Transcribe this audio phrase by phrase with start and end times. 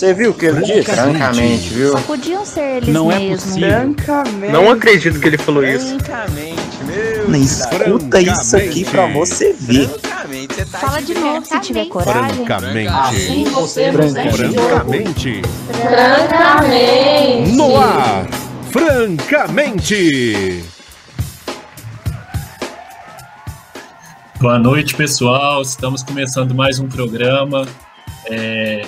[0.00, 0.84] Você viu o que ele disse?
[0.84, 1.92] Francamente, viu?
[1.92, 3.44] Só podiam ser eles Não é mesmos.
[3.44, 3.68] possível.
[3.68, 4.52] Francamente.
[4.54, 5.98] Não acredito que ele falou isso.
[5.98, 7.28] Francamente, meu.
[7.28, 9.90] Nem escuta isso aqui pra você ver.
[9.90, 12.46] Francamente, você tá Fala de novo se tiver coragem.
[12.46, 13.44] Francamente.
[13.50, 15.42] você Francamente.
[15.70, 17.52] Francamente.
[17.52, 18.26] No ar.
[18.70, 20.64] Francamente.
[24.40, 25.60] Boa noite, pessoal.
[25.60, 27.68] Estamos começando mais um programa.
[28.30, 28.86] É,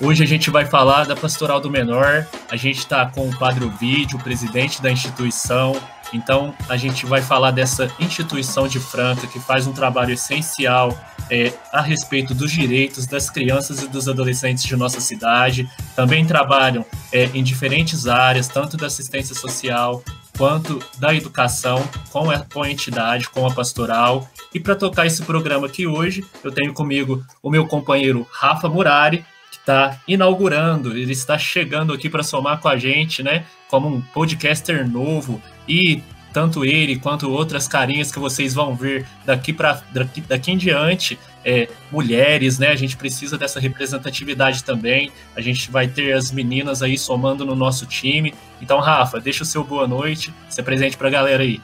[0.00, 2.26] Hoje a gente vai falar da Pastoral do Menor.
[2.50, 5.80] A gente está com o Padre Ovídio, presidente da instituição.
[6.12, 10.98] Então a gente vai falar dessa instituição de Franca que faz um trabalho essencial
[11.30, 15.68] é, a respeito dos direitos das crianças e dos adolescentes de nossa cidade.
[15.94, 20.02] Também trabalham é, em diferentes áreas, tanto da assistência social
[20.36, 24.28] quanto da educação, com a, com a entidade, com a pastoral.
[24.52, 29.24] E para tocar esse programa aqui hoje, eu tenho comigo o meu companheiro Rafa Murari,
[29.64, 34.88] está inaugurando, ele está chegando aqui para somar com a gente, né, como um podcaster
[34.88, 36.02] novo e
[36.34, 41.18] tanto ele quanto outras carinhas que vocês vão ver daqui para daqui, daqui em diante,
[41.44, 42.70] é, mulheres, né?
[42.70, 45.12] A gente precisa dessa representatividade também.
[45.36, 48.34] A gente vai ter as meninas aí somando no nosso time.
[48.60, 51.60] Então, Rafa, deixa o seu boa noite, se apresente para a galera aí.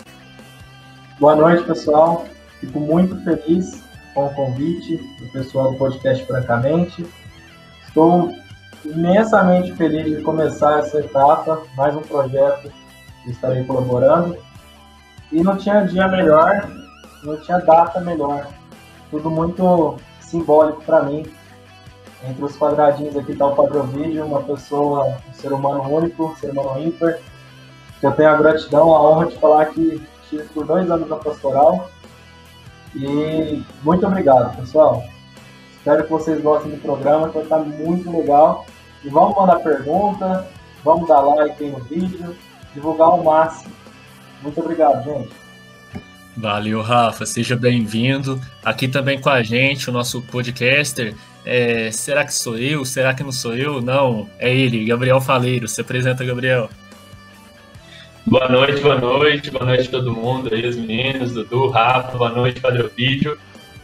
[1.19, 2.28] Boa noite, pessoal.
[2.61, 3.83] Fico muito feliz
[4.15, 7.05] com o convite do pessoal do podcast Francamente.
[7.91, 8.33] Estou
[8.85, 12.71] imensamente feliz de começar essa etapa, mais um projeto
[13.25, 14.39] que estarei colaborando.
[15.33, 16.71] E não tinha dia melhor,
[17.25, 18.47] não tinha data melhor.
[19.11, 21.27] Tudo muito simbólico para mim.
[22.23, 26.37] Entre os quadradinhos aqui está o Padre Ovidio, uma pessoa, um ser humano único, um
[26.37, 27.19] ser humano ímpar.
[27.99, 31.17] Que eu tenho a gratidão, a honra de falar que estive por dois anos na
[31.17, 31.91] pastoral.
[32.95, 35.03] E muito obrigado, pessoal.
[35.81, 38.67] Espero que vocês gostem do programa, que vai estar muito legal.
[39.03, 40.47] E vamos mandar pergunta,
[40.85, 42.37] vamos dar like aí no vídeo,
[42.75, 43.73] divulgar ao máximo.
[44.43, 45.31] Muito obrigado, gente.
[46.37, 47.25] Valeu, Rafa.
[47.25, 48.39] Seja bem-vindo.
[48.63, 51.15] Aqui também com a gente, o nosso podcaster.
[51.47, 52.85] É, será que sou eu?
[52.85, 53.81] Será que não sou eu?
[53.81, 55.67] Não, é ele, Gabriel Faleiro.
[55.67, 56.69] Se apresenta, Gabriel.
[58.27, 62.31] Boa noite, boa noite, boa noite a todo mundo aí, os meninos, Dudu, Rafa, boa
[62.31, 63.39] noite, Padre Vídeo.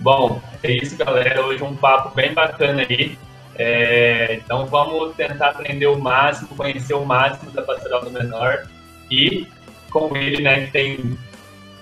[0.06, 1.44] Bom, é isso, galera.
[1.44, 3.18] Hoje um papo bem bacana aí.
[3.56, 8.68] É, então vamos tentar aprender o máximo, conhecer o máximo da Pastoral do Menor
[9.10, 9.48] e
[9.90, 11.18] com ele, né, que tem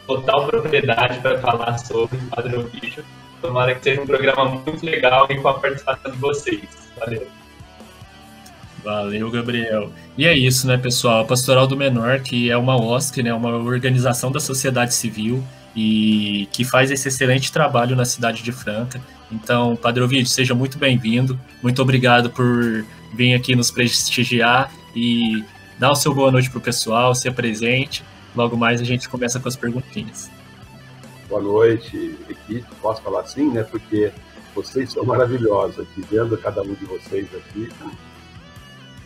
[0.06, 3.04] total propriedade para falar sobre o Padre Vídeo.
[3.42, 6.62] Tomara que seja um programa muito legal e com a participação de vocês.
[6.98, 7.26] Valeu.
[8.82, 9.92] Valeu, Gabriel.
[10.16, 11.20] E é isso, né, pessoal?
[11.20, 16.48] A Pastoral do Menor, que é uma OSC, né, uma organização da sociedade civil e
[16.52, 19.00] que faz esse excelente trabalho na cidade de Franca.
[19.30, 21.38] Então, Padre Ovidio, seja muito bem-vindo.
[21.62, 25.44] Muito obrigado por vir aqui nos prestigiar e
[25.78, 28.04] dar o seu boa noite para o pessoal, se apresente.
[28.34, 30.30] Logo mais a gente começa com as perguntinhas.
[31.28, 32.64] Boa noite, equipe.
[32.80, 33.62] Posso falar assim, né?
[33.62, 34.12] Porque
[34.54, 37.68] vocês são maravilhosos aqui, vendo cada um de vocês aqui.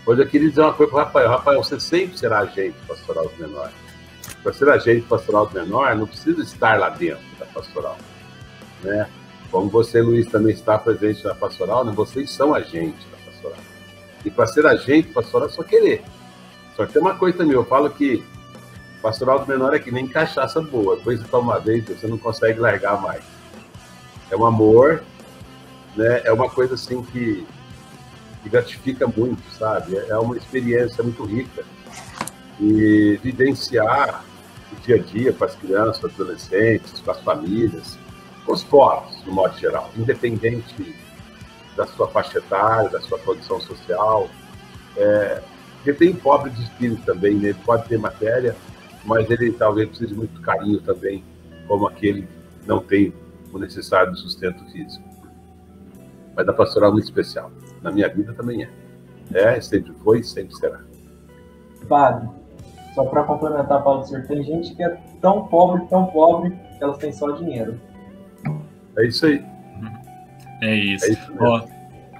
[0.04, 1.30] Hoje eu queria dizer uma coisa para o Rafael.
[1.30, 3.70] Rafael, você sempre será agente pastoral do menor.
[4.48, 7.98] Para ser agente pastoral do menor, não precisa estar lá dentro da pastoral.
[8.82, 9.06] Né?
[9.50, 11.92] Como você, Luiz, também está presente na pastoral, né?
[11.94, 13.58] vocês são agentes da pastoral.
[14.24, 16.02] E para ser agente pastoral é só querer.
[16.74, 18.24] Só que tem uma coisa também, eu falo que
[19.02, 20.96] pastoral do menor é que nem cachaça boa.
[20.96, 23.22] Depois de uma vez, você não consegue largar mais.
[24.30, 25.02] É um amor,
[25.94, 26.22] né?
[26.24, 27.46] é uma coisa assim que
[28.42, 29.98] que gratifica muito, sabe?
[30.08, 31.66] É uma experiência muito rica.
[32.58, 34.24] E vivenciar
[34.88, 37.98] dia a dia com as crianças, adolescentes, com as famílias,
[38.46, 40.96] com os povos, no modo geral, independente
[41.76, 44.30] da sua faixa etária, da sua condição social.
[44.96, 45.42] É,
[45.74, 47.50] porque tem pobre de espírito também, né?
[47.50, 48.56] ele pode ter matéria,
[49.04, 51.22] mas ele talvez precise de muito carinho também,
[51.66, 53.12] como aquele que não tem
[53.52, 55.06] o necessário sustento físico.
[56.34, 57.52] Mas a pastoral é muito especial
[57.82, 58.70] na minha vida também é.
[59.32, 60.80] É, sempre foi e sempre será.
[61.86, 62.28] Padre,
[62.94, 66.98] só para complementar, Paulo Senhor, tem gente que é tão pobre, tão pobre, que elas
[66.98, 67.80] têm só dinheiro.
[68.96, 69.44] É isso aí.
[70.62, 71.04] É isso.
[71.06, 71.62] É isso ó,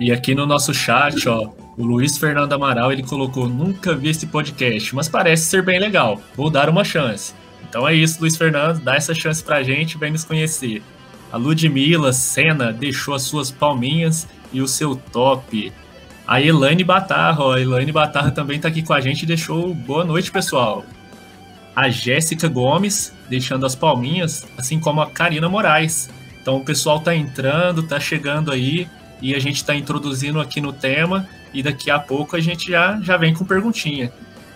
[0.01, 4.29] e aqui no nosso chat, ó, o Luiz Fernando Amaral, ele colocou, nunca vi esse
[4.29, 6.21] podcast, mas parece ser bem legal.
[6.37, 7.35] Vou dar uma chance.
[7.69, 10.83] Então é isso, Luiz Fernando, dá essa chance pra gente, vem nos conhecer.
[11.33, 15.73] A Ludmilla Senna deixou as suas palminhas e o seu top.
[16.29, 19.73] A Elaine Batarra, ó, a Elaine Batarra também tá aqui com a gente e deixou
[19.73, 20.85] boa noite, pessoal.
[21.75, 26.11] A Jéssica Gomes deixando as palminhas, assim como a Karina Moraes.
[26.43, 28.87] Então o pessoal tá entrando, tá chegando aí
[29.23, 33.01] e a gente tá introduzindo aqui no tema e daqui a pouco a gente já,
[33.01, 34.13] já vem com perguntinha.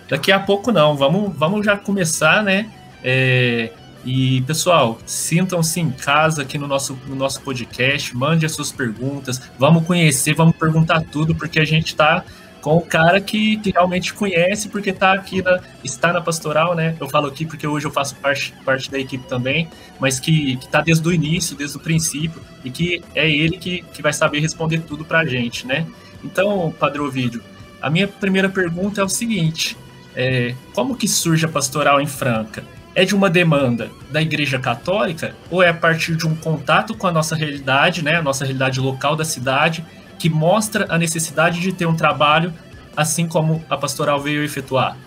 [0.07, 2.69] Daqui a pouco não, vamos, vamos já começar, né?
[3.03, 3.71] É,
[4.05, 9.41] e pessoal, sintam-se em casa aqui no nosso, no nosso podcast, mande as suas perguntas,
[9.57, 12.23] vamos conhecer, vamos perguntar tudo, porque a gente está
[12.63, 16.95] com o cara que, que realmente conhece, porque tá aqui na, está na pastoral, né?
[16.99, 19.67] Eu falo aqui porque hoje eu faço parte, parte da equipe também,
[19.99, 23.81] mas que, que tá desde o início, desde o princípio, e que é ele que,
[23.93, 25.85] que vai saber responder tudo pra gente, né?
[26.23, 27.43] Então, Padre Ovídio,
[27.81, 29.75] a minha primeira pergunta é o seguinte:
[30.15, 32.63] é, como que surge a pastoral em Franca?
[32.95, 37.07] É de uma demanda da Igreja Católica ou é a partir de um contato com
[37.07, 39.83] a nossa realidade, né, a nossa realidade local da cidade,
[40.19, 42.53] que mostra a necessidade de ter um trabalho
[42.95, 44.97] assim como a pastoral veio efetuar?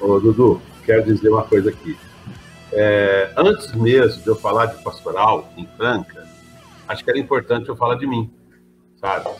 [0.00, 1.96] Ô, Dudu, quero dizer uma coisa aqui.
[2.72, 6.26] É, antes mesmo de eu falar de pastoral em Franca,
[6.88, 8.30] acho que era importante eu falar de mim,
[9.00, 9.30] sabe?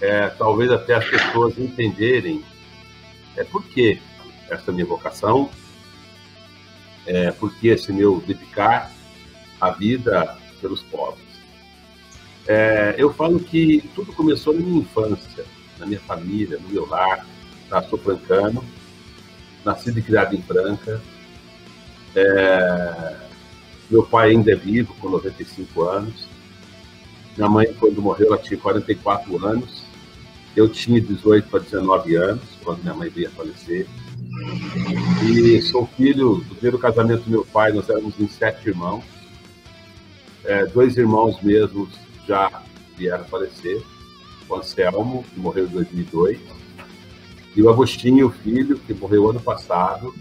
[0.00, 2.44] É, talvez até as pessoas entenderem
[3.36, 4.00] é, por que
[4.48, 5.50] essa minha vocação,
[7.08, 8.92] é, por que esse meu dedicar
[9.58, 11.26] a vida pelos pobres.
[12.46, 15.44] É, eu falo que tudo começou na minha infância,
[15.78, 17.26] na minha família, no meu lar.
[17.68, 17.82] Tá?
[17.82, 18.62] Sou francano,
[19.64, 21.00] nascido e criado em Franca.
[22.14, 23.16] É,
[23.90, 26.28] meu pai ainda é vivo, com 95 anos.
[27.36, 29.82] Minha mãe, quando morreu, ela tinha 44 anos.
[30.54, 33.86] Eu tinha 18 para 19 anos, quando minha mãe veio a falecer.
[35.22, 39.04] E sou filho do primeiro casamento do meu pai, nós éramos em sete irmãos.
[40.44, 41.90] É, dois irmãos mesmos
[42.26, 42.62] já
[42.96, 43.82] vieram falecer.
[44.48, 46.38] O Anselmo, que morreu em 2002,
[47.54, 50.14] e o Agostinho, filho, que morreu ano passado,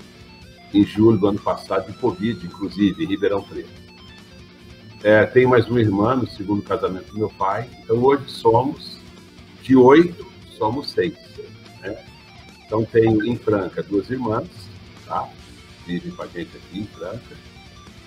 [0.73, 3.69] em julho do ano passado, de Covid, inclusive, em Ribeirão Preto.
[5.03, 8.97] É, tenho mais uma irmã no segundo casamento do meu pai, então hoje somos,
[9.61, 10.25] de oito,
[10.57, 11.13] somos seis.
[11.81, 11.95] Né?
[12.67, 14.47] Então tenho em Franca duas irmãs,
[15.05, 15.27] tá?
[15.87, 17.35] vivem com a gente aqui em Franca,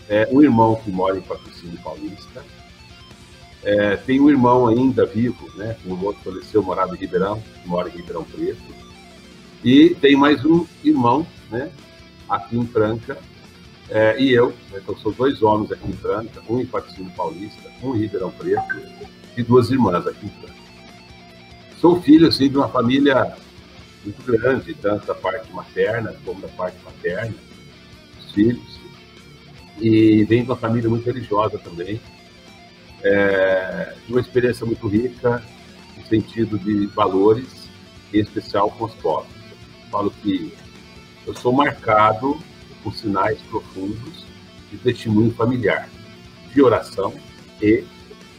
[0.07, 2.45] é, um irmão que mora em Patrocínio Paulista,
[3.63, 5.77] é, tem um irmão ainda vivo, né?
[5.87, 8.63] Um outro faleceu, morava em Ribeirão, mora em Ribeirão Preto.
[9.63, 11.71] E tem mais um irmão, né?
[12.29, 13.19] Aqui em Franca.
[13.91, 17.71] É, e eu, né, então são dois homens aqui em Franca, um em Patrocínio Paulista,
[17.83, 18.77] um em Ribeirão Preto,
[19.37, 20.61] e duas irmãs aqui em Franca.
[21.81, 23.37] Sou filho, assim, de uma família
[24.05, 27.35] muito grande, tanto da parte materna como da parte paterna,
[28.19, 28.81] os filhos.
[29.81, 32.01] E vem de uma família muito religiosa também,
[33.03, 35.43] é, uma experiência muito rica
[35.97, 37.69] no sentido de valores,
[38.13, 39.33] em especial com os pobres.
[39.91, 40.53] Falo que
[41.27, 42.39] eu sou marcado
[42.83, 44.25] por sinais profundos
[44.71, 45.89] de testemunho familiar,
[46.53, 47.13] de oração
[47.61, 47.85] e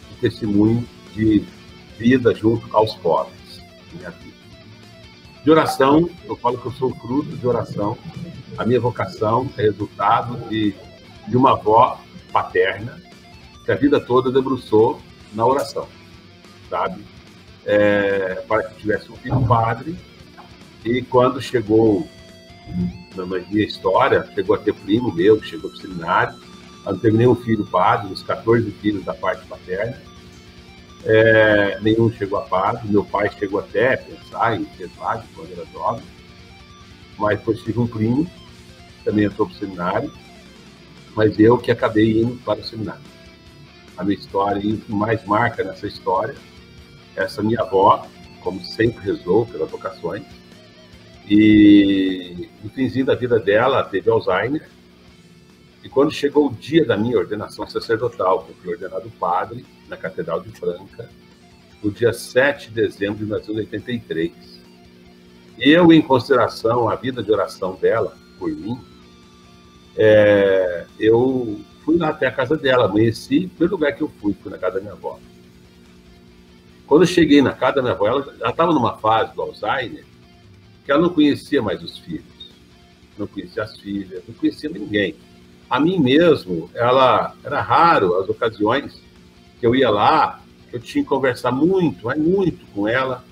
[0.09, 1.43] de testemunho de
[1.97, 3.61] vida junto aos pobres,
[3.93, 4.30] minha vida.
[5.43, 7.97] De oração, eu falo que eu sou fruto de oração.
[8.57, 10.75] A minha vocação é resultado de,
[11.27, 11.99] de uma avó
[12.31, 13.01] paterna
[13.65, 15.01] que a vida toda debruçou
[15.33, 15.87] na oração,
[16.69, 17.03] sabe?
[17.65, 19.97] É, para que tivesse um filho padre,
[20.83, 22.07] e quando chegou
[23.15, 26.39] na minha história, chegou a ter primo meu, que chegou para o seminário,
[26.85, 29.97] eu teve nenhum filho padre, os 14 filhos da parte paterna,
[31.03, 35.51] é, nenhum chegou a padre, meu pai chegou até a pensar em ser padre quando
[35.51, 36.03] era jovem,
[37.17, 38.29] mas depois tive um primo,
[39.03, 40.13] também entrou para o seminário,
[41.15, 43.01] mas eu que acabei indo para o seminário.
[43.97, 46.35] A minha história e o que mais marca nessa história,
[47.15, 48.07] essa minha avó,
[48.41, 50.23] como sempre rezou pelas vocações,
[51.27, 54.67] e no finzinho da vida dela teve Alzheimer,
[55.83, 59.97] e quando chegou o dia da minha ordenação sacerdotal, que eu fui ordenado padre na
[59.97, 61.09] Catedral de Franca,
[61.83, 64.31] no dia 7 de dezembro de 1983.
[65.59, 68.79] Eu, em consideração à vida de oração dela, por mim,
[69.97, 74.49] é, eu fui lá até a casa dela, amanheci, pelo lugar que eu fui, fui
[74.49, 75.19] na casa da minha avó.
[76.87, 80.05] Quando eu cheguei na casa da minha avó, ela estava numa fase do Alzheimer
[80.85, 82.51] que ela não conhecia mais os filhos,
[83.17, 85.15] não conhecia as filhas, não conhecia ninguém.
[85.69, 89.01] A mim mesmo, ela era raro as ocasiões
[89.65, 90.41] eu ia lá,
[90.71, 93.23] eu tinha que conversar muito, mas muito com ela,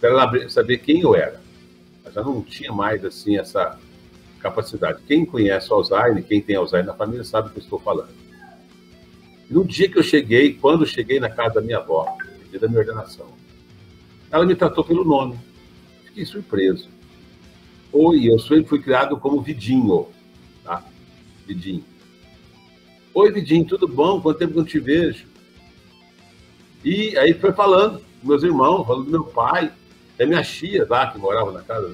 [0.00, 1.40] para ela saber quem eu era.
[2.04, 3.78] Mas ela não tinha mais assim essa
[4.40, 5.02] capacidade.
[5.06, 8.10] Quem conhece o Alzheimer, quem tem Alzheimer na família, sabe o que eu estou falando.
[9.50, 12.16] No dia que eu cheguei, quando eu cheguei na casa da minha avó,
[12.50, 13.26] dia da minha ordenação,
[14.30, 15.38] ela me tratou pelo nome.
[16.04, 16.88] Fiquei surpreso.
[17.92, 20.08] Oi, eu sempre fui criado como Vidinho,
[20.62, 20.84] tá?
[21.46, 21.84] Vidinho.
[23.14, 24.20] Oi, Vidinho, tudo bom?
[24.20, 25.26] Quanto tempo que eu não te vejo?
[26.84, 29.72] E aí foi falando, meus irmãos, falando do meu pai.
[30.18, 31.88] E minhas tias lá, que moravam na casa,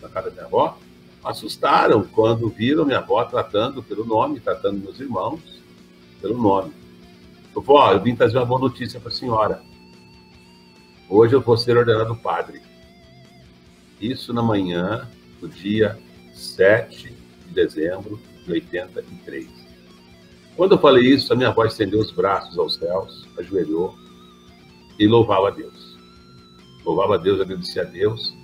[0.00, 0.78] na casa da minha avó,
[1.22, 5.40] assustaram quando viram minha avó tratando pelo nome, tratando meus irmãos
[6.20, 6.72] pelo nome.
[7.54, 9.62] Eu eu vim trazer uma boa notícia para a senhora.
[11.08, 12.60] Hoje eu vou ser ordenado padre.
[14.00, 15.08] Isso na manhã
[15.40, 15.98] do dia
[16.34, 17.14] 7
[17.46, 19.48] de dezembro de 83.
[20.54, 23.96] Quando eu falei isso, a minha avó estendeu os braços aos céus, ajoelhou
[24.98, 25.96] e louvava a Deus.
[26.84, 28.34] Louvava a Deus, agradecia a Deus,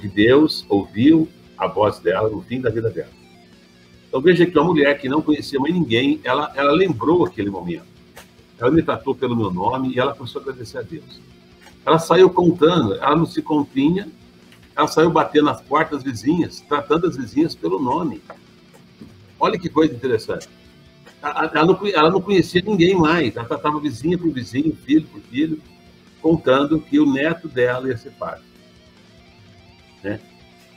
[0.00, 3.10] que Deus ouviu a voz dela no fim da vida dela.
[4.08, 7.84] Então veja que uma mulher que não conhecia mais ninguém, ela, ela lembrou aquele momento.
[8.58, 11.20] Ela me tratou pelo meu nome e ela começou a agradecer a Deus.
[11.86, 14.08] Ela saiu contando, ela não se continha,
[14.76, 18.20] ela saiu batendo nas portas vizinhas, tratando as vizinhas pelo nome.
[19.38, 20.48] Olha que coisa interessante.
[21.22, 25.60] Ela não, ela não conhecia ninguém mais, ela tratava vizinha por vizinho, filho por filho,
[26.20, 28.44] contando que o neto dela ia ser padre.
[30.02, 30.20] Né?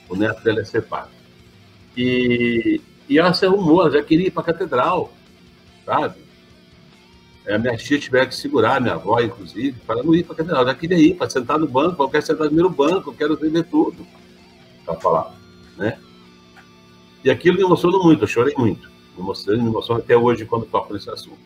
[0.08, 1.14] O neto dela ia ser padre.
[1.96, 5.12] E, e ela se arrumou, ela já queria ir para a catedral,
[5.84, 6.24] sabe?
[7.48, 10.62] A minha tia tiver que segurar, minha avó, inclusive, para não ir para a catedral.
[10.62, 13.64] Ela queria ir, para sentar no banco, eu quero sentar no banco, eu quero ver
[13.64, 14.06] tudo.
[14.84, 15.34] Para falar,
[15.76, 15.98] né?
[17.22, 18.90] E aquilo me emocionou muito, eu chorei muito.
[19.14, 21.38] Me emocionou, me emocionou até hoje quando toco nesse assunto.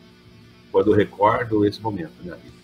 [0.70, 2.57] Quando eu recordo esse momento da minha vida.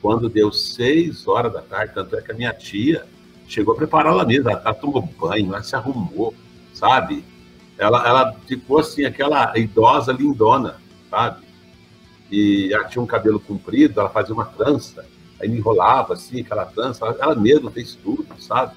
[0.00, 3.04] Quando deu seis horas da tarde, tanto é que a minha tia
[3.46, 6.34] chegou a preparar a mesa, ela tomou banho, ela se arrumou,
[6.72, 7.24] sabe?
[7.76, 10.76] Ela, ela ficou assim, aquela idosa lindona,
[11.10, 11.46] sabe?
[12.30, 15.04] E ela tinha um cabelo comprido, ela fazia uma trança,
[15.40, 18.74] aí me enrolava assim, aquela trança, ela, ela mesma fez tudo, sabe?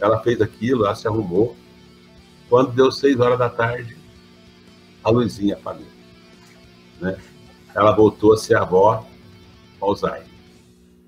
[0.00, 1.56] Ela fez aquilo, ela se arrumou.
[2.48, 3.96] Quando deu seis horas da tarde,
[5.02, 5.86] a Luizinha falou.
[7.00, 7.18] Né?
[7.74, 9.04] Ela voltou a ser avó
[9.80, 10.27] Alzheimer.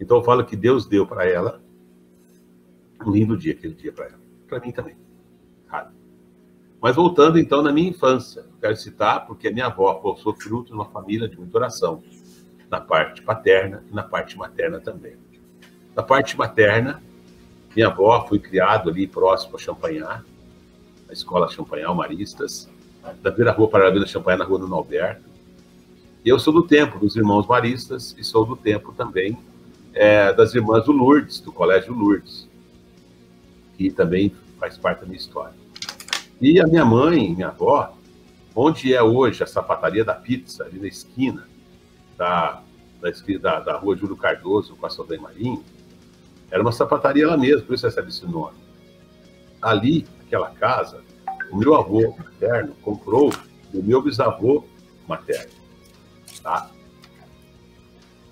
[0.00, 1.61] Então eu falo que Deus deu para ela
[3.04, 4.21] um lindo dia, aquele dia para ela.
[4.49, 4.97] Para mim também.
[6.80, 10.73] Mas voltando então na minha infância, quero citar porque a minha avó possui fruto de
[10.73, 12.02] uma família de muita oração,
[12.71, 15.14] na parte paterna e na parte materna também.
[15.95, 17.02] Na parte materna,
[17.76, 20.25] minha avó foi criado ali próximo a Champanhar,
[21.09, 22.66] a escola Champanhar Maristas,
[23.23, 25.28] da Vila Rua para a Vila Champanhar, na Rua do Norberto.
[26.25, 29.37] E eu sou do tempo dos irmãos Maristas e sou do tempo também
[29.94, 32.49] é, das irmãs do Lourdes, do Colégio Lourdes,
[33.76, 35.54] que também faz parte da minha história.
[36.40, 37.97] E a minha mãe, minha avó,
[38.54, 41.47] onde é hoje a sapataria da pizza, ali na esquina
[42.16, 42.62] da,
[43.00, 45.64] da, da, da rua Júlio Cardoso com a Saldanha Marinho,
[46.50, 48.59] era uma sapataria lá mesmo, por isso recebe esse nome.
[49.62, 51.02] Ali, aquela casa,
[51.50, 53.32] o meu avô materno comprou
[53.73, 54.64] do meu bisavô
[55.06, 55.52] materno.
[56.42, 56.70] Tá?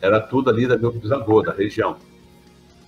[0.01, 1.97] Era tudo ali da meu bisavô, da região.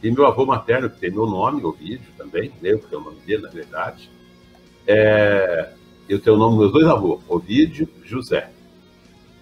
[0.03, 3.19] E meu avô materno, que tem meu nome, Ovídio também, eu que é o nome
[3.21, 4.11] dele, na verdade,
[4.87, 5.73] é,
[6.09, 8.51] eu tenho o nome dos meus dois avôs, Ovídio José.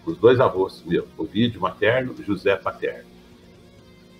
[0.04, 3.08] Os dois avós meus, Ovídio materno, José paterno.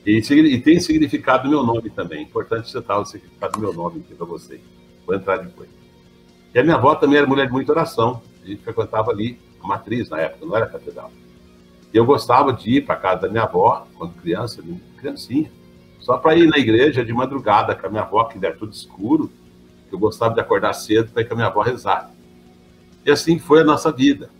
[0.07, 2.23] E, e tem significado do meu nome também.
[2.23, 4.61] Importante citar o significado do meu nome aqui para vocês.
[5.05, 5.69] Vou entrar depois.
[6.55, 8.23] E a minha avó também era mulher de muita oração.
[8.43, 11.11] A gente frequentava ali a matriz na época, não era catedral.
[11.93, 14.63] Eu gostava de ir para casa da minha avó, quando criança,
[14.97, 15.51] criancinha,
[16.01, 19.31] só para ir na igreja de madrugada com a minha avó, que era tudo escuro,
[19.89, 22.11] que eu gostava de acordar cedo para ir com a minha avó rezar.
[23.05, 24.31] E assim foi a nossa vida.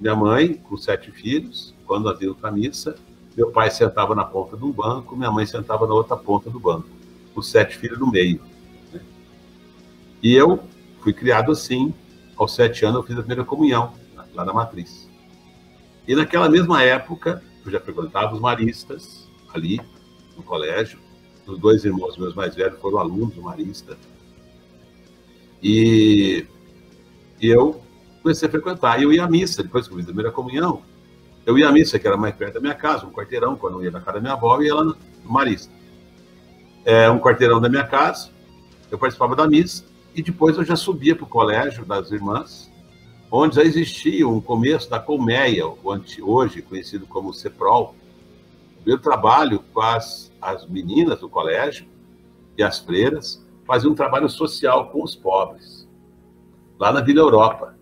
[0.00, 2.96] Minha mãe, com sete filhos, quando nós íamos para a missa,
[3.36, 6.58] meu pai sentava na ponta de um banco, minha mãe sentava na outra ponta do
[6.58, 6.88] banco,
[7.34, 8.40] os sete filhos no meio.
[8.92, 9.00] Né?
[10.22, 10.62] E eu
[11.00, 11.94] fui criado assim,
[12.36, 13.94] aos sete anos eu fiz a primeira comunhão,
[14.34, 15.01] lá na matriz.
[16.06, 19.80] E naquela mesma época, eu já frequentava os maristas, ali,
[20.36, 20.98] no colégio.
[21.46, 23.96] Os dois irmãos meus mais velhos foram alunos do marista.
[25.62, 26.46] E,
[27.40, 27.80] e eu
[28.22, 29.00] comecei a frequentar.
[29.00, 30.82] E eu ia à missa, depois que eu fiz a primeira comunhão,
[31.44, 33.84] eu ia à missa, que era mais perto da minha casa, um quarteirão, quando eu
[33.84, 35.72] ia na casa da minha avó, ia lá no Marista.
[36.84, 38.30] É, um quarteirão da minha casa,
[38.90, 42.71] eu participava da missa, e depois eu já subia para o colégio das irmãs,
[43.34, 45.64] onde já existia um começo da colmeia,
[46.20, 47.94] hoje conhecido como CEPROL.
[48.78, 51.86] O meu trabalho com as, as meninas do colégio
[52.58, 55.88] e as freiras fazia um trabalho social com os pobres,
[56.78, 57.74] lá na Vila Europa.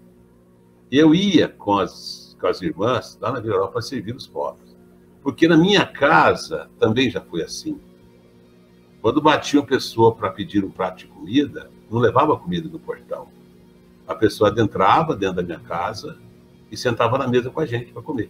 [0.89, 4.77] Eu ia com as, com as irmãs lá na Vila Europa servir os pobres.
[5.21, 7.81] Porque na minha casa também já foi assim.
[9.03, 13.40] Quando batia uma pessoa para pedir um prato de comida, não levava comida no portão
[14.11, 16.19] a pessoa adentrava dentro da minha casa
[16.69, 18.29] e sentava na mesa com a gente para comer.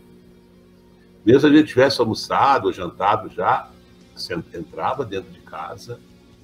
[1.24, 3.70] Mesmo a gente tivesse almoçado, jantado já,
[4.54, 5.98] entrava dentro de casa,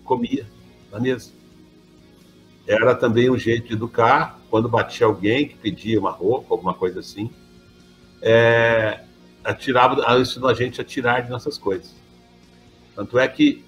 [0.04, 0.46] comia
[0.90, 1.32] na mesa.
[2.66, 7.00] Era também um jeito de educar, quando batia alguém que pedia uma roupa, alguma coisa
[7.00, 7.30] assim,
[8.22, 9.04] é,
[9.44, 11.94] atirava, ela ensinou a gente a tirar de nossas coisas.
[12.94, 13.62] Tanto é que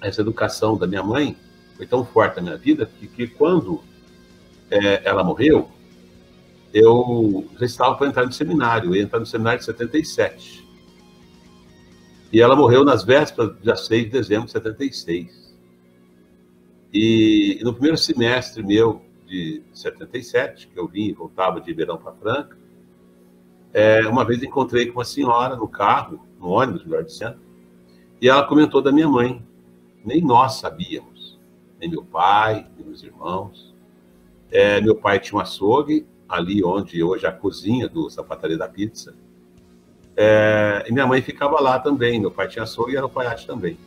[0.00, 1.36] essa educação da minha mãe
[1.76, 3.86] foi tão forte na minha vida que, que quando
[4.70, 5.68] é, ela morreu,
[6.72, 10.66] eu já estava para entrar no seminário, eu ia entrar no seminário de 77.
[12.32, 15.56] E ela morreu nas vésperas, dia 6 de dezembro de 76.
[16.92, 22.12] E no primeiro semestre meu de 77, que eu vim e voltava de Ribeirão para
[22.12, 22.58] Franca,
[23.72, 27.38] é, uma vez encontrei com uma senhora no carro, no ônibus, melhor dizendo,
[28.20, 29.42] e ela comentou da minha mãe.
[30.04, 31.38] Nem nós sabíamos,
[31.78, 33.67] nem meu pai, nem meus irmãos.
[34.50, 38.68] É, meu pai tinha um açougue, ali onde hoje é a cozinha do Sapataria da
[38.68, 39.14] Pizza.
[40.16, 42.20] É, e minha mãe ficava lá também.
[42.20, 43.78] Meu pai tinha açougue e era alfaiate também.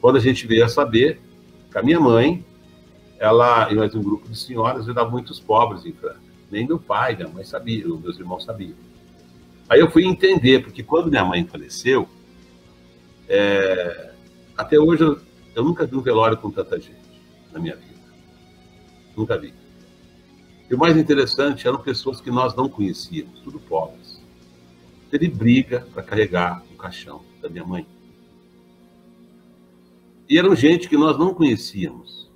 [0.00, 1.20] Quando a gente veio a saber,
[1.70, 2.44] que a minha mãe,
[3.18, 6.20] ela e mais um grupo de senhoras ajudavam muitos pobres em Franca.
[6.50, 8.74] Nem meu pai, minha mãe sabia, meus irmãos sabiam.
[9.68, 12.08] Aí eu fui entender, porque quando minha mãe faleceu,
[13.28, 14.12] é,
[14.56, 15.20] até hoje eu,
[15.54, 16.96] eu, nunca vi um velório com tanta gente
[17.52, 17.97] na minha vida.
[19.18, 19.52] Nunca vi.
[20.70, 24.22] E o mais interessante eram pessoas que nós não conhecíamos, tudo pobres.
[25.10, 27.84] Teve briga para carregar o caixão da minha mãe.
[30.28, 32.30] E eram gente que nós não conhecíamos.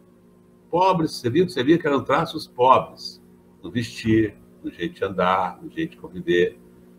[0.69, 3.23] Pobres, você viu, você via que eram traços pobres
[3.63, 4.35] no vestir,
[4.65, 6.59] no jeito de andar, no jeito de conviver.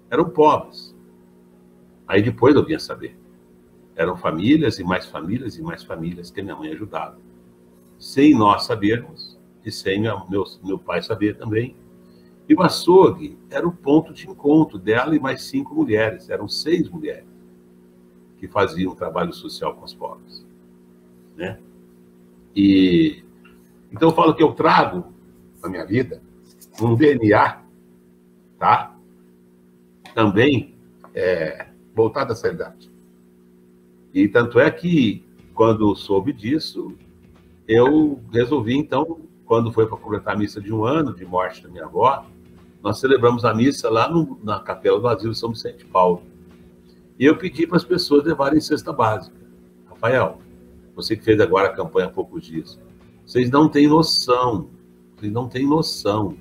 [0.10, 0.96] Eram pobres.
[2.08, 3.18] Aí depois eu vinha saber.
[3.98, 7.20] Eram famílias e mais famílias e mais famílias que minha mãe ajudava.
[8.00, 9.33] Sem nós sabermos,
[9.66, 10.22] e sem meu,
[10.64, 11.76] meu, pai saber também.
[12.48, 16.30] E o açougue era o ponto de encontro dela e mais cinco mulheres.
[16.30, 17.28] Eram seis mulheres
[18.38, 20.46] que faziam trabalho social com os pobres.
[21.38, 21.60] Né?
[22.56, 23.24] E
[23.92, 25.14] então eu falo que eu trago
[25.62, 26.22] na minha vida
[26.82, 27.62] um DNA,
[28.58, 28.98] tá?
[30.16, 30.76] Também
[31.14, 32.92] é, voltado a essa idade.
[34.14, 35.24] E tanto é que,
[35.54, 36.96] quando soube disso,
[37.68, 41.70] eu resolvi, então, quando foi para completar a missa de um ano de morte da
[41.70, 42.26] minha avó,
[42.82, 46.24] nós celebramos a missa lá no, na capela do Asilo São Vicente Paulo.
[47.18, 49.38] E eu pedi para as pessoas levarem cesta básica.
[49.86, 50.40] Rafael,
[50.96, 52.80] você que fez agora a campanha há poucos dias,
[53.26, 54.70] vocês não têm noção,
[55.16, 56.36] vocês não têm noção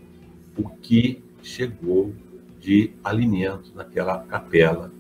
[0.57, 2.12] o que chegou
[2.59, 4.93] de alimento naquela capela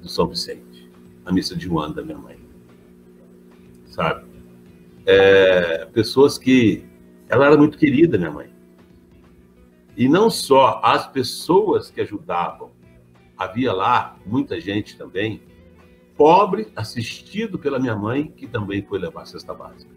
[0.00, 0.90] do São Vicente,
[1.24, 2.38] na missa de um ano da minha mãe.
[3.86, 4.24] Sabe?
[5.04, 6.84] É, pessoas que.
[7.32, 8.52] Ela era muito querida, minha mãe.
[9.96, 12.72] E não só as pessoas que ajudavam,
[13.38, 15.42] havia lá muita gente também,
[16.14, 19.90] pobre, assistido pela minha mãe, que também foi levar a cesta básica.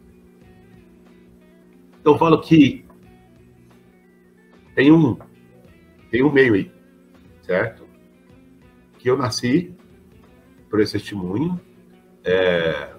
[1.99, 2.85] Então, eu falo que
[4.73, 5.17] tem um,
[6.09, 6.71] tem um meio aí,
[7.41, 7.85] certo?
[8.97, 9.75] Que eu nasci
[10.69, 11.59] por esse testemunho
[12.23, 12.93] é,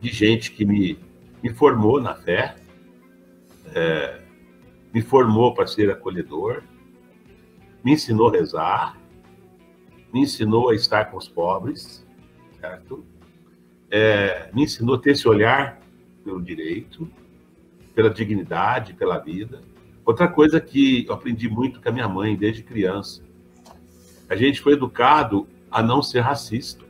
[0.00, 0.98] de gente que me,
[1.42, 2.56] me formou na fé,
[3.74, 4.20] é,
[4.92, 6.62] me formou para ser acolhedor,
[7.84, 8.98] me ensinou a rezar,
[10.12, 12.06] me ensinou a estar com os pobres,
[12.60, 13.04] certo?
[13.90, 15.80] É, me ensinou a ter esse olhar
[16.24, 17.10] pelo direito,
[17.94, 19.62] pela dignidade, pela vida.
[20.04, 23.22] Outra coisa que eu aprendi muito com a minha mãe desde criança,
[24.28, 26.84] a gente foi educado a não ser racista.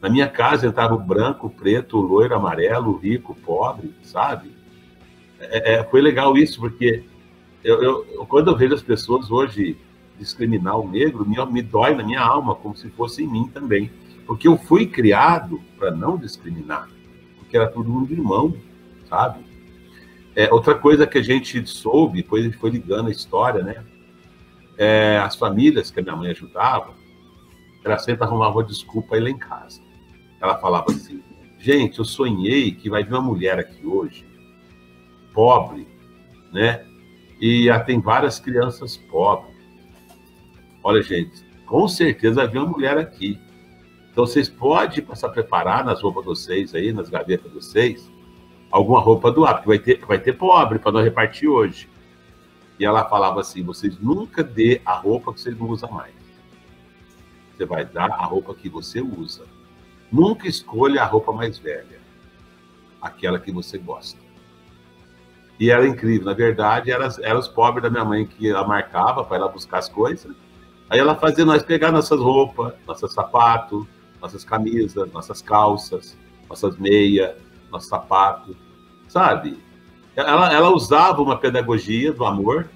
[0.00, 3.36] Na minha casa entrava o branco, o preto, o loiro, o amarelo, o rico, o
[3.36, 4.59] pobre, sabe?
[5.40, 7.02] É, é, foi legal isso, porque
[7.64, 9.76] eu, eu, quando eu vejo as pessoas hoje
[10.18, 13.90] discriminar o negro, me, me dói na minha alma, como se fosse em mim também.
[14.26, 16.88] Porque eu fui criado para não discriminar,
[17.38, 18.54] porque era todo mundo irmão,
[19.08, 19.40] sabe?
[20.36, 23.82] É, outra coisa que a gente soube, depois a gente foi ligando a história, né?
[24.78, 26.94] É, as famílias que a minha mãe ajudava,
[27.84, 29.80] ela sempre arrumava uma desculpa ir lá em casa.
[30.40, 31.22] Ela falava assim:
[31.58, 34.24] gente, eu sonhei que vai vir uma mulher aqui hoje,
[35.40, 35.88] pobre,
[36.52, 36.84] né?
[37.40, 39.56] E já tem várias crianças pobres.
[40.84, 43.40] Olha, gente, com certeza vai vir uma mulher aqui.
[44.12, 48.06] Então vocês podem passar a preparar nas roupas de vocês aí, nas gavetas de vocês,
[48.70, 51.88] alguma roupa doar, porque vai ter, vai ter pobre para nós repartir hoje.
[52.78, 56.12] E ela falava assim: vocês nunca dê a roupa que vocês não usam mais.
[57.56, 59.46] Você vai dar a roupa que você usa.
[60.12, 61.98] Nunca escolha a roupa mais velha,
[63.00, 64.19] aquela que você gosta.
[65.60, 69.22] E era incrível, na verdade, eram era os pobres da minha mãe que ela marcava
[69.22, 70.34] para ela buscar as coisas.
[70.88, 73.86] Aí ela fazia nós pegar nossas roupas, nossos sapatos,
[74.22, 76.16] nossas camisas, nossas calças,
[76.48, 77.36] nossas meias,
[77.70, 78.56] nosso sapato,
[79.06, 79.58] sabe?
[80.16, 82.70] Ela, ela usava uma pedagogia do amor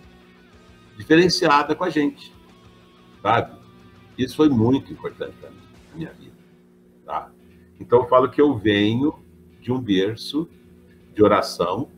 [0.99, 2.35] diferenciada com a gente,
[3.23, 3.57] sabe?
[4.19, 6.37] Isso foi muito importante para mim, na minha vida,
[7.07, 7.31] tá?
[7.81, 9.15] Então eu falo que eu venho
[9.59, 10.47] de um berço
[11.15, 11.89] de oração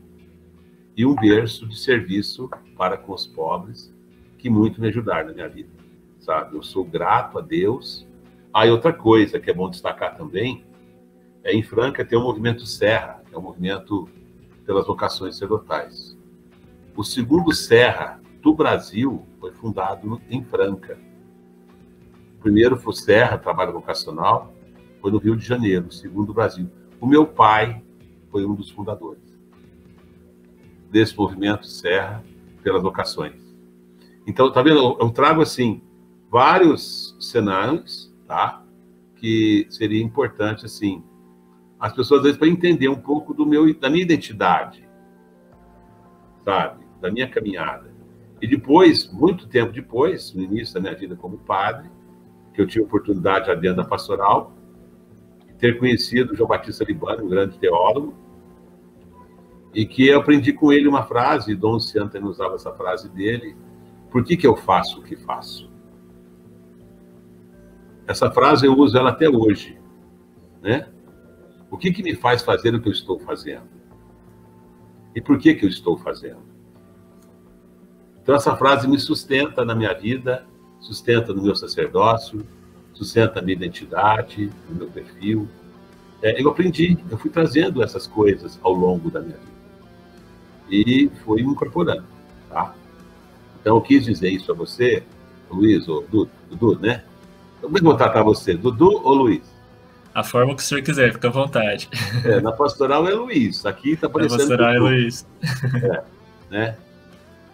[0.97, 3.93] e um berço de serviço para com os pobres
[4.39, 5.69] que muito me ajudaram na minha vida,
[6.19, 6.57] sabe?
[6.57, 8.07] Eu sou grato a Deus.
[8.51, 10.65] Ah, e outra coisa que é bom destacar também,
[11.43, 14.09] é em Franca tem o movimento Serra, que é o movimento
[14.65, 16.17] pelas vocações sacerdotais.
[16.95, 20.97] O segundo Serra do Brasil foi fundado em Franca.
[22.39, 24.51] O primeiro foi Serra, trabalho vocacional,
[24.99, 26.67] foi no Rio de Janeiro, o segundo Brasil.
[26.99, 27.83] O meu pai
[28.31, 29.26] foi um dos fundadores
[30.91, 32.23] desse movimento Serra
[32.63, 33.35] pelas vocações.
[34.25, 34.97] Então, tá vendo?
[34.99, 35.81] Eu trago assim
[36.29, 38.63] vários cenários, tá?
[39.15, 41.03] Que seria importante assim
[41.79, 44.87] as pessoas às vezes para entender um pouco do meu da minha identidade,
[46.43, 46.85] sabe?
[46.99, 47.95] Da minha caminhada.
[48.41, 51.89] E depois, muito tempo depois, no início da minha vida como padre,
[52.53, 54.51] que eu tive oportunidade já dentro da pastoral,
[55.59, 58.13] ter conhecido João Batista Libano, um grande teólogo,
[59.77, 63.55] e que eu aprendi com ele uma frase, Dom também usava essa frase dele,
[64.09, 65.69] por que, que eu faço o que faço?
[68.07, 69.79] Essa frase eu uso ela até hoje,
[70.63, 70.89] né?
[71.69, 73.67] O que, que me faz fazer o que eu estou fazendo?
[75.13, 76.41] E por que, que eu estou fazendo?
[78.23, 80.43] Então, essa frase me sustenta na minha vida,
[80.79, 82.43] sustenta no meu sacerdócio,
[82.93, 85.47] sustenta a minha identidade, no meu perfil.
[86.23, 89.56] É, eu aprendi, eu fui trazendo essas coisas ao longo da minha vida
[90.69, 92.03] e fui me incorporando,
[92.49, 92.73] tá?
[93.61, 95.03] Então, eu quis dizer isso a você,
[95.49, 97.03] Luiz, ou Dudu, Dudu né?
[97.61, 99.43] Que vou tratar você, Dudu ou Luiz?
[100.13, 101.89] A forma que o senhor quiser, fica à vontade.
[102.25, 104.39] É, na pastoral é Luiz, aqui está aparecendo.
[104.39, 104.85] Na pastoral Dudu.
[104.85, 105.27] é Luiz.
[105.83, 106.03] É,
[106.49, 106.77] né?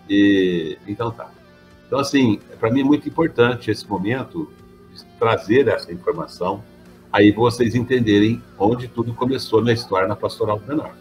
[0.09, 1.29] E, então tá.
[1.87, 4.51] Então, assim, para mim é muito importante esse momento
[5.19, 6.63] trazer essa informação,
[7.11, 10.95] aí vocês entenderem onde tudo começou na história na pastoral do menor.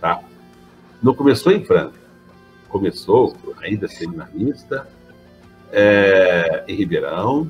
[0.00, 0.20] Tá?
[1.06, 2.00] Não começou em Franca,
[2.68, 4.88] começou ainda seminarista,
[5.70, 7.48] é, em Ribeirão,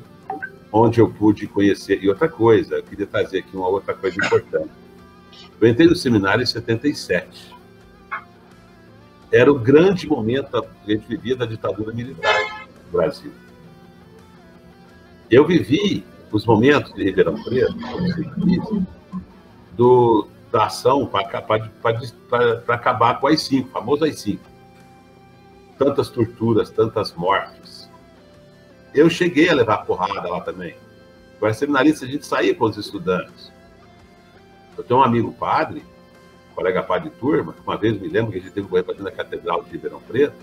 [0.71, 2.05] onde eu pude conhecer.
[2.05, 4.69] E outra coisa, eu queria trazer aqui uma outra coisa importante.
[5.59, 7.55] Eu entrei no seminário em 77.
[9.33, 13.33] Era o grande momento que a gente vivia da ditadura militar no Brasil.
[15.31, 17.75] Eu vivi os momentos de Ribeirão Preto,
[19.75, 21.21] do, da ação para
[22.69, 24.43] acabar com as cinco, famoso as cinco.
[25.79, 27.91] Tantas torturas, tantas mortes.
[28.95, 30.75] Eu cheguei a levar porrada lá também.
[31.39, 33.53] Para seminarista, a gente saía com os estudantes.
[34.79, 35.85] Eu tenho um amigo padre,
[36.55, 39.11] colega padre de turma, uma vez me lembro que a gente teve que correr para
[39.11, 40.37] Catedral de Ribeirão Preto.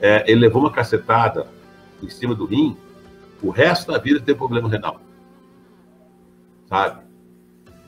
[0.00, 1.48] É, ele levou uma cacetada
[2.00, 2.76] em cima do rim,
[3.42, 5.00] o resto da vida tem problema renal.
[6.68, 7.05] Sabe?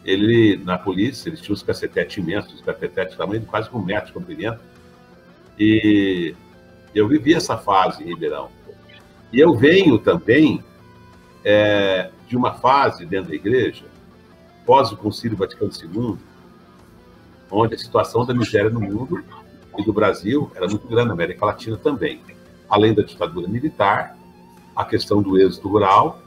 [0.09, 4.07] Ele, na polícia, eles tinham os cacetetes imensos, os cacetetes de tamanho quase um metro
[4.07, 4.59] de comprimento.
[5.59, 6.35] E
[6.95, 8.49] eu vivi essa fase em Ribeirão.
[9.31, 10.65] E eu venho também
[11.45, 13.85] é, de uma fase dentro da igreja,
[14.65, 16.17] pós o Concílio Vaticano II,
[17.51, 19.23] onde a situação da miséria no mundo
[19.77, 22.23] e do Brasil era muito grande, na América Latina também.
[22.67, 24.17] Além da ditadura militar,
[24.75, 26.23] a questão do êxodo rural,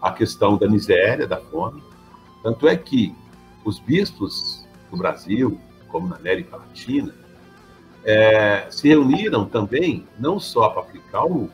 [0.00, 1.82] a questão da miséria, da fome.
[2.42, 3.14] Tanto é que
[3.64, 7.14] os bispos do Brasil, como na América Latina,
[8.04, 11.50] é, se reuniram também, não só para aplicar o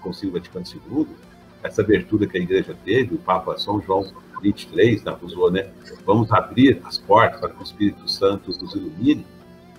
[0.00, 1.06] Concílio Vaticano II,
[1.62, 4.06] essa abertura que a igreja teve, o Papa São João
[4.42, 5.70] 23 né, usou, né?
[6.04, 9.26] Vamos abrir as portas para que o Espírito Santo nos ilumine,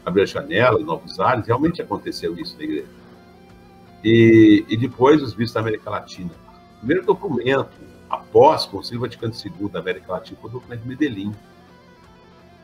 [0.04, 1.46] abrir a janela, novos ares.
[1.46, 2.88] Realmente aconteceu isso na igreja.
[4.04, 6.32] E, e depois os bispos da América Latina.
[6.78, 7.78] O primeiro documento
[8.10, 11.34] após o Concílio Vaticano II da América Latina foi o documento de Medellín.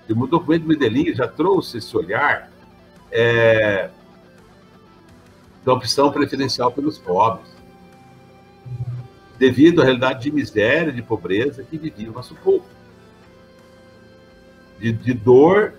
[0.07, 2.49] E o documento de Medellín já trouxe esse olhar
[3.11, 3.89] é,
[5.63, 7.49] da opção preferencial pelos pobres,
[9.37, 12.65] devido à realidade de miséria, de pobreza que vivia o nosso povo.
[14.79, 15.73] De, de dor,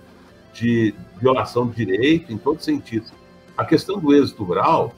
[0.53, 3.11] de violação de direito, em todo sentido.
[3.57, 4.93] A questão do êxito rural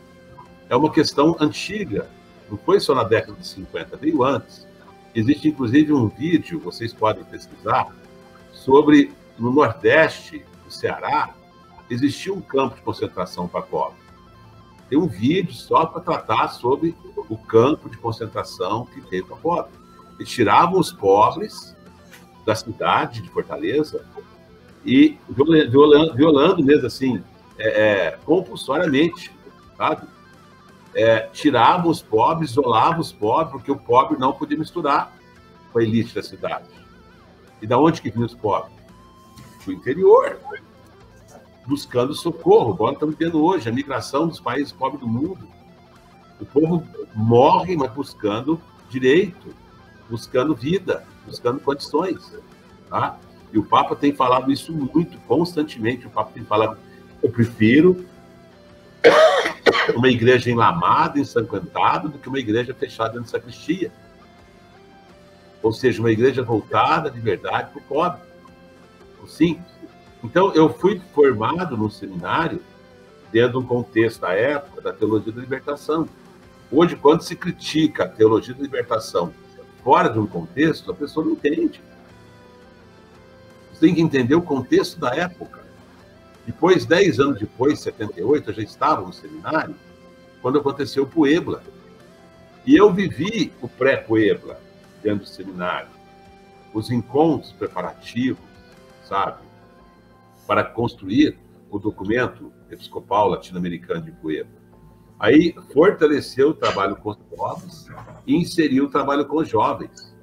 [0.70, 2.08] é uma questão antiga,
[2.50, 4.68] não foi só na década de 50, veio antes.
[5.14, 7.94] Existe inclusive um vídeo, vocês podem pesquisar,
[8.52, 11.34] sobre no Nordeste do Ceará,
[11.90, 14.04] existia um campo de concentração para pobres.
[14.90, 16.96] Tem um vídeo só para tratar sobre
[17.30, 19.76] o campo de concentração que teve para pobres.
[20.20, 21.76] Eles tiravam os pobres
[22.46, 24.06] da cidade de Fortaleza
[24.86, 27.24] e violando, violando mesmo assim,
[27.58, 29.32] é, é, compulsoriamente,
[29.76, 30.08] sabe?
[30.96, 35.14] É, tiravam os pobres, isolavam os pobres, porque o pobre não podia misturar
[35.72, 36.70] com a elite da cidade.
[37.62, 38.74] E da onde que vinham os pobres?
[39.66, 40.40] Do interior,
[41.66, 45.48] buscando socorro, igual estamos vendo hoje, a migração dos países pobres do mundo.
[46.40, 49.54] O povo morre, mas buscando direito,
[50.10, 52.38] buscando vida, buscando condições.
[52.90, 53.18] Tá?
[53.52, 56.08] E o Papa tem falado isso muito, constantemente.
[56.08, 56.78] O Papa tem falado:
[57.24, 58.06] eu prefiro
[59.94, 63.92] uma igreja enlamada, ensanguentada, do que uma igreja fechada dentro de sacristia.
[65.62, 68.22] Ou seja, uma igreja voltada de verdade para o pobre,
[69.24, 69.66] o simples.
[70.24, 72.62] Então, eu fui formado no seminário
[73.32, 76.08] dentro de um contexto da época da teologia da libertação.
[76.72, 79.34] Hoje, quando se critica a teologia da libertação
[79.84, 81.82] fora de um contexto, a pessoa não entende.
[83.72, 85.64] Você tem que entender o contexto da época.
[86.46, 89.76] Depois, dez anos depois, 78, eu já estava no seminário,
[90.42, 91.64] quando aconteceu o Puebla.
[92.66, 94.60] E eu vivi o pré-Puebla
[95.02, 95.90] dentro do seminário.
[96.74, 98.44] Os encontros preparativos,
[99.04, 99.44] sabe?
[100.46, 101.38] Para construir
[101.70, 104.54] o documento episcopal latino-americano de Puebla.
[105.20, 107.88] Aí fortaleceu o trabalho com os povos
[108.28, 110.14] e inseriu o trabalho com os jovens.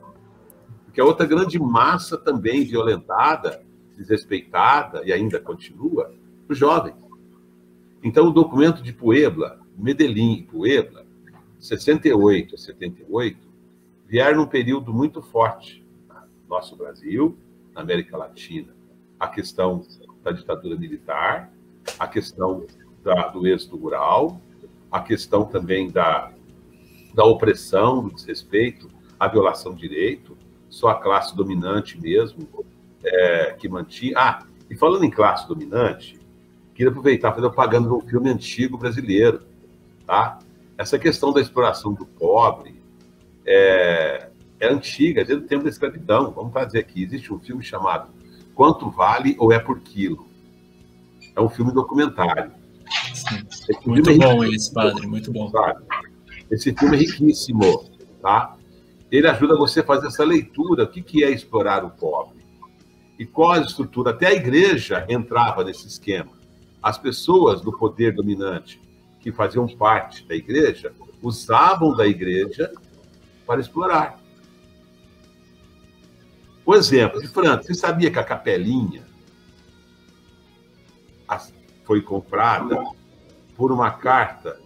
[0.84, 3.64] Porque a outra grande massa também violentada,
[4.02, 6.12] desrespeitada e ainda continua,
[6.48, 6.96] os jovens.
[8.02, 11.06] Então, o documento de Puebla, Medellín e Puebla,
[11.58, 13.38] 68 a 78,
[14.06, 17.36] vieram num período muito forte no nosso Brasil,
[17.72, 18.74] na América Latina.
[19.18, 19.86] A questão
[20.22, 21.52] da ditadura militar,
[21.98, 22.66] a questão
[23.02, 24.40] da, do êxodo rural,
[24.90, 26.32] a questão também da,
[27.14, 28.88] da opressão, do desrespeito,
[29.18, 30.36] a violação de direito,
[30.68, 32.48] só a classe dominante mesmo
[33.04, 34.14] é, que mantinha.
[34.16, 36.18] Ah, e falando em classe dominante,
[36.74, 39.42] queria aproveitar fazer propaganda de um filme antigo brasileiro,
[40.06, 40.38] tá?
[40.78, 42.82] Essa questão da exploração do pobre
[43.44, 46.30] é, é antiga, desde o tempo da escravidão.
[46.30, 48.10] Vamos fazer aqui, existe um filme chamado
[48.54, 50.26] Quanto Vale ou É por Quilo?
[51.34, 52.52] É um filme documentário.
[53.86, 55.50] Muito é bom esse, padre, muito bom.
[55.50, 55.82] Sabe?
[56.50, 58.56] Esse filme é riquíssimo, tá?
[59.10, 62.41] Ele ajuda você a fazer essa leitura, o que, que é explorar o pobre.
[63.22, 66.32] E qual a estrutura, até a igreja entrava nesse esquema.
[66.82, 68.82] As pessoas do poder dominante,
[69.20, 72.72] que faziam parte da igreja, usavam da igreja
[73.46, 74.18] para explorar.
[76.64, 79.04] Por exemplo, de França, você sabia que a capelinha
[81.84, 82.84] foi comprada
[83.56, 84.58] por uma carta,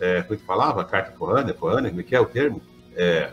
[0.00, 0.84] é, como é que falava?
[0.84, 2.60] Carta forrânea, forrânea, como é que é o termo?
[2.96, 3.32] É,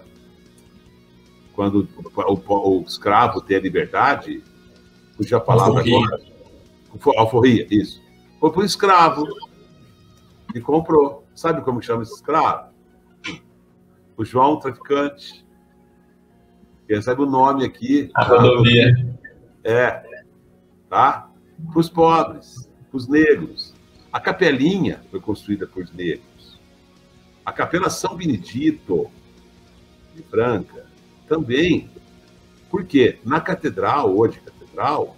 [1.56, 4.44] quando o, o, o, escravo tem a liberdade,
[5.18, 5.98] fugiu a palavra alforria.
[5.98, 7.20] agora.
[7.20, 8.02] Alforria, isso.
[8.40, 9.26] Foi por escravo
[10.54, 11.26] e comprou.
[11.36, 12.72] Sabe como chama esse escravo?
[14.16, 15.46] O João Traficante.
[16.88, 18.10] Quem sabe o nome aqui?
[18.14, 18.96] A rodovia.
[19.64, 20.04] É.
[20.90, 21.30] Tá?
[21.70, 23.74] Para os pobres, para os negros.
[24.12, 26.60] A capelinha foi construída por negros.
[27.46, 29.10] A capela São Benedito,
[30.16, 30.86] de Franca,
[31.28, 31.90] também.
[32.70, 33.20] Por quê?
[33.24, 34.40] Na catedral, hoje
[34.78, 35.18] catedral,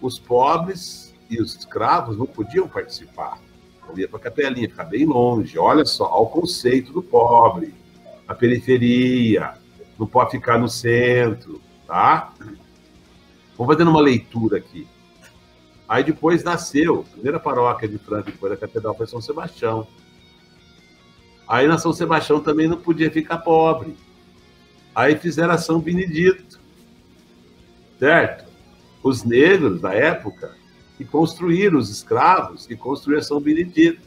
[0.00, 3.40] os pobres e os escravos não podiam participar.
[3.86, 5.58] Não ia para a capelinha, ficar bem longe.
[5.58, 7.74] Olha só, ao conceito do pobre.
[8.26, 9.54] A periferia,
[9.98, 12.32] não pode ficar no centro, tá?
[13.58, 14.88] Vamos fazendo uma leitura aqui.
[15.86, 19.86] Aí depois nasceu, a primeira paróquia de Franca, depois da catedral, foi São Sebastião.
[21.46, 23.94] Aí na São Sebastião também não podia ficar pobre.
[24.94, 26.58] Aí fizeram a São Benedito.
[27.98, 28.53] Certo?
[29.04, 30.56] Os negros da época
[30.96, 34.00] que construíram os escravos, que construíram São Benedito,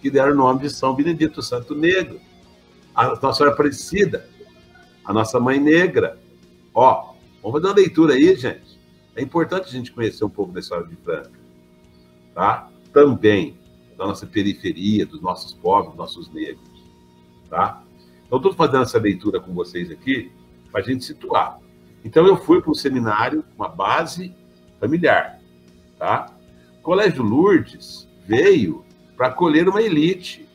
[0.00, 2.20] que deram o nome de São Benedito, Santo Negro.
[2.94, 4.28] A Nossa Senhora Aparecida,
[5.04, 6.18] a nossa Mãe Negra.
[6.72, 8.78] Ó, vamos fazer uma leitura aí, gente.
[9.16, 11.32] É importante a gente conhecer um pouco da história de Franca,
[12.34, 12.68] tá?
[12.92, 13.58] Também
[13.98, 16.70] da nossa periferia, dos nossos povos, dos nossos negros,
[17.50, 17.82] tá?
[18.26, 20.30] Então, estou fazendo essa leitura com vocês aqui
[20.70, 21.58] para a gente situar.
[22.04, 24.34] Então, eu fui para um seminário, uma base
[24.80, 25.40] familiar,
[25.98, 26.32] tá?
[26.80, 28.84] O Colégio Lourdes veio
[29.16, 30.48] para acolher uma elite,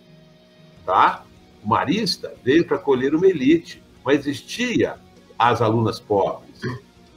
[0.86, 1.24] tá?
[1.64, 4.98] O Marista veio para acolher uma elite, mas existia
[5.40, 6.62] as alunas pobres,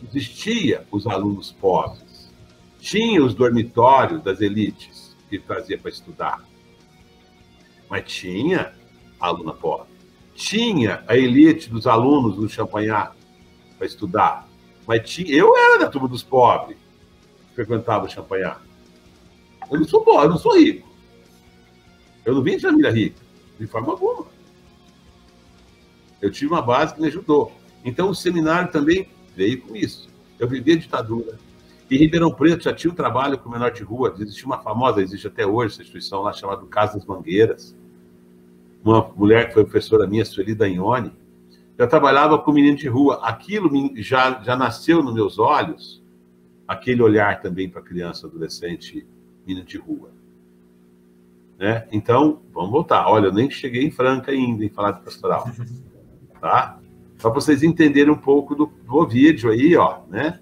[0.05, 2.31] existia os alunos pobres,
[2.79, 6.45] tinha os dormitórios das elites que trazia para estudar,
[7.89, 8.73] mas tinha
[9.21, 9.89] a aluna pobre,
[10.35, 13.20] tinha a elite dos alunos do Champagnat
[13.81, 14.47] para estudar.
[14.87, 16.77] Mas tinha, eu era da turma dos pobres
[17.49, 18.59] que frequentava o Champagnat.
[19.71, 20.87] Eu não sou pobre, eu não sou rico.
[22.27, 23.17] Eu não vim de família rica,
[23.59, 24.27] de forma alguma.
[26.21, 27.51] Eu tive uma base que me ajudou.
[27.83, 30.11] Então o seminário também veio com isso.
[30.39, 31.39] Eu vivi a ditadura.
[31.91, 34.15] Em Ribeirão Preto já tinha um trabalho com menor de rua.
[34.19, 37.75] Existia uma famosa, existe até hoje essa instituição lá chamada Casa das Mangueiras.
[38.85, 41.13] Uma mulher que foi professora minha, Sueli Danhone,
[41.81, 43.21] já trabalhava com menino de rua.
[43.23, 46.05] Aquilo já, já nasceu nos meus olhos,
[46.69, 49.07] aquele olhar também para criança, adolescente,
[49.47, 50.11] menino de rua.
[51.59, 51.89] Né?
[51.91, 53.09] Então, vamos voltar.
[53.09, 55.51] Olha, eu nem cheguei em Franca ainda em falar de pastoral.
[56.39, 56.81] Tá?
[57.19, 60.41] Só para vocês entenderem um pouco do, do vídeo aí, ó, né?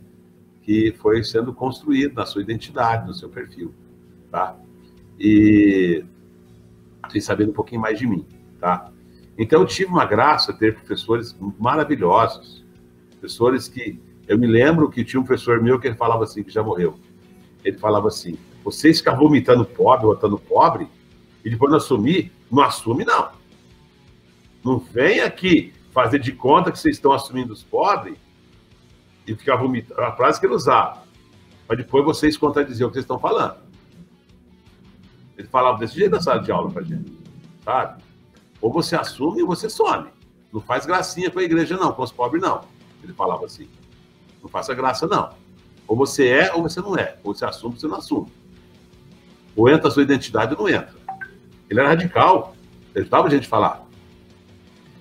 [0.62, 3.74] Que foi sendo construído na sua identidade, no seu perfil,
[4.30, 4.56] tá?
[5.18, 6.04] E
[7.02, 8.24] vocês sabendo um pouquinho mais de mim,
[8.60, 8.92] tá?
[9.38, 12.64] Então, eu tive uma graça ter professores maravilhosos,
[13.12, 16.50] professores que eu me lembro que tinha um professor meu que ele falava assim, que
[16.50, 16.98] já morreu.
[17.64, 20.88] Ele falava assim: vocês ficam vomitando pobre, botando pobre,
[21.44, 23.30] e depois não assumir, não assume, não.
[24.64, 28.16] Não vem aqui fazer de conta que vocês estão assumindo os pobres
[29.26, 30.00] e ficar vomitando.
[30.00, 31.02] A frase que ele usava.
[31.68, 33.56] Mas depois vocês contradiziam o que vocês estão falando.
[35.36, 37.12] Ele falava desse jeito na sala de aula pra gente.
[37.64, 38.02] Sabe?
[38.60, 40.08] Ou você assume ou você some.
[40.52, 42.62] Não faz gracinha com a igreja, não, com os pobres, não.
[43.02, 43.68] Ele falava assim.
[44.42, 45.30] Não faça graça, não.
[45.86, 47.16] Ou você é ou você não é.
[47.22, 48.32] Ou você assume ou você não assume.
[49.56, 50.94] Ou entra a sua identidade ou não entra.
[51.68, 52.54] Ele era radical.
[52.94, 53.86] Ele ajudava a gente falar.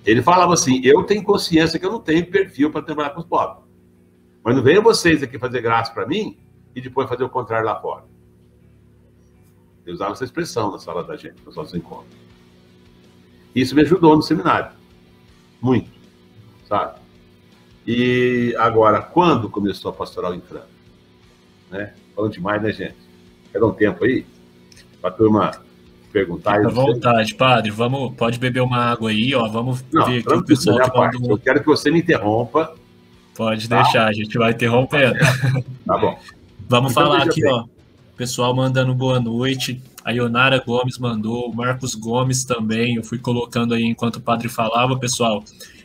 [0.04, 3.26] Ele falava assim: eu tenho consciência que eu não tenho perfil para trabalhar com os
[3.26, 3.64] pobres.
[4.42, 6.38] Mas não venham vocês aqui fazer graça para mim
[6.74, 8.04] e depois fazer o contrário lá fora.
[9.84, 12.27] Ele usava essa expressão na sala da gente, nos nossos encontros.
[13.54, 14.70] Isso me ajudou no seminário.
[15.60, 15.90] Muito.
[16.68, 16.98] Sabe?
[17.86, 20.66] E agora, quando começou a pastoral em Franca?
[21.70, 21.94] Né?
[22.14, 22.96] Falando demais, né, gente?
[23.50, 24.26] Quer dar um tempo aí?
[25.00, 25.50] Para a turma
[26.12, 26.56] perguntar.
[26.56, 27.70] Fica à vontade, padre.
[27.70, 29.48] Vamos, pode beber uma água aí, ó.
[29.48, 31.30] Vamos Não, ver aqui o pessoal que mandou.
[31.30, 32.74] Eu quero que você me interrompa.
[33.34, 33.82] Pode tá?
[33.82, 35.18] deixar, a gente vai interrompendo.
[35.86, 36.18] Tá bom.
[36.68, 37.52] Vamos então, falar aqui, bem.
[37.52, 37.64] ó.
[38.16, 39.80] Pessoal mandando boa noite.
[40.08, 42.94] A Ionara Gomes mandou, o Marcos Gomes também.
[42.94, 45.44] Eu fui colocando aí enquanto o padre falava, pessoal.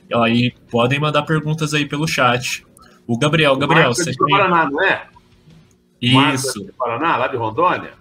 [0.10, 2.66] E aí podem mandar perguntas aí pelo chat.
[3.06, 5.08] O Gabriel, Gabriel, Marcos você é de Paraná, não é?
[6.02, 6.16] Isso.
[6.16, 7.92] Marcos de Paraná, lá de Rondônia?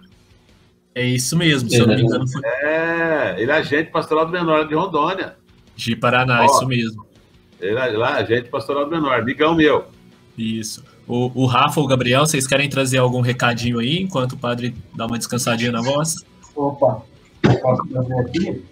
[0.95, 2.25] É isso mesmo, se eu não me engano.
[2.25, 2.41] Foi...
[2.45, 5.35] É, ele é agente pastoral do menor de Rondônia.
[5.75, 7.05] De Paraná, Ó, isso mesmo.
[7.59, 9.87] Ele é lá, agente pastoral do menor, amigão meu.
[10.37, 10.85] Isso.
[11.07, 14.75] O, o Rafa ou o Gabriel, vocês querem trazer algum recadinho aí, enquanto o padre
[14.95, 16.15] dá uma descansadinha na voz?
[16.55, 17.01] Opa,
[17.61, 18.65] posso trazer aqui?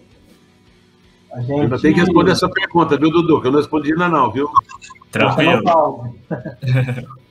[1.34, 1.62] A gente...
[1.62, 3.42] Ainda tem que responder essa pergunta, viu, Dudu?
[3.42, 4.50] Que eu não respondi ainda não, viu?
[5.12, 5.62] Tranquilo.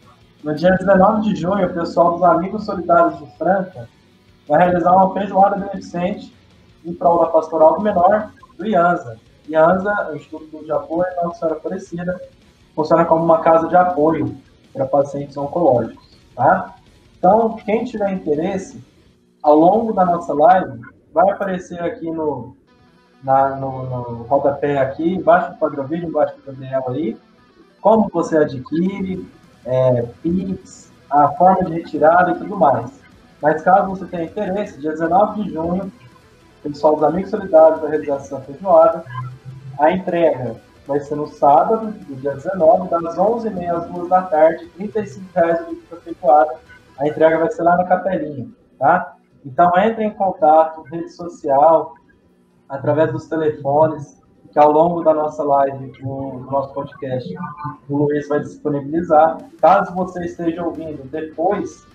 [0.43, 3.87] No dia 19 de junho, o pessoal dos Amigos Solidários de Franca
[4.49, 6.35] vai realizar uma feijoada beneficente
[6.83, 9.19] em prol da Pastoral do Menor do IANSA.
[9.51, 12.21] IANSA é o Instituto de Apoio à Nossa Senhora Aparecida,
[12.75, 14.35] funciona como uma casa de apoio
[14.73, 16.17] para pacientes oncológicos.
[16.35, 16.75] Tá?
[17.19, 18.83] Então, quem tiver interesse,
[19.43, 20.81] ao longo da nossa live,
[21.13, 22.57] vai aparecer aqui no,
[23.23, 27.17] na, no, no rodapé aqui, embaixo do quadro vídeo, embaixo do Gabriel aí,
[27.81, 29.27] como você adquire,
[29.65, 32.91] é, PIX, a forma de retirada e tudo mais.
[33.43, 35.93] Mas caso você tenha interesse, dia 19 de junho,
[36.63, 39.03] pessoal dos Amigos Solidários da realização feijoada,
[39.79, 44.71] a entrega vai ser no sábado, do dia 19, das 11h30 às 2 da tarde,
[44.79, 46.55] R$ 35,00 o litro feijoada.
[46.99, 49.17] A entrega vai ser lá na capelinha, tá?
[49.45, 51.95] Então entre em contato, rede social,
[52.69, 54.21] através dos telefones,
[54.53, 57.33] que ao longo da nossa live, do nosso podcast,
[57.89, 59.39] o Luiz vai disponibilizar.
[59.61, 61.87] Caso você esteja ouvindo depois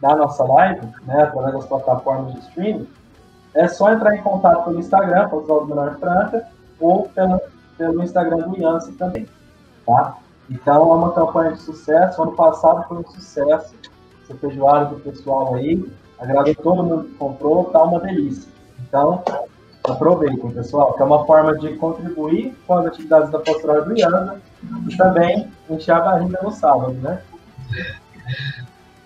[0.00, 2.88] da nossa live, né, através das plataformas de streaming,
[3.54, 6.46] é só entrar em contato pelo Instagram, Pastoral do Menor Franca,
[6.78, 7.40] ou pelo,
[7.78, 9.26] pelo Instagram do Yancy também,
[9.86, 10.18] tá?
[10.50, 12.22] Então, é uma campanha de sucesso.
[12.22, 13.74] Ano passado foi um sucesso.
[14.24, 15.82] Essa feijoada do pessoal aí,
[16.18, 18.50] agradou todo mundo que comprou, tá uma delícia.
[18.80, 19.22] Então,
[19.84, 24.40] aproveitem, pessoal, que é uma forma de contribuir com as atividades da Pastoral do Iana
[24.88, 27.22] e também encher a barriga no sábado, né?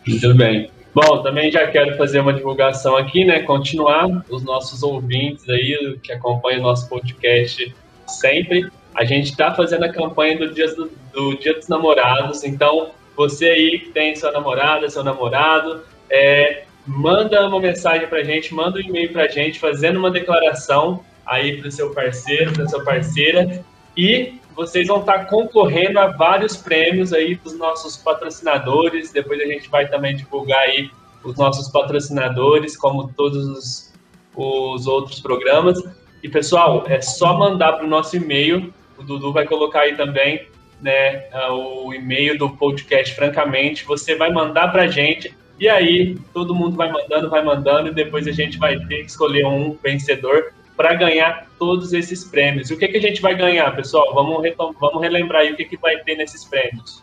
[0.07, 0.71] Muito bem.
[0.95, 3.43] Bom, também já quero fazer uma divulgação aqui, né?
[3.43, 7.75] Continuar os nossos ouvintes aí que acompanham o nosso podcast
[8.07, 8.71] sempre.
[8.95, 13.47] A gente está fazendo a campanha do dia, do, do dia dos Namorados, então você
[13.47, 18.79] aí que tem sua namorada, seu namorado, é, manda uma mensagem para a gente, manda
[18.79, 22.85] um e-mail para a gente fazendo uma declaração aí para o seu parceiro, para sua
[22.85, 23.65] parceira.
[23.97, 29.13] E vocês vão estar concorrendo a vários prêmios aí dos nossos patrocinadores.
[29.13, 30.91] Depois a gente vai também divulgar aí
[31.23, 33.93] os nossos patrocinadores, como todos os,
[34.35, 35.79] os outros programas.
[36.23, 38.73] E pessoal, é só mandar para o nosso e-mail.
[38.97, 40.47] O Dudu vai colocar aí também
[40.81, 43.85] né, o e-mail do podcast, francamente.
[43.85, 45.35] Você vai mandar para a gente.
[45.59, 49.11] E aí, todo mundo vai mandando, vai mandando, e depois a gente vai ter que
[49.11, 52.71] escolher um vencedor para ganhar todos esses prêmios.
[52.71, 54.13] E o que, que a gente vai ganhar, pessoal?
[54.15, 54.43] Vamos,
[54.81, 57.03] vamos relembrar aí o que, que vai ter nesses prêmios.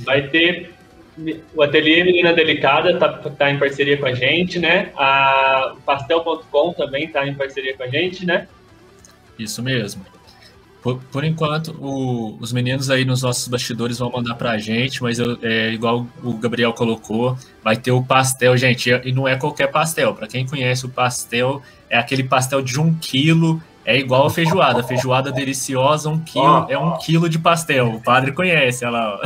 [0.00, 0.77] Vai ter
[1.54, 4.92] o Ateliê Menina Delicada, está tá em parceria com a gente, né?
[4.96, 8.46] A Pastel.com também está em parceria com a gente, né?
[9.38, 10.04] Isso mesmo.
[10.82, 15.18] Por, por enquanto, o, os meninos aí nos nossos bastidores vão mandar pra gente, mas
[15.18, 19.66] eu, é, igual o Gabriel colocou, vai ter o pastel, gente, e não é qualquer
[19.68, 20.14] pastel.
[20.14, 24.82] Para quem conhece o pastel, é aquele pastel de um quilo, é igual a feijoada.
[24.82, 27.94] Feijoada deliciosa, um quilo, é um quilo de pastel.
[27.94, 29.20] O padre conhece, olha lá.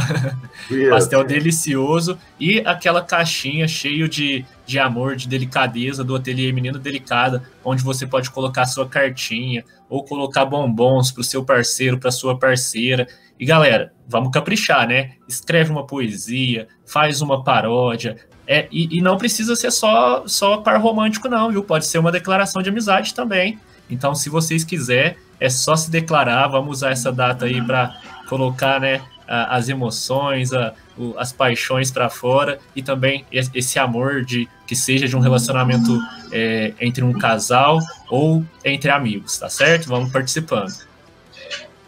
[0.89, 7.43] pastel delicioso e aquela caixinha cheio de, de amor, de delicadeza do ateliê Menina Delicada,
[7.65, 12.39] onde você pode colocar sua cartinha ou colocar bombons para o seu parceiro, para sua
[12.39, 13.09] parceira.
[13.41, 15.15] E galera, vamos caprichar, né?
[15.29, 18.17] Escreve uma poesia, faz uma paródia.
[18.47, 21.65] É, e, e não precisa ser só, só par romântico, não, viu?
[21.65, 23.59] Pode ser uma declaração de amizade também.
[23.93, 26.49] Então, se vocês quiserem, é só se declarar.
[26.49, 27.95] Vamos usar essa data aí para
[28.27, 34.49] colocar né, as emoções, a, o, as paixões para fora e também esse amor de
[34.67, 36.01] que seja de um relacionamento
[36.33, 37.79] é, entre um casal
[38.09, 39.89] ou entre amigos, tá certo?
[39.89, 40.73] Vamos participando.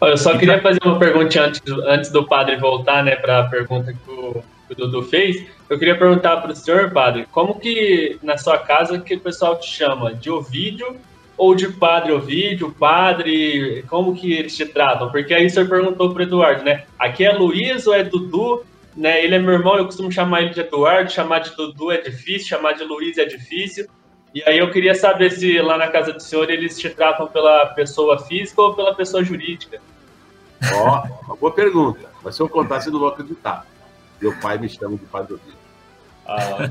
[0.01, 3.91] Eu só queria fazer uma pergunta antes, antes do padre voltar, né, para a pergunta
[3.91, 5.43] que o, que o Dudu fez.
[5.67, 9.57] Eu queria perguntar para o senhor, padre, como que na sua casa que o pessoal
[9.57, 10.13] te chama?
[10.13, 10.95] De Ovídio
[11.37, 15.11] ou de padre Ovídio, padre, como que eles te tratam?
[15.11, 16.85] Porque aí o senhor perguntou para Eduardo, né?
[16.97, 18.65] Aqui é Luiz ou é Dudu?
[18.95, 19.23] Né?
[19.23, 22.47] Ele é meu irmão, eu costumo chamar ele de Eduardo, chamar de Dudu é difícil,
[22.47, 23.87] chamar de Luiz é difícil.
[24.33, 27.67] E aí eu queria saber se lá na casa do senhor eles te tratam pela
[27.67, 29.81] pessoa física ou pela pessoa jurídica.
[30.73, 32.09] Ó, oh, uma boa pergunta.
[32.23, 33.65] Mas se eu contar, você não vai acreditar.
[34.21, 35.55] Meu pai me chama de Padre Ovídio.
[36.25, 36.69] Ah.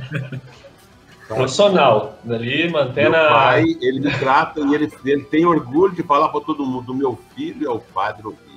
[1.26, 6.28] Profissional, ali mantendo meu pai, ele me trata e ele, ele tem orgulho de falar
[6.28, 8.54] para todo mundo: do meu filho é o padre Ovídio.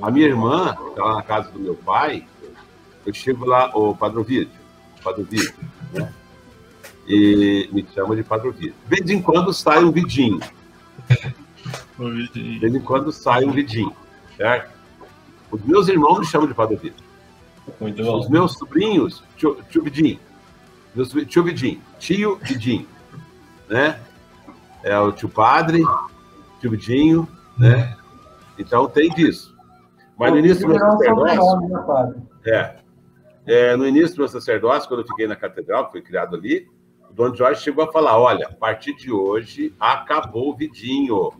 [0.00, 2.26] A minha irmã, está lá na casa do meu pai,
[3.04, 4.52] eu chego lá, o Padre Ovídio,
[5.02, 5.54] Padre Ovídio,
[5.92, 6.12] né?
[7.06, 8.74] E me chama de Padre Ovídio.
[8.88, 10.40] De vez em quando sai um vidinho.
[12.32, 13.94] De vez em quando sai um vidinho,
[14.36, 14.70] certo?
[15.50, 16.94] Os meus irmãos me chamam de Padre
[17.78, 18.18] bom.
[18.18, 20.18] Os meus sobrinhos, tio, tio Vidinho.
[21.26, 22.86] Tio Vidinho, tio Vidinho,
[23.68, 23.98] né?
[24.82, 25.82] É o tio Padre,
[26.60, 27.26] tio Vidinho,
[27.56, 27.96] né?
[28.58, 29.56] Então tem disso.
[30.18, 31.68] Mas no início do meu sacerdócio.
[31.68, 32.76] Né, é,
[33.46, 36.68] é, no início do meu sacerdócio, quando eu fiquei na catedral, que foi criado ali,
[37.10, 41.32] o Dom Jorge chegou a falar: olha, a partir de hoje acabou o vidinho.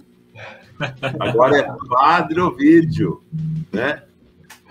[1.21, 3.23] Agora é Padre Ovídio,
[3.71, 4.03] né?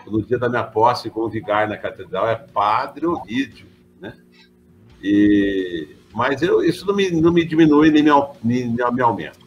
[0.07, 3.67] No dia da minha posse como vigário na catedral é Padre Ovídio.
[5.03, 8.11] E, mas eu, isso não me, não me diminui nem me,
[8.43, 9.39] nem, me aumenta.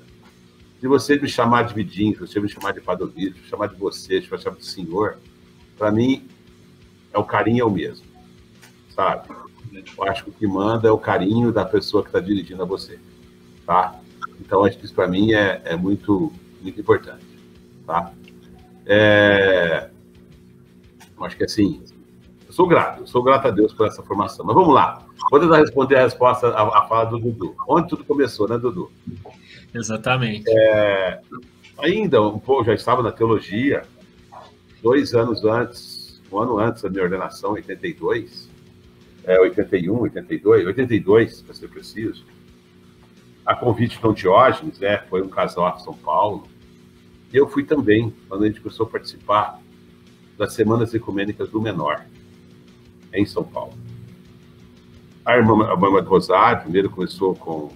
[0.81, 3.77] Se você me chamar de Vidinho, se você me chamar de Padovito, se chamar de
[3.77, 5.19] você, se chamar de senhor,
[5.79, 6.27] para mim,
[7.13, 8.05] é o carinho é o mesmo,
[8.95, 9.29] sabe?
[9.73, 12.67] Eu acho que o que manda é o carinho da pessoa que está dirigindo a
[12.67, 12.99] você,
[13.67, 13.99] tá?
[14.41, 17.25] Então, acho que isso para mim é, é muito, muito importante,
[17.87, 18.13] tá?
[18.87, 19.91] É...
[21.21, 21.83] Acho que assim,
[22.47, 24.45] eu sou grato, eu sou grato a Deus por essa formação.
[24.45, 25.04] Mas vamos lá.
[25.31, 27.55] Vou tentar responder a resposta à, fala do Dudu.
[27.69, 28.91] Onde tudo começou, né, Dudu?
[29.75, 30.45] Exatamente.
[30.49, 31.21] É,
[31.79, 33.83] ainda, um pouco, já estava na teologia,
[34.83, 38.49] dois anos antes, um ano antes da minha ordenação, 82,
[39.25, 42.25] é, 81, 82, 82, para ser preciso,
[43.45, 46.47] a convite de Diógenes, né, foi um casal de São Paulo,
[47.33, 49.61] e eu fui também, quando a gente começou a participar
[50.39, 52.05] das Semanas Ecumênicas do Menor,
[53.13, 53.75] em São Paulo.
[55.25, 57.73] A irmã, a irmã do Rosário, primeiro começou com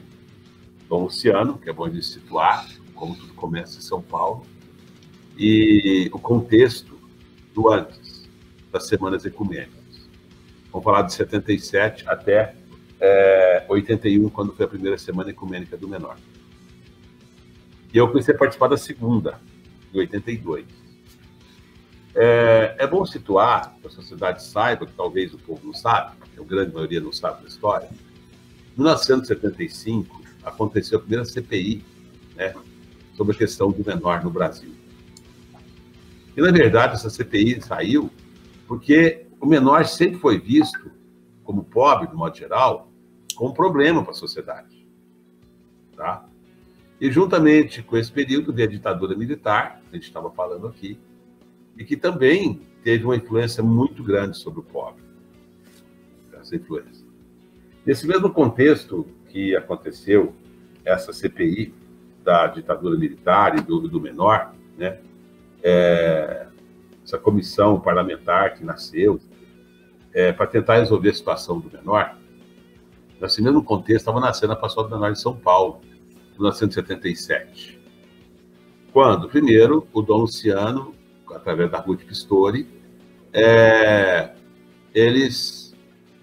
[0.87, 4.45] Dom Luciano, que é bom de situar, como tudo começa em São Paulo,
[5.37, 6.99] e o contexto
[7.55, 8.29] do antes,
[8.71, 10.09] das semanas ecumênicas.
[10.71, 12.55] Vamos falar de 77 até
[13.01, 16.19] é, 81, quando foi a primeira semana ecumênica do menor.
[17.95, 19.41] E eu comecei a participar da segunda,
[19.95, 20.67] em 82.
[22.15, 26.45] É, é bom situar, que a sociedade saiba, que talvez o povo não sabe, a
[26.45, 27.89] grande maioria não sabe da história,
[28.77, 31.85] Em 1975, aconteceu a primeira CPI
[32.37, 32.55] né,
[33.17, 34.73] sobre a questão do menor no Brasil.
[36.37, 38.11] E, na verdade, essa CPI saiu
[38.67, 40.91] porque o menor sempre foi visto,
[41.43, 42.89] como pobre, de modo geral,
[43.35, 44.87] como um problema para a sociedade.
[45.97, 46.25] Tá?
[47.01, 50.99] E, juntamente com esse período de ditadura militar, que a gente estava falando aqui,
[51.77, 55.08] e que também teve uma influência muito grande sobre o pobre.
[56.57, 57.07] Influência.
[57.85, 60.35] Nesse mesmo contexto que aconteceu
[60.85, 61.75] essa CPI
[62.23, 64.99] da ditadura militar e do, do menor, né?
[65.63, 66.47] é,
[67.05, 69.19] essa comissão parlamentar que nasceu
[70.13, 72.17] é, para tentar resolver a situação do menor,
[73.21, 75.81] nesse mesmo contexto estava nascendo a Pastoral do Menor de São Paulo,
[76.35, 77.79] em 1977.
[78.93, 80.95] Quando, primeiro, o Dom Luciano,
[81.35, 82.69] através da Ruth Pistori,
[83.33, 84.33] é,
[84.95, 85.68] eles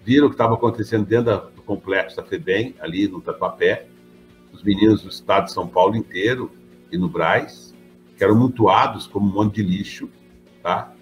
[0.06, 3.88] viram o que estava acontecendo dentro do complexo da FEBEM, ali no Tatuapé,
[4.52, 6.48] os meninos do estado de São Paulo inteiro
[6.92, 7.74] e no Braz,
[8.16, 10.08] que eram mutuados como um monte de lixo,
[10.62, 10.92] tá?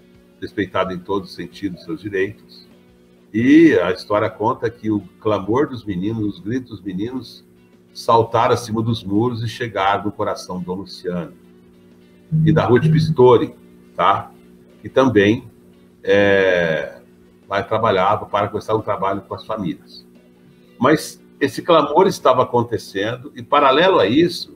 [0.41, 2.67] respeitado em todos os sentidos seus direitos.
[3.31, 7.45] E a história conta que o clamor dos meninos, os gritos dos meninos,
[7.93, 11.33] saltaram acima dos muros e chegaram no coração do Luciano.
[12.43, 13.53] E da Ruth Pistori,
[13.95, 14.31] tá?
[14.81, 15.47] que também
[16.03, 16.94] é,
[17.67, 20.05] trabalhava para começar um trabalho com as famílias.
[20.79, 24.55] Mas esse clamor estava acontecendo, e paralelo a isso,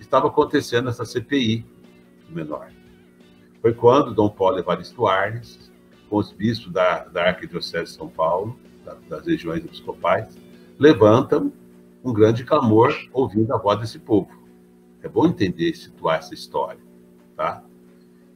[0.00, 1.64] estava acontecendo essa CPI,
[2.28, 2.70] menor.
[3.60, 5.70] Foi quando Dom Paulo Evaristo Arnes,
[6.08, 10.36] com os bispos da, da Arquidiocese de São Paulo, da, das regiões episcopais,
[10.78, 11.52] levantam
[12.04, 14.30] um grande clamor ouvindo a voz desse povo.
[15.02, 16.80] É bom entender e situar essa história,
[17.36, 17.62] tá?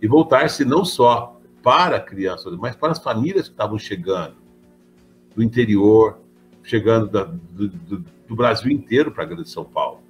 [0.01, 1.36] E voltar-se não só
[1.67, 4.37] para crianças, mas para as famílias que estavam chegando
[5.35, 6.17] do interior,
[6.63, 10.07] chegando da, do, do, do Brasil inteiro para a Grande São Paulo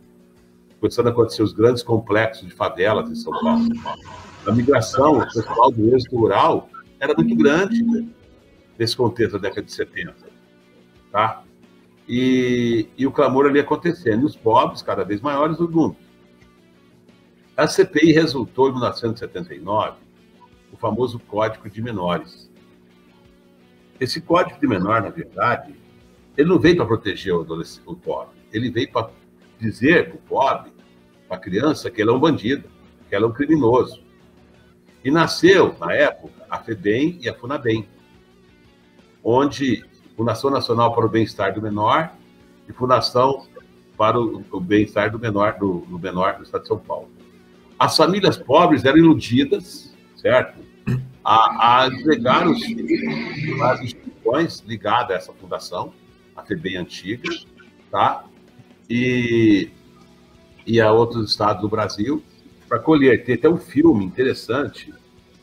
[0.78, 3.64] começando a acontecer os grandes complexos de favelas em São Paulo.
[4.46, 6.68] A migração, o pessoal do êxito rural
[7.00, 8.06] era muito grande né,
[8.78, 10.14] nesse contexto da década de 70.
[11.10, 11.42] Tá?
[12.06, 15.96] E, e o clamor ali acontecendo, os pobres cada vez maiores do mundo.
[17.56, 20.05] A CPI resultou em 1979
[20.76, 22.50] o famoso Código de Menores.
[23.98, 25.74] Esse Código de Menor, na verdade,
[26.36, 27.40] ele não veio para proteger o,
[27.86, 29.10] o pobre, ele veio para
[29.58, 30.72] dizer para o pobre,
[31.26, 32.68] para a criança, que ele é um bandido,
[33.08, 34.02] que ele é um criminoso.
[35.02, 37.88] E nasceu, na época, a FEBEM e a FUNABEM,
[39.24, 39.84] onde
[40.16, 42.10] Fundação Nacional para o Bem-Estar do Menor
[42.68, 43.46] e Fundação
[43.96, 47.10] para o, o Bem-Estar do Menor do, do Menor do Estado de São Paulo.
[47.78, 50.65] As famílias pobres eram iludidas, certo?
[51.28, 52.62] A, a entregar os
[53.60, 55.92] às instituições ligadas a essa fundação,
[56.36, 57.28] a FEBEM antiga,
[57.90, 58.24] tá?
[58.88, 59.70] e,
[60.66, 62.22] e a outros estados do Brasil
[62.68, 63.24] para colher.
[63.24, 64.92] Tem até um filme interessante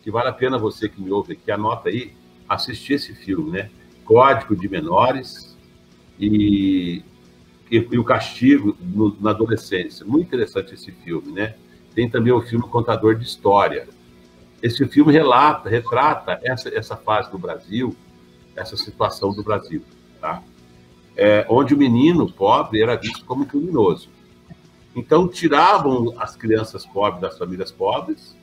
[0.02, 2.14] que vale a pena você que me ouve aqui, anota aí,
[2.48, 3.70] assistir esse filme, né?
[4.04, 5.58] Código de Menores
[6.20, 7.02] e,
[7.72, 10.06] e, e o Castigo no, na Adolescência.
[10.06, 11.56] Muito interessante esse filme, né?
[11.96, 13.88] Tem também o filme Contador de História.
[14.64, 17.96] Esse filme relata, retrata essa, essa fase do Brasil,
[18.56, 19.84] essa situação do Brasil,
[20.20, 20.42] tá?
[21.16, 24.10] é, onde o menino pobre era visto como criminoso.
[24.96, 28.36] Então, tiravam as crianças pobres das famílias pobres,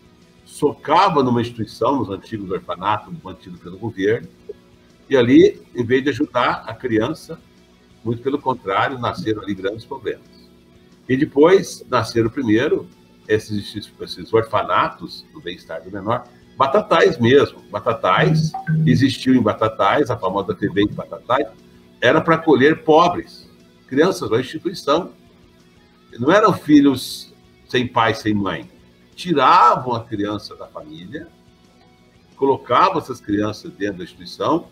[0.45, 4.29] socavam numa instituição, nos antigos orfanatos mantidos pelo governo,
[5.09, 7.41] e ali, em vez de ajudar a criança,
[8.05, 10.29] muito pelo contrário, nasceram ali grandes problemas.
[11.09, 12.89] E depois nasceram primeiro
[13.31, 16.27] esses, esses orfanatos do bem-estar do menor,
[16.57, 17.63] batatais mesmo.
[17.71, 18.51] Batatais,
[18.85, 21.47] existiu em Batatais, a famosa TV de Batatais,
[22.01, 23.49] era para acolher pobres,
[23.87, 25.13] crianças da instituição.
[26.19, 27.33] Não eram filhos
[27.69, 28.69] sem pai, sem mãe.
[29.15, 31.29] Tiravam a criança da família,
[32.35, 34.69] colocavam essas crianças dentro da instituição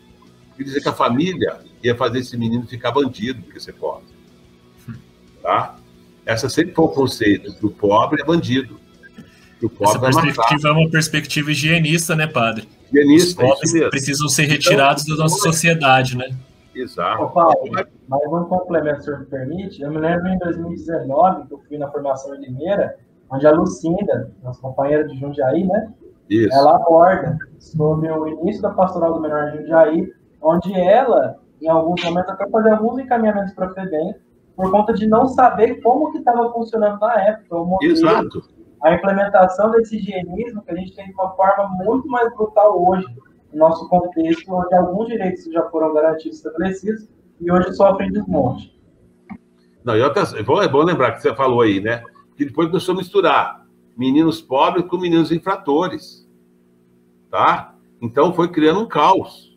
[0.59, 4.09] e dizer que a família ia fazer esse menino ficar bandido porque ser pobre.
[5.41, 5.77] Tá?
[6.29, 8.79] Essa sempre foi o conceito que o pobre é bandido.
[9.59, 12.69] Que o pobre Essa perspectiva é uma perspectiva higienista, né, padre?
[12.93, 16.29] Higienista, Os pobres precisam ser retirados então, da nossa sociedade, né?
[16.75, 17.23] Exato.
[17.23, 17.71] Ô, Paulo,
[18.07, 19.81] mas um complemento, se o senhor me permite.
[19.81, 22.97] Eu me lembro em 2019 que eu fui na formação em Limeira,
[23.31, 25.89] onde a Lucinda, nossa companheira de Jundiaí, né?
[26.29, 26.55] Isso.
[26.55, 30.13] Ela aborda sobre o início da pastoral do menor de Jundiaí,
[30.43, 34.15] onde ela, em alguns momentos, até fazia alguns encaminhamentos para a FEBEM,
[34.59, 37.57] por conta de não saber como que estava funcionando na época.
[37.57, 38.43] O modelo, Exato.
[38.83, 43.07] A implementação desse higienismo que a gente tem de uma forma muito mais brutal hoje
[43.55, 47.09] nosso contexto, onde alguns direitos já foram garantidos estabelecidos
[47.41, 48.77] e hoje sofrem desmonte.
[49.85, 52.03] Não, e outras, é bom, é bom lembrar que você falou aí, né?
[52.37, 56.29] Que depois começou a misturar meninos pobres com meninos infratores.
[57.31, 57.77] Tá?
[58.03, 59.48] Então foi criando um caos.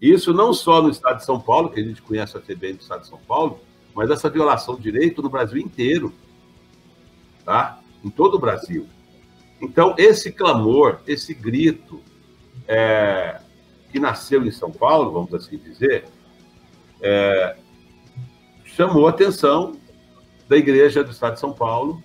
[0.00, 2.80] Isso não só no estado de São Paulo, que a gente conhece até bem do
[2.80, 3.60] estado de São Paulo,
[3.94, 6.12] mas essa violação de direito no Brasil inteiro.
[7.44, 7.80] Tá?
[8.04, 8.86] Em todo o Brasil.
[9.60, 12.02] Então, esse clamor, esse grito
[12.68, 13.40] é,
[13.90, 16.04] que nasceu em São Paulo, vamos assim dizer,
[17.00, 17.56] é,
[18.64, 19.76] chamou a atenção
[20.48, 22.02] da Igreja do Estado de São Paulo,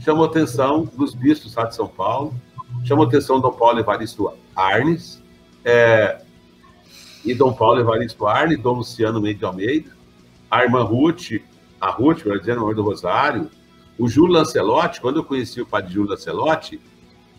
[0.00, 2.34] chamou a atenção dos bispos do Estado de São Paulo,
[2.84, 5.20] chamou a atenção Dom Paulo Evaristo Arnes,
[5.64, 6.22] é,
[7.24, 9.90] e Dom Paulo Evaristo Arnes, Dom Luciano Mendes de Almeida,
[10.50, 11.40] a irmã Ruth,
[11.80, 13.50] a Ruth, melhor dizendo, a do Rosário,
[13.98, 16.80] o Júlio Lancelotti, quando eu conheci o padre Júlio Lancelotti,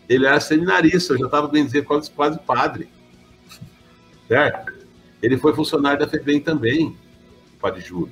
[0.07, 2.89] ele era seminarista, eu já estava bem dizer quase, quase padre.
[4.27, 4.73] Certo?
[5.21, 6.97] Ele foi funcionário da FEBEM também,
[7.55, 8.11] o padre Júlio.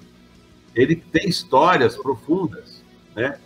[0.75, 2.83] Ele tem histórias profundas,
[3.15, 3.37] né?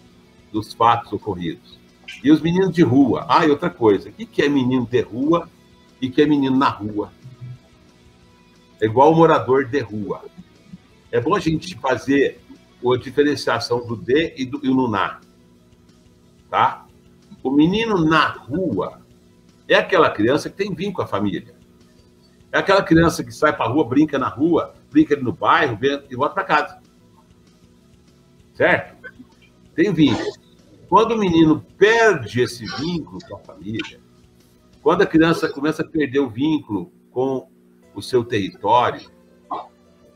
[0.51, 1.79] Dos fatos ocorridos.
[2.23, 3.25] E os meninos de rua.
[3.27, 4.09] Ah, e outra coisa.
[4.09, 5.49] O que é menino de rua
[5.99, 7.11] e o que é menino na rua?
[8.81, 10.23] É igual o morador de rua.
[11.11, 12.41] É bom a gente fazer
[12.83, 15.19] a diferenciação do de e do, e na.
[16.49, 16.85] Tá?
[17.41, 19.01] O menino na rua
[19.67, 21.55] é aquela criança que tem vínculo com a família.
[22.51, 25.77] É aquela criança que sai para a rua, brinca na rua, brinca ali no bairro
[26.09, 26.81] e volta para casa.
[28.53, 28.95] Certo?
[29.73, 30.31] Tem vínculo.
[30.87, 33.99] Quando o menino perde esse vínculo com a família,
[34.81, 37.49] quando a criança começa a perder o vínculo com
[37.95, 39.09] o seu território,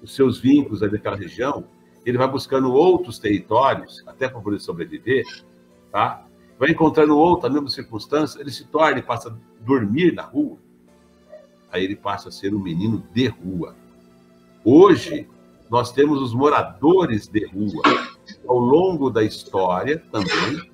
[0.01, 1.65] os seus vínculos ali daquela região,
[2.05, 5.25] ele vai buscando outros territórios, até para poder sobreviver,
[5.91, 6.25] tá?
[6.59, 10.57] vai encontrando outro, a mesma circunstância, ele se torna, ele passa a dormir na rua,
[11.71, 13.75] aí ele passa a ser um menino de rua.
[14.63, 15.27] Hoje,
[15.69, 17.81] nós temos os moradores de rua.
[18.47, 20.69] Ao longo da história, também,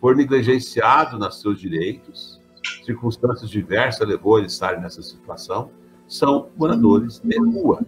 [0.00, 2.40] por negligenciado nos seus direitos,
[2.84, 5.70] circunstâncias diversas levou eles a estarem nessa situação,
[6.10, 7.80] são moradores de rua.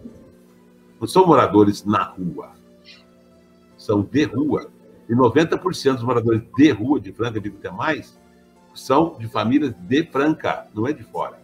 [0.99, 2.51] Não são moradores na rua.
[3.77, 4.71] São de rua.
[5.09, 8.17] E 90% dos moradores de rua de Franca, digo até mais,
[8.73, 11.37] são de famílias de Franca, não é de fora.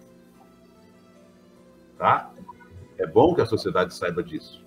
[1.97, 2.31] Tá?
[2.97, 4.63] É bom que a sociedade saiba disso.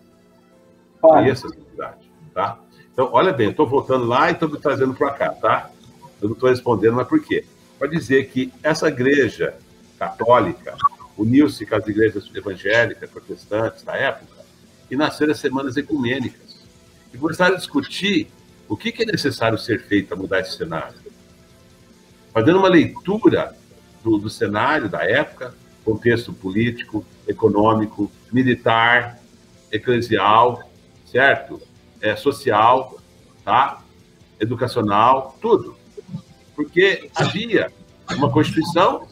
[1.02, 1.30] Olha.
[1.30, 2.58] Essa sociedade, tá?
[2.92, 5.70] Então, olha bem, eu estou voltando lá e estou me trazendo para cá, tá?
[6.20, 7.46] Eu não estou respondendo, mas por quê?
[7.78, 9.56] Para dizer que essa igreja
[9.98, 10.76] católica
[11.16, 14.44] uniu-se com as igrejas evangélicas, protestantes da época,
[14.90, 16.62] e nasceram as semanas ecumênicas.
[17.12, 18.28] E começaram a discutir
[18.68, 20.94] o que, é necessário ser feito para mudar esse cenário?
[22.32, 23.54] Fazendo uma leitura
[24.02, 25.54] do, do cenário da época,
[25.84, 29.18] contexto político, econômico, militar,
[29.70, 30.70] eclesial,
[31.04, 31.60] certo?
[32.00, 32.98] É, social,
[33.44, 33.82] tá?
[34.40, 35.76] Educacional, tudo.
[36.56, 37.70] Porque havia
[38.16, 39.06] uma Constituição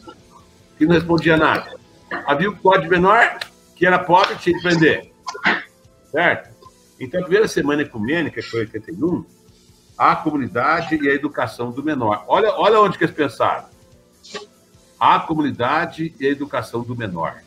[0.77, 1.80] que não respondia nada.
[2.25, 3.39] Havia o Código Menor,
[3.75, 5.11] que era pobre, tinha que prender.
[6.11, 6.49] Certo?
[6.99, 9.25] Então, a primeira semana ecumênica, que foi 81,
[9.97, 12.25] a comunidade e a educação do menor.
[12.27, 13.65] Olha, olha onde que eles pensaram.
[14.99, 17.41] A comunidade e a educação do menor.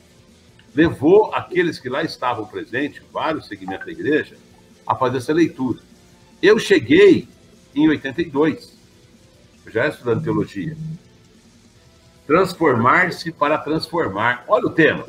[0.74, 4.36] Levou aqueles que lá estavam presentes, vários segmentos da igreja,
[4.86, 5.78] a fazer essa leitura.
[6.42, 7.28] Eu cheguei
[7.74, 8.76] em 82,
[9.68, 10.76] já estudando teologia.
[12.26, 14.44] Transformar-se para transformar.
[14.48, 15.06] Olha o tema.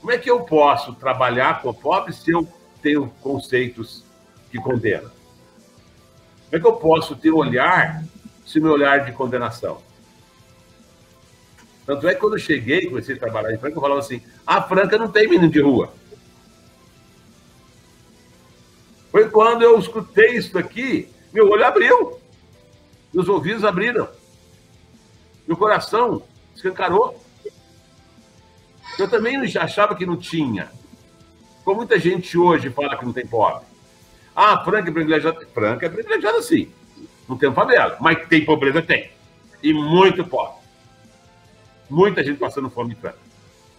[0.00, 2.48] Como é que eu posso trabalhar com o pobre se eu
[2.82, 4.02] tenho conceitos
[4.50, 5.10] que condenam?
[5.10, 8.02] Como é que eu posso ter olhar
[8.46, 9.82] se meu olhar de condenação?
[11.84, 14.62] Tanto é que quando eu cheguei, comecei a trabalhar em Franca, eu falava assim: a
[14.62, 15.92] Franca não tem menino de rua.
[19.10, 22.18] Foi quando eu escutei isso aqui, meu olho abriu,
[23.12, 24.08] meus ouvidos abriram,
[25.50, 26.22] meu coração
[26.54, 27.20] escancarou.
[28.96, 30.70] Eu também achava que não tinha.
[31.64, 33.66] Como muita gente hoje fala que não tem pobre.
[34.34, 35.44] Ah, Franca é privilegiada.
[35.52, 36.70] Franca é privilegiada sim.
[37.28, 39.10] Não tem favela, mas tem pobreza, tem.
[39.60, 40.60] E muito pobre.
[41.88, 43.18] Muita gente passando fome em Franca.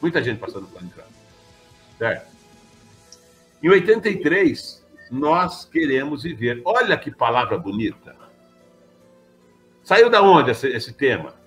[0.02, 1.10] Muita gente passando fome em Franca.
[1.98, 2.32] Certo?
[3.64, 6.62] Em 83, nós queremos viver.
[6.66, 8.14] Olha que palavra bonita.
[9.86, 11.40] Saiu da onde esse, esse tema?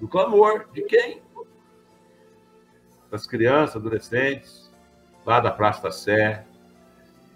[0.00, 0.66] Do clamor.
[0.72, 1.22] De quem?
[3.10, 4.70] Das crianças, adolescentes,
[5.24, 6.44] lá da Praça da Sé,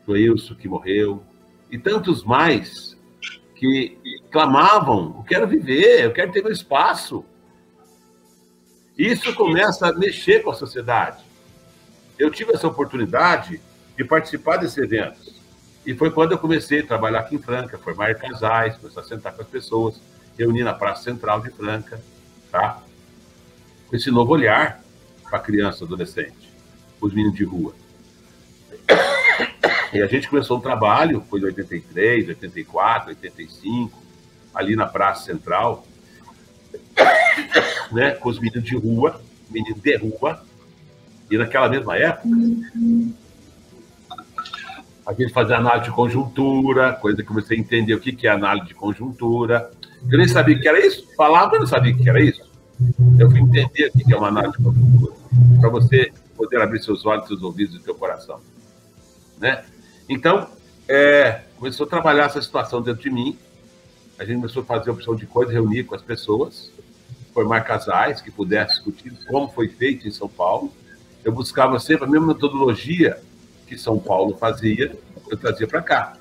[0.06, 1.22] do Wilson que morreu,
[1.70, 2.96] e tantos mais
[3.54, 3.98] que
[4.30, 7.24] clamavam: eu quero viver, eu quero ter meu espaço.
[8.96, 11.24] Isso começa a mexer com a sociedade.
[12.18, 13.60] Eu tive essa oportunidade
[13.96, 15.40] de participar desses eventos.
[15.86, 19.32] E foi quando eu comecei a trabalhar aqui em Franca, formar casais, começar a sentar
[19.34, 20.00] com as pessoas,
[20.38, 22.00] reunir na Praça Central de Franca,
[22.50, 22.82] tá?
[23.88, 24.82] Com esse novo olhar
[25.24, 26.52] para a criança adolescente,
[27.00, 27.74] os meninos de rua.
[29.92, 34.00] E a gente começou um trabalho, foi em 83, 84, 85,
[34.54, 35.86] ali na Praça Central,
[37.90, 39.20] né, com os meninos de rua,
[39.50, 40.44] meninos de rua,
[41.30, 42.28] e naquela mesma época,
[45.06, 48.68] a gente fazia análise de conjuntura, coisa que comecei a entender o que é análise
[48.68, 49.70] de conjuntura.
[50.08, 52.42] Eu nem sabia o que era isso, falava, mas não sabia o que era isso.
[53.18, 55.12] Eu fui entender o que é uma análise conjuntura,
[55.60, 58.40] para você poder abrir seus olhos, seus ouvidos e seu coração.
[59.38, 59.64] Né?
[60.08, 60.48] Então,
[60.88, 63.38] é, começou a trabalhar essa situação dentro de mim,
[64.18, 66.70] a gente começou a fazer a opção de coisa, reunir com as pessoas,
[67.32, 70.72] formar casais que pudessem discutir como foi feito em São Paulo.
[71.24, 73.18] Eu buscava sempre a mesma metodologia
[73.66, 74.94] que São Paulo fazia,
[75.30, 76.16] eu trazia para cá.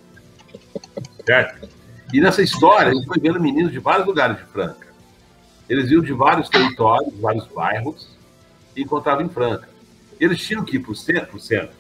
[1.26, 1.70] Certo?
[2.12, 4.88] E nessa história, a gente foi vendo meninos de vários lugares de Franca.
[5.68, 8.10] Eles iam de vários territórios, vários bairros,
[8.76, 9.70] e encontravam em Franca.
[10.20, 11.76] Eles tinham que ir para o centro, centro,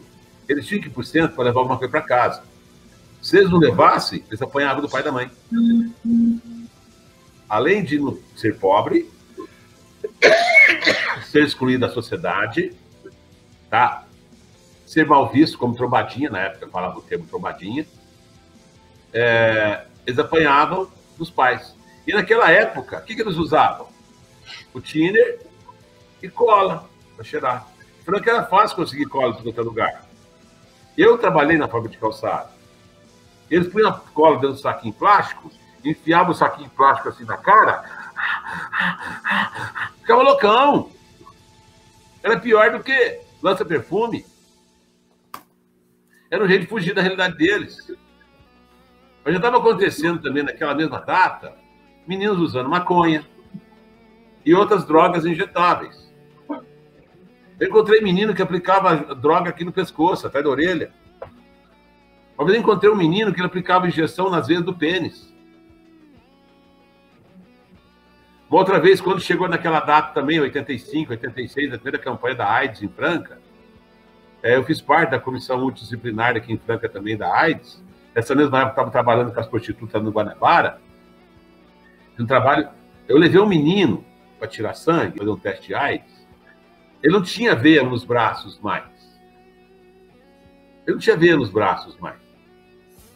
[0.48, 2.44] eles tinham que ir para o centro para levar alguma coisa para casa.
[3.22, 5.32] Se eles não levassem, eles apanhavam do pai e da mãe.
[7.50, 8.00] Além de
[8.36, 9.10] ser pobre,
[11.26, 12.74] ser excluído da sociedade,
[13.70, 14.06] tá?
[14.90, 17.86] ser mal visto como trombadinha, na época falava o termo trombadinha,
[19.14, 21.76] é, eles apanhavam dos pais.
[22.08, 23.88] E naquela época, o que, que eles usavam?
[24.74, 25.40] O tiner
[26.22, 27.68] e cola para cheirar.
[28.06, 30.06] Falando que era fácil conseguir cola em qualquer lugar.
[30.98, 32.50] Eu trabalhei na fábrica de calçado.
[33.50, 35.52] Eles punham a cola dentro do saquinho plástico,
[35.84, 37.84] enfiavam o saquinho plástico assim na cara,
[40.00, 40.92] ficava loucão.
[42.22, 44.26] Era pior do que lança-perfume.
[46.30, 47.78] Era um jeito de fugir da realidade deles.
[49.30, 51.54] Mas já estava acontecendo também naquela mesma data,
[52.08, 53.24] meninos usando maconha
[54.44, 56.12] e outras drogas injetáveis.
[57.60, 60.92] Eu encontrei menino que aplicava droga aqui no pescoço, atrás da orelha.
[62.36, 65.32] Uma vez encontrei um menino que aplicava injeção nas veias do pênis.
[68.50, 72.82] Uma outra vez, quando chegou naquela data também, 85, 86, a primeira campanha da AIDS
[72.82, 73.40] em Franca,
[74.42, 77.88] é, eu fiz parte da comissão multidisciplinar aqui em Franca também da AIDS.
[78.20, 80.82] Essa mesma época eu estava trabalhando com as prostitutas no Guanabara.
[82.20, 82.68] Um trabalho,
[83.08, 84.04] eu levei um menino
[84.38, 86.28] para tirar sangue, fazer um teste de AIDS.
[87.02, 88.84] Ele não tinha veia nos braços mais.
[90.86, 92.18] Ele não tinha veia nos braços mais.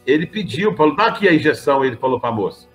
[0.07, 2.69] Ele pediu, falou, dá aqui a injeção, ele falou para a moça.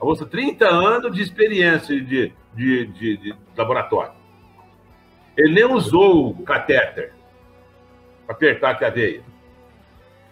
[0.00, 4.12] A moça, 30 anos de experiência de, de, de, de laboratório.
[5.36, 7.12] Ele nem usou o catéter
[8.26, 9.24] para apertar a veia.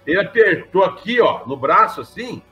[0.07, 2.43] Ele apertou aqui, ó, no braço, assim,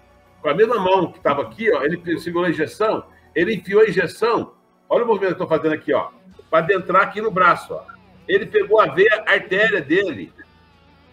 [0.42, 3.88] com a mesma mão que estava aqui, ó, ele segurou a injeção, ele enfiou a
[3.88, 4.54] injeção.
[4.88, 6.10] Olha o movimento que eu estou fazendo aqui, ó,
[6.50, 7.84] para adentrar aqui no braço, ó.
[8.26, 10.32] Ele pegou a veia artéria dele.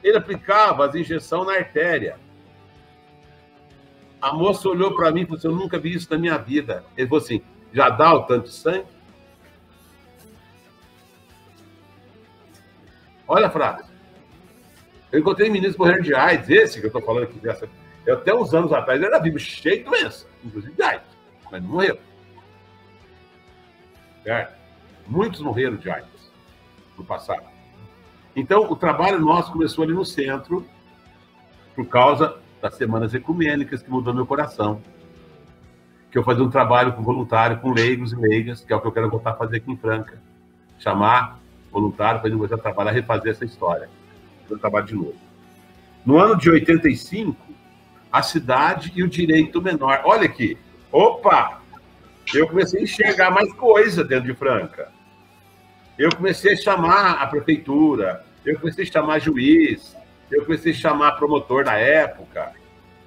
[0.04, 2.18] Ele aplicava as injeções na artéria.
[4.22, 6.86] A moça olhou para mim e falou assim: Eu nunca vi isso na minha vida.
[6.96, 8.86] Ele falou assim: Já dá o tanto de sangue?
[13.28, 13.91] Olha a frase.
[15.12, 17.68] Eu encontrei meninos morrendo de AIDS, esse que eu estou falando aqui, dessa,
[18.06, 21.08] eu, até uns anos atrás era vivo, cheio de doença, inclusive de AIDS,
[21.52, 21.98] mas não morreu.
[24.24, 24.56] Certo?
[25.08, 26.32] Muitos morreram de AIDS
[26.98, 27.44] no passado.
[28.34, 30.66] Então, o trabalho nosso começou ali no centro,
[31.76, 34.82] por causa das semanas ecumênicas, que mudou meu coração.
[36.10, 38.88] Que eu fazia um trabalho com voluntário, com leigos e leigas, que é o que
[38.88, 40.22] eu quero voltar a fazer aqui em Franca.
[40.80, 41.40] Chamar
[41.70, 43.90] voluntário para a gente trabalhar, refazer essa história
[44.60, 45.16] trabalho de novo.
[46.06, 47.36] No ano de 85,
[48.12, 50.02] a cidade e o direito menor.
[50.04, 50.58] Olha aqui.
[50.92, 51.62] Opa!
[52.34, 54.90] Eu comecei a enxergar mais coisa dentro de Franca.
[55.98, 59.96] Eu comecei a chamar a prefeitura, eu comecei a chamar juiz,
[60.32, 62.54] eu comecei a chamar promotor na época.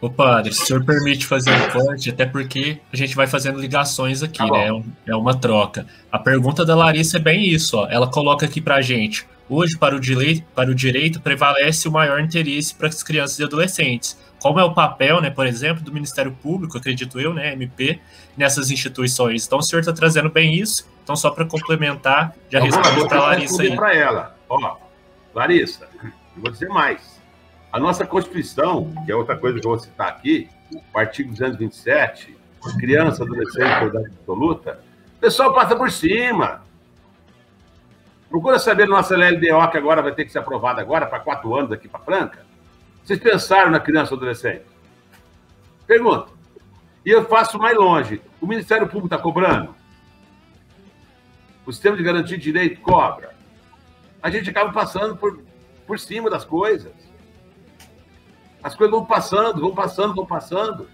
[0.00, 3.58] Ô padre, se o senhor permite fazer um corte, até porque a gente vai fazendo
[3.58, 4.68] ligações aqui, tá né?
[5.06, 5.86] É uma troca.
[6.12, 7.88] A pergunta da Larissa é bem isso, ó.
[7.88, 9.26] Ela coloca aqui pra gente.
[9.48, 13.44] Hoje, para o, direito, para o direito, prevalece o maior interesse para as crianças e
[13.44, 14.18] adolescentes.
[14.40, 18.00] Como é o papel, né, por exemplo, do Ministério Público, acredito eu, né, MP,
[18.36, 19.46] nessas instituições.
[19.46, 20.88] Então, o senhor está trazendo bem isso.
[21.02, 23.76] Então, só para complementar, já respondo para a Larissa aí.
[23.76, 24.36] para ela.
[24.48, 24.76] Ó,
[25.34, 27.20] Larissa, eu vou dizer mais.
[27.70, 32.36] A nossa Constituição, que é outra coisa que eu vou citar aqui, o artigo 227,
[32.78, 34.80] criança, adolescente, verdade absoluta,
[35.16, 36.62] o pessoal passa por cima
[38.34, 41.70] Procura saber nossa LDO, que agora vai ter que ser aprovada agora, para quatro anos
[41.70, 42.44] aqui para Franca.
[43.00, 44.64] Vocês pensaram na criança ou adolescente?
[45.86, 46.32] Pergunta.
[47.06, 48.20] E eu faço mais longe.
[48.40, 49.72] O Ministério Público está cobrando?
[51.64, 53.36] O sistema de garantia de direito cobra?
[54.20, 55.38] A gente acaba passando por,
[55.86, 56.92] por cima das coisas.
[58.64, 60.88] As coisas vão passando, vão passando, vão passando.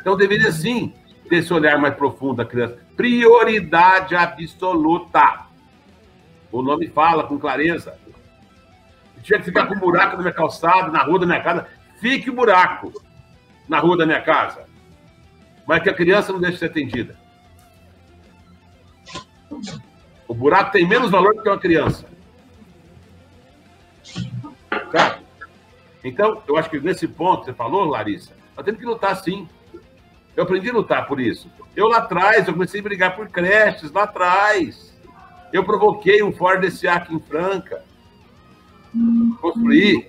[0.00, 0.92] Então deveria sim
[1.28, 2.76] ter esse olhar mais profundo da criança.
[2.96, 5.45] Prioridade absoluta.
[6.50, 7.98] O nome fala com clareza.
[9.16, 11.66] Se tiver que ficar com um buraco na minha calçada, na rua da minha casa,
[12.00, 12.92] fique o buraco
[13.68, 14.64] na rua da minha casa.
[15.66, 17.16] Mas que a criança não deixe de ser atendida.
[20.28, 22.06] O buraco tem menos valor do que uma criança.
[26.04, 29.48] Então, eu acho que nesse ponto, você falou, Larissa, nós temos que lutar sim.
[30.36, 31.50] Eu aprendi a lutar por isso.
[31.74, 34.85] Eu lá atrás, eu comecei a brigar por creches, lá atrás.
[35.56, 37.82] Eu provoquei um Ford SA aqui em Franca.
[39.40, 40.06] Construí,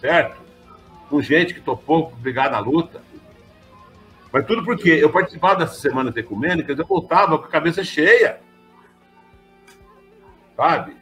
[0.00, 0.42] certo?
[1.08, 3.00] Com gente que topou brigar na luta.
[4.32, 8.40] Mas tudo porque eu participava dessas semanas ecumênicas, eu voltava com a cabeça cheia.
[10.56, 10.96] Sabe?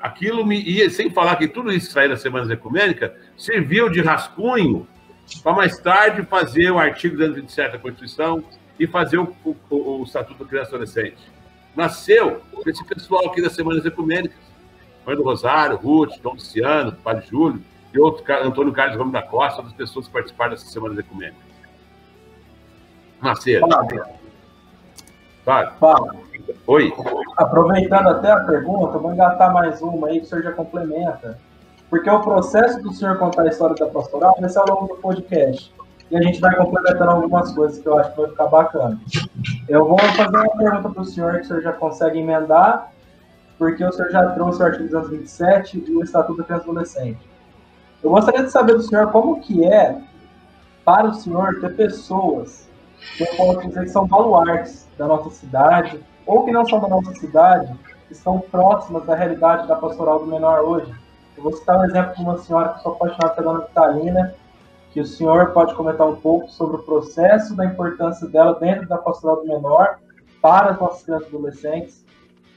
[0.00, 4.00] Aquilo me ia, sem falar que tudo isso que saiu das semanas ecumênicas, serviu de
[4.00, 4.88] rascunho
[5.40, 8.42] para mais tarde fazer o artigo 227 da Constituição
[8.76, 11.37] e fazer o, o, o Estatuto da Criança e Adolescente.
[11.78, 14.36] Nasceu esse pessoal aqui das Semanas Ecumênicas.
[15.06, 17.62] Mãe do Rosário, Ruth, Dom Luciano, Padre Júlio
[17.94, 21.40] e outro, Antônio Carlos Gomes da Costa, outras pessoas que participaram dessas Semanas Ecumênicas.
[23.22, 23.68] Nasceram.
[23.68, 24.04] Fábio.
[25.44, 25.78] Sabe?
[25.78, 26.20] Fábio,
[26.66, 26.92] Oi.
[27.36, 31.38] aproveitando até a pergunta, vou engatar mais uma aí que o senhor já complementa.
[31.88, 35.00] Porque o processo do senhor contar a história da pastoral vai ser ao longo do
[35.00, 35.72] podcast.
[36.10, 38.98] E a gente vai complementando algumas coisas que eu acho que vai ficar bacana.
[39.68, 42.90] Eu vou fazer uma pergunta para o senhor que o senhor já consegue emendar,
[43.58, 47.28] porque o senhor já trouxe o artigo 227 e o Estatuto da Criança Adolescente.
[48.02, 50.00] Eu gostaria de saber do senhor como que é
[50.84, 52.68] para o senhor ter pessoas
[53.16, 56.88] que eu posso dizer que são baluartes da nossa cidade, ou que não são da
[56.88, 57.72] nossa cidade,
[58.06, 60.92] que estão próximas da realidade da pastoral do menor hoje.
[61.36, 64.34] Eu vou citar um exemplo de uma senhora que sou apaixonada pela Dona Vitalina,
[64.92, 68.98] que o senhor pode comentar um pouco sobre o processo da importância dela dentro da
[68.98, 69.98] pastoral do menor
[70.40, 72.04] para as nossas crianças e adolescentes.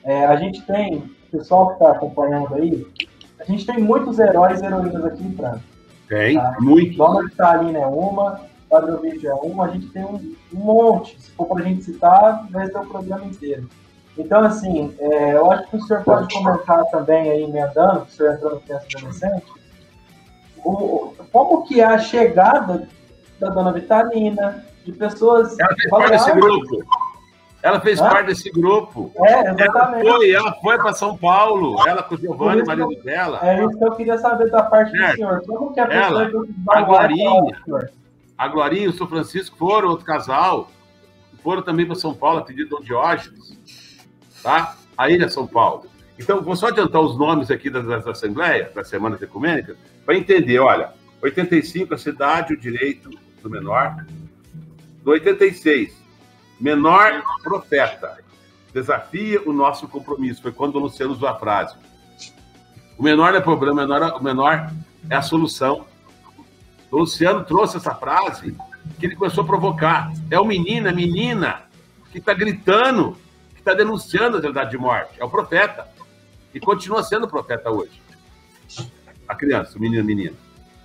[0.04, 2.88] É, a gente tem, o pessoal que está acompanhando aí,
[3.40, 5.62] a gente tem muitos heróis e heroínas aqui em Franca.
[6.08, 6.58] Tem, Tá.
[6.60, 6.98] muito.
[6.98, 11.20] Dona Vitalina é uma, Padre Ovidio é uma, a gente tem um, um monte.
[11.20, 13.68] Se for para a gente citar, vai ter o programa inteiro.
[14.18, 18.16] Então, assim, é, eu acho que o senhor pode comentar também aí, emendando, que o
[18.16, 19.46] senhor entrou no criança e adolescente,
[20.64, 22.88] o, como que é a chegada
[23.40, 25.58] da Dona Vitalina, de pessoas...
[25.60, 26.86] Ela fez parte desse grupo.
[27.64, 28.10] Ela fez Hã?
[28.10, 29.12] parte desse grupo.
[29.18, 30.10] É, Ela exatamente.
[30.10, 31.88] foi, ela foi para São Paulo.
[31.88, 33.40] Ela com o Giovanni, marido dela.
[33.44, 35.12] É isso que eu queria saber da parte Certo.
[35.12, 35.44] do senhor.
[35.46, 36.46] Como que a Ela, pessoa...
[36.48, 37.62] que a Glorinha.
[38.38, 40.70] A Glorinha e o São Francisco foram outro casal.
[41.44, 43.58] Foram também para São Paulo, a pedido Dom Diógenes.
[44.42, 44.76] Tá?
[44.98, 45.86] A Ilha São Paulo.
[46.24, 50.60] Então, vou só adiantar os nomes aqui das, das assembleias, das semanas ecumênicas, para entender.
[50.60, 53.10] Olha, 85, a cidade, o direito
[53.42, 54.06] do menor.
[55.04, 55.96] No 86,
[56.60, 58.20] menor profeta.
[58.74, 60.42] Desafia o nosso compromisso.
[60.42, 61.76] Foi quando o Luciano usou a frase.
[62.98, 64.72] O menor é problema, o menor, o menor
[65.10, 65.86] é a solução.
[66.92, 68.56] O Luciano trouxe essa frase
[69.00, 70.12] que ele começou a provocar.
[70.30, 71.64] É o menino, a menina
[72.12, 73.18] que está gritando,
[73.54, 75.20] que está denunciando a realidade de morte.
[75.20, 75.88] É o profeta.
[76.54, 78.02] E continua sendo profeta hoje.
[79.28, 80.36] A criança, o menino, a menina.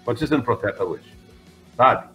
[0.05, 1.13] Continua sendo profeta hoje.
[1.77, 2.09] Sabe?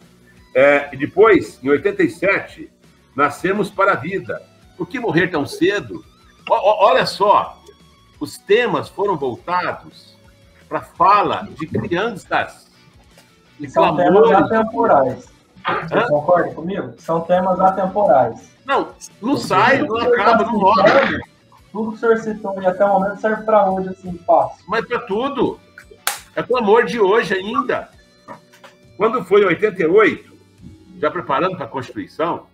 [0.56, 2.72] É, e depois, em 87,
[3.16, 4.42] nascemos para a vida.
[4.78, 6.04] Por que morrer tão cedo?
[6.50, 7.62] O- o- olha só,
[8.20, 10.18] os temas foram voltados
[10.68, 12.70] para a fala de crianças.
[13.60, 14.52] E São temas clamores.
[14.52, 15.32] atemporais.
[15.88, 16.08] Você Hã?
[16.08, 16.94] concorda comigo?
[16.98, 18.50] São temas atemporais.
[18.66, 18.90] Não,
[19.22, 21.20] não sai, não acaba, não morre.
[21.72, 24.64] Tudo que o senhor citou e até o momento serve para hoje, assim, fácil.
[24.68, 25.60] Mas para tudo.
[26.36, 27.90] É clamor de hoje ainda.
[28.98, 30.32] Quando foi em 88,
[31.00, 32.48] já preparando para a Constituição,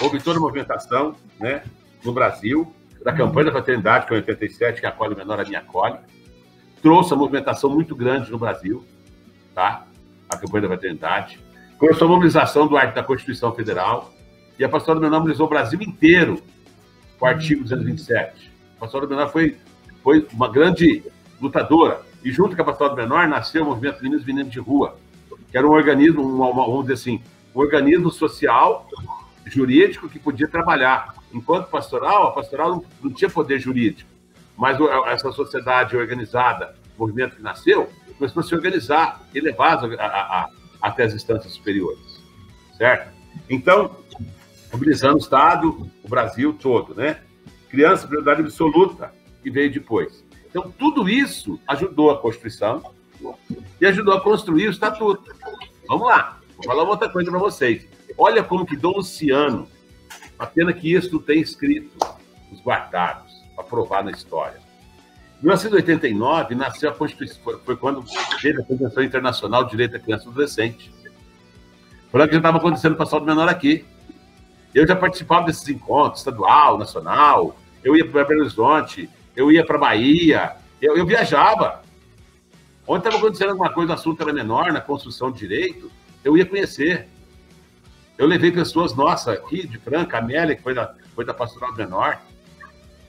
[0.00, 1.62] houve toda a movimentação né,
[2.04, 5.44] no Brasil, da campanha da fraternidade, que é em 87, que acolhe o menor, a
[5.44, 5.98] minha acolhe.
[6.82, 8.84] Trouxe uma movimentação muito grande no Brasil,
[9.54, 9.86] tá?
[10.28, 11.40] a campanha da fraternidade.
[11.78, 14.12] Começou a mobilização do arte da Constituição Federal,
[14.58, 16.42] e a pastora Menor mobilizou o Brasil inteiro
[17.20, 18.50] o artigo 227.
[18.76, 19.56] A pastora Menor foi,
[20.02, 21.02] foi uma grande
[21.40, 22.02] lutadora.
[22.24, 24.96] E junto com a Pastora Menor nasceu o movimento Meninos Meninos de Rua,
[25.50, 27.22] que era um organismo, uma- uma- vamos dizer assim,
[27.54, 28.88] um organismo social,
[29.46, 31.14] jurídico, que podia trabalhar.
[31.32, 34.08] Enquanto pastoral, a pastoral não, não tinha poder jurídico.
[34.60, 37.88] mas essa sociedade organizada, o movimento que nasceu,
[38.18, 40.06] começou a se organizar e levar a, a,
[40.40, 40.48] a,
[40.82, 42.20] até as instâncias superiores,
[42.76, 43.08] certo?
[43.48, 43.94] Então,
[44.72, 47.20] mobilizando o Estado, o Brasil todo, né?
[47.68, 49.12] Criança, prioridade absoluta,
[49.42, 50.24] que veio depois.
[50.48, 52.82] Então, tudo isso ajudou a Constituição
[53.80, 55.34] e ajudou a construir o Estatuto.
[55.86, 57.86] Vamos lá, vou falar uma outra coisa para vocês.
[58.16, 59.68] Olha como que Dom Luciano,
[60.38, 61.96] a pena que isso tem escrito,
[62.50, 64.58] os guardados, aprovado na história.
[65.40, 68.04] Em 1989, nasceu a Constituição, foi, quando
[68.40, 70.92] teve a Convenção Internacional de Direito da Criança e Adolescente.
[72.10, 73.84] Foi que já estava acontecendo para o menor aqui.
[74.78, 79.76] Eu já participava desses encontros, estadual, nacional, eu ia para Belo Horizonte, eu ia para
[79.76, 81.82] Bahia, eu, eu viajava.
[82.86, 85.90] Onde estava acontecendo alguma coisa, o assunto era menor, na construção de direito,
[86.22, 87.08] eu ia conhecer.
[88.16, 92.20] Eu levei pessoas nossas aqui de Franca, Amélia, que foi da, foi da Pastoral Menor,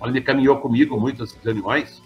[0.01, 2.01] ela me caminhou comigo muitas reuniões,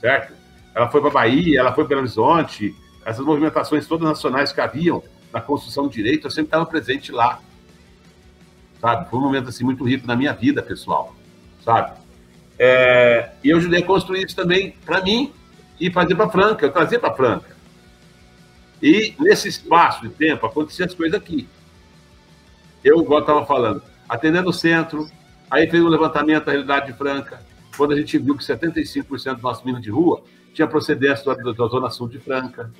[0.00, 0.32] certo?
[0.76, 2.72] Ela foi para Bahia, ela foi para Belo Horizonte,
[3.04, 7.40] essas movimentações todas nacionais que haviam na construção de direito, eu sempre estava presente lá,
[8.82, 9.08] sabe?
[9.08, 11.14] Foi um momento assim muito rico na minha vida, pessoal,
[11.64, 11.96] sabe?
[12.58, 15.32] É, e eu ajudei a construir isso também para mim,
[15.80, 17.56] e fazer para Franca, eu trazia para Franca.
[18.80, 21.48] E nesse espaço de tempo aconteciam as coisas aqui.
[22.84, 25.08] Eu, igual estava falando, atendendo o centro,
[25.50, 27.40] aí fez um levantamento da realidade de Franca,
[27.76, 30.22] quando a gente viu que 75% dos nossos meninos de rua
[30.52, 32.70] tinha procedência da, da Zona Sul de Franca.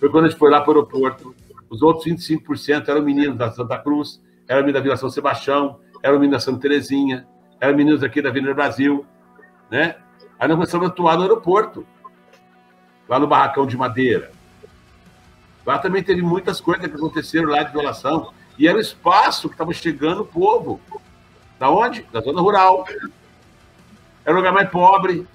[0.00, 1.34] Foi quando a gente foi lá para o aeroporto,
[1.70, 6.18] os outros 25% eram meninos da Santa Cruz, eram meninos da Vila São Sebastião, eram
[6.18, 7.26] meninos da Santa Terezinha,
[7.60, 9.06] eram meninos aqui da Avenida Brasil,
[9.70, 9.96] né?
[10.38, 11.86] Aí nós começamos a atuar no aeroporto
[13.08, 14.32] lá no Barracão de Madeira.
[15.64, 18.32] Lá também teve muitas coisas que aconteceram lá de violação.
[18.58, 20.80] E era o espaço que estava chegando o povo.
[21.58, 22.02] Da onde?
[22.12, 22.84] Da zona rural.
[24.24, 25.26] Era o lugar mais pobre.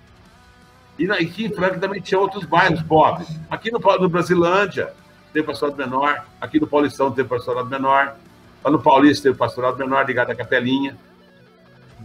[0.99, 3.29] E aqui em Franca também tinha outros bairros pobres.
[3.49, 4.93] Aqui no, no Brasilândia
[5.31, 6.25] tem pastorado menor.
[6.41, 8.17] Aqui no Paulistão tem pastorado menor.
[8.63, 10.95] Lá no Paulista tem o pastorado menor ligado à Capelinha.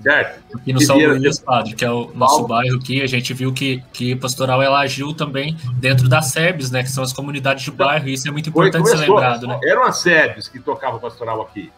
[0.03, 0.57] Certo.
[0.57, 2.49] Aqui no São Luís, padre, que é o nosso Paulo.
[2.49, 6.83] bairro aqui, a gente viu que, que Pastoral ela agiu também dentro das SEBs, né?
[6.83, 9.61] Que são as comunidades de então, bairro, e isso é muito importante ser lembrado, né?
[9.65, 11.71] Eram as SEBs que tocavam pastoral aqui.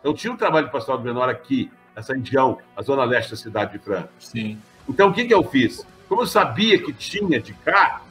[0.00, 3.72] Então tinha um trabalho de pastoral menor aqui, nessa região, a zona leste da cidade
[3.72, 4.10] de Franca.
[4.18, 4.58] Sim.
[4.88, 5.84] Então o que, que eu fiz?
[6.08, 8.02] Como eu sabia que tinha de cá,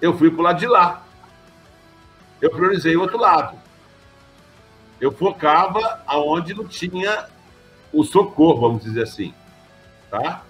[0.00, 1.02] eu fui para o lado de lá.
[2.40, 3.56] Eu priorizei o outro lado.
[5.02, 7.26] Eu focava aonde não tinha
[7.92, 9.34] o socorro, vamos dizer assim.
[10.08, 10.44] Tá?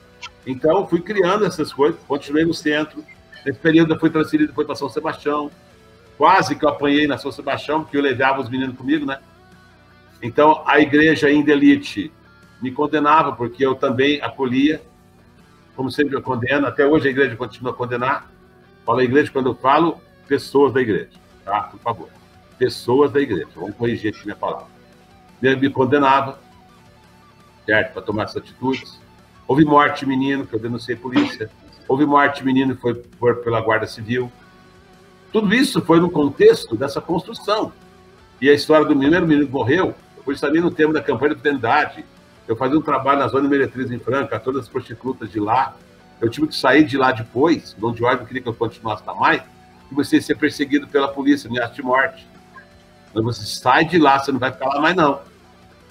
[0.46, 3.02] Então, fui criando essas coisas, continuei no centro.
[3.46, 5.50] Nesse período, eu fui transferido para São Sebastião.
[6.18, 9.20] Quase que eu apanhei na São Sebastião, porque eu levava os meninos comigo, né?
[10.22, 12.12] Então, a igreja ainda elite
[12.60, 14.82] me condenava, porque eu também acolhia,
[15.74, 16.66] como sempre eu condeno.
[16.66, 18.30] Até hoje a igreja continua a condenar.
[18.84, 19.98] Falo a igreja quando eu falo
[20.28, 21.62] pessoas da igreja, tá?
[21.62, 22.21] Por favor.
[22.62, 23.48] Pessoas da igreja.
[23.56, 24.68] Vamos corrigir aqui minha palavra.
[25.42, 26.38] Ele me condenava,
[27.66, 27.92] certo?
[27.92, 29.00] Para tomar essas atitudes.
[29.48, 31.50] Houve morte menino, que eu denunciei polícia.
[31.88, 34.30] Houve morte menino que foi por, pela Guarda Civil.
[35.32, 37.72] Tudo isso foi no contexto dessa construção.
[38.40, 39.92] E a história do menino, o menino morreu,
[40.24, 42.04] por isso ali no tema da campanha de fidelidade.
[42.46, 45.74] Eu fazia um trabalho na zona Meretriz em Franca, todas as prostitutas de lá.
[46.20, 49.42] Eu tive que sair de lá depois, Dom Jorge queria que eu continuasse lá mais,
[49.88, 52.30] comecei a ser perseguido pela polícia, ameaça de morte.
[53.14, 55.20] Mas você sai de lá, você não vai ficar lá mais não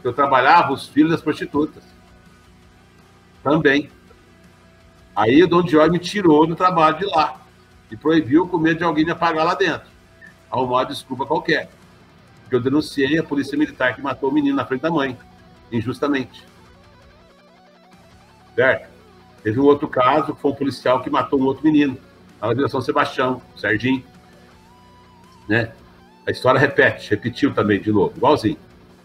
[0.03, 1.83] eu trabalhava os filhos das prostitutas.
[3.43, 3.89] Também.
[5.15, 7.39] Aí o Dom Dior me tirou do trabalho de lá
[7.89, 9.89] e proibiu com medo de alguém me apagar lá dentro.
[10.49, 11.69] Arrumou uma desculpa qualquer.
[12.49, 15.17] Eu denunciei a polícia militar que matou o menino na frente da mãe,
[15.71, 16.45] injustamente.
[18.55, 18.89] Certo?
[19.43, 21.97] Teve um outro caso, foi um policial que matou um outro menino,
[22.39, 24.03] na Vila São Sebastião, Serginho.
[25.47, 25.71] Né?
[26.31, 28.57] A história repete, repetiu também de novo, igualzinho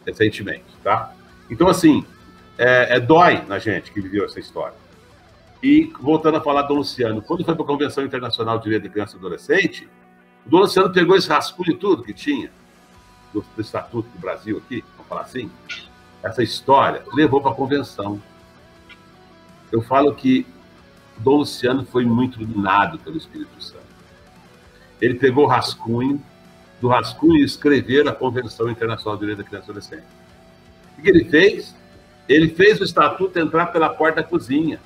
[0.07, 1.13] recentemente, tá?
[1.51, 2.07] Então, assim,
[2.57, 4.77] é, é, dói na gente que viveu essa história.
[5.61, 8.91] E, voltando a falar do Luciano, quando foi para a Convenção Internacional de Direito de
[8.91, 9.89] Criança e Adolescente,
[10.47, 12.49] o Dom Luciano pegou esse rascunho tudo que tinha,
[13.35, 15.51] do, do Estatuto do Brasil aqui, vamos falar assim,
[16.23, 18.23] essa história, levou para a Convenção.
[19.73, 20.47] Eu falo que
[21.19, 23.85] Dom Luciano foi muito iluminado pelo Espírito Santo.
[25.01, 26.23] Ele pegou o rascunho,
[26.87, 30.05] do rascunho escrever a Convenção Internacional de Direito da Criança e Adolescente.
[30.97, 31.75] O que ele fez?
[32.29, 34.81] Ele fez o estatuto entrar pela porta da cozinha.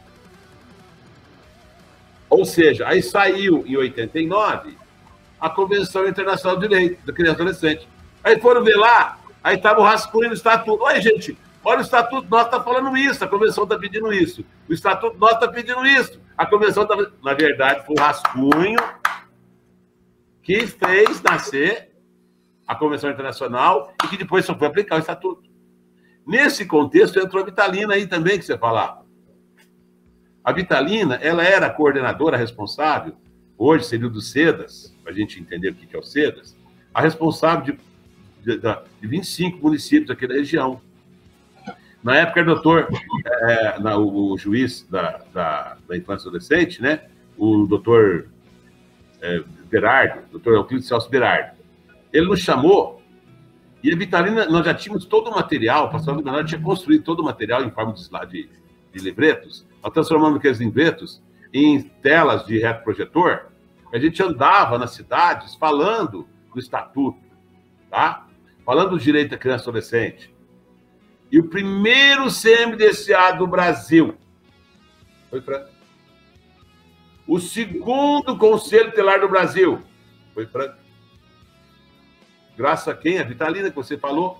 [2.28, 4.78] Ou seja, aí saiu em 89
[5.38, 7.88] a Convenção Internacional de Direito da Criança e Adolescente.
[8.24, 10.82] Aí foram ver lá, aí estava o rascunho do estatuto.
[10.82, 14.42] Olha, gente, olha o estatuto nosso está falando isso, a Convenção está pedindo isso.
[14.66, 16.18] O estatuto nosso está pedindo isso.
[16.36, 18.78] A convenção, tava, na verdade, foi o rascunho
[20.42, 21.89] que fez nascer
[22.70, 25.50] a Convenção Internacional e que depois só foi aplicar o Estatuto.
[26.24, 29.04] Nesse contexto entrou a Vitalina aí também, que você falava.
[30.44, 33.16] A Vitalina, ela era a coordenadora responsável,
[33.58, 36.56] hoje seria o do SEDAS, para a gente entender o que é o SEDAS,
[36.94, 37.76] a responsável
[38.44, 38.60] de, de,
[39.00, 40.80] de 25 municípios aqui da região.
[42.04, 42.88] Na época, o doutor,
[43.26, 47.02] é, na, o, o, juiz da, da, da, infância e adolescente, né?
[47.36, 48.28] o doutor
[49.20, 51.59] é, Berardo, doutor Euclides Celso Berardo,
[52.12, 53.00] ele nos chamou
[53.82, 57.20] e a Vitalina, nós já tínhamos todo o material, o pastor Menor tinha construído todo
[57.20, 58.50] o material em forma de, de,
[58.92, 63.46] de livretos, nós transformamos aqueles livretos em telas de retroprojetor,
[63.92, 67.18] a gente andava nas cidades falando do estatuto,
[67.90, 68.26] tá?
[68.64, 70.34] Falando do direito da criança e adolescente.
[71.32, 74.14] E o primeiro CMDCA do Brasil
[75.28, 75.70] foi Franca.
[77.26, 79.80] O segundo Conselho Telar do Brasil
[80.34, 80.79] foi Franca.
[82.60, 83.18] Graças a quem?
[83.18, 84.38] A Vitalina, que você falou.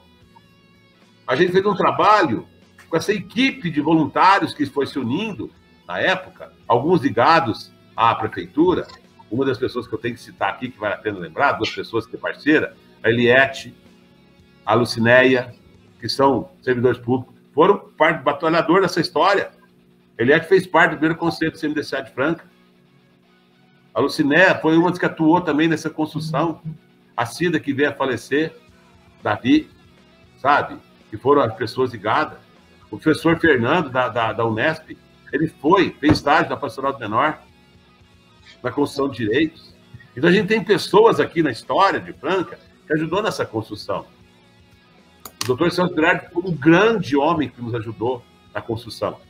[1.27, 2.47] A gente fez um trabalho
[2.87, 5.51] com essa equipe de voluntários que foi se unindo
[5.89, 8.87] na época, alguns ligados à prefeitura.
[9.31, 11.71] Uma das pessoas que eu tenho que citar aqui, que vale a pena lembrar, duas
[11.71, 13.75] pessoas que é parceira, a Eliette,
[14.67, 15.55] a Lucinéia,
[15.99, 19.51] que são servidores públicos, foram parte batalhador dessa história.
[20.19, 22.45] Eliette fez parte do primeiro conselho do CMDCA de Franca.
[23.95, 26.61] A Lucinéia foi uma das que atuou também nessa construção
[27.21, 28.57] a Cida que veio a falecer,
[29.23, 29.69] Davi,
[30.39, 30.79] sabe?
[31.11, 32.39] Que foram as pessoas ligadas.
[32.91, 34.97] O professor Fernando, da, da, da Unesp,
[35.31, 37.39] ele foi, fez estágio na Pastoral do Menor,
[38.63, 39.75] na construção de direitos.
[40.17, 44.07] Então a gente tem pessoas aqui na história de Franca que ajudou nessa construção.
[45.43, 49.21] O doutor Celso Pirardi foi um grande homem que nos ajudou na construção.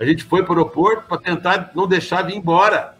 [0.00, 2.98] A gente foi para o aeroporto para tentar não deixar vir embora.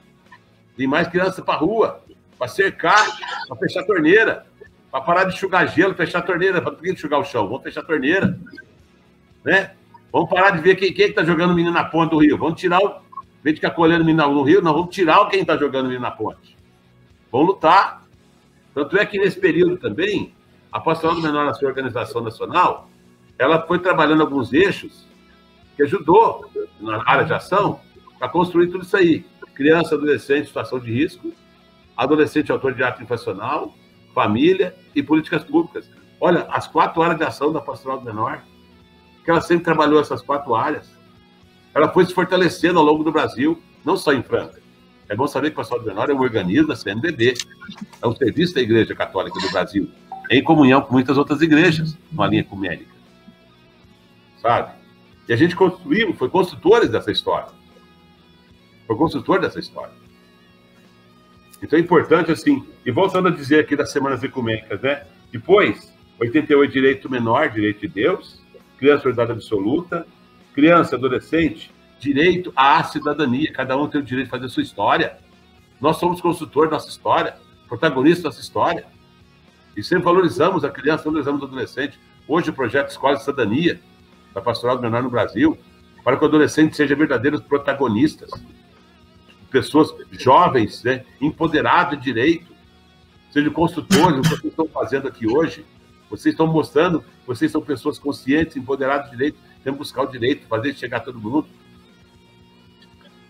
[0.77, 2.08] Tem mais crianças para a rua
[2.39, 3.05] para cercar,
[3.49, 4.47] para fechar a torneira,
[4.91, 7.47] para parar de enxugar gelo, fechar a torneira, para que enxugar o chão?
[7.47, 8.39] Vamos fechar a torneira.
[9.45, 9.73] Né?
[10.13, 12.39] Vamos parar de ver quem, quem está jogando o menino na ponte do rio.
[12.39, 13.09] Vamos tirar o.
[13.41, 15.87] Em vez de ficar colhendo o menino no rio, nós vamos tirar quem está jogando
[15.87, 16.57] o menino na ponte.
[17.31, 18.05] Vamos lutar.
[18.75, 20.35] Tanto é que nesse período também,
[20.73, 22.89] a Pastoral do Menor na sua organização nacional,
[23.39, 25.07] ela foi trabalhando alguns eixos
[25.77, 27.81] que ajudou na área de ação
[28.19, 29.25] para construir tudo isso aí.
[29.55, 31.33] Criança, adolescente, situação de risco,
[31.99, 33.75] adolescente autor de ato infracional,
[34.15, 35.91] família e políticas públicas.
[36.21, 38.41] Olha, as quatro áreas de ação da Pastoral do Menor,
[39.25, 40.89] que ela sempre trabalhou essas quatro áreas.
[41.75, 44.61] Ela foi se fortalecendo ao longo do Brasil, não só em Franca.
[45.09, 47.35] É bom saber que a Pastoral do Menor é um organismo da CNBB,
[48.01, 49.91] é um serviço da Igreja Católica do Brasil,
[50.31, 52.95] em comunhão com muitas outras igrejas, numa linha ecumênica.
[54.41, 54.73] Sabe?
[55.29, 57.49] E a gente construiu, foi construtores dessa história.
[58.87, 59.93] Foi construtor dessa história.
[61.63, 65.05] Então é importante, assim, e voltando a dizer aqui das semanas ecumênicas, né?
[65.33, 68.41] Depois, 88, direito menor, direito de Deus,
[68.79, 70.07] criança, verdade absoluta,
[70.55, 75.19] criança, adolescente, direito à cidadania, cada um tem o direito de fazer a sua história.
[75.81, 77.37] Nós somos construtores da nossa história,
[77.69, 78.87] protagonistas da nossa história.
[79.77, 81.99] E sempre valorizamos a criança, valorizamos o adolescente.
[82.27, 83.81] Hoje o projeto Escola de Cidadania,
[84.35, 85.59] da Pastoral do Menor no Brasil,
[86.05, 88.31] para que o adolescente seja verdadeiros protagonistas
[89.51, 92.53] pessoas jovens, né, empoderados de direito,
[93.31, 95.65] sejam construtores, o que vocês estão fazendo aqui hoje.
[96.11, 100.47] Vocês estão mostrando, vocês são pessoas conscientes, empoderadas de direito, temos que buscar o direito,
[100.47, 101.47] fazer chegar todo mundo.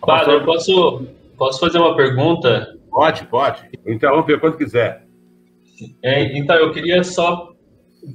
[0.01, 2.77] Padre, eu posso, posso fazer uma pergunta?
[2.89, 3.69] Pode, pode.
[3.86, 5.05] Interrompe quando quiser.
[6.03, 7.53] É, então, eu queria só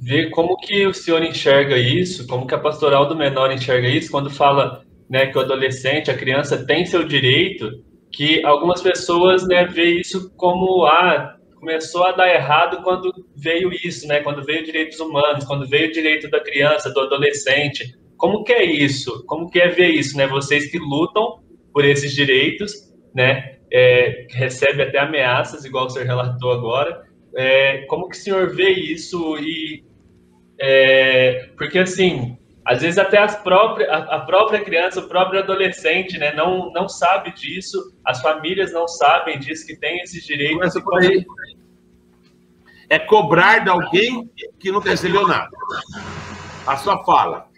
[0.02, 4.10] ver como que o senhor enxerga isso, como que a pastoral do menor enxerga isso,
[4.10, 7.84] quando fala né, que o adolescente, a criança tem seu direito
[8.14, 14.06] que algumas pessoas né, veem isso como ah, começou a dar errado quando veio isso,
[14.06, 14.20] né?
[14.20, 17.98] Quando veio direitos humanos, quando veio o direito da criança, do adolescente.
[18.16, 19.24] Como que é isso?
[19.26, 20.28] Como que é ver isso, né?
[20.28, 21.40] Vocês que lutam
[21.72, 22.72] por esses direitos,
[23.12, 23.56] né?
[23.72, 27.02] É, recebe até ameaças, igual o senhor relatou agora.
[27.36, 29.82] É, como que o senhor vê isso e
[30.60, 36.34] é, porque assim às vezes até as próprias, a, própria criança, o próprio adolescente, né,
[36.34, 40.74] não, não sabe disso, as famílias não sabem disso, que tem esses direitos.
[40.96, 41.26] aí.
[42.88, 45.50] É cobrar de alguém que nunca recebeu nada.
[46.66, 47.48] A sua fala.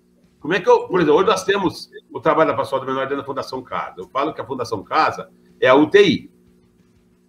[0.41, 3.03] Como é que eu, por exemplo, hoje nós temos o trabalho da pastoral do menor
[3.03, 3.95] dentro da Fundação Casa.
[3.99, 5.31] Eu falo que a Fundação Casa
[5.61, 6.31] é a UTI.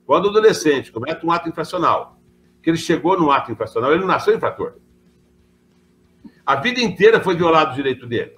[0.05, 2.19] Quando o adolescente comete um ato infracional,
[2.61, 4.75] que ele chegou no ato infracional, ele não nasceu infrator.
[6.47, 8.37] A vida inteira foi violado o direito dele.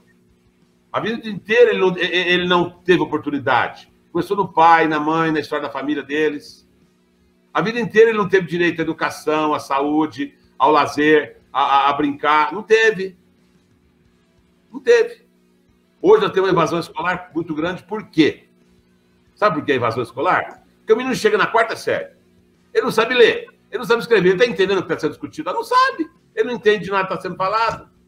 [0.92, 3.88] A vida inteira ele não, ele não teve oportunidade.
[4.12, 6.68] Começou no pai, na mãe, na história da família deles.
[7.54, 11.90] A vida inteira ele não teve direito à educação, à saúde, ao lazer, a, a,
[11.90, 12.52] a brincar.
[12.52, 13.16] Não teve.
[14.74, 15.22] Não teve.
[16.02, 17.84] Hoje nós temos uma evasão escolar muito grande.
[17.84, 18.46] Por quê?
[19.36, 20.64] Sabe por que a evasão escolar?
[20.80, 22.10] Porque o menino chega na quarta série.
[22.74, 23.50] Ele não sabe ler.
[23.70, 24.30] Ele não sabe escrever.
[24.30, 25.48] Ele está entendendo o que está sendo discutido.
[25.48, 26.10] Ele não sabe.
[26.36, 27.99] Ele não entende de nada que está sendo falado.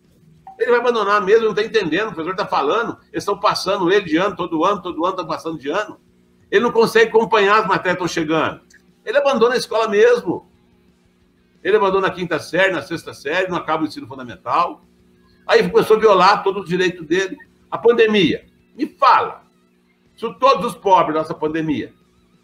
[0.62, 2.10] Ele vai abandonar mesmo, não está entendendo.
[2.10, 2.96] O professor está falando.
[3.12, 6.00] Eles estão passando ele de ano, todo ano, todo ano, estão passando de ano.
[6.52, 8.62] Ele não consegue acompanhar as matérias que estão chegando.
[9.04, 10.48] Ele abandona a escola mesmo.
[11.64, 14.84] Ele abandona a quinta série, na sexta série, não acaba o ensino fundamental.
[15.48, 17.36] Aí começou a violar todo o direito dele.
[17.72, 18.46] A pandemia.
[18.76, 19.42] Me fala.
[20.16, 21.92] Se todos os pobres dessa pandemia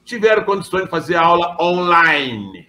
[0.03, 2.65] tiveram condições de fazer aula online,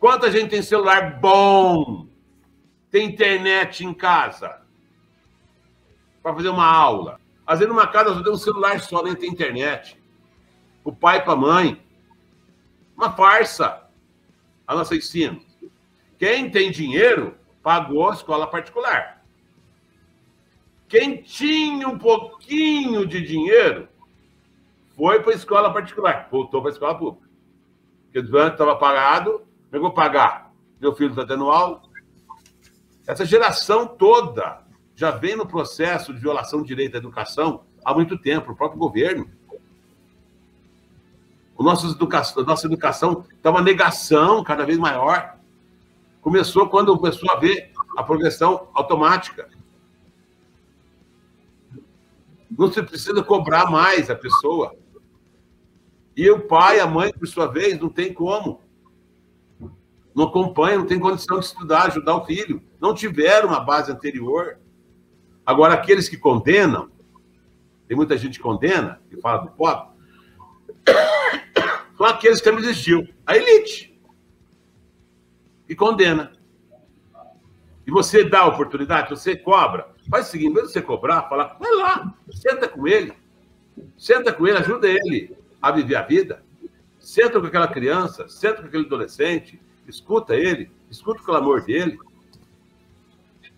[0.00, 2.07] quanta gente tem celular bom,
[2.90, 4.62] tem internet em casa
[6.22, 7.20] para fazer uma aula?
[7.46, 9.98] Às vezes, numa casa só tem um celular só, nem tem internet.
[10.84, 11.82] O pai para a mãe.
[12.96, 13.88] Uma farsa
[14.68, 15.40] a nossa ensino.
[16.18, 19.24] Quem tem dinheiro pagou a escola particular.
[20.86, 23.88] Quem tinha um pouquinho de dinheiro
[24.94, 27.28] foi para a escola particular, voltou para a escola pública.
[28.04, 30.52] Porque antes estava pagado, pegou pagar.
[30.80, 31.82] Meu filho está tendo aula.
[33.08, 34.60] Essa geração toda
[34.94, 38.78] já vem no processo de violação do direito à educação há muito tempo, o próprio
[38.78, 39.26] governo.
[41.56, 45.38] O nosso educação, a nossa educação está uma negação cada vez maior.
[46.20, 49.48] Começou quando começou a ver a progressão automática.
[52.50, 54.76] Não se precisa cobrar mais a pessoa.
[56.14, 58.60] E o pai, a mãe, por sua vez, não tem como.
[60.18, 62.60] Não acompanha, não tem condição de estudar, ajudar o filho.
[62.80, 64.58] Não tiveram uma base anterior.
[65.46, 66.90] Agora, aqueles que condenam,
[67.86, 69.90] tem muita gente que condena, que fala do pobre,
[71.96, 73.06] são aqueles que não existiu.
[73.24, 73.96] A elite.
[75.68, 76.32] E condena.
[77.86, 79.86] E você dá a oportunidade, você cobra.
[80.10, 83.12] Faz o seguinte, mesmo você cobrar, falar, vai lá, senta com ele.
[83.96, 86.42] Senta com ele, ajuda ele a viver a vida.
[86.98, 91.98] Senta com aquela criança, senta com aquele adolescente, escuta ele, escuta o clamor dele.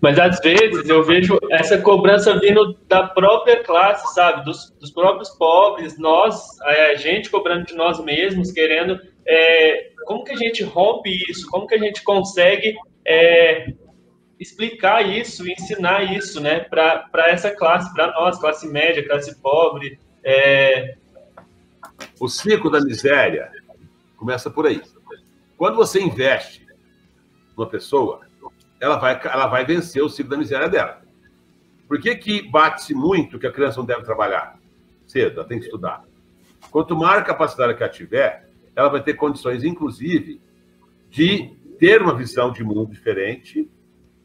[0.00, 4.44] Mas às vezes eu vejo essa cobrança vindo da própria classe, sabe?
[4.44, 8.98] Dos, dos próprios pobres, nós, a gente cobrando de nós mesmos, querendo.
[9.26, 11.46] É, como que a gente rompe isso?
[11.48, 12.74] Como que a gente consegue
[13.04, 13.74] é,
[14.38, 16.60] explicar isso, ensinar isso, né?
[16.60, 20.00] Para essa classe, para nós, classe média, classe pobre.
[20.24, 20.94] É...
[22.18, 23.52] O ciclo da miséria
[24.16, 24.80] começa por aí.
[25.60, 26.66] Quando você investe
[27.54, 28.22] numa pessoa,
[28.80, 31.02] ela vai, ela vai vencer o ciclo da miséria dela.
[31.86, 34.58] Por que, que bate-se muito que a criança não deve trabalhar
[35.06, 35.40] cedo?
[35.40, 36.02] Ela tem que estudar.
[36.70, 40.40] Quanto maior capacidade que ela tiver, ela vai ter condições, inclusive,
[41.10, 43.70] de ter uma visão de mundo diferente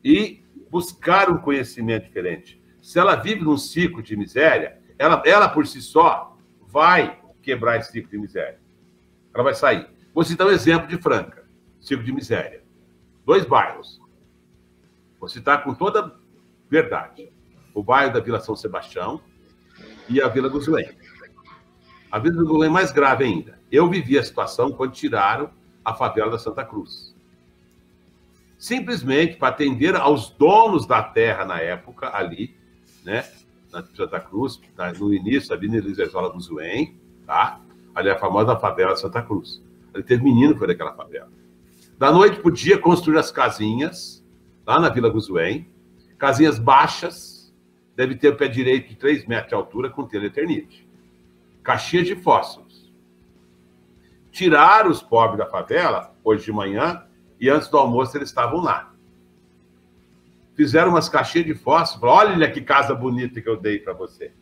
[0.02, 0.42] e
[0.72, 2.64] buscar um conhecimento diferente.
[2.82, 7.92] Se ela vive num ciclo de miséria, ela, ela por si só vai quebrar esse
[7.92, 8.58] ciclo de miséria.
[9.34, 9.95] Ela vai sair.
[10.16, 11.46] Vou citar um exemplo de Franca,
[11.82, 12.64] ciclo de miséria.
[13.26, 14.00] Dois bairros,
[15.20, 16.16] Vou citar com toda
[16.70, 17.30] verdade.
[17.74, 19.20] O bairro da Vila São Sebastião
[20.08, 20.90] e a Vila Guzulém.
[22.10, 23.60] A Vila Guzulém é mais grave ainda.
[23.70, 25.50] Eu vivi a situação quando tiraram
[25.84, 27.14] a favela da Santa Cruz.
[28.58, 32.56] Simplesmente para atender aos donos da terra na época, ali,
[33.04, 33.28] né?
[33.70, 34.62] Na Santa Cruz,
[34.98, 37.60] no início da Avenida Lisezola Guzulém, tá?
[37.94, 39.65] Ali é a famosa favela da Santa Cruz.
[39.96, 41.32] Ali teve menino foi daquela favela.
[41.98, 44.22] Da noite para o dia, construir as casinhas,
[44.68, 45.70] lá na Vila Guzuém,
[46.18, 47.56] casinhas baixas,
[47.96, 50.86] deve ter o pé direito de 3 metros de altura com telha eternite.
[51.64, 52.94] Caixinhas de fósforos.
[54.32, 57.06] Tiraram os pobres da favela, hoje de manhã,
[57.40, 58.94] e antes do almoço eles estavam lá.
[60.58, 62.12] Fizeram umas caixinhas de fósforo.
[62.12, 64.34] Olha que casa bonita que eu dei para você.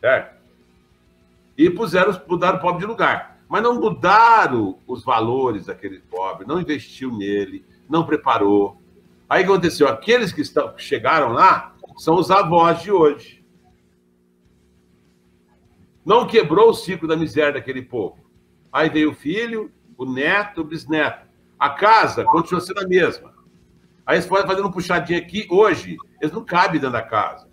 [0.00, 0.36] Certo?
[1.56, 3.35] E puseram, mudaram o pobre de lugar.
[3.48, 8.80] Mas não mudaram os valores daquele pobre, não investiu nele, não preparou.
[9.28, 9.88] Aí o que aconteceu?
[9.88, 13.44] Aqueles que, estão, que chegaram lá são os avós de hoje.
[16.04, 18.18] Não quebrou o ciclo da miséria daquele povo.
[18.72, 21.26] Aí veio o filho, o neto, o bisneto.
[21.58, 23.34] A casa continua sendo a mesma.
[24.04, 25.48] Aí eles podem fazer um puxadinho aqui.
[25.50, 27.48] Hoje, eles não cabem dentro da casa.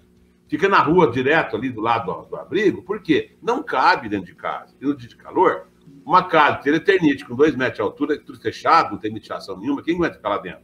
[0.47, 2.83] Fica na rua direto ali do lado do, do abrigo.
[2.83, 3.35] Por quê?
[3.41, 4.75] Não cabe dentro de casa.
[4.79, 5.67] E no dia de calor,
[6.05, 9.83] uma casa de eternite com dois metros de altura, tudo fechado, não tem ventilação nenhuma,
[9.83, 10.63] quem vai ficar lá dentro?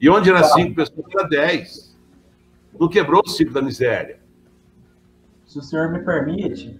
[0.00, 1.96] E onde era cinco pessoas, era dez.
[2.78, 4.20] Não quebrou o ciclo da miséria.
[5.46, 6.78] Se o senhor me permite,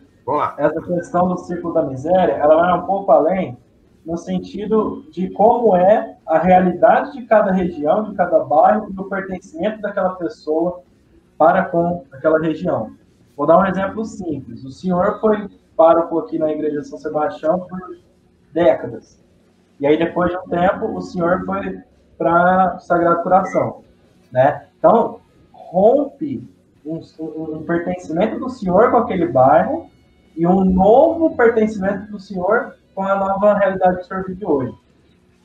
[0.58, 3.56] essa questão do ciclo da miséria, ela vai um pouco além
[4.04, 9.80] no sentido de como é a realidade de cada região, de cada bairro, do pertencimento
[9.80, 10.82] daquela pessoa
[11.38, 12.92] para com aquela região.
[13.36, 14.64] Vou dar um exemplo simples.
[14.64, 17.98] O senhor foi pároco aqui na Igreja de São Sebastião por
[18.52, 19.22] décadas.
[19.78, 21.80] E aí, depois de um tempo, o senhor foi
[22.16, 23.82] para Sagrado Coração.
[24.32, 24.66] Né?
[24.78, 25.20] Então,
[25.52, 26.42] rompe
[26.84, 29.90] um, um, pertencimento do senhor com aquele bairro
[30.34, 34.74] e um novo pertencimento do senhor com a nova realidade que o senhor vive hoje.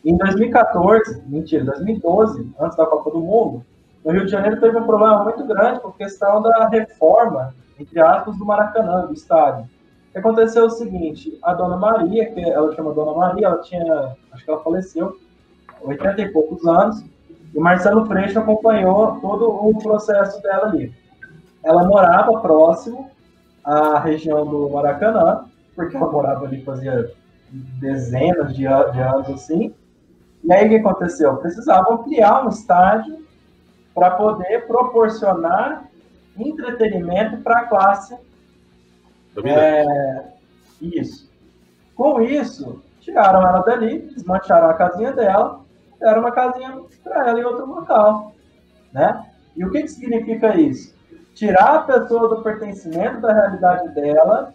[0.05, 3.65] Em 2014, mentira, 2012, antes da Copa do Mundo,
[4.03, 8.35] no Rio de Janeiro teve um problema muito grande por questão da reforma, entre aspas,
[8.37, 9.69] do Maracanã, do estádio.
[10.15, 14.51] Aconteceu o seguinte, a dona Maria, que ela chama Dona Maria, ela tinha, acho que
[14.51, 15.17] ela faleceu,
[15.81, 17.03] 80 e poucos anos,
[17.53, 20.93] e o Marcelo Freixo acompanhou todo o processo dela ali.
[21.63, 23.09] Ela morava próximo
[23.63, 27.11] à região do Maracanã, porque ela morava ali fazia
[27.51, 29.73] dezenas de, anos assim.
[30.43, 31.37] E aí o que aconteceu?
[31.37, 33.25] Precisava ampliar um estádio
[33.93, 35.85] para poder proporcionar
[36.37, 38.15] entretenimento para a classe.
[39.45, 40.23] É,
[40.81, 41.29] isso.
[41.95, 45.61] Com isso, tiraram ela dali, desmancharam a casinha dela,
[45.99, 48.33] deram uma casinha para ela em outro local.
[48.91, 49.25] Né?
[49.55, 50.93] E o que, que significa isso?
[51.33, 54.53] Tirar a pessoa do pertencimento da realidade dela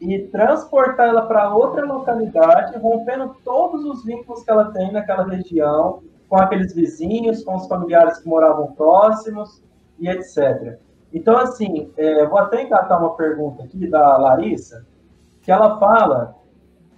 [0.00, 6.02] e transportar ela para outra localidade, rompendo todos os vínculos que ela tem naquela região,
[6.28, 9.62] com aqueles vizinhos, com os familiares que moravam próximos
[9.98, 10.78] e etc.
[11.16, 14.86] Então, assim, é, vou até engatar uma pergunta aqui da Larissa,
[15.40, 16.36] que ela fala,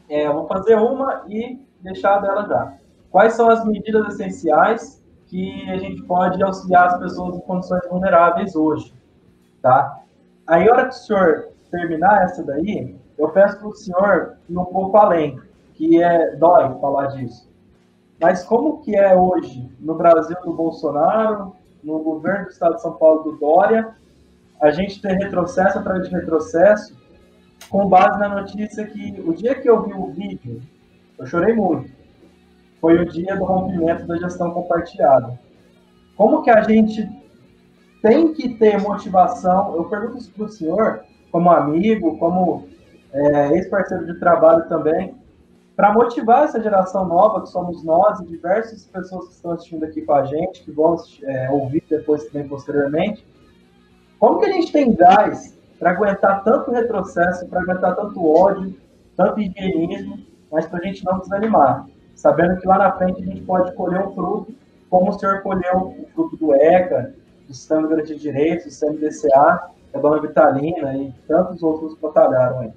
[0.09, 2.75] é, vou fazer uma e deixar dela já.
[3.13, 8.57] Quais são as medidas essenciais que a gente pode auxiliar as pessoas em condições vulneráveis
[8.57, 8.93] hoje,
[9.63, 10.01] tá?
[10.49, 14.65] Aí, hora que o senhor terminar essa daí, eu peço para o senhor ir um
[14.65, 15.41] pouco além,
[15.75, 17.49] que é dói falar disso.
[18.21, 21.55] Mas como que é hoje no Brasil do Bolsonaro,
[21.85, 23.97] no governo do Estado de São Paulo do Dória,
[24.61, 26.97] a gente ter retrocesso atrás de retrocesso,
[27.69, 30.63] com base na notícia que o dia que eu vi o vídeo,
[31.19, 31.91] eu chorei muito.
[32.81, 35.39] Foi o dia do rompimento da gestão compartilhada.
[36.17, 37.09] Como que a gente
[38.03, 39.75] tem que ter motivação?
[39.77, 42.69] Eu pergunto isso para o senhor, como amigo, como
[43.13, 45.15] é, ex-parceiro de trabalho também,
[45.77, 50.03] para motivar essa geração nova, que somos nós e diversas pessoas que estão assistindo aqui
[50.03, 53.25] com a gente, que vão é, ouvir depois também posteriormente.
[54.19, 58.75] Como que a gente tem gás para aguentar tanto retrocesso, para aguentar tanto ódio,
[59.17, 60.19] tanto higienismo,
[60.51, 64.01] mas para a gente não desanimar, sabendo que lá na frente a gente pode colher
[64.01, 64.55] um fruto,
[64.91, 67.15] como o senhor colheu o fruto do ECA,
[67.47, 72.01] do Sistema de Garantia de Direitos, do CMDCA, da Dona Vitalina e tantos outros que
[72.01, 72.73] batalharam aí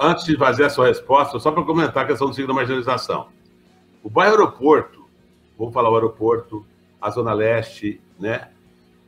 [0.00, 3.28] antes de fazer a sua resposta, só para comentar a questão do ciclo da marginalização.
[4.02, 5.04] O bairro aeroporto,
[5.58, 6.64] vamos falar o aeroporto,
[7.00, 8.48] a Zona Leste, né?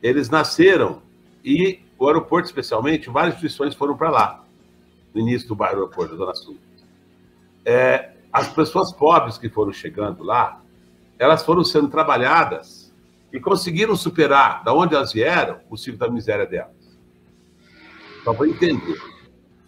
[0.03, 1.01] Eles nasceram
[1.43, 4.43] e o aeroporto, especialmente, várias instituições foram para lá,
[5.13, 6.57] no início do bairro aeroporto, da Zona Sul.
[7.65, 10.61] É, as pessoas pobres que foram chegando lá,
[11.17, 12.93] elas foram sendo trabalhadas
[13.31, 16.75] e conseguiram superar, da onde elas vieram, o ciclo da miséria delas.
[18.25, 19.01] Só para entender.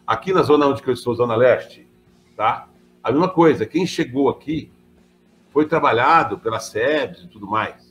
[0.06, 1.88] Aqui na zona onde eu estou, Zona Leste,
[2.36, 2.68] tá?
[3.02, 4.72] A mesma coisa, quem chegou aqui
[5.52, 7.85] foi trabalhado pela SEBS e tudo mais.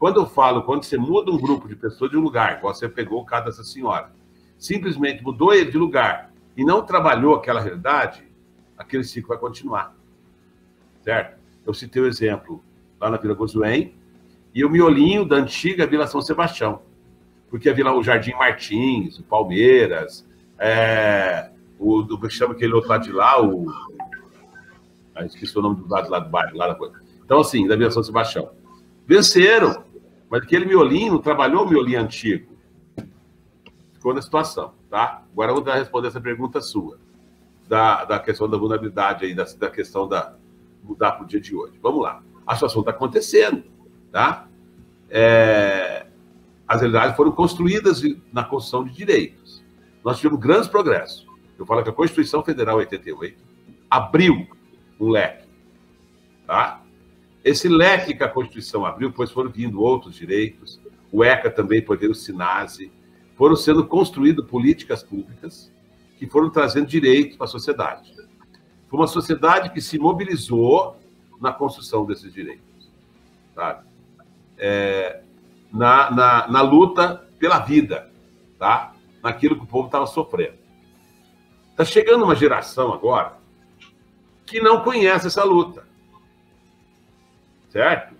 [0.00, 2.88] Quando eu falo, quando você muda um grupo de pessoas de um lugar, igual você
[2.88, 4.10] pegou o caso dessa senhora,
[4.58, 8.24] simplesmente mudou ele de lugar e não trabalhou aquela realidade,
[8.78, 9.94] aquele ciclo vai continuar.
[11.02, 11.38] Certo?
[11.66, 12.64] Eu citei o exemplo
[12.98, 13.94] lá na Vila Gozuém
[14.54, 16.80] e o miolinho da antiga Vila São Sebastião.
[17.50, 20.26] Porque a Vila o Jardim Martins, o Palmeiras,
[20.58, 23.66] é, o, do, chama aquele outro lado de lá, o.
[25.14, 26.94] Ah, esqueci o nome do lado lá do bairro, lá da coisa.
[27.22, 28.50] Então, assim, da Vila São Sebastião.
[29.06, 29.89] Venceram,
[30.30, 32.56] mas aquele miolinho trabalhou o miolinho antigo.
[33.92, 35.24] Ficou na situação, tá?
[35.32, 36.98] Agora eu vou responder essa pergunta sua,
[37.68, 40.36] da, da questão da vulnerabilidade aí, da, da questão da
[40.82, 41.74] mudar para o dia de hoje.
[41.82, 42.22] Vamos lá.
[42.46, 43.64] A situação está acontecendo,
[44.12, 44.46] tá?
[45.10, 46.06] É,
[46.66, 48.00] as realidades foram construídas
[48.32, 49.62] na construção de direitos.
[50.04, 51.26] Nós tivemos grandes progressos.
[51.58, 53.36] Eu falo que a Constituição Federal 88
[53.90, 54.46] abriu
[54.98, 55.48] um leque.
[56.46, 56.79] Tá?
[57.44, 60.80] Esse leque que a Constituição abriu, pois foram vindo outros direitos,
[61.10, 62.92] o ECA também, por o SINASE,
[63.36, 65.72] foram sendo construídas políticas públicas
[66.18, 68.14] que foram trazendo direitos para a sociedade.
[68.88, 70.96] Foi uma sociedade que se mobilizou
[71.40, 72.90] na construção desses direitos.
[73.54, 73.86] Sabe?
[74.58, 75.22] É,
[75.72, 78.10] na, na, na luta pela vida,
[78.58, 78.92] tá?
[79.22, 80.58] naquilo que o povo estava sofrendo.
[81.70, 83.38] Está chegando uma geração agora
[84.44, 85.86] que não conhece essa luta,
[87.70, 88.14] certo?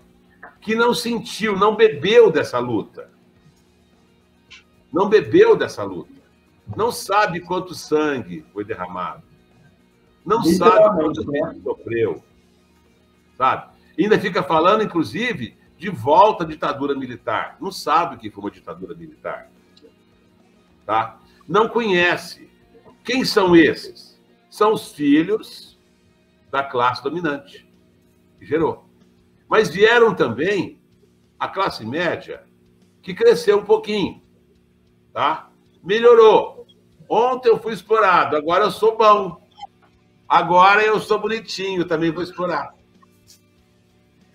[0.59, 3.09] Que não sentiu, não bebeu dessa luta.
[4.91, 6.21] Não bebeu dessa luta.
[6.75, 9.23] Não sabe quanto sangue foi derramado.
[10.25, 11.55] Não sabe quanto né?
[11.63, 12.23] sofreu.
[13.37, 13.71] Sabe?
[13.97, 17.57] Ainda fica falando, inclusive, de volta à ditadura militar.
[17.59, 19.49] Não sabe o que foi uma ditadura militar.
[20.85, 21.19] Tá?
[21.47, 22.49] Não conhece.
[23.03, 24.19] Quem são esses?
[24.49, 25.79] São os filhos
[26.51, 27.67] da classe dominante,
[28.37, 28.90] que gerou.
[29.51, 30.79] Mas vieram também
[31.37, 32.41] a classe média,
[33.01, 34.21] que cresceu um pouquinho.
[35.11, 35.49] Tá?
[35.83, 36.65] Melhorou.
[37.09, 39.45] Ontem eu fui explorado, agora eu sou bom.
[40.25, 42.73] Agora eu sou bonitinho, também vou explorar.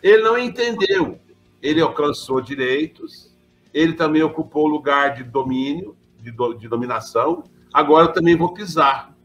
[0.02, 1.18] Ele não entendeu.
[1.62, 3.34] Ele alcançou direitos,
[3.72, 7.43] ele também ocupou o lugar de domínio, de, do, de dominação.
[7.72, 9.16] Agora eu também vou pisar.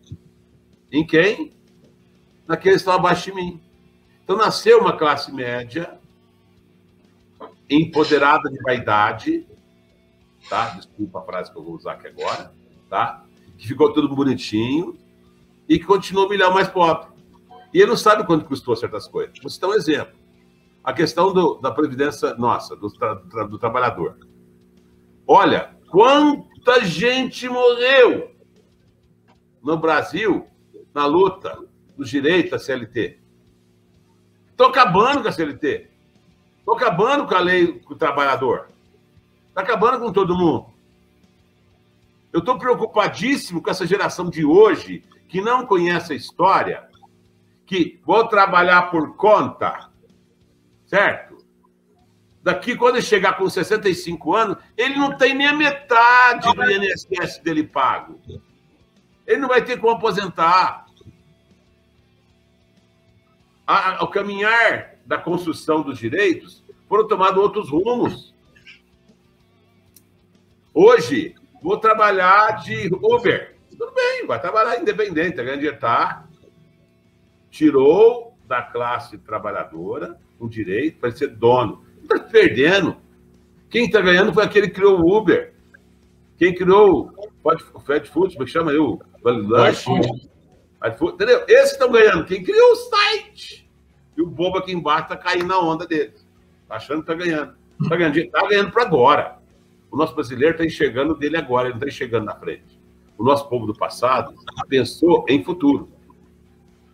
[0.89, 1.51] Em quem?
[2.47, 3.61] Naqueles que estão abaixo de mim.
[4.31, 5.99] Então nasceu uma classe média
[7.69, 9.45] empoderada de vaidade,
[10.49, 10.69] tá?
[10.69, 12.49] Desculpa a frase que eu vou usar aqui agora,
[12.89, 13.25] tá?
[13.57, 14.97] Que ficou tudo bonitinho
[15.67, 17.09] e que continua um milhão mais pobre.
[17.73, 19.37] E ele não sabe quanto custou certas coisas.
[19.37, 20.17] Vou citar um exemplo.
[20.81, 24.17] A questão do, da previdência nossa, do, tra, do trabalhador.
[25.27, 28.31] Olha, quanta gente morreu
[29.61, 30.47] no Brasil
[30.93, 31.59] na luta
[31.97, 33.20] dos direitos da CLT.
[34.61, 35.89] Estou acabando com a CLT.
[36.59, 38.67] Estou acabando com a lei do trabalhador.
[39.49, 40.67] Está acabando com todo mundo.
[42.31, 46.87] Eu estou preocupadíssimo com essa geração de hoje que não conhece a história,
[47.65, 49.89] que vou trabalhar por conta,
[50.85, 51.43] certo?
[52.43, 57.39] Daqui, quando ele chegar com 65 anos, ele não tem nem a metade do INSS
[57.39, 58.21] dele pago.
[59.25, 60.85] Ele não vai ter como aposentar.
[63.65, 68.33] Ao caminhar da construção dos direitos, foram tomados outros rumos.
[70.73, 73.55] Hoje, vou trabalhar de Uber.
[73.69, 76.25] Tudo bem, vai trabalhar independente, tá ganhando dinheiro, tá?
[77.49, 81.83] Tirou da classe trabalhadora o direito para ser dono.
[82.01, 82.97] Está perdendo.
[83.69, 85.53] Quem está ganhando foi aquele que criou o Uber.
[86.37, 87.13] Quem criou
[87.73, 88.77] o Fast Food, como é que chama aí?
[88.77, 88.99] O
[90.83, 91.43] Entendeu?
[91.47, 92.25] Esses estão ganhando.
[92.25, 93.69] Quem criou o site.
[94.17, 96.25] E o bobo aqui embaixo está caindo na onda deles.
[96.63, 97.53] Está achando que está ganhando.
[97.81, 99.37] Está ganhando, tá ganhando para agora.
[99.91, 102.79] O nosso brasileiro está enxergando dele agora, ele não está enxergando na frente.
[103.17, 104.33] O nosso povo do passado
[104.67, 105.89] pensou em futuro.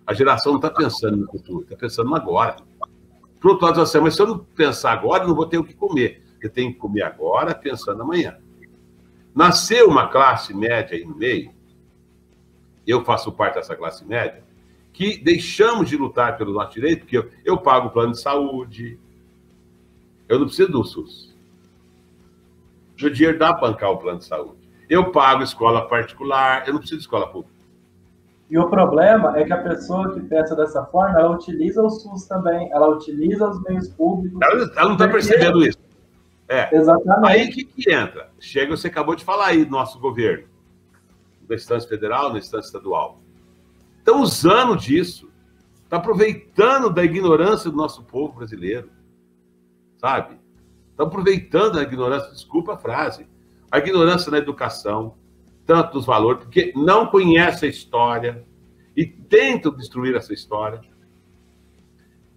[0.05, 2.55] A geração não está pensando no futuro, está pensando no agora.
[3.39, 5.73] Por outro lado, assim, mas se eu não pensar agora, não vou ter o que
[5.73, 6.23] comer.
[6.41, 8.37] Eu tenho que comer agora, pensando amanhã.
[9.35, 11.51] Nasceu uma classe média aí no meio,
[12.87, 14.43] eu faço parte dessa classe média,
[14.93, 18.99] que deixamos de lutar pelo nosso direito, porque eu, eu pago o plano de saúde,
[20.27, 21.35] eu não preciso do SUS.
[22.99, 24.57] Meu dinheiro dá para bancar o plano de saúde.
[24.89, 27.57] Eu pago escola particular, eu não preciso de escola pública.
[28.49, 32.25] E o problema é que a pessoa que pensa dessa forma, ela utiliza o SUS
[32.25, 34.39] também, ela utiliza os meios públicos.
[34.41, 35.77] Ela, ela não está percebendo isso.
[36.47, 36.73] É.
[36.73, 37.27] Exatamente.
[37.29, 38.29] Aí que, que entra?
[38.39, 40.46] Chega, você acabou de falar aí, nosso governo,
[41.47, 43.21] na instância federal, na instância estadual.
[43.99, 45.29] Estão usando disso,
[45.83, 48.89] está aproveitando da ignorância do nosso povo brasileiro,
[49.97, 50.37] sabe?
[50.91, 53.27] Estão aproveitando da ignorância, desculpa a frase,
[53.71, 55.15] a ignorância na educação,
[55.65, 58.45] tanto dos valores, porque não conhece a história
[58.95, 60.81] e tentam destruir essa história.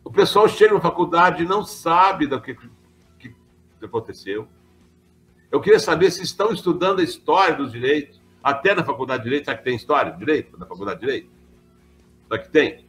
[0.04, 2.54] O pessoal chega na faculdade e não sabe do que,
[3.18, 3.34] que
[3.82, 4.48] aconteceu.
[5.50, 9.44] Eu queria saber se estão estudando a história dos direitos, até na faculdade de direito.
[9.46, 11.30] Será que tem história de direito na faculdade de direito?
[12.28, 12.84] Será que tem?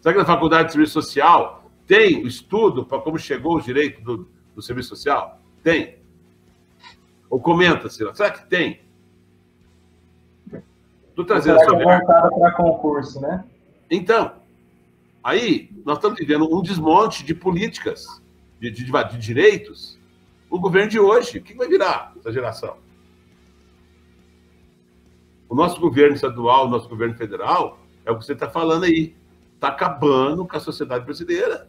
[0.00, 4.02] Será que na faculdade de serviço social tem o estudo para como chegou os direitos
[4.02, 5.40] do, do serviço social?
[5.62, 5.98] Tem.
[7.30, 8.80] Ou comenta-se, será que tem?
[11.08, 13.44] Estou trazendo que é voltada para concurso, né?
[13.90, 14.32] Então,
[15.22, 18.06] aí nós estamos vivendo um desmonte de políticas,
[18.58, 19.98] de, de, de direitos.
[20.50, 22.76] O governo de hoje, o que vai virar essa geração?
[25.52, 29.14] O nosso governo estadual, o nosso governo federal, é o que você está falando aí.
[29.54, 31.68] Está acabando com a sociedade brasileira.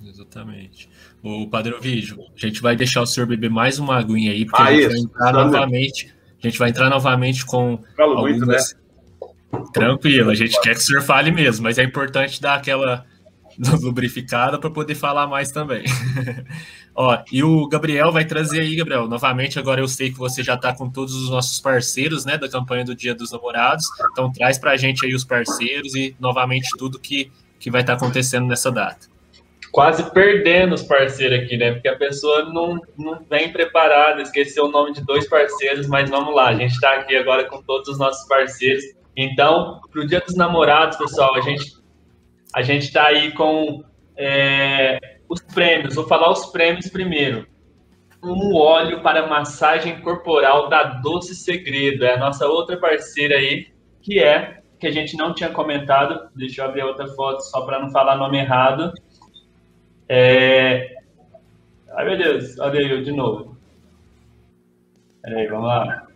[0.00, 0.88] Exatamente.
[1.20, 4.62] O Padre Ovídio, a gente vai deixar o senhor beber mais uma aguinha aí, porque
[4.62, 5.08] ah, a gente isso.
[5.08, 6.14] vai entrar novamente.
[6.40, 8.38] A gente vai entrar novamente com Falo algumas...
[8.38, 8.58] muito, né?
[9.72, 13.04] Tranquilo, a gente quer que o senhor fale mesmo, mas é importante dar aquela
[13.82, 15.82] lubrificada para poder falar mais também.
[17.00, 20.54] Ó, e o Gabriel vai trazer aí, Gabriel, novamente, agora eu sei que você já
[20.54, 24.58] está com todos os nossos parceiros, né, da campanha do Dia dos Namorados, então traz
[24.58, 27.30] para a gente aí os parceiros e, novamente, tudo que,
[27.60, 29.06] que vai estar tá acontecendo nessa data.
[29.70, 34.68] Quase perdendo os parceiros aqui, né, porque a pessoa não, não vem preparada, esqueceu o
[34.68, 37.98] nome de dois parceiros, mas vamos lá, a gente está aqui agora com todos os
[38.00, 38.82] nossos parceiros,
[39.16, 41.78] então, para o Dia dos Namorados, pessoal, a gente
[42.52, 43.84] a gente está aí com
[44.16, 45.94] é, os prêmios.
[45.94, 47.46] Vou falar os prêmios primeiro.
[48.22, 52.04] Um óleo para massagem corporal da Doce Segredo.
[52.04, 53.68] É a nossa outra parceira aí,
[54.00, 56.28] que é, que a gente não tinha comentado.
[56.34, 58.92] Deixa eu abrir outra foto só para não falar nome errado.
[60.08, 60.96] É...
[61.94, 63.56] Ai, meu Deus, olha eu de novo.
[65.22, 66.06] Peraí, vamos lá.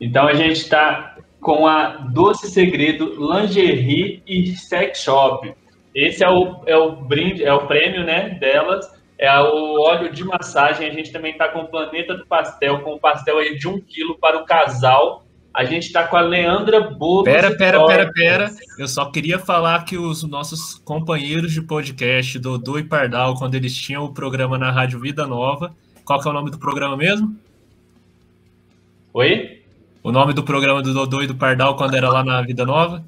[0.00, 5.54] Então a gente está com a Doce Segredo Lingerie e Sex Shop.
[5.94, 8.90] Esse é o, é o brinde, é o prêmio, né, delas.
[9.16, 10.88] É o óleo de massagem.
[10.88, 13.80] A gente também está com o Planeta do Pastel, com o pastel aí de um
[13.80, 15.24] quilo para o casal.
[15.54, 17.24] A gente está com a Leandra Bolos.
[17.24, 18.50] Pera, pera, pera, pera.
[18.76, 23.72] Eu só queria falar que os nossos companheiros de podcast, Dodô e Pardal, quando eles
[23.72, 25.72] tinham o programa na Rádio Vida Nova,
[26.04, 27.36] qual que é o nome do programa mesmo?
[29.12, 29.64] Oi?
[30.04, 33.02] o nome do programa do Dodô e do Pardal quando era lá na Vida Nova?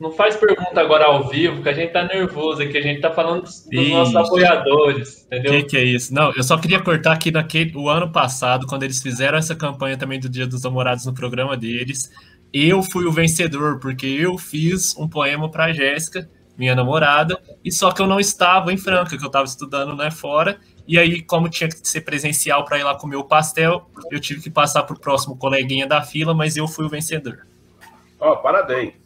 [0.00, 3.12] Não faz pergunta agora ao vivo, que a gente tá nervoso aqui, a gente tá
[3.12, 5.52] falando dos, dos nossos apoiadores, entendeu?
[5.52, 6.14] Que que é isso?
[6.14, 9.98] Não, eu só queria cortar aqui naquele o ano passado, quando eles fizeram essa campanha
[9.98, 12.10] também do Dia dos Namorados no programa deles,
[12.50, 17.92] eu fui o vencedor, porque eu fiz um poema para Jéssica, minha namorada, e só
[17.92, 20.58] que eu não estava em Franca, que eu estava estudando né, fora,
[20.88, 24.40] e aí, como tinha que ser presencial para ir lá comer o pastel, eu tive
[24.40, 27.46] que passar para o próximo coleguinha da fila, mas eu fui o vencedor.
[28.18, 28.99] Ó, oh, parabéns.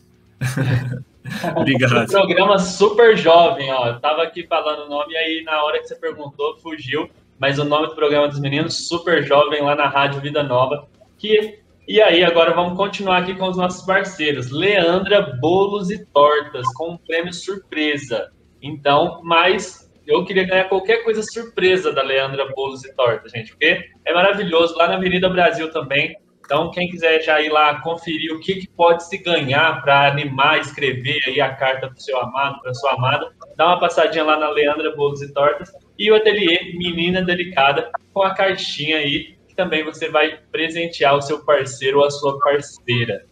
[1.56, 2.02] Obrigado.
[2.02, 3.88] Um programa super jovem, ó.
[3.88, 7.08] Eu tava aqui falando o nome e aí na hora que você perguntou, fugiu.
[7.38, 10.86] Mas o nome do programa dos meninos, super jovem, lá na Rádio Vida Nova.
[11.18, 11.58] Que...
[11.86, 14.50] E aí, agora vamos continuar aqui com os nossos parceiros.
[14.50, 18.30] Leandra Bolos e Tortas, com um prêmio surpresa.
[18.62, 23.90] Então, mais eu queria ganhar qualquer coisa surpresa da Leandra Bolos e Torta, gente, porque
[24.04, 26.16] é maravilhoso, lá na Avenida Brasil também.
[26.44, 30.60] Então, quem quiser já ir lá conferir o que, que pode se ganhar para animar,
[30.60, 34.38] escrever aí a carta para o seu amado, para sua amada, dá uma passadinha lá
[34.38, 39.54] na Leandra Bolos e Tortas e o ateliê Menina Delicada com a cartinha aí, que
[39.54, 43.24] também você vai presentear o seu parceiro ou a sua parceira.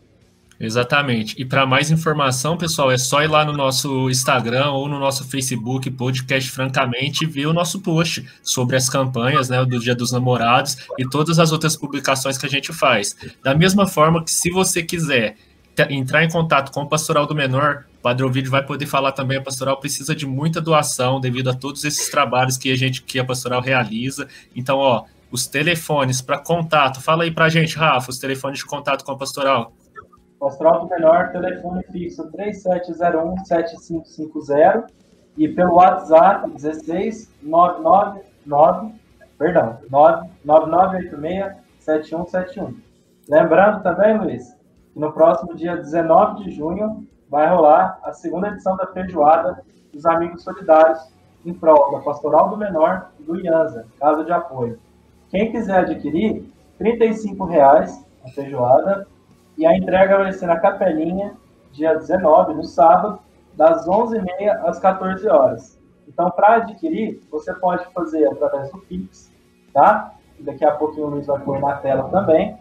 [0.62, 1.34] Exatamente.
[1.36, 5.24] E para mais informação, pessoal, é só ir lá no nosso Instagram ou no nosso
[5.24, 10.12] Facebook, Podcast Francamente, e ver o nosso post sobre as campanhas né, do Dia dos
[10.12, 13.16] Namorados e todas as outras publicações que a gente faz.
[13.42, 15.34] Da mesma forma que, se você quiser
[15.90, 19.38] entrar em contato com o Pastoral do Menor, o Padre Ovidio vai poder falar também,
[19.38, 23.18] a Pastoral precisa de muita doação devido a todos esses trabalhos que a gente, que
[23.18, 24.28] a Pastoral realiza.
[24.54, 28.64] Então, ó, os telefones para contato, fala aí para a gente, Rafa, os telefones de
[28.64, 29.72] contato com a Pastoral.
[30.42, 34.86] Pastoral do Menor, telefone fixo 3701-7550
[35.36, 38.92] e pelo WhatsApp 16 999,
[39.38, 39.78] perdão,
[41.84, 42.74] 9986-7171.
[43.28, 44.52] Lembrando também, Luiz,
[44.92, 49.62] que no próximo dia 19 de junho vai rolar a segunda edição da feijoada
[49.92, 50.98] dos Amigos Solidários
[51.46, 54.80] em prol da Pastoral do Menor e do IANSA, Casa de Apoio.
[55.30, 59.06] Quem quiser adquirir, R$ 35,00 a feijoada
[59.56, 61.34] e a entrega vai ser na Capelinha,
[61.72, 63.18] dia 19, no sábado,
[63.54, 65.78] das 11h30 às 14 horas.
[66.08, 69.32] Então, para adquirir, você pode fazer através do Pix,
[69.72, 70.12] tá?
[70.40, 72.58] Daqui a pouquinho o Luiz vai pôr na tela também.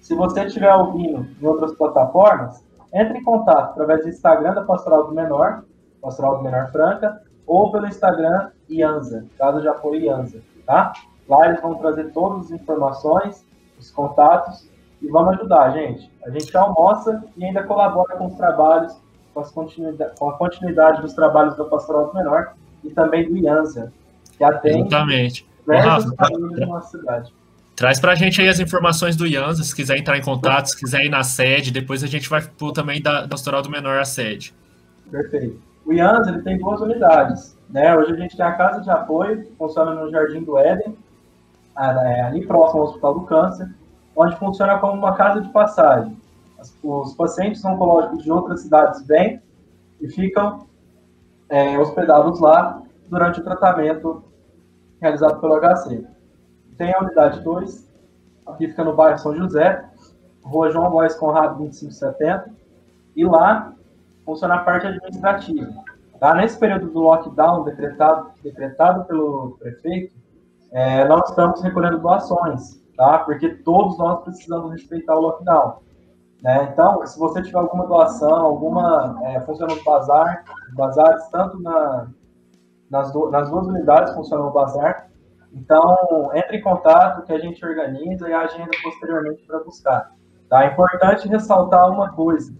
[0.00, 5.06] Se você estiver ouvindo em outras plataformas, entre em contato através do Instagram da Pastoral
[5.08, 5.64] do Menor,
[6.00, 10.92] Pastoral do Menor Franca, ou pelo Instagram IANSA, Casa de Apoio IANSA, tá?
[11.28, 13.44] Lá eles vão trazer todas as informações,
[13.78, 14.68] os contatos
[15.02, 16.10] e vamos ajudar, gente.
[16.24, 18.96] A gente almoça e ainda colabora com os trabalhos,
[19.34, 23.92] com, continuidade, com a continuidade dos trabalhos da Pastoral do Menor e também do IANSA,
[24.36, 25.46] que atende Exatamente.
[25.66, 27.32] da nossa cidade.
[27.74, 31.04] Traz pra gente aí as informações do IANSA, se quiser entrar em contato, se quiser
[31.04, 34.54] ir na sede, depois a gente vai pôr também da Pastoral do Menor a sede.
[35.10, 35.60] Perfeito.
[35.84, 37.56] O IANSA ele tem duas unidades.
[37.68, 37.94] Né?
[37.96, 40.96] Hoje a gente tem a Casa de Apoio, que funciona no Jardim do Éden,
[41.78, 43.68] é, ali próximo ao Hospital do Câncer,
[44.16, 46.16] onde funciona como uma casa de passagem.
[46.82, 49.42] Os pacientes oncológicos de outras cidades vêm
[50.00, 50.66] e ficam
[51.48, 54.24] é, hospedados lá durante o tratamento
[55.00, 56.04] realizado pelo HC.
[56.78, 57.88] Tem a unidade 2,
[58.46, 59.84] aqui fica no bairro São José,
[60.42, 62.50] Rua João Góes Conrado 2570,
[63.14, 63.72] e lá
[64.24, 65.72] funciona a parte administrativa,
[66.18, 66.34] Tá?
[66.34, 70.14] Nesse período do lockdown decretado, decretado pelo prefeito,
[70.72, 73.18] é, nós estamos recolhendo doações, tá?
[73.20, 75.78] porque todos nós precisamos respeitar o lockdown.
[76.42, 76.68] Né?
[76.72, 80.44] Então, se você tiver alguma doação, alguma é, funcionando bazar,
[80.74, 82.08] bazares, tanto na,
[82.90, 85.08] nas, do, nas duas unidades funcionam o bazar,
[85.52, 90.12] então entre em contato que a gente organiza e agenda posteriormente para buscar.
[90.48, 90.64] Tá?
[90.64, 92.54] É importante ressaltar uma coisa,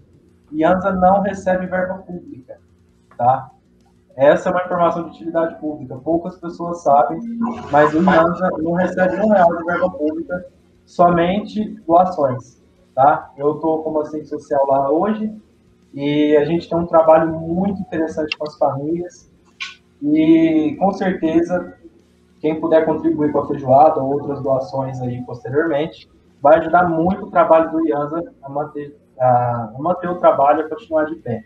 [0.51, 2.59] IANSA não recebe verba pública.
[3.17, 3.51] Tá?
[4.17, 5.95] Essa é uma informação de utilidade pública.
[5.97, 7.19] Poucas pessoas sabem,
[7.71, 10.43] mas o IANSA não recebe um real de verba pública,
[10.87, 12.59] somente doações.
[12.95, 13.31] Tá?
[13.37, 15.31] Eu estou como assistente social lá hoje
[15.93, 19.31] e a gente tem um trabalho muito interessante com as famílias
[20.01, 21.75] e com certeza
[22.39, 26.09] quem puder contribuir com a feijoada ou outras doações aí posteriormente
[26.41, 31.05] vai ajudar muito o trabalho do IANSA a manter a manter o trabalho e continuar
[31.05, 31.43] de pé.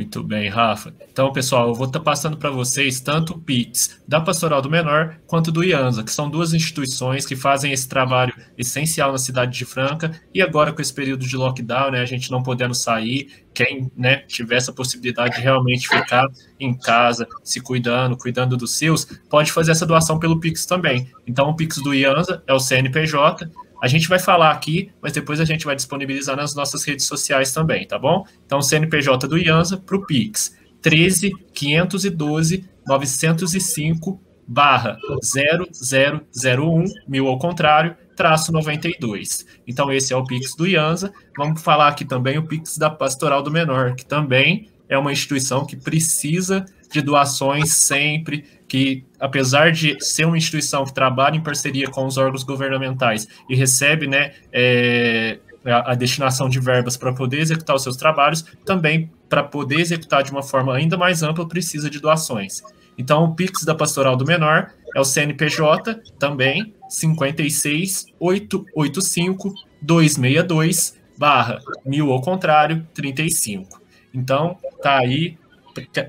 [0.00, 0.94] Muito bem, Rafa.
[1.12, 5.18] Então, pessoal, eu vou estar passando para vocês tanto o PITS da Pastoral do Menor
[5.26, 9.66] quanto do IANSA, que são duas instituições que fazem esse trabalho essencial na cidade de
[9.66, 10.18] Franca.
[10.32, 14.20] E agora, com esse período de lockdown, né, a gente não podendo sair, quem né,
[14.26, 16.26] tiver essa possibilidade de realmente ficar
[16.58, 21.10] em casa, se cuidando, cuidando dos seus, pode fazer essa doação pelo Pix também.
[21.26, 23.50] Então, o Pix do IANSA é o CNPJ
[23.82, 27.52] a gente vai falar aqui, mas depois a gente vai disponibilizar nas nossas redes sociais
[27.52, 28.24] também, tá bom?
[28.44, 37.96] Então, CNPJ do IANSA para o Pix, 13 512 905 barra 0001, mil ao contrário,
[38.16, 39.46] traço 92.
[39.66, 41.12] Então, esse é o Pix do IANSA.
[41.36, 45.64] Vamos falar aqui também o Pix da Pastoral do Menor, que também é uma instituição
[45.64, 51.88] que precisa de doações sempre, que apesar de ser uma instituição que trabalha em parceria
[51.88, 57.74] com os órgãos governamentais e recebe né, é, a, destinação de verbas para poder executar
[57.74, 61.98] os seus trabalhos, também para poder executar de uma forma ainda mais ampla precisa de
[61.98, 62.62] doações.
[62.96, 69.52] Então, o Pix da Pastoral do Menor é o CNPJ, também 56885
[69.82, 73.80] 262 barra mil ao contrário 35.
[74.14, 75.36] Então, tá aí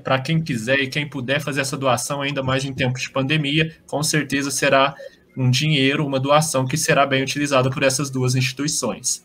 [0.02, 3.74] para quem quiser e quem puder fazer essa doação, ainda mais em tempos de pandemia,
[3.86, 4.94] com certeza será
[5.36, 9.24] um dinheiro, uma doação que será bem utilizada por essas duas instituições.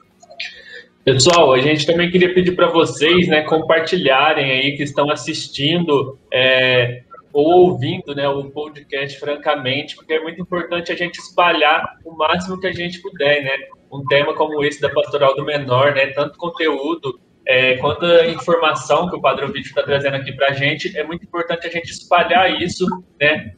[1.04, 7.04] Pessoal, a gente também queria pedir para vocês, né, compartilharem aí que estão assistindo é,
[7.32, 12.60] ou ouvindo, né, o podcast francamente, porque é muito importante a gente espalhar o máximo
[12.60, 13.52] que a gente puder, né?
[13.90, 19.10] Um tema como esse da Pastoral do Menor, né, tanto conteúdo é, quanto à informação
[19.10, 21.90] que o Padre Vídeo está trazendo aqui para a gente, é muito importante a gente
[21.90, 22.86] espalhar isso,
[23.20, 23.54] né,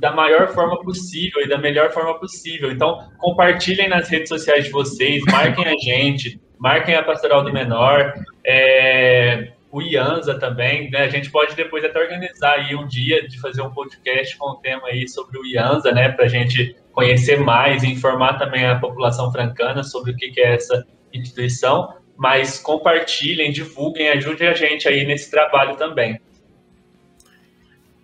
[0.00, 2.70] da maior forma possível e da melhor forma possível.
[2.72, 8.12] Então, compartilhem nas redes sociais de vocês, marquem a gente, marquem a Pastoral do Menor,
[8.44, 11.02] é, o IANSA também, né?
[11.02, 14.56] A gente pode depois até organizar aí um dia de fazer um podcast com o
[14.56, 16.08] tema aí sobre o IANSA, né?
[16.08, 20.54] Para a gente conhecer mais e informar também a população francana sobre o que é
[20.54, 26.20] essa instituição mas compartilhem, divulguem, ajudem a gente aí nesse trabalho também.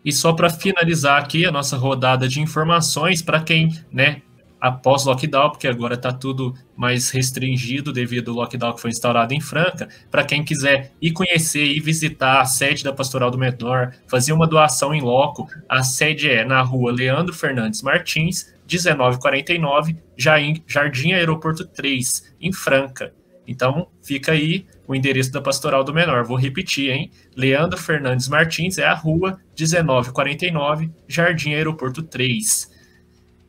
[0.04, 4.22] E só para finalizar aqui a nossa rodada de informações para quem, né,
[4.60, 9.40] após lockdown, porque agora está tudo mais restringido devido ao lockdown que foi instaurado em
[9.40, 14.32] Franca, para quem quiser ir conhecer e visitar a sede da Pastoral do Menor, fazer
[14.32, 21.66] uma doação em loco, a sede é na rua Leandro Fernandes Martins, 1949, Jardim Aeroporto
[21.66, 23.12] 3, em Franca.
[23.46, 26.24] Então, fica aí o endereço da Pastoral do Menor.
[26.24, 27.10] Vou repetir, hein?
[27.36, 32.72] Leandro Fernandes Martins é a rua 1949, Jardim Aeroporto 3.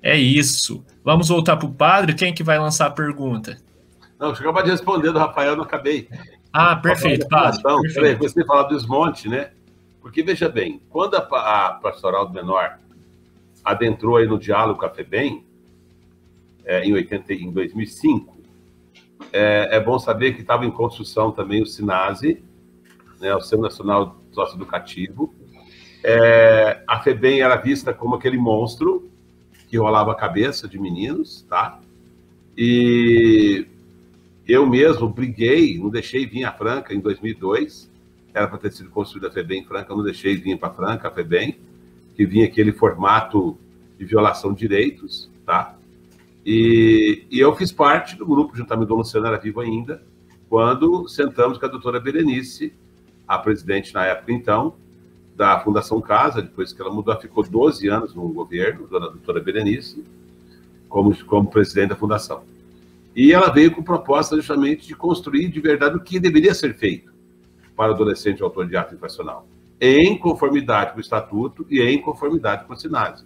[0.01, 0.85] É isso.
[1.03, 2.13] Vamos voltar para o padre.
[2.13, 3.57] Quem que vai lançar a pergunta?
[4.19, 6.07] Não, você acabou de responder do Rafael, não acabei.
[6.53, 7.59] Ah, perfeito, padre.
[7.59, 8.19] Então, perfeito.
[8.19, 9.51] Você falar do desmonte, né?
[10.01, 12.79] Porque, veja bem, quando a, a Pastoral do Menor
[13.63, 15.43] adentrou aí no diálogo com a FEBEM,
[16.63, 18.34] é, em, 80, em 2005,
[19.31, 22.43] é, é bom saber que estava em construção também o SINASE,
[23.19, 25.33] né, o Centro Nacional Socioeducativo.
[26.03, 29.09] É, a FEBEM era vista como aquele monstro
[29.67, 31.79] que rolava a cabeça de meninos, tá?
[32.57, 33.65] E
[34.47, 37.91] eu mesmo briguei, não deixei vir a Franca em 2002,
[38.33, 41.11] era para ter sido construída a FEBEM em Franca, não deixei vir para Franca a
[41.11, 41.57] FEBEM,
[42.15, 43.57] que vinha aquele formato
[43.97, 45.74] de violação de direitos, tá?
[46.45, 50.03] E, e, eu fiz parte do grupo, juntamente com o Luciano, era vivo ainda,
[50.47, 52.71] quando sentamos com a doutora Berenice,
[53.27, 54.75] a presidente na época, então,
[55.35, 60.03] da Fundação Casa, depois que ela mudou, ficou 12 anos no governo, a doutora Berenice,
[60.87, 62.43] como, como presidente da Fundação.
[63.15, 67.13] E ela veio com proposta justamente de construir de verdade o que deveria ser feito.
[67.75, 69.45] para adolescente autor de ato infracional,
[69.81, 73.25] em conformidade com o estatuto e em conformidade com o SINASE,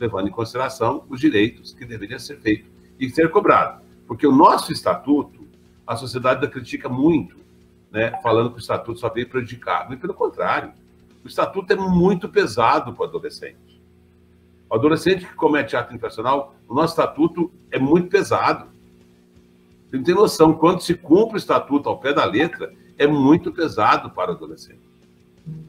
[0.00, 3.82] levando em consideração os direitos que deveriam ser feitos e ser cobrado.
[4.06, 5.46] Porque o nosso estatuto,
[5.86, 7.36] a sociedade critica muito,
[7.92, 9.92] né, falando que o estatuto só veio prejudicado.
[9.92, 10.72] E pelo contrário,
[11.22, 13.80] o estatuto é muito pesado para o adolescente.
[14.70, 18.68] O adolescente que comete ato infracional, o nosso estatuto é muito pesado.
[19.88, 23.52] Você não tem noção, quando se cumpre o estatuto ao pé da letra, é muito
[23.52, 24.80] pesado para o adolescente.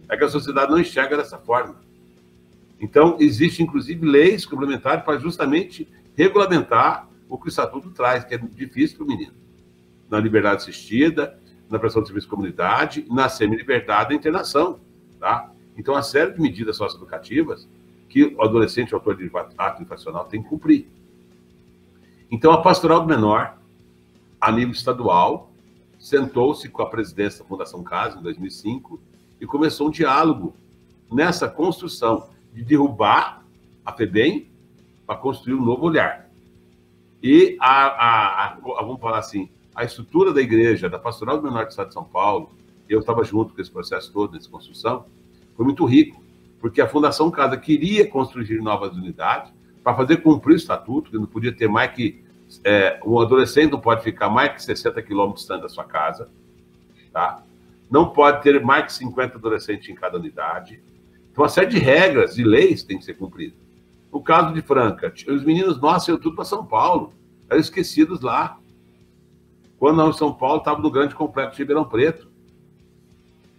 [0.08, 1.76] É que a sociedade não enxerga dessa forma.
[2.82, 5.88] Então, existe inclusive leis complementares para justamente
[6.18, 9.34] regulamentar o que o estatuto traz, que é difícil para o menino.
[10.10, 11.40] Na liberdade assistida,
[11.70, 14.80] na prestação de serviço de comunidade, na semi-liberdade da internação.
[15.20, 15.52] Tá?
[15.78, 17.70] Então, a série de medidas socioeducativas
[18.10, 20.88] que o adolescente autor de ato infracional tem que cumprir.
[22.30, 23.58] Então, a pastoral do menor,
[24.40, 25.52] a nível estadual,
[26.00, 29.00] sentou-se com a presidência da Fundação Casa, em 2005,
[29.40, 30.56] e começou um diálogo
[31.12, 33.44] nessa construção de derrubar
[33.86, 34.48] a FEBEM
[35.06, 36.30] para construir um novo olhar.
[37.22, 41.66] E a, a, a, vamos falar assim, a estrutura da igreja, da Pastoral do Menor
[41.66, 42.52] do Estado de São Paulo,
[42.90, 45.06] eu estava junto com esse processo todo, nessa construção,
[45.56, 46.22] foi muito rico,
[46.60, 49.52] porque a Fundação Casa queria construir novas unidades
[49.84, 52.24] para fazer cumprir o estatuto, que não podia ter mais que
[52.64, 56.30] é, um adolescente não pode ficar mais que 60 quilômetros distante da sua casa,
[57.12, 57.42] tá?
[57.90, 60.82] Não pode ter mais que 50 adolescentes em cada unidade.
[61.42, 63.56] Uma série de regras e leis tem que ser cumprida.
[64.14, 67.16] No caso de Franca, os meninos nossos iam tudo para São Paulo,
[67.50, 68.60] eram esquecidos lá.
[69.80, 72.30] Quando nós em São Paulo, estava no grande complexo de Ribeirão Preto.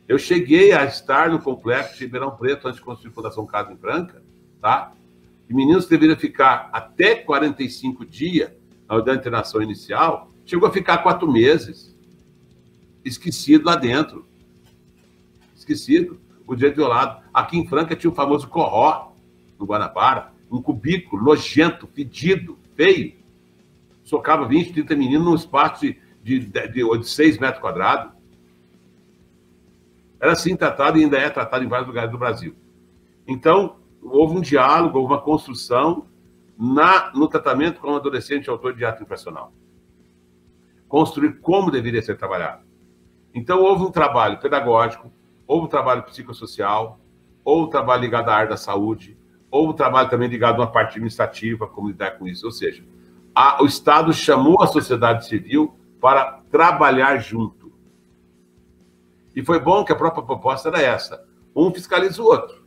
[0.07, 3.73] Eu cheguei a estar no complexo de Ribeirão Preto antes de construir a Fundação Casa
[3.73, 4.23] em Franca,
[4.61, 4.93] tá?
[5.51, 8.53] E meninos deveriam ficar até 45 dias
[9.05, 11.99] da internação inicial, chegou a ficar quatro meses,
[13.05, 14.25] esquecido lá dentro.
[15.57, 16.21] Esquecido.
[16.47, 17.22] O direito violado.
[17.33, 19.13] Aqui em Franca tinha o famoso corró,
[19.59, 23.15] no Guanabara, um cubículo nojento, fedido, feio.
[24.05, 28.13] Socava 20, 30 meninos num espaço de, de, de, de 6 metros quadrados.
[30.21, 32.55] Era assim tratado e ainda é tratado em vários lugares do Brasil.
[33.27, 36.07] Então, houve um diálogo, houve uma construção
[36.59, 39.53] na, no tratamento com o adolescente autor de ato infracional.
[40.87, 42.63] Construir como deveria ser trabalhado.
[43.35, 45.11] Então, houve um trabalho pedagógico,
[45.47, 47.01] houve um trabalho psicossocial,
[47.45, 49.17] um trabalho ligado à área da saúde,
[49.53, 52.47] um trabalho também ligado a uma parte administrativa, como lidar com isso.
[52.47, 52.85] Ou seja,
[53.35, 57.73] a, o Estado chamou a sociedade civil para trabalhar junto.
[59.35, 61.25] E foi bom que a própria proposta era essa:
[61.55, 62.63] um fiscaliza o outro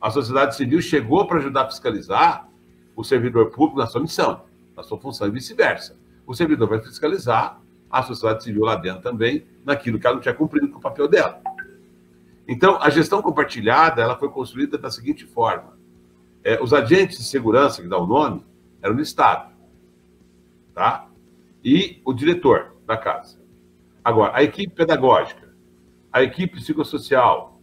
[0.00, 2.48] a sociedade civil chegou para ajudar a fiscalizar
[2.96, 4.44] o servidor público na sua missão,
[4.74, 5.96] na sua função e vice-versa.
[6.26, 10.34] O servidor vai fiscalizar a sociedade civil lá dentro também, naquilo que ela não tinha
[10.34, 11.42] cumprido com o papel dela.
[12.50, 15.78] Então, a gestão compartilhada ela foi construída da seguinte forma:
[16.42, 18.44] é, os agentes de segurança, que dá o nome,
[18.82, 19.52] eram do Estado,
[20.74, 21.06] tá?
[21.64, 23.38] E o diretor da casa.
[24.04, 25.54] Agora, a equipe pedagógica,
[26.12, 27.60] a equipe psicossocial,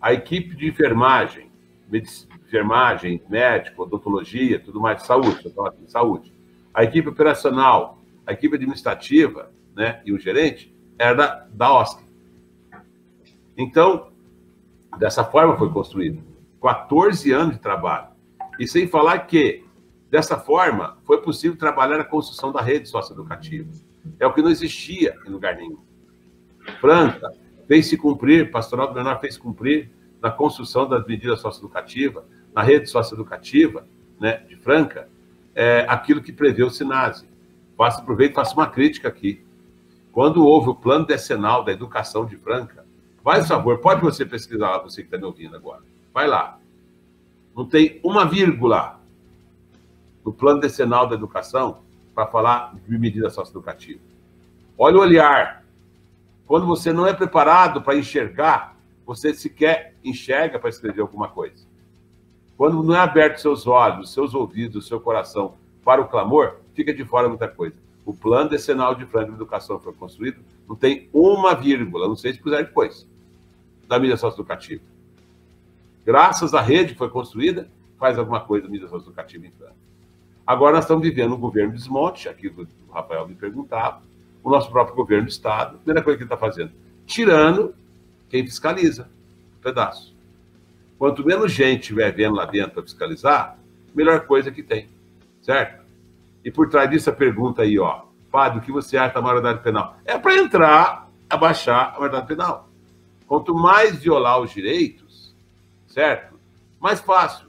[0.00, 1.50] a equipe de enfermagem,
[1.92, 5.52] enfermagem, médico, odontologia, tudo mais, saúde,
[5.88, 6.32] saúde.
[6.72, 12.04] A equipe operacional, a equipe administrativa, né, e o gerente era da, da OSC.
[13.56, 14.07] Então,
[14.96, 16.22] dessa forma foi construído.
[16.62, 18.08] 14 anos de trabalho.
[18.58, 19.64] E sem falar que,
[20.10, 23.70] dessa forma, foi possível trabalhar a construção da rede socioeducativa.
[24.18, 25.78] É o que não existia em lugar nenhum.
[26.80, 27.32] Franca
[27.66, 29.90] fez se cumprir, Pastoral do Menor fez cumprir
[30.20, 33.86] na construção das medidas socioeducativas, na rede socioeducativa
[34.18, 35.08] né, de Franca,
[35.54, 37.28] é, aquilo que prevê o SINASE.
[37.76, 39.44] Faço, aproveito e faço uma crítica aqui.
[40.10, 42.77] Quando houve o plano decenal da educação de Franca,
[43.28, 45.82] faz favor, pode você pesquisar lá, você que está me ouvindo agora.
[46.14, 46.58] Vai lá.
[47.54, 48.98] Não tem uma vírgula
[50.24, 51.80] no plano decenal da educação
[52.14, 54.00] para falar de medida socioeducativa.
[54.78, 55.62] Olha o olhar.
[56.46, 58.74] Quando você não é preparado para enxergar
[59.04, 61.66] você sequer enxerga para escrever alguma coisa.
[62.56, 67.04] Quando não é aberto seus olhos, seus ouvidos, seu coração para o clamor, fica de
[67.04, 67.74] fora muita coisa.
[68.06, 72.34] O plano decenal de Franca de Educação foi construído, não tem uma vírgula, não sei
[72.34, 73.07] se puser depois,
[73.88, 74.82] da mídia socioeducativa.
[76.04, 79.74] Graças à rede que foi construída, faz alguma coisa da mídia socioeducativa em Franca.
[80.46, 84.00] Agora nós estamos vivendo um governo desmonte, aqui o Rafael me perguntava,
[84.42, 86.70] o nosso próprio governo do Estado, a primeira coisa que ele está fazendo,
[87.06, 87.74] tirando
[88.30, 89.08] quem fiscaliza
[89.58, 90.14] um pedaço.
[90.98, 93.58] Quanto menos gente estiver vendo lá dentro para fiscalizar,
[93.94, 94.88] melhor coisa que tem,
[95.42, 95.84] certo?
[96.44, 99.62] E por trás disso a pergunta aí, ó, padre, o que você acha da maioridade
[99.62, 99.96] penal?
[100.04, 102.67] É para entrar abaixar a verdade penal.
[103.28, 105.34] Quanto mais violar os direitos,
[105.86, 106.40] certo?
[106.80, 107.46] Mais fácil.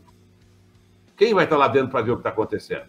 [1.16, 2.86] Quem vai estar lá dentro para ver o que está acontecendo?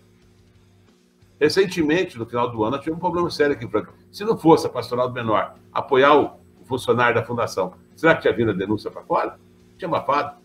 [1.40, 3.94] Recentemente, no final do ano, nós tivemos um problema sério aqui em Franca.
[4.10, 8.34] Se não fosse a pastoral do menor apoiar o funcionário da fundação, será que tinha
[8.34, 9.38] vindo a denúncia para fora?
[9.78, 10.36] Tinha abafado.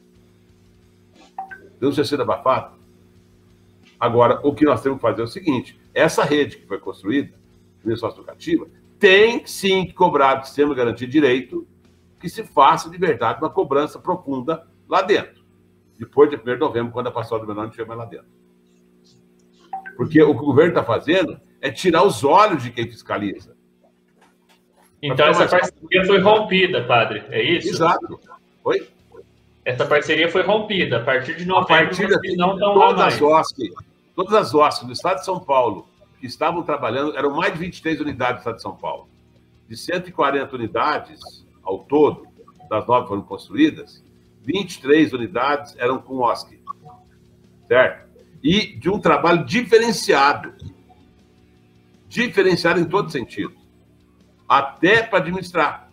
[1.80, 2.72] Denúncia sido abafada.
[4.00, 7.34] Agora, o que nós temos que fazer é o seguinte: essa rede que foi construída,
[7.84, 8.68] rede socioeducativa,
[9.00, 11.68] tem sim que cobrar do sistema de garantia de direito
[12.26, 15.46] que se faça de verdade uma cobrança profunda lá dentro.
[16.00, 18.26] Depois de 1 de novembro, quando a pastoral do menor não mais lá dentro.
[19.96, 23.56] Porque o que o governo está fazendo é tirar os olhos de quem fiscaliza.
[25.04, 27.70] Então essa parceria foi rompida, padre, é isso?
[27.70, 28.20] Exato.
[28.64, 28.90] Oi?
[29.64, 30.98] Essa parceria foi rompida.
[30.98, 33.72] A partir de novembro, a partir de, não estão todas as OSC,
[34.16, 35.88] todas as OSC do Estado de São Paulo
[36.20, 39.08] que estavam trabalhando, eram mais de 23 unidades do Estado de São Paulo.
[39.70, 42.28] De 140 unidades ao todo,
[42.70, 44.04] das nove foram construídas,
[44.44, 46.60] 23 unidades eram com OSC.
[47.68, 48.06] Certo?
[48.44, 50.54] E de um trabalho diferenciado.
[52.08, 53.56] Diferenciado em todo sentido.
[54.48, 55.92] Até para administrar.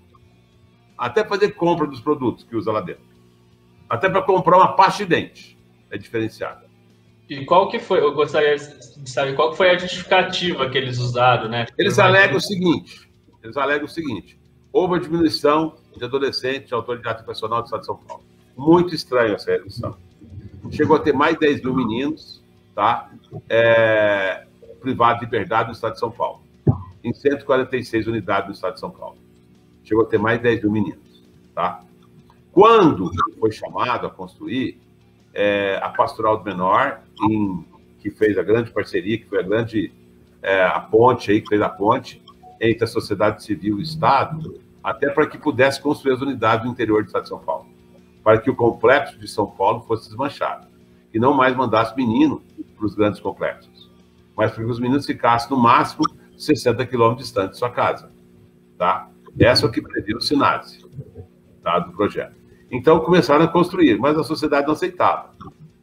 [0.97, 3.03] Até fazer compra dos produtos que usa lá dentro.
[3.89, 5.59] Até para comprar uma pasta de dente.
[5.91, 6.71] É diferenciada.
[7.29, 10.99] E qual que foi, eu gostaria de saber qual que foi a justificativa que eles
[10.99, 11.67] usaram, né?
[11.79, 13.09] Eles alegam o seguinte,
[13.43, 14.39] eles alegam o seguinte,
[14.73, 18.25] houve uma diminuição de adolescentes de autoridade profissional do Estado de São Paulo.
[18.57, 19.97] Muito estranho essa redução.
[20.71, 22.43] Chegou a ter mais de 10 mil meninos,
[22.75, 23.11] tá?
[23.49, 24.47] É,
[24.81, 26.41] privados de liberdade no Estado de São Paulo.
[27.05, 29.17] Em 146 unidades no Estado de São Paulo.
[29.85, 31.23] Chegou a ter mais de 10 mil meninos,
[31.55, 31.83] tá?
[32.53, 34.81] Quando foi chamado a construir,
[35.35, 37.65] é, a Pastoral do Menor, em,
[37.99, 39.93] que fez a grande parceria, que foi a grande
[40.43, 42.22] é, a ponte aí, que fez a ponte
[42.63, 46.71] entre a sociedade civil e o Estado, até para que pudesse construir as unidades no
[46.71, 47.67] interior do Estado de São Paulo,
[48.23, 50.69] para que o complexo de São Paulo fosse desmanchado
[51.13, 52.41] e não mais mandasse menino
[52.77, 53.91] para os grandes complexos,
[54.37, 56.05] mas para que os meninos ficassem no máximo
[56.39, 58.11] 60 quilômetros distante de sua casa,
[58.79, 59.09] tá?
[59.39, 60.85] Essa é o que previu o SINASE,
[61.63, 62.37] tá, do projeto.
[62.71, 65.35] Então começaram a construir, mas a sociedade não aceitava.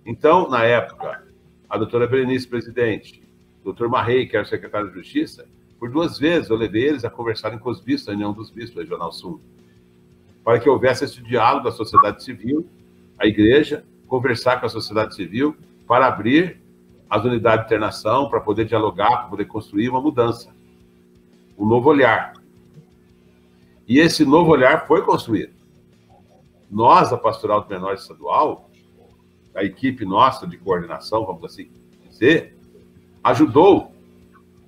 [0.06, 1.23] Então, na época,
[1.69, 3.22] a doutora Berenice, presidente,
[3.61, 5.45] o doutor Marrei, que era secretário de Justiça,
[5.80, 8.84] por duas vezes eu levei eles a conversarem com os bispos, a União dos Bispos
[8.84, 9.39] Regional Sul,
[10.43, 12.68] para que houvesse esse diálogo da sociedade civil,
[13.18, 15.56] a igreja, conversar com a sociedade civil,
[15.88, 16.61] para abrir
[17.10, 20.53] as unidades de internação, para poder dialogar, para poder construir uma mudança,
[21.57, 22.34] um novo olhar.
[23.88, 25.60] E esse novo olhar foi construído
[26.69, 28.69] nós, a Pastoral do Menor Estadual,
[29.56, 31.69] a equipe nossa de coordenação, vamos assim
[32.07, 32.56] dizer,
[33.23, 33.91] ajudou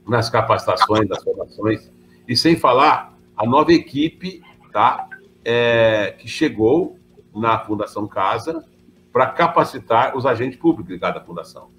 [0.07, 1.91] nas capacitações, nas formações,
[2.27, 4.41] e sem falar a nova equipe
[4.71, 5.07] tá,
[5.43, 6.97] é, que chegou
[7.33, 8.65] na Fundação Casa
[9.11, 11.69] para capacitar os agentes públicos ligados à Fundação.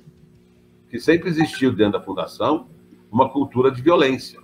[0.91, 2.69] Que sempre existiu dentro da Fundação
[3.11, 4.41] uma cultura de violência,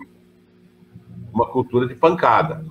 [1.32, 2.64] uma cultura de pancada.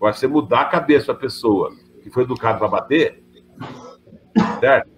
[0.00, 1.72] Vai ser mudar a cabeça da pessoa
[2.02, 3.22] que foi educado para bater,
[4.60, 4.90] certo?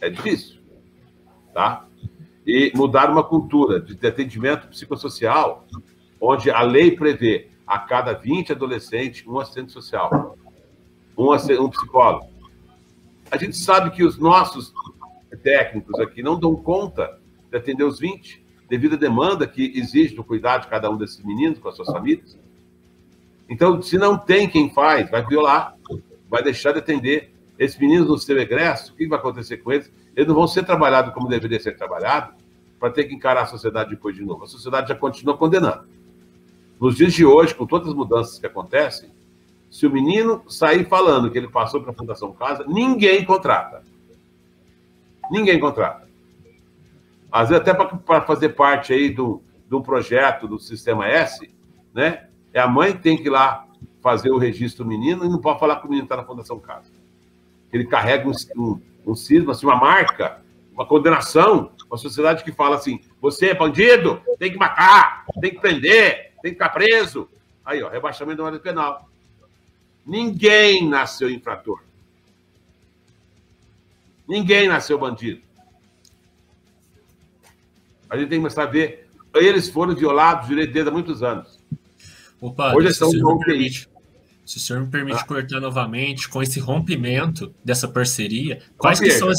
[0.00, 0.60] É difícil,
[1.52, 1.86] tá?
[2.46, 5.66] E mudar uma cultura de atendimento psicossocial,
[6.20, 10.36] onde a lei prevê a cada 20 adolescentes um assistente social,
[11.16, 12.28] um, um psicólogo.
[13.30, 14.72] A gente sabe que os nossos
[15.42, 17.18] técnicos aqui não dão conta
[17.50, 21.22] de atender os 20, devido à demanda que exige do cuidado de cada um desses
[21.22, 22.38] meninos com as suas famílias.
[23.48, 25.76] Então, se não tem quem faz, vai violar,
[26.28, 27.32] vai deixar de atender.
[27.56, 29.92] Esses meninos no seu egresso, o que vai acontecer com eles?
[30.16, 32.34] Eles não vão ser trabalhados como deveria ser trabalhado
[32.78, 34.44] para ter que encarar a sociedade depois de novo.
[34.44, 35.84] A sociedade já continua condenando.
[36.80, 39.10] Nos dias de hoje, com todas as mudanças que acontecem,
[39.70, 43.82] se o menino sair falando que ele passou para a Fundação Casa, ninguém contrata.
[45.30, 46.06] Ninguém contrata.
[47.30, 51.50] Às vezes, até para fazer parte aí do, do projeto do Sistema S,
[51.92, 52.28] né?
[52.52, 53.66] É a mãe que tem que ir lá
[54.00, 56.60] fazer o registro do menino e não pode falar que o menino está na Fundação
[56.60, 56.92] Casa.
[57.72, 60.40] Ele carrega um, um, um cisma, assim, uma marca,
[60.72, 65.60] uma condenação, uma sociedade que fala assim: você é bandido, tem que matar, tem que
[65.60, 67.28] prender, tem que ficar preso.
[67.64, 69.08] Aí, ó, rebaixamento da ordem penal.
[70.06, 71.82] Ninguém nasceu infrator.
[74.28, 75.40] Ninguém nasceu bandido.
[78.08, 79.08] A gente tem que começar a ver.
[79.34, 81.58] Eles foram violados direito desde há muitos anos.
[82.40, 83.88] O padre, Hoje estão no permite,
[84.44, 85.26] se o senhor me permite ah.
[85.26, 89.38] cortar novamente, com esse rompimento dessa parceria, quais que, são as,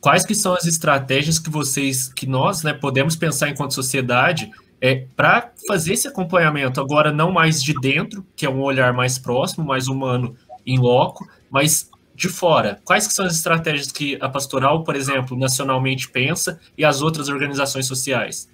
[0.00, 4.50] quais que são as estratégias que vocês, que nós né, podemos pensar enquanto sociedade
[4.84, 9.16] É, para fazer esse acompanhamento, agora não mais de dentro, que é um olhar mais
[9.16, 10.34] próximo, mais humano,
[10.66, 12.80] em loco, mas de fora.
[12.84, 17.28] Quais que são as estratégias que a pastoral, por exemplo, nacionalmente pensa e as outras
[17.28, 18.50] organizações sociais?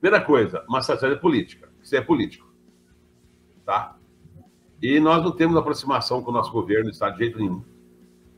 [0.00, 1.68] Primeira coisa, uma estratégia política.
[1.82, 2.46] Isso é político.
[3.66, 3.96] Tá?
[4.82, 7.62] E nós não temos aproximação com o nosso governo, Estado, de jeito nenhum.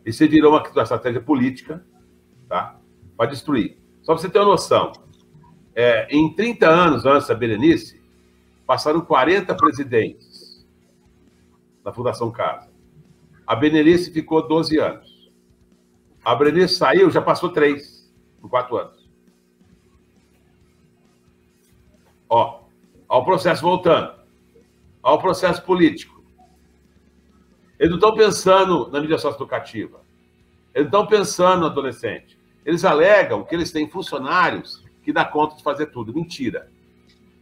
[0.05, 1.85] Isso virou uma, estratégia política
[2.47, 2.79] tá?
[3.17, 3.79] para destruir.
[4.03, 4.93] Só para você ter uma noção,
[5.75, 8.03] é, em 30 anos antes da Berenice,
[8.67, 10.67] passaram 40 presidentes
[11.83, 12.71] da Fundação Casa.
[13.47, 15.33] A Berenice ficou 12 anos.
[16.23, 18.13] A Berenice saiu, já passou três,
[18.43, 19.09] em quatro anos.
[22.29, 22.61] Ó,
[23.09, 24.13] ao processo voltando.
[25.03, 26.14] Ao processo político.
[27.79, 30.01] Eles não estão pensando na mídia socioeducativa.
[30.75, 32.39] Eles não estão pensando no adolescente.
[32.65, 36.15] Eles alegam que eles têm funcionários que dá conta de fazer tudo.
[36.15, 36.71] Mentira.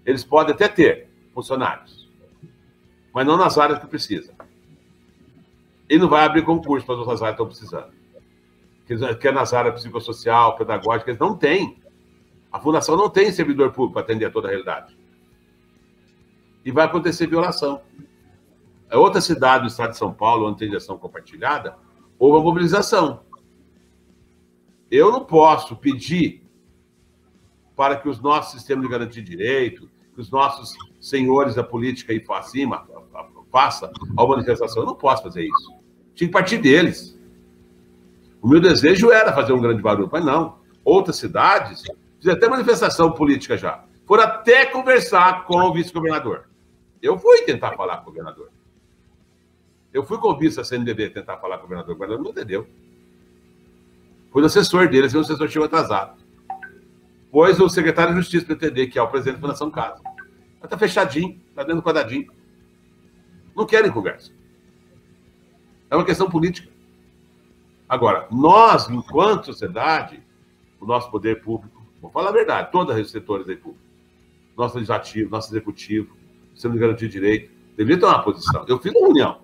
[0.04, 2.10] Eles podem até ter funcionários,
[3.12, 4.34] mas não nas áreas que precisa.
[5.88, 9.18] E não vai abrir concurso para as outras áreas que estão precisando.
[9.18, 11.80] Que é nas áreas psicossocial, pedagógica, eles não têm.
[12.50, 14.96] A fundação não tem servidor público para atender a toda a realidade.
[16.64, 17.80] E vai acontecer violação.
[18.92, 21.74] É outra cidade do estado de São Paulo, onde tem gestão compartilhada,
[22.18, 23.22] houve uma mobilização.
[24.90, 26.46] Eu não posso pedir
[27.74, 32.12] para que os nossos sistemas de garantia de direito, que os nossos senhores da política
[32.12, 32.86] aí acima
[33.50, 34.82] faça a manifestação.
[34.82, 35.72] Eu não posso fazer isso.
[36.14, 37.18] Tinha que partir deles.
[38.42, 40.58] O meu desejo era fazer um grande barulho, mas não.
[40.84, 41.82] Outras cidades
[42.18, 43.86] fizeram até manifestação política já.
[44.04, 46.50] Foram até conversar com o vice-governador.
[47.00, 48.50] Eu fui tentar falar com o governador.
[49.92, 51.94] Eu fui vice da CNBB tentar falar com o governador.
[51.94, 52.66] O governador não entendeu.
[54.30, 56.22] Fui o assessor dele, o assessor chegou atrasado
[57.32, 60.02] pois o secretário de Justiça para entender que é o presidente da Fundação Casa.
[60.62, 62.30] Está fechadinho, está dentro do quadradinho.
[63.56, 64.30] Não querem conversa.
[65.90, 66.70] É uma questão política.
[67.88, 70.22] Agora, nós, enquanto sociedade,
[70.78, 73.82] o nosso poder público, vou falar a verdade, todos os setores aí públicos,
[74.56, 76.14] nosso legislativo, nosso executivo,
[76.78, 78.64] garantia de direito, deveria ter uma posição.
[78.68, 79.40] Eu fiz uma reunião.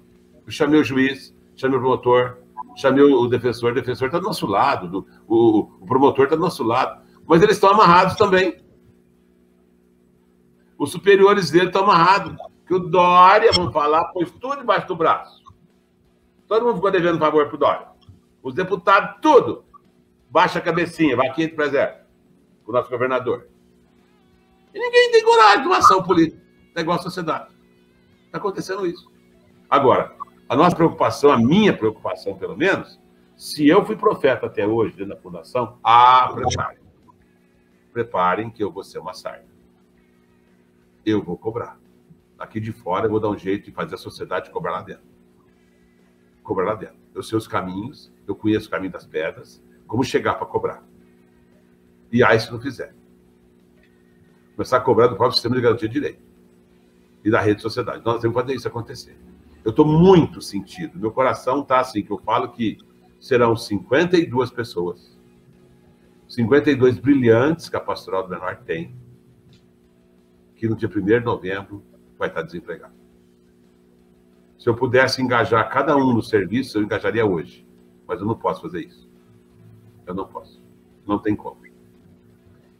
[0.48, 2.38] Eu chamei o juiz, chamei o promotor,
[2.74, 6.42] chamei o defensor, o defensor está do nosso lado, do, o, o promotor está do
[6.42, 8.58] nosso lado mas eles estão amarrados também.
[10.78, 12.34] Os superiores dele estão amarrados.
[12.66, 15.42] Que o Dória, vamos falar, pôs tudo embaixo do braço.
[16.46, 17.86] Todo mundo ficou devendo favor pro Dória.
[18.42, 19.64] Os deputados, tudo.
[20.30, 22.04] Baixa a cabecinha, vai aqui para exército.
[22.66, 23.46] O nosso governador.
[24.74, 26.42] E ninguém tem coragem de uma ação política.
[26.74, 27.48] É igual a sociedade.
[28.24, 29.10] Está acontecendo isso.
[29.68, 30.14] Agora,
[30.48, 33.00] a nossa preocupação, a minha preocupação, pelo menos,
[33.36, 36.78] se eu fui profeta até hoje dentro da fundação, ah, prepare
[37.98, 39.48] preparem que eu vou ser uma sarna.
[41.04, 41.78] Eu vou cobrar.
[42.38, 45.02] Aqui de fora eu vou dar um jeito de fazer a sociedade cobrar lá dentro.
[46.44, 46.96] Cobrar lá dentro.
[47.12, 50.84] Eu sei os caminhos, eu conheço o caminho das pedras, como chegar para cobrar.
[52.12, 52.94] E aí, se não fizer.
[54.54, 56.22] Começar a cobrar do próprio sistema de garantia de direito.
[57.24, 58.04] E da rede sociedade.
[58.04, 59.18] Nós temos que fazer isso acontecer.
[59.68, 60.98] Eu estou muito sentido.
[60.98, 62.78] Meu coração está assim, que eu falo que
[63.20, 65.14] serão 52 pessoas
[66.26, 68.96] 52 brilhantes que a Pastoral do Menor tem,
[70.56, 71.84] que no dia 1 de novembro
[72.18, 72.94] vai estar desempregado.
[74.58, 77.66] Se eu pudesse engajar cada um no serviço, eu engajaria hoje.
[78.06, 79.06] Mas eu não posso fazer isso.
[80.06, 80.62] Eu não posso.
[81.06, 81.60] Não tem como.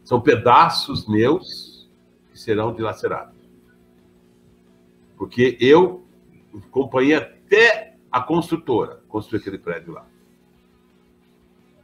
[0.03, 1.87] São pedaços meus
[2.31, 3.37] que serão dilacerados.
[5.15, 6.08] Porque eu
[6.55, 10.05] acompanhei até a construtora construir aquele prédio lá.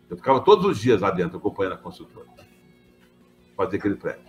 [0.10, 2.28] Eu ficava todos os dias lá dentro acompanhando a construtora.
[3.56, 4.24] Fazer aquele prédio.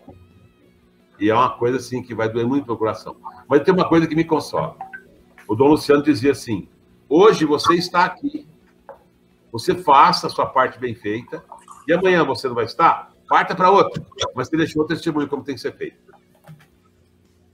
[1.18, 3.16] E é uma coisa assim que vai doer muito no coração.
[3.48, 4.76] Mas tem uma coisa que me consola.
[5.48, 6.68] O Dom Luciano dizia assim:
[7.08, 8.46] hoje você está aqui.
[9.52, 11.42] Você faça a sua parte bem feita.
[11.88, 13.12] E amanhã você não vai estar?
[13.28, 14.04] Parta para outra.
[14.34, 16.14] Mas você deixou o testemunho como tem que ser feito.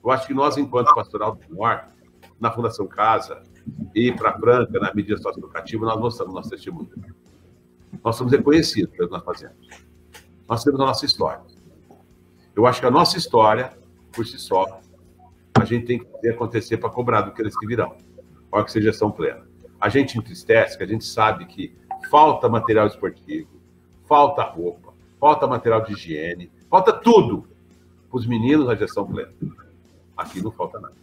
[0.02, 1.92] Eu acho que nós, enquanto pastoral do Norte,
[2.42, 3.40] na Fundação Casa
[3.94, 6.90] e para a Franca, na mídia socioeducativa, nós mostramos nosso testemunho.
[8.02, 9.68] Nós somos reconhecidos pelo que nós fazemos.
[10.48, 11.40] Nós temos a nossa história.
[12.56, 13.72] Eu acho que a nossa história,
[14.10, 14.80] por si só,
[15.54, 17.96] a gente tem que fazer acontecer para cobrar do que eles que virão.
[18.50, 19.46] Olha que seja gestão plena.
[19.80, 21.72] A gente entristece, que a gente sabe que
[22.10, 23.48] falta material esportivo,
[24.08, 27.46] falta roupa, falta material de higiene, falta tudo
[28.10, 29.32] para os meninos na gestão plena.
[30.16, 31.01] Aqui não falta nada.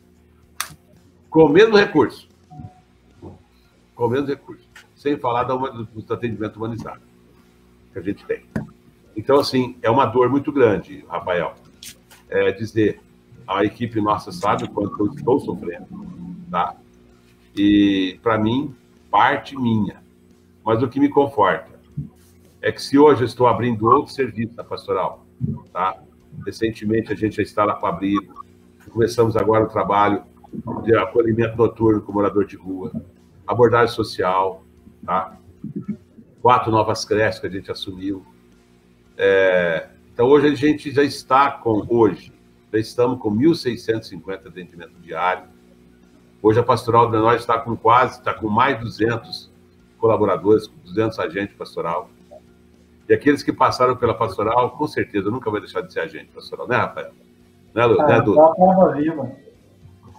[1.29, 2.27] Com o mesmo recurso.
[3.95, 4.69] Com o mesmo recurso
[4.99, 6.99] sem falar do atendimento humanizado
[7.93, 8.43] que a gente tem.
[9.15, 11.55] Então, assim, é uma dor muito grande, Rafael.
[12.29, 13.01] é, dizer,
[13.47, 15.87] a equipe nossa sabe o quanto eu estou sofrendo,
[16.51, 16.75] tá?
[17.55, 18.75] E, para mim,
[19.09, 20.03] parte minha.
[20.63, 21.79] Mas o que me conforta
[22.61, 25.25] é que se hoje eu estou abrindo outro serviço na pastoral,
[25.71, 25.97] tá?
[26.45, 28.19] Recentemente a gente já lá para abrir,
[28.91, 30.23] começamos agora o trabalho
[30.83, 32.91] de acolhimento noturno com morador de rua,
[33.45, 34.63] abordagem social,
[35.05, 35.37] tá?
[36.41, 38.25] Quatro novas creches que a gente assumiu.
[39.17, 42.33] É, então hoje a gente já está com, hoje,
[42.71, 45.43] já estamos com 1.650 atendimento diário.
[46.41, 49.51] Hoje a Pastoral de nós está com quase, está com mais de 200
[49.97, 52.09] colaboradores, 200 agentes pastoral.
[53.09, 56.67] E aqueles que passaram pela pastoral, com certeza, nunca vai deixar de ser agente pastoral,
[56.67, 57.11] né, Rafael?
[57.73, 57.99] Né, Lu?
[58.01, 59.48] Ah, né, Dudu?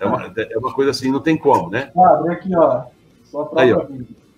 [0.00, 1.92] É uma, é uma coisa assim, não tem como, né?
[1.96, 2.84] Ah, abre aqui, ó.
[3.24, 3.86] Só Aí, ó.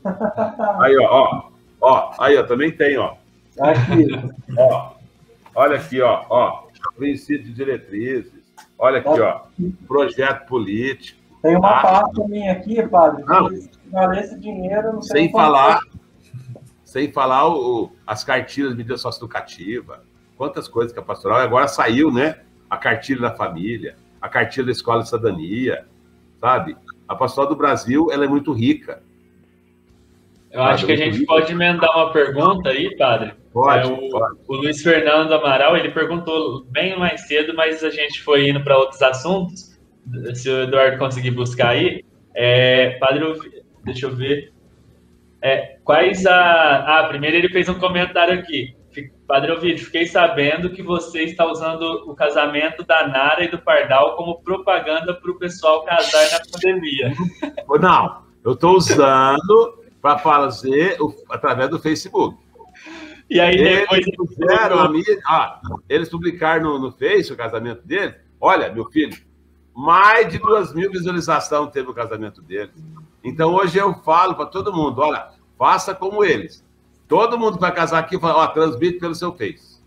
[0.82, 3.14] Aí, ó, ó, ó, aí, ó, também tem, ó.
[3.60, 4.08] Aqui.
[4.58, 4.90] ó.
[5.54, 6.64] Olha aqui, ó, ó,
[6.96, 8.32] princípio de diretrizes.
[8.78, 9.42] Olha aqui, ó,
[9.86, 11.20] projeto político.
[11.40, 11.82] Tem uma Ah.
[11.82, 13.24] pasta minha aqui, padre.
[13.24, 13.48] Não.
[13.48, 15.80] que Se valesse dinheiro, não sei Sem falar,
[16.84, 20.02] sem falar o, as cartilhas de medida socioeducativa,
[20.36, 22.40] quantas coisas que a pastoral, agora saiu, né?
[22.68, 25.84] A cartilha da família, a cartilha da escola de cidadania,
[26.40, 26.76] sabe?
[27.08, 29.02] A pastoral do Brasil, ela é muito rica.
[30.52, 33.32] Eu acho que a gente pode emendar uma pergunta aí, padre.
[33.52, 34.38] Pode, É, o, pode.
[34.46, 38.78] o Luiz Fernando Amaral, ele perguntou bem mais cedo, mas a gente foi indo para
[38.78, 39.78] outros assuntos.
[40.34, 42.04] Se o Eduardo conseguir buscar aí.
[42.34, 43.24] É, padre,
[43.84, 44.52] deixa eu ver.
[45.40, 47.00] É, quais a.
[47.00, 48.74] Ah, primeiro ele fez um comentário aqui.
[49.26, 54.16] Padre Ovidio, fiquei sabendo que você está usando o casamento da Nara e do Pardal
[54.16, 57.12] como propaganda para o pessoal casar na pandemia.
[57.80, 62.36] Não, eu estou usando para fazer o- através do Facebook.
[63.30, 64.06] E aí depois.
[64.06, 68.14] Eles puseram a mídia, ah, eles publicaram no, no Face o casamento deles.
[68.40, 69.16] Olha, meu filho,
[69.74, 72.74] mais de duas mil visualizações teve o casamento deles.
[73.24, 76.62] Então hoje eu falo para todo mundo: olha, faça como eles.
[77.12, 79.78] Todo mundo que vai casar aqui, fala, ó, transmite pelo seu Face.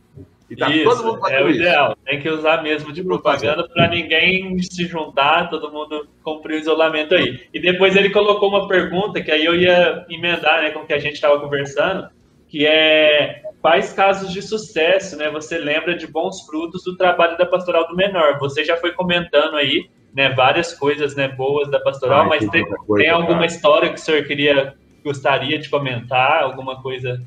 [0.47, 1.59] E tá isso, todo mundo fazendo é o isso.
[1.59, 1.97] ideal.
[2.05, 7.15] Tem que usar mesmo de propaganda para ninguém se juntar, todo mundo cumprir o isolamento
[7.15, 7.47] aí.
[7.51, 10.93] E depois ele colocou uma pergunta que aí eu ia emendar né, com o que
[10.93, 12.07] a gente estava conversando,
[12.47, 17.47] que é quais casos de sucesso né, você lembra de bons frutos do trabalho da
[17.47, 18.37] Pastoral do Menor?
[18.37, 22.63] Você já foi comentando aí né, várias coisas né, boas da Pastoral, Ai, mas tem
[22.63, 23.45] coisa, tem alguma cara.
[23.47, 26.41] história que o senhor queria, gostaria de comentar?
[26.41, 27.21] Alguma coisa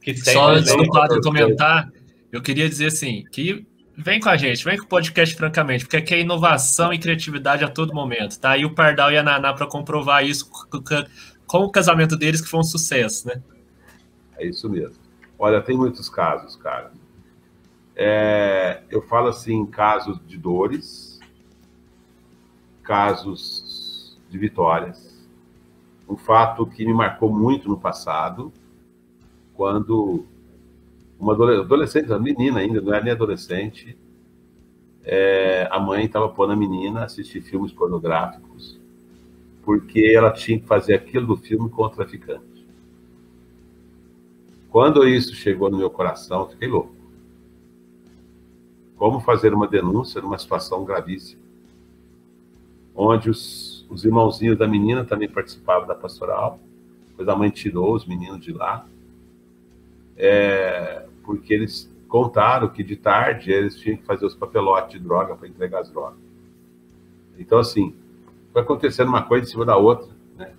[0.00, 1.92] que Só sempre antes do padre comentar,
[2.32, 5.98] eu queria dizer assim, que vem com a gente, vem com o podcast francamente, porque
[5.98, 8.56] aqui é inovação e criatividade a todo momento, tá?
[8.56, 10.50] E o Pardal e a Naná para comprovar isso
[11.46, 13.42] com o casamento deles, que foi um sucesso, né?
[14.38, 14.96] É isso mesmo.
[15.38, 16.92] Olha, tem muitos casos, cara.
[17.94, 21.18] É, eu falo assim, casos de dores,
[22.82, 25.05] casos de vitórias.
[26.08, 28.52] Um fato que me marcou muito no passado,
[29.54, 30.24] quando
[31.18, 33.96] uma adole- adolescente, uma menina ainda, não era nem adolescente,
[35.02, 38.78] é, a mãe estava pondo a menina a assistir filmes pornográficos,
[39.64, 42.66] porque ela tinha que fazer aquilo do filme com o traficante.
[44.70, 46.94] Quando isso chegou no meu coração, eu fiquei louco.
[48.96, 51.42] Como fazer uma denúncia numa situação gravíssima,
[52.94, 56.58] onde os, os irmãozinhos da menina também participavam da pastoral,
[57.16, 58.86] pois a mãe tirou os meninos de lá,
[60.16, 65.34] é, porque eles contaram que de tarde eles tinham que fazer os papelotes de droga
[65.36, 66.18] para entregar as drogas.
[67.38, 67.94] Então, assim,
[68.52, 70.54] foi acontecendo uma coisa em cima da outra, né?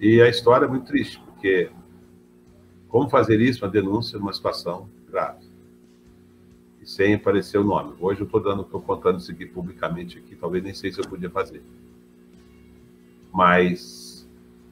[0.00, 1.70] E a história é muito triste, porque
[2.88, 5.44] como fazer isso, uma denúncia numa situação grave?
[6.80, 7.94] E sem aparecer o nome.
[8.00, 11.08] Hoje eu estou dando, estou contando isso aqui publicamente aqui, talvez nem sei se eu
[11.08, 11.62] podia fazer.
[13.36, 14.26] Mas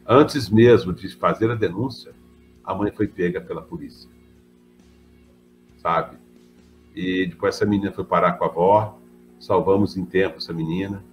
[0.08, 2.14] antes mesmo de fazer a denúncia,
[2.64, 4.08] a mãe foi pega pela polícia.
[5.76, 6.16] Sabe?
[6.94, 8.98] E depois essa menina foi parar com a avó,
[9.38, 11.04] salvamos em tempo essa menina,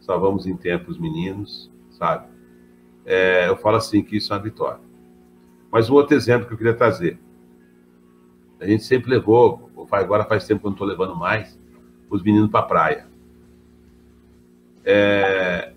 [0.00, 2.28] salvamos em tempo os meninos, sabe?
[3.04, 4.80] É, eu falo assim que isso é uma vitória.
[5.68, 7.18] Mas um outro exemplo que eu queria trazer.
[8.60, 11.58] A gente sempre levou, agora faz tempo que eu não estou levando mais,
[12.08, 13.08] os meninos para a praia.
[14.84, 15.72] É,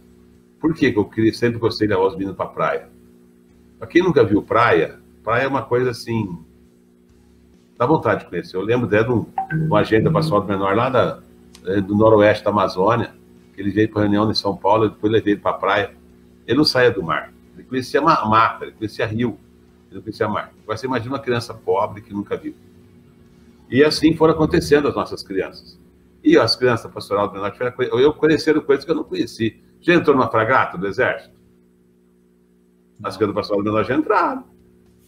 [0.63, 2.89] por que eu queria, sempre gostei de levar os meninos para praia?
[3.77, 6.39] Para quem nunca viu praia, praia é uma coisa assim.
[7.77, 8.55] Dá vontade de conhecer.
[8.55, 11.19] Eu lembro até de um, de um agente da Pastoral do Menor lá da,
[11.65, 13.13] eh, do noroeste da Amazônia,
[13.53, 15.91] que ele veio para reunião em São Paulo, depois levei ele para a praia.
[16.47, 17.33] Ele não saía do mar.
[17.55, 19.37] Ele conhecia ma- mata, ele conhecia rio,
[19.89, 20.53] ele não conhecia mar.
[20.63, 22.55] Agora você imagina uma criança pobre que nunca viu.
[23.69, 25.77] E assim foram acontecendo as nossas crianças.
[26.23, 27.53] E as crianças pastoral do menor,
[27.99, 29.61] eu conheceram coisas que eu não conheci.
[29.83, 31.35] Já entrou numa fragata do exército?
[33.03, 34.45] As crianças da pastoral do menor já entraram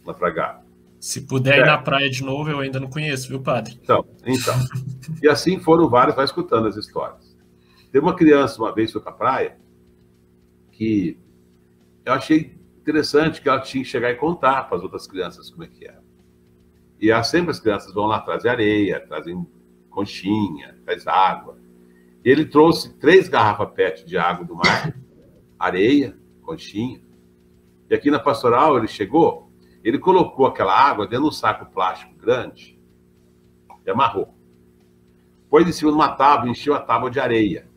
[0.06, 0.66] na fragata.
[1.00, 1.62] Se puder é.
[1.62, 3.80] ir na praia de novo, eu ainda não conheço, viu, padre?
[3.82, 4.56] Então, então.
[5.22, 7.36] e assim foram vários, vai escutando as histórias.
[7.92, 9.58] Tem uma criança, uma vez foi para a praia,
[10.72, 11.18] que
[12.04, 15.64] eu achei interessante que ela tinha que chegar e contar para as outras crianças como
[15.64, 16.04] é que era.
[17.00, 19.46] E há sempre as crianças vão lá trazer areia, trazem
[19.90, 21.58] conchinha, traz água.
[22.26, 24.98] Ele trouxe três garrafas PET de água do mar,
[25.60, 27.00] areia, conchinha.
[27.88, 29.52] E aqui na pastoral ele chegou,
[29.84, 32.80] ele colocou aquela água dentro de um saco plástico grande
[33.86, 34.34] e amarrou.
[35.52, 37.70] Pôs em cima de uma tábua, encheu a tábua de areia.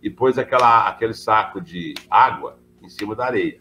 [0.00, 3.60] E pôs aquela, aquele saco de água em cima da areia.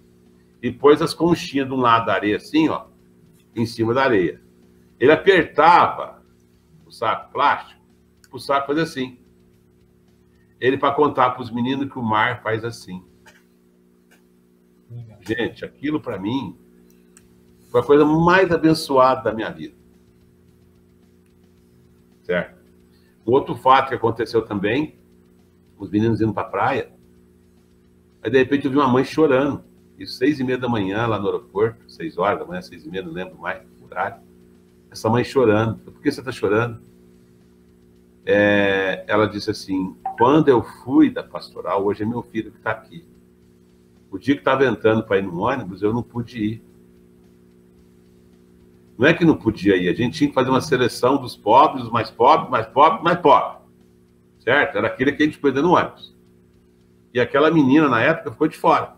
[0.61, 2.85] E pôs as conchinhas de um lado da areia, assim, ó,
[3.55, 4.39] em cima da areia.
[4.99, 6.23] Ele apertava
[6.85, 7.81] o saco plástico,
[8.31, 9.24] o saco fazia assim.
[10.59, 13.03] Ele para contar para os meninos que o mar faz assim.
[15.21, 16.57] Gente, aquilo para mim
[17.69, 19.75] foi a coisa mais abençoada da minha vida.
[22.23, 22.55] Certo?
[23.25, 24.95] Outro fato que aconteceu também,
[25.77, 26.91] os meninos indo para a praia,
[28.21, 29.63] aí de repente eu vi uma mãe chorando.
[29.97, 32.89] Isso seis e meia da manhã lá no aeroporto, seis horas da manhã, seis e
[32.89, 34.21] meia, não lembro mais o horário.
[34.91, 35.79] Essa mãe chorando.
[35.79, 36.81] Por que você está chorando?
[38.25, 42.71] É, ela disse assim: quando eu fui da pastoral, hoje é meu filho que está
[42.71, 43.05] aqui.
[44.09, 46.63] O dia que estava entrando para ir no ônibus, eu não pude ir.
[48.97, 51.83] Não é que não podia ir, a gente tinha que fazer uma seleção dos pobres,
[51.83, 53.61] os mais pobres, mais pobres, mais pobres.
[54.39, 54.77] Certo?
[54.77, 56.15] Era aquele que a gente podia no ônibus.
[57.13, 58.95] E aquela menina, na época, ficou de fora.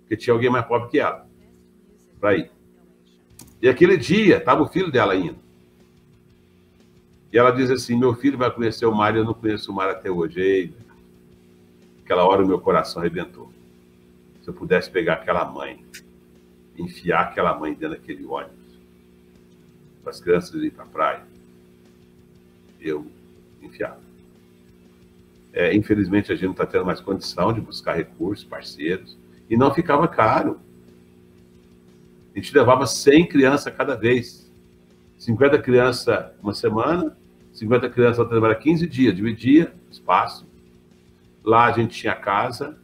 [0.00, 1.26] Porque tinha alguém mais pobre que ela.
[2.20, 2.50] Para ir.
[3.60, 5.47] E aquele dia, estava o filho dela indo.
[7.32, 9.74] E ela diz assim: Meu filho vai conhecer o mar e eu não conheço o
[9.74, 10.40] mar até hoje.
[10.40, 10.74] Ei,
[12.02, 13.52] aquela hora o meu coração arrebentou.
[14.42, 15.84] Se eu pudesse pegar aquela mãe,
[16.76, 18.56] enfiar aquela mãe dentro daquele ônibus
[20.02, 21.22] para as crianças irem para a praia,
[22.80, 23.06] eu
[23.60, 24.00] enfiava.
[25.52, 29.18] É, infelizmente, a gente não está tendo mais condição de buscar recursos, parceiros,
[29.50, 30.58] e não ficava caro.
[32.34, 34.50] A gente levava 100 crianças cada vez.
[35.18, 37.17] 50 crianças uma semana,
[37.58, 40.46] 50 crianças outra semana, 15 dias, dividia espaço.
[41.44, 42.78] Lá a gente tinha casa,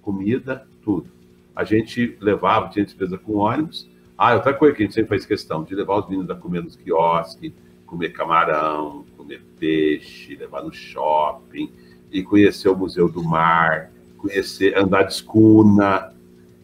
[0.00, 1.10] comida, tudo.
[1.54, 5.26] A gente levava, tinha despesa com ônibus, ah, outra coisa que a gente sempre faz
[5.26, 7.52] questão, de levar os meninos a comer nos quiosques,
[7.86, 11.70] comer camarão, comer peixe, levar no shopping,
[12.12, 16.12] e conhecer o Museu do Mar, conhecer, andar de escuna,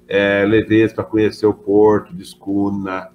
[0.07, 3.11] é, levei eles para conhecer o porto de escuna,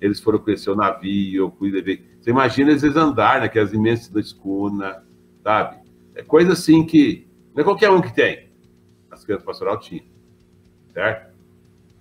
[0.00, 2.04] eles foram conhecer o navio, eu fui, levei...
[2.26, 5.00] Você imagina eles andar naquelas imensas da escuna,
[5.44, 5.76] sabe?
[6.12, 7.24] É coisa assim que
[7.54, 8.50] não é qualquer um que tem.
[9.08, 10.04] As crianças pastoral tinham,
[10.92, 11.36] certo?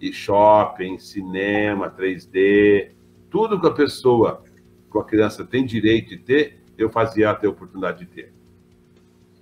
[0.02, 2.90] e shopping, cinema, 3D,
[3.30, 4.44] tudo que a pessoa,
[4.90, 8.34] com a criança tem direito de ter, eu fazia ter a oportunidade de ter.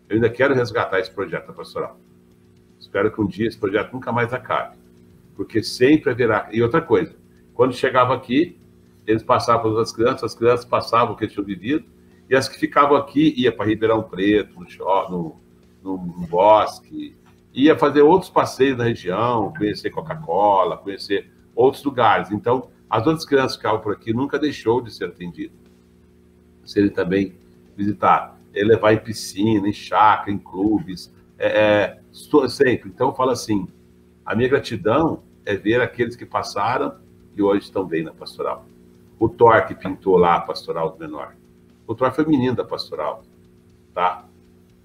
[0.09, 1.97] Eu ainda quero resgatar esse projeto pastoral.
[2.77, 4.75] Espero que um dia esse projeto nunca mais acabe,
[5.33, 6.49] porque sempre haverá.
[6.51, 7.15] E outra coisa,
[7.53, 8.59] quando chegava aqui,
[9.05, 11.85] eles passavam para as crianças, as crianças passavam o que eles tinham vivido,
[12.29, 14.55] e as que ficavam aqui ia para Ribeirão Preto,
[15.09, 15.35] no,
[15.83, 17.15] no, no, bosque,
[17.53, 22.31] ia fazer outros passeios na região, conhecer Coca-Cola, conhecer outros lugares.
[22.31, 25.53] Então, as outras crianças que ficavam por aqui nunca deixou de ser atendido.
[26.63, 27.35] Serem também
[27.75, 32.89] visitar, é levar em piscina, em chácara, em clubes, é, é, sempre.
[32.89, 33.67] Então, eu falo assim,
[34.25, 36.95] a minha gratidão é ver aqueles que passaram
[37.35, 38.65] e hoje estão bem na pastoral.
[39.19, 41.35] O Thor que pintou lá a pastoral do menor.
[41.87, 43.23] O Thor foi menino da pastoral,
[43.93, 44.25] tá?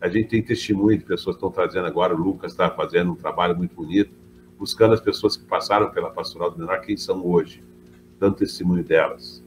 [0.00, 3.16] A gente tem testemunho de pessoas que estão trazendo agora, o Lucas está fazendo um
[3.16, 4.12] trabalho muito bonito,
[4.58, 7.62] buscando as pessoas que passaram pela pastoral do menor, quem são hoje,
[8.18, 9.42] dando testemunho delas.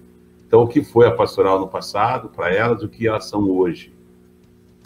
[0.46, 3.94] Então, o que foi a pastoral no passado para elas, o que elas são hoje?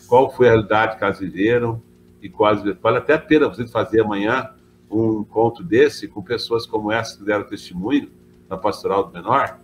[0.07, 1.81] Qual foi a realidade que elas viveram
[2.21, 4.51] e quase vale até a pena vocês fazer amanhã
[4.89, 8.11] um encontro desse com pessoas como essa que deram testemunho
[8.49, 9.59] na pastoral do menor.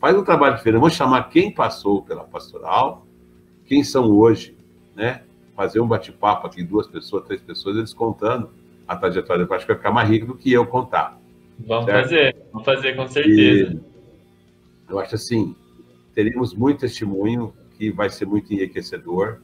[0.00, 0.80] Faz um trabalho diferente.
[0.80, 3.06] Vamos chamar quem passou pela pastoral,
[3.66, 4.56] quem são hoje,
[4.94, 5.22] né?
[5.58, 8.48] fazer um bate-papo aqui, duas pessoas, três pessoas, eles contando
[8.86, 9.42] a trajetória.
[9.42, 11.18] Eu acho que vai ficar mais rico do que eu contar.
[11.66, 12.02] Vamos certo?
[12.04, 13.72] fazer, vamos fazer com certeza.
[13.72, 13.80] E
[14.88, 15.56] eu acho assim,
[16.14, 19.40] teremos muito testemunho que vai ser muito enriquecedor.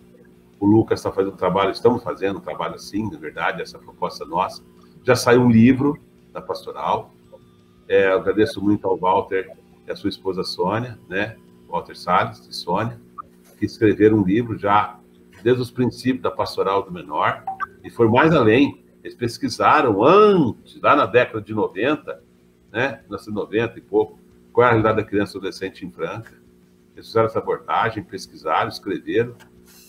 [0.60, 4.24] O Lucas está fazendo um trabalho, estamos fazendo um trabalho assim, na verdade, essa proposta
[4.24, 4.62] nossa.
[5.02, 5.98] Já saiu um livro
[6.32, 7.12] da Pastoral.
[7.88, 9.50] É, agradeço muito ao Walter
[9.86, 11.36] e a sua esposa Sônia, né?
[11.68, 13.00] Walter Salles e Sônia,
[13.58, 14.98] que escreveram um livro já
[15.42, 17.44] desde os princípios da pastoral do menor,
[17.82, 18.82] e foi mais além.
[19.02, 22.22] Eles pesquisaram antes, lá na década de 90,
[22.72, 24.18] né, 1990 e pouco,
[24.52, 26.32] qual é a realidade da criança adolescente em Franca.
[26.94, 29.34] Eles fizeram essa abordagem, pesquisaram, escreveram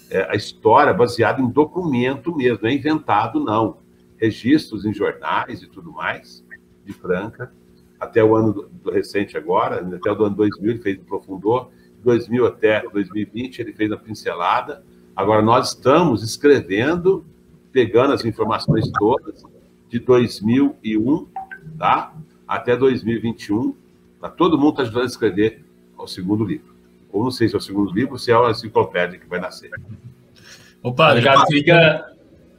[0.10, 3.78] é, a história baseada em documento mesmo, não é inventado, não.
[4.18, 6.44] Registros em jornais e tudo mais,
[6.84, 7.54] de Franca,
[8.06, 11.72] até o ano do, do recente agora, até o ano 2000 ele fez, aprofundou,
[12.04, 14.84] 2000 até 2020 ele fez a pincelada,
[15.16, 17.26] agora nós estamos escrevendo,
[17.72, 19.44] pegando as informações todas,
[19.90, 21.28] de 2001,
[21.78, 22.14] tá?
[22.48, 23.76] Até 2021,
[24.20, 25.64] para todo mundo está ajudando a escrever
[25.98, 26.76] o segundo livro
[27.16, 29.40] ou não sei se é o segundo livro, ou se é a enciclopédia que vai
[29.40, 29.72] nascer.
[30.84, 32.12] Opa, já fica.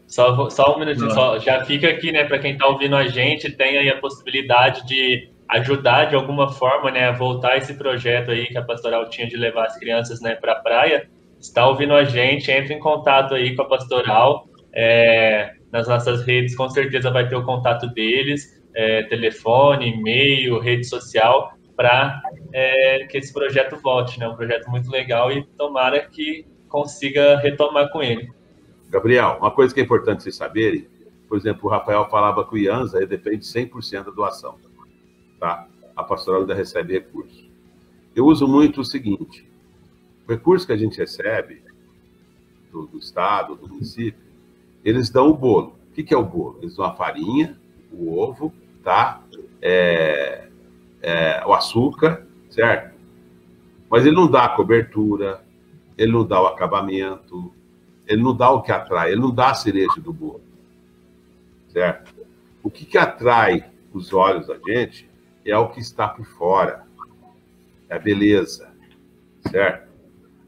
[0.06, 3.50] Só, só um minutinho, só, já fica aqui, né, para quem está ouvindo a gente,
[3.50, 8.46] tem aí a possibilidade de ajudar de alguma forma, né, a voltar esse projeto aí
[8.46, 11.08] que a pastoral tinha de levar as crianças, né, para a praia.
[11.38, 16.56] Está ouvindo a gente, entre em contato aí com a pastoral, é, nas nossas redes,
[16.56, 22.20] com certeza vai ter o contato deles, é, telefone, e-mail, rede social, para
[22.52, 24.28] é, que esse projeto volte, né?
[24.28, 28.28] Um projeto muito legal e tomara que consiga retomar com ele.
[28.88, 30.86] Gabriel, uma coisa que é importante vocês saberem,
[31.28, 34.56] por exemplo, o Rafael falava que o IANSA depende 100% da doação,
[35.38, 35.66] tá?
[35.94, 37.46] A pastoral ainda recebe recurso.
[38.14, 39.48] Eu uso muito o seguinte,
[40.26, 41.62] o recurso que a gente recebe
[42.72, 44.20] do, do Estado, do município,
[44.84, 45.76] eles dão o bolo.
[45.90, 46.58] O que, que é o bolo?
[46.60, 47.58] Eles dão a farinha,
[47.92, 48.52] o ovo,
[48.82, 49.22] tá?
[49.60, 50.48] É,
[51.02, 52.94] é, o açúcar, certo?
[53.90, 55.44] Mas ele não dá a cobertura,
[55.96, 57.52] ele não dá o acabamento,
[58.06, 60.42] ele não dá o que atrai, ele não dá a cereja do bolo,
[61.68, 62.14] certo?
[62.62, 65.08] O que, que atrai os olhos da gente
[65.50, 66.84] é o que está por fora,
[67.88, 68.68] é a beleza,
[69.50, 69.86] certo?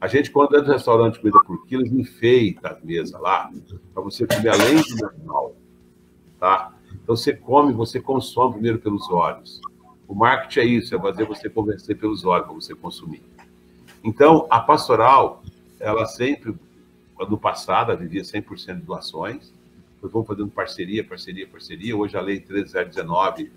[0.01, 3.51] A gente, quando entra no restaurante comida por quilos, enfeita as mesas lá,
[3.93, 5.55] para você comer além do normal,
[6.39, 6.73] tá?
[7.03, 9.59] Então, você come, você consome primeiro pelos olhos.
[10.07, 13.21] O marketing é isso, é fazer você convencer pelos olhos para você consumir.
[14.03, 15.43] Então, a pastoral,
[15.79, 16.55] ela sempre,
[17.19, 19.53] no passado, vivia 100% de doações,
[20.01, 21.95] nós vamos fazendo parceria, parceria, parceria.
[21.95, 23.51] Hoje a Lei 13019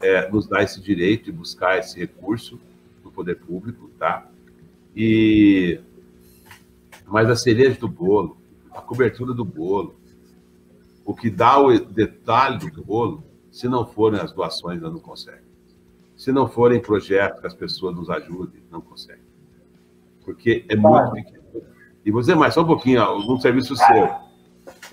[0.00, 2.58] é, nos dá esse direito de buscar esse recurso
[3.02, 4.26] do poder público, tá?
[4.94, 5.80] E
[7.06, 8.36] mas a cereja do bolo,
[8.72, 9.96] a cobertura do bolo,
[11.04, 15.42] o que dá o detalhe do bolo, se não forem as doações, não consegue.
[16.16, 19.22] Se não forem projetos que as pessoas nos ajudem, não consegue.
[20.24, 21.40] Porque é muito pequeno.
[22.04, 24.08] E vou dizer mais, só um pouquinho, ó, um serviço seu,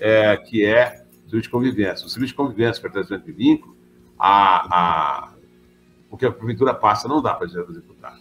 [0.00, 2.06] é, que é o serviço de convivência.
[2.06, 3.76] O serviço de convivência, pertencimento de vínculo,
[4.18, 5.28] a, a,
[6.10, 8.16] o que a prefeitura passa não dá para executar.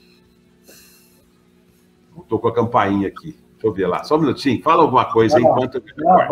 [2.18, 3.38] Estou com a campainha aqui.
[3.52, 4.03] Deixa eu ver lá.
[4.03, 4.61] Só um minutinho.
[4.61, 5.84] Fala alguma coisa enquanto eu...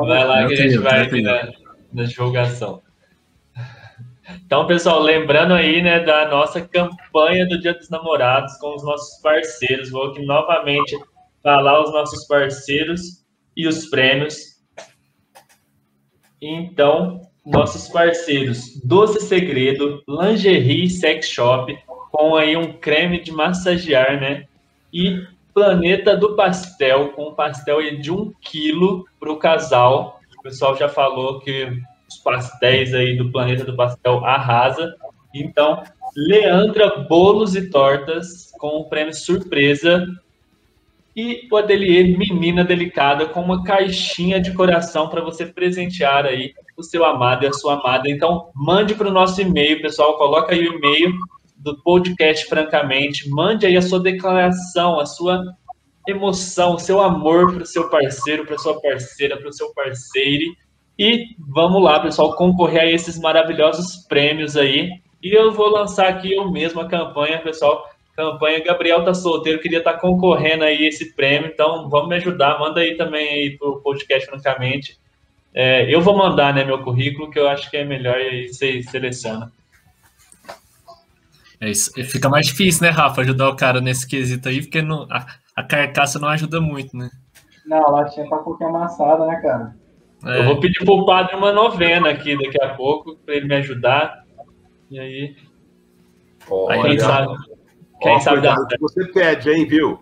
[0.06, 1.52] Vai lá que a gente vai aqui na,
[1.94, 2.82] na divulgação.
[4.46, 9.22] Então, pessoal, lembrando aí, né, da nossa campanha do Dia dos Namorados com os nossos
[9.22, 9.90] parceiros.
[9.92, 10.98] Vou aqui novamente
[11.44, 13.24] falar os nossos parceiros
[13.56, 14.56] e os prêmios.
[16.42, 21.78] Então, nossos parceiros Doce Segredo, Lingerie Sex Shop,
[22.12, 24.46] com aí um creme de massagear, né?
[24.92, 25.24] E
[25.54, 30.20] Planeta do Pastel, com um pastel de um quilo para o casal.
[30.38, 31.72] O pessoal já falou que
[32.10, 34.94] os pastéis aí do Planeta do Pastel arrasa.
[35.34, 35.82] Então,
[36.16, 40.06] Leandra Bolos e Tortas com o prêmio surpresa
[41.16, 46.84] e o ateliê Menina Delicada com uma caixinha de coração para você presentear aí o
[46.84, 48.10] seu amado e a sua amada.
[48.10, 51.14] Então, mande para o nosso e-mail, pessoal, coloca aí o e-mail
[51.56, 55.42] do podcast Francamente, mande aí a sua declaração, a sua
[56.08, 60.54] emoção, o seu amor para o seu parceiro, para sua parceira, para o seu parceiro
[60.98, 64.90] e vamos lá, pessoal, concorrer a esses maravilhosos prêmios aí.
[65.22, 67.90] E eu vou lançar aqui eu mesmo a campanha, pessoal.
[68.16, 72.58] Campanha Gabriel tá solteiro, queria estar tá concorrendo aí esse prêmio, então vamos me ajudar,
[72.60, 74.98] manda aí também aí pro podcast, francamente.
[75.54, 78.48] É, eu vou mandar, né, meu currículo, que eu acho que é melhor e aí
[78.48, 79.52] você seleciona.
[81.60, 81.92] É isso.
[82.06, 85.26] Fica mais difícil, né, Rafa, ajudar o cara nesse quesito aí, porque não, a,
[85.56, 87.10] a carcaça não ajuda muito, né?
[87.66, 89.76] Não, a latinha tá um pouquinho amassada, né, cara?
[90.26, 90.40] É.
[90.40, 94.24] Eu vou pedir pro padre uma novena aqui daqui a pouco, para ele me ajudar.
[94.90, 95.36] E aí.
[96.50, 97.55] Olha, aí quem sabe.
[98.02, 100.00] Quem ó, sabe cuidado com o que você pede, hein, viu?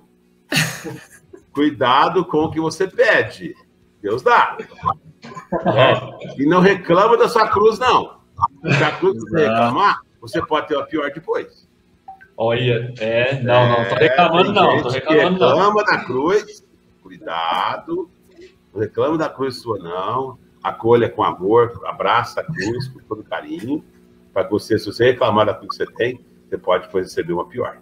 [1.53, 3.55] cuidado com o que você pede.
[4.01, 4.57] Deus dá.
[5.65, 6.41] É.
[6.41, 8.19] E não reclama da sua cruz, não.
[8.63, 11.69] Se a cruz você reclamar, você pode ter a pior depois.
[12.35, 15.85] Olha, é, não, não, tô reclamando, é, não, tô reclamando, reclama não.
[15.85, 16.65] da cruz,
[17.01, 18.09] cuidado,
[18.73, 20.39] Não reclame da cruz sua, não.
[20.63, 23.83] Acolha com amor, abraça a cruz com todo carinho.
[24.33, 27.47] Para você, se você reclamar da cruz que você tem, você pode depois receber uma
[27.47, 27.77] pior.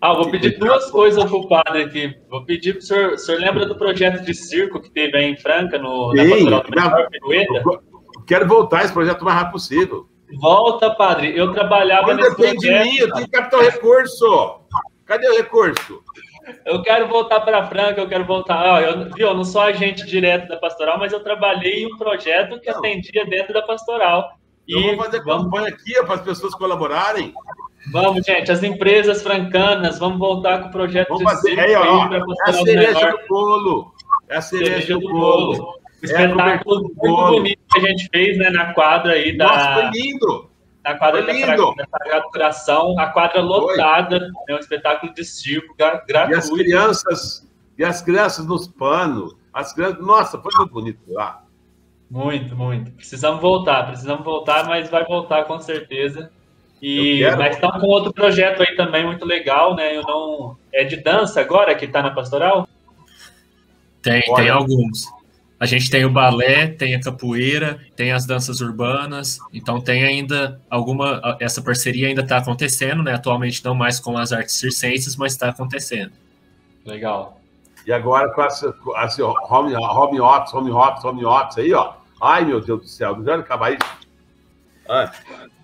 [0.00, 2.14] Ah, vou pedir duas coisas pro padre aqui.
[2.30, 3.12] Vou pedir pro senhor.
[3.14, 6.50] O senhor lembra do projeto de circo que teve aí em Franca, no, na Sim,
[6.50, 7.82] Pastoral do Menor,
[8.26, 10.06] quero voltar esse projeto o mais rápido possível.
[10.40, 11.36] Volta, padre.
[11.36, 12.84] Eu trabalhava Não nesse depende de projeto.
[12.84, 14.60] mim, eu tenho o recurso.
[15.04, 16.02] Cadê o recurso?
[16.64, 18.64] Eu quero voltar para Franca, eu quero voltar.
[18.74, 21.96] Ó, eu, viu, eu não sou agente direto da pastoral, mas eu trabalhei em um
[21.98, 22.78] projeto que Não.
[22.78, 24.30] atendia dentro da pastoral.
[24.68, 27.32] Eu E vou fazer vamos, campanha aqui para as pessoas colaborarem.
[27.92, 31.84] Vamos, gente, as empresas francanas, vamos voltar com o projeto Vamos de fazer aí, ó.
[32.12, 33.94] É a do cereja do bolo.
[34.28, 35.62] É a cereja do bolo.
[35.62, 37.36] O É, espetáculo do muito bolo.
[37.38, 40.50] bonito que a gente fez né, na quadra aí da, Nossa, foi lindo.
[40.84, 41.74] na quadra foi lindo.
[41.74, 46.56] da Sagrado Coração, a quadra lotada, é um espetáculo de circo gra- E as gratuito.
[46.56, 49.34] crianças, e as crianças nos panos.
[49.52, 51.42] As crianças, nossa, foi muito bonito lá.
[52.10, 52.92] Muito, muito.
[52.92, 56.30] Precisamos voltar, precisamos voltar, mas vai voltar com certeza.
[56.80, 59.96] E mas estamos com outro projeto aí também muito legal, né?
[59.96, 62.68] Eu não é de dança agora que está na pastoral.
[64.00, 64.42] Tem, Olha.
[64.42, 65.06] tem alguns.
[65.60, 70.60] A gente tem o balé, tem a capoeira, tem as danças urbanas, então tem ainda
[70.70, 71.36] alguma.
[71.40, 73.14] Essa parceria ainda está acontecendo, né?
[73.14, 76.12] Atualmente não mais com as artes circenses, mas está acontecendo.
[76.84, 77.40] Legal.
[77.84, 81.94] E agora com essa, essa home, home office, home office, home office aí, ó.
[82.22, 84.08] Ai, meu Deus do céu, não quero acabar isso.
[84.88, 85.10] Ai,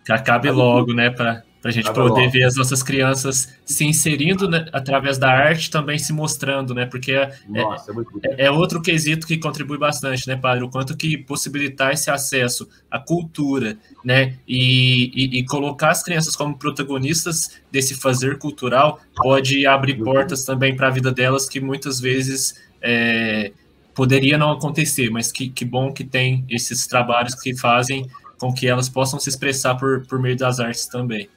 [0.04, 1.10] Que acabe logo, né?
[1.10, 2.32] Para a gente Acabe poder logo.
[2.32, 6.84] ver as nossas crianças se inserindo né, através da arte, também se mostrando, né?
[6.84, 8.34] Porque é, nossa, é muito bonito.
[8.38, 10.62] É é outro quesito que contribui bastante, né, padre?
[10.62, 16.36] O quanto que possibilitar esse acesso à cultura, né, e, e, e colocar as crianças
[16.36, 21.98] como protagonistas desse fazer cultural pode abrir portas também para a vida delas que muitas
[21.98, 23.52] vezes é,
[23.94, 28.06] poderia não acontecer, mas que, que bom que tem esses trabalhos que fazem
[28.40, 31.28] com que elas possam se expressar por, por meio das artes também.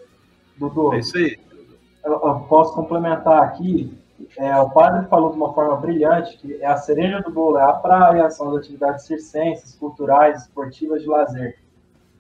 [0.58, 1.38] Dudu, É isso aí.
[2.06, 3.98] eu, eu posso complementar aqui.
[4.38, 7.64] É, o padre falou de uma forma brilhante que é a cereja do bolo, é
[7.64, 11.58] a praia, são as atividades circenses, culturais, esportivas de lazer.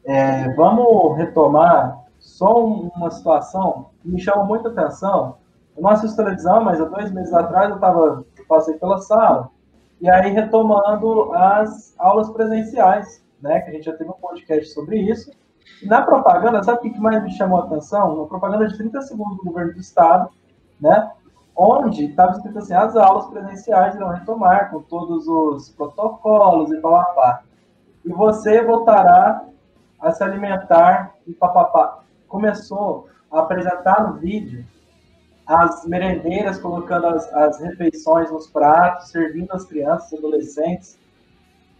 [0.06, 5.38] É, vamos retomar só um- uma situação que me chama muita atenção.
[5.76, 9.49] Eu não assisto televisão, mas há dois meses atrás eu tava, eu passei pela sala
[9.99, 13.61] e aí retomando as aulas presenciais, né?
[13.61, 15.31] Que a gente já teve um podcast sobre isso.
[15.81, 18.15] E na propaganda, sabe o que mais me chamou a atenção?
[18.15, 20.30] Uma propaganda de 30 segundos do governo do estado,
[20.80, 21.11] né?
[21.55, 27.43] Onde estava escrito assim, as aulas presenciais irão retomar com todos os protocolos e papapá.
[28.05, 29.43] E você voltará
[29.99, 31.99] a se alimentar e papapá.
[32.27, 34.65] Começou a apresentar no vídeo
[35.47, 40.99] as merendeiras colocando as, as refeições nos pratos, servindo as crianças adolescentes.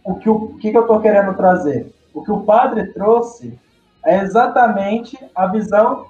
[0.08, 1.94] O que, o que, eu estou querendo trazer?
[2.14, 3.60] O que o padre trouxe
[4.02, 6.06] é exatamente a visão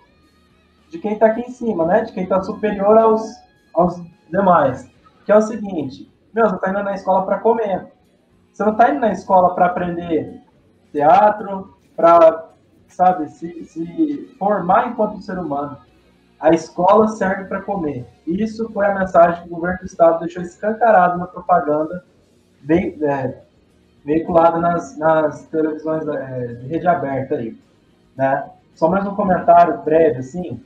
[0.89, 2.03] de quem está aqui em cima, né?
[2.03, 3.29] De quem está superior aos,
[3.75, 4.01] aos
[4.31, 4.89] demais.
[5.27, 7.93] Que é o seguinte: meu, você está indo na escola para comer.
[8.53, 10.43] Você não está indo na escola para aprender
[10.93, 12.51] teatro, para,
[12.87, 15.77] sabe, se, se formar enquanto ser humano.
[16.39, 18.07] A escola serve para comer.
[18.25, 22.05] Isso foi a mensagem que o governo do estado deixou escancarado na propaganda
[22.63, 23.48] ve- é,
[24.05, 27.57] veiculada nas, nas televisões é, de rede aberta aí,
[28.17, 28.45] né?
[28.75, 30.61] Só mais um comentário breve, assim,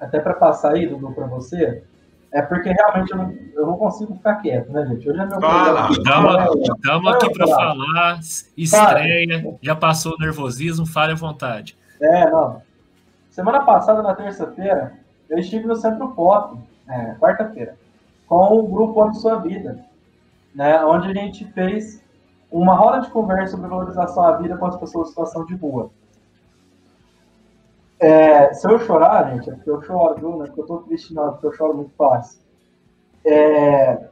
[0.00, 1.82] até para passar aí, Dudu, para você,
[2.32, 5.08] é porque realmente eu não, eu não consigo ficar quieto, né, gente?
[5.08, 5.90] Hoje é meu Fala.
[5.90, 8.20] Estamos aqui para falar,
[8.56, 11.76] estreia, já passou o nervosismo, fale à vontade.
[12.00, 12.62] É, não.
[13.30, 14.94] Semana passada, na terça-feira,
[15.28, 16.58] eu estive no Centro Pop,
[16.88, 17.76] é, quarta-feira,
[18.26, 19.78] com o grupo Onde Sua Vida,
[20.54, 22.01] né, onde a gente fez
[22.52, 25.90] uma roda de conversa sobre valorização à vida com as pessoas em situação de rua.
[27.98, 30.30] É, se eu chorar, gente, é porque eu choro, viu?
[30.30, 32.40] Não é porque eu tô triste, não, é porque eu choro muito fácil.
[33.24, 34.08] É,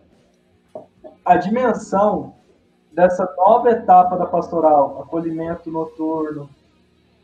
[1.25, 2.35] a dimensão
[2.93, 6.49] dessa nova etapa da pastoral, acolhimento noturno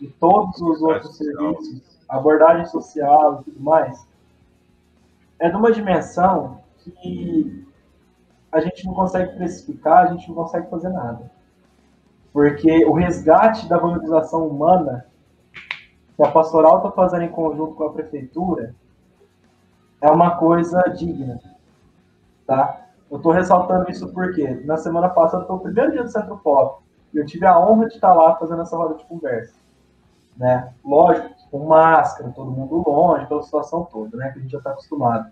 [0.00, 4.06] e todos os outros serviços, abordagem social e tudo mais,
[5.38, 7.65] é de uma dimensão que
[8.50, 11.30] a gente não consegue precificar, a gente não consegue fazer nada.
[12.32, 15.06] Porque o resgate da valorização humana
[16.16, 18.74] que a pastoral está fazendo em conjunto com a prefeitura
[20.00, 21.40] é uma coisa digna,
[22.46, 22.86] tá?
[23.10, 26.82] Eu estou ressaltando isso porque na semana passada foi o primeiro dia do Centro Pop
[27.12, 29.54] e eu tive a honra de estar lá fazendo essa roda de conversa,
[30.36, 30.72] né?
[30.84, 34.30] Lógico, com máscara, todo mundo longe, pela situação toda, né?
[34.30, 35.30] Que a gente já está acostumado.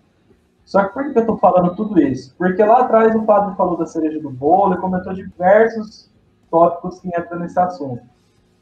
[0.65, 2.35] Só que por que eu estou falando tudo isso?
[2.37, 6.11] Porque lá atrás o padre falou da cereja do bolo e comentou diversos
[6.49, 8.03] tópicos que entram nesse assunto.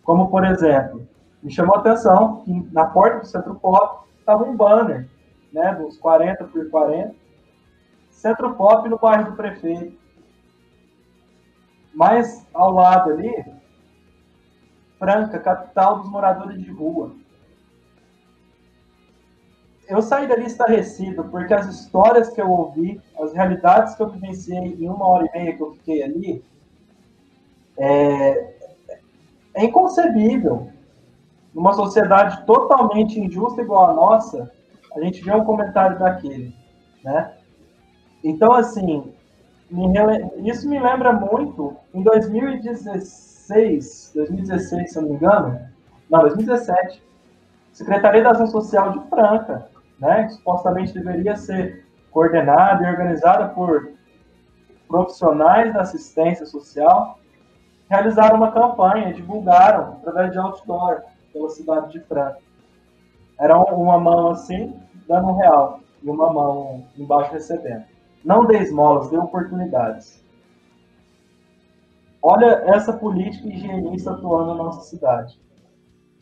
[0.04, 1.08] Como, por exemplo,
[1.42, 5.10] me chamou a atenção que na porta do Centro Pop estava um banner,
[5.54, 7.16] né, dos 40 por 40,
[8.10, 9.98] Centro Pop no bairro do Prefeito.
[11.94, 13.46] Mas ao lado ali,
[15.00, 17.12] Franca, capital dos moradores de rua.
[19.88, 24.78] Eu saí dali estarrecido, porque as histórias que eu ouvi, as realidades que eu vivenciei
[24.80, 26.44] em uma hora e meia que eu fiquei ali,
[27.78, 28.54] é,
[29.56, 30.70] é inconcebível.
[31.54, 34.50] Numa sociedade totalmente injusta igual a nossa,
[34.96, 36.56] a gente vê um comentário daquele,
[37.04, 37.34] né?
[38.24, 39.14] Então, assim,
[39.70, 39.86] me
[40.50, 45.60] isso me lembra muito em 2016, 2016, se eu não me engano,
[46.10, 47.04] não, 2017,
[47.72, 53.92] Secretaria da Ação Social de Franca, né, que supostamente deveria ser coordenada e organizada por
[54.88, 57.20] profissionais da assistência social,
[57.90, 61.02] realizaram uma campanha, divulgaram através de outdoor
[61.32, 62.38] pela cidade de Franca.
[63.40, 67.86] Era uma mão assim, dando um real, e uma mão embaixo recebendo.
[68.24, 70.24] Não dê esmolas, dê oportunidades.
[72.22, 75.42] Olha essa política higienista atuando na nossa cidade.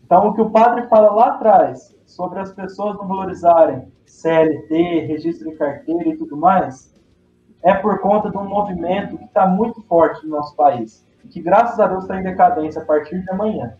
[0.03, 5.49] Então, o que o padre fala lá atrás sobre as pessoas não valorizarem CLT, registro
[5.49, 6.93] de carteira e tudo mais,
[7.63, 11.05] é por conta de um movimento que está muito forte no nosso país.
[11.23, 13.77] E que, graças a Deus, está em decadência a partir de amanhã.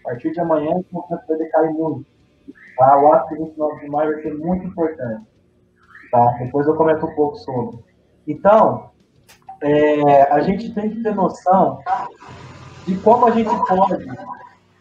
[0.00, 2.06] A partir de amanhã, o movimento vai decair muito.
[2.76, 2.98] Tá?
[2.98, 5.26] O ato de 29 de maio vai ser muito importante.
[6.10, 6.26] Tá?
[6.38, 7.78] Depois eu comento um pouco sobre.
[8.26, 8.90] Então,
[9.62, 11.80] é, a gente tem que ter noção
[12.86, 14.06] de como a gente pode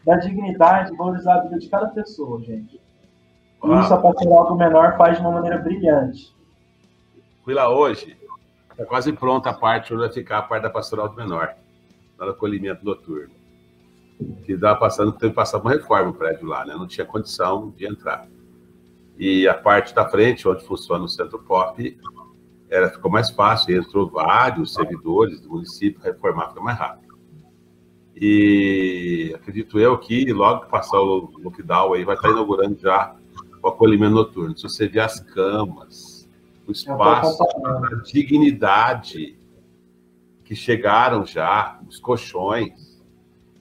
[0.06, 2.80] dar dignidade e valorizar a vida de cada pessoa, gente.
[3.64, 6.34] E isso a pastoral do menor faz de uma maneira brilhante.
[7.44, 8.18] Fui lá hoje,
[8.72, 11.56] está quase pronta a parte onde vai ficar a parte da pastoral do menor,
[12.18, 13.34] lá no acolhimento noturno.
[14.46, 16.74] Que dá passando, teve que passar uma reforma o prédio lá, né?
[16.76, 18.28] Não tinha condição de entrar.
[19.18, 22.00] E a parte da frente, onde funciona o Centro Pop,
[22.70, 23.78] era, ficou mais fácil.
[23.78, 27.09] Entrou vários servidores do município, reformar fica mais rápido.
[28.20, 33.16] E acredito eu que logo que passar o lockdown aí, vai estar inaugurando já
[33.62, 34.58] o acolhimento noturno.
[34.58, 36.30] Se você ver as camas,
[36.68, 39.38] o espaço, a dignidade
[40.44, 43.00] que chegaram já, os colchões,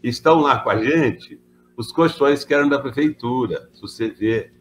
[0.03, 1.41] estão lá com a gente,
[1.77, 3.71] os colchões que eram da prefeitura.
[3.75, 4.59] Se você ver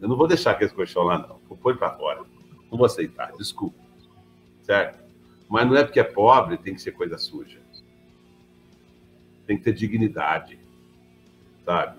[0.00, 1.40] eu não vou deixar aquele colchão lá, não.
[1.48, 2.22] Vou pôr para fora.
[2.70, 3.78] Não vou aceitar, desculpa.
[4.62, 5.04] Certo?
[5.48, 7.60] Mas não é porque é pobre, tem que ser coisa suja.
[9.46, 10.58] Tem que ter dignidade.
[11.64, 11.98] Sabe?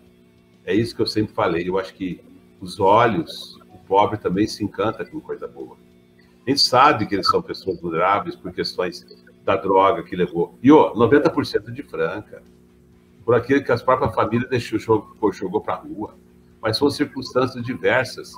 [0.66, 1.68] É isso que eu sempre falei.
[1.68, 2.22] Eu acho que
[2.60, 5.78] os olhos, o pobre também se encanta com coisa boa.
[6.46, 9.06] A gente sabe que eles são pessoas vulneráveis por questões
[9.44, 10.58] da droga que levou.
[10.62, 12.42] E, ó, 90% de franca.
[13.24, 14.80] Por aquilo que as próprias famílias deixou,
[15.34, 16.16] jogou para a rua
[16.62, 18.34] mas são circunstâncias diversas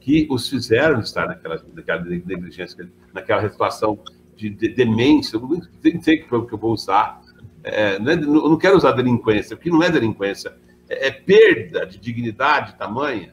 [0.00, 3.98] que os fizeram estar naquela, naquela negligência, naquela situação
[4.36, 5.36] de, de demência.
[5.36, 7.21] Eu não sei o que eu vou usar.
[7.64, 10.54] É, não é, eu não quero usar delinquência, porque não é delinquência.
[10.88, 13.32] É, é perda de dignidade tamanha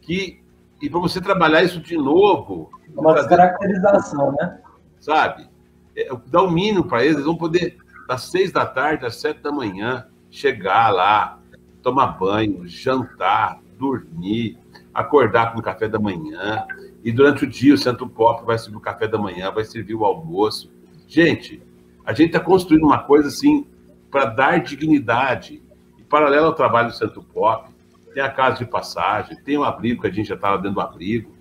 [0.00, 0.42] que.
[0.82, 2.70] E para você trabalhar isso de novo.
[2.94, 4.60] É uma descaracterização, né?
[5.00, 5.48] Sabe?
[5.96, 7.76] É, dá o um mínimo para eles, eles vão poder,
[8.06, 11.38] das seis da tarde às sete da manhã, chegar lá,
[11.82, 14.58] tomar banho, jantar, dormir,
[14.92, 16.66] acordar com o café da manhã.
[17.02, 19.94] E durante o dia o Centro Pop vai servir o café da manhã, vai servir
[19.94, 20.70] o almoço.
[21.06, 21.62] Gente,
[22.04, 23.66] a gente está construindo uma coisa assim
[24.10, 25.62] para dar dignidade.
[25.98, 27.72] E paralelo ao trabalho do Centro Pop,
[28.12, 31.32] tem a casa de passagem, tem o abrigo, que a gente já estava dando abrigo.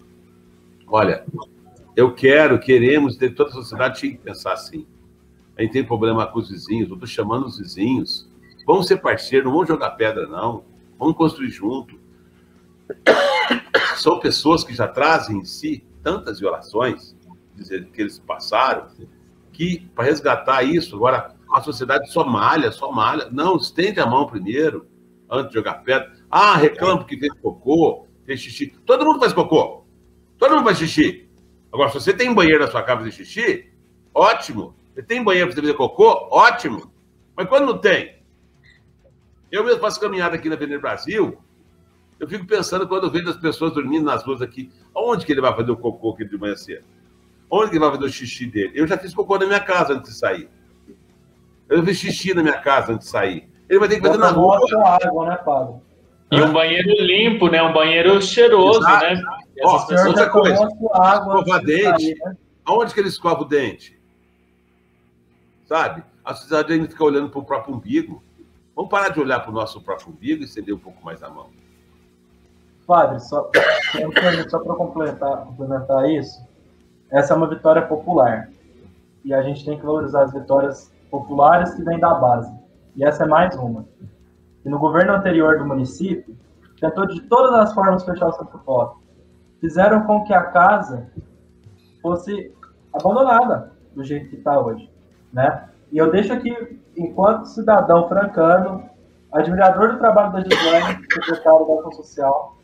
[0.88, 1.24] Olha,
[1.96, 4.88] eu quero, queremos, ter toda a sociedade tinha que pensar assim.
[5.58, 8.28] A gente tem problema com os vizinhos, eu estou chamando os vizinhos
[8.66, 10.64] Vamos ser parceiros, não vamos jogar pedra, não.
[10.98, 12.00] Vamos construir junto.
[13.98, 17.16] São pessoas que já trazem em si tantas violações
[17.94, 18.88] que eles passaram,
[19.54, 23.30] que para resgatar isso, agora a sociedade só malha, só malha.
[23.32, 24.88] Não, estende a mão primeiro,
[25.30, 26.12] antes de jogar pedra.
[26.30, 28.76] Ah, reclamo que fez cocô, fez xixi.
[28.86, 29.86] Todo mundo faz cocô.
[30.38, 31.30] Todo mundo faz xixi.
[31.72, 33.72] Agora, se você tem banheiro na sua casa de xixi,
[34.14, 34.76] ótimo.
[34.94, 36.92] Você tem banheiro para você fazer cocô, ótimo.
[37.36, 38.18] Mas quando não tem?
[39.52, 41.38] Eu mesmo faço caminhada aqui na Avenida Brasil,
[42.20, 45.42] eu fico pensando quando eu vejo as pessoas dormindo nas ruas aqui, onde que ele
[45.42, 46.86] vai fazer o cocô aqui de manhã cedo?
[47.56, 48.72] Onde que ele vai fazer o xixi dele?
[48.74, 50.50] Eu já fiz cocô na minha casa antes de sair.
[51.70, 53.48] Eu já fiz xixi na minha casa antes de sair.
[53.70, 54.60] Ele vai ter que fazer na rua.
[55.04, 55.84] água, né, Paulo?
[56.32, 57.62] E um banheiro limpo, né?
[57.62, 59.06] Um banheiro cheiroso, Exato.
[59.06, 59.24] né?
[59.64, 62.02] Ó, outra coisa, água escovar dente.
[62.02, 62.38] sair, né?
[62.66, 64.02] Aonde que ele escova o dente?
[65.68, 66.04] Sabe?
[66.26, 68.24] A sociedade ainda fica olhando para o próprio umbigo.
[68.76, 71.30] Vamos parar de olhar para o nosso próprio umbigo e estender um pouco mais a
[71.30, 71.52] mão.
[72.88, 73.48] Padre, só,
[74.50, 76.42] só para complementar, complementar isso,
[77.14, 78.50] essa é uma vitória popular.
[79.24, 82.52] E a gente tem que valorizar as vitórias populares que vêm da base.
[82.96, 83.86] E essa é mais uma.
[84.66, 86.36] E no governo anterior do município,
[86.82, 88.98] tentou de todas as formas fechar o foto.
[89.62, 91.08] Fizeram com que a casa
[92.02, 92.52] fosse
[92.92, 94.90] abandonada do jeito que está hoje.
[95.32, 95.70] Né?
[95.92, 98.90] E eu deixo aqui, enquanto cidadão francano,
[99.32, 102.58] admirador do trabalho da Gislaine, secretário da Ação Social,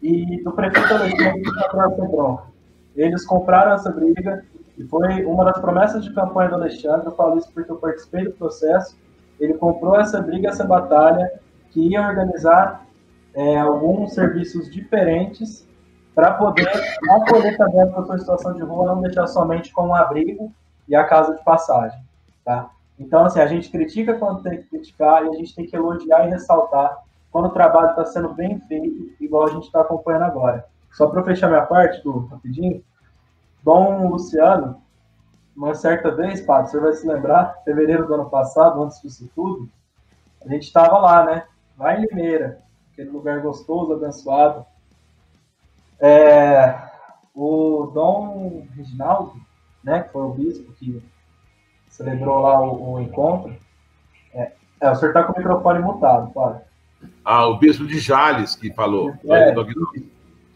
[0.00, 2.53] e do prefeito eleito do Patrão Pedron.
[2.96, 4.44] Eles compraram essa briga
[4.78, 7.06] e foi uma das promessas de campanha do Alexandre.
[7.06, 8.96] Eu falo isso porque eu participei do processo.
[9.38, 11.30] Ele comprou essa briga, essa batalha,
[11.70, 12.86] que ia organizar
[13.34, 15.66] é, alguns serviços diferentes
[16.14, 16.70] para poder
[17.10, 20.52] acolher também a em situação de rua, não deixar somente com um abrigo
[20.88, 22.00] e a casa de passagem.
[22.44, 22.70] Tá?
[22.98, 26.26] Então, assim, a gente critica quando tem que criticar e a gente tem que elogiar
[26.26, 26.96] e ressaltar
[27.32, 30.64] quando o trabalho está sendo bem feito, igual a gente está acompanhando agora.
[30.94, 32.82] Só para fechar minha parte, do rapidinho,
[33.64, 34.80] Dom Luciano,
[35.56, 39.68] uma certa vez, Pato, você vai se lembrar, fevereiro do ano passado, antes disso tudo,
[40.44, 41.44] a gente estava lá, né?
[41.76, 42.60] Lá em Limeira,
[42.92, 44.64] aquele lugar gostoso, abençoado.
[45.98, 46.78] É,
[47.34, 49.34] o Dom Reginaldo,
[49.82, 51.02] né, que foi o bispo que
[51.88, 53.56] celebrou lá o, o encontro,
[54.32, 56.62] é, é, o senhor está com o microfone mutado, Pato.
[57.24, 59.12] Ah, o bispo de Jales que falou.
[59.24, 59.50] É.
[59.52, 59.60] Do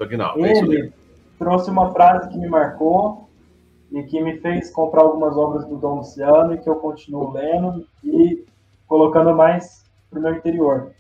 [0.05, 0.93] Aguinaldo, é Ele
[1.39, 3.29] trouxe uma frase que me marcou
[3.91, 7.87] e que me fez comprar algumas obras do Dom Luciano e que eu continuo lendo
[8.05, 8.45] e
[8.87, 10.93] colocando mais para o meu interior.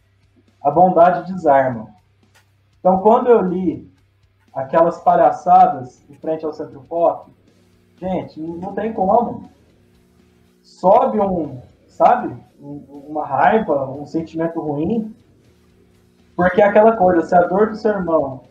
[0.62, 1.88] A bondade desarma.
[2.80, 3.90] Então, quando eu li
[4.54, 7.30] aquelas palhaçadas em frente ao Centro Pop,
[8.00, 9.48] gente, não tem como.
[10.62, 15.14] Sobe um, sabe, um- uma raiva, um sentimento ruim,
[16.36, 18.42] porque é aquela coisa, se a dor do seu irmão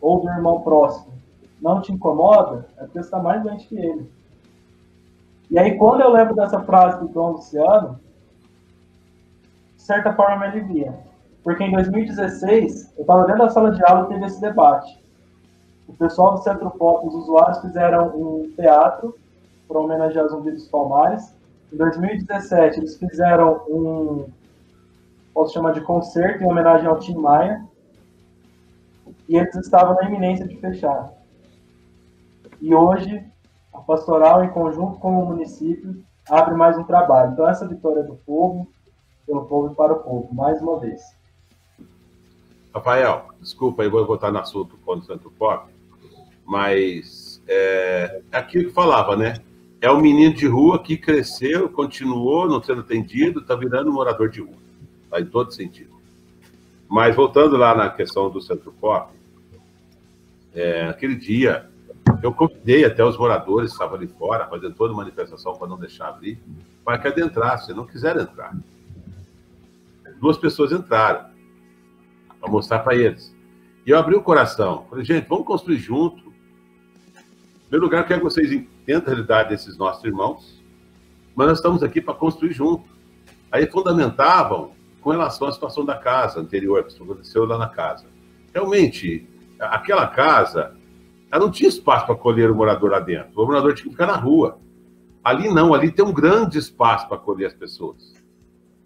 [0.00, 1.18] ou do irmão próximo
[1.60, 4.10] não te incomoda, é porque você está mais doente que ele.
[5.50, 7.98] E aí, quando eu lembro dessa frase do Dom Luciano,
[9.76, 10.94] de certa forma me alivia.
[11.42, 15.02] Porque em 2016, eu estava dentro da sala de aula e teve esse debate.
[15.88, 19.16] O pessoal do Centro Pop, os usuários, fizeram um teatro
[19.66, 21.34] para homenagear os Zumbi dos Palmares.
[21.72, 24.26] Em 2017, eles fizeram um,
[25.32, 27.64] posso chamar de concerto em homenagem ao Tim Maia.
[29.28, 31.12] E eles estavam na iminência de fechar.
[32.60, 33.24] E hoje,
[33.72, 37.32] a pastoral, em conjunto com o município, abre mais um trabalho.
[37.32, 38.68] Então, essa vitória é do povo,
[39.26, 41.02] pelo povo e para o povo, mais uma vez.
[42.74, 45.70] Rafael, desculpa, eu vou voltar no assunto quando Santo Pop,
[46.44, 49.34] mas é, é aquilo que falava, né?
[49.80, 54.40] É o menino de rua que cresceu, continuou não sendo atendido, está virando morador de
[54.40, 54.56] rua.
[55.10, 55.90] Tá em todo sentido.
[56.88, 59.12] Mas voltando lá na questão do Centro Pop,
[60.58, 61.68] é, aquele dia
[62.22, 66.08] eu convidei até os moradores que estavam ali fora, fazendo toda manifestação para não deixar
[66.08, 66.42] abrir,
[66.84, 68.56] para que adentrassem, não quiseram entrar.
[70.20, 71.26] Duas pessoas entraram
[72.40, 73.34] para mostrar para eles.
[73.86, 74.86] E eu abri o coração.
[74.90, 76.28] Falei, gente, vamos construir junto.
[76.28, 80.62] Em primeiro lugar, eu quero que vocês entendam a realidade desses nossos irmãos,
[81.36, 82.88] mas nós estamos aqui para construir junto.
[83.52, 88.06] Aí fundamentavam com relação à situação da casa anterior, que aconteceu lá na casa.
[88.52, 89.27] Realmente,
[89.58, 90.76] aquela casa,
[91.30, 93.40] ela não tinha espaço para acolher o morador lá dentro.
[93.40, 94.58] O morador tinha que ficar na rua.
[95.22, 98.14] Ali não, ali tem um grande espaço para acolher as pessoas.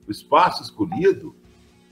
[0.08, 1.36] O espaço escolhido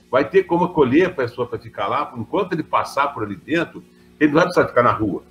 [0.09, 3.81] vai ter como acolher a pessoa para ficar lá, enquanto ele passar por ali dentro,
[4.19, 5.23] ele não vai precisar ficar na rua.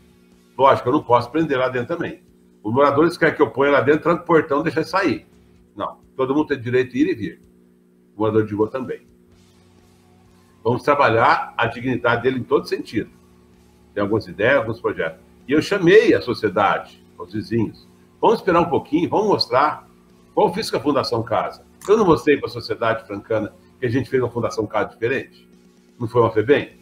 [0.56, 2.22] Lógico, eu não posso prender lá dentro também.
[2.62, 5.26] Os moradores querem que eu ponha lá dentro, tranco o portão e deixe sair.
[5.76, 7.42] Não, todo mundo tem direito de ir e vir.
[8.16, 9.06] O morador de rua também.
[10.64, 13.10] Vamos trabalhar a dignidade dele em todo sentido.
[13.94, 15.20] Tem algumas ideias, alguns projetos.
[15.46, 17.88] E eu chamei a sociedade, os vizinhos.
[18.20, 19.88] Vamos esperar um pouquinho, vamos mostrar.
[20.34, 21.64] Qual fiz com a Fundação Casa?
[21.88, 25.48] Eu não mostrei para a sociedade francana que a gente fez uma Fundação Casa diferente?
[25.98, 26.78] Não foi uma FEBEM?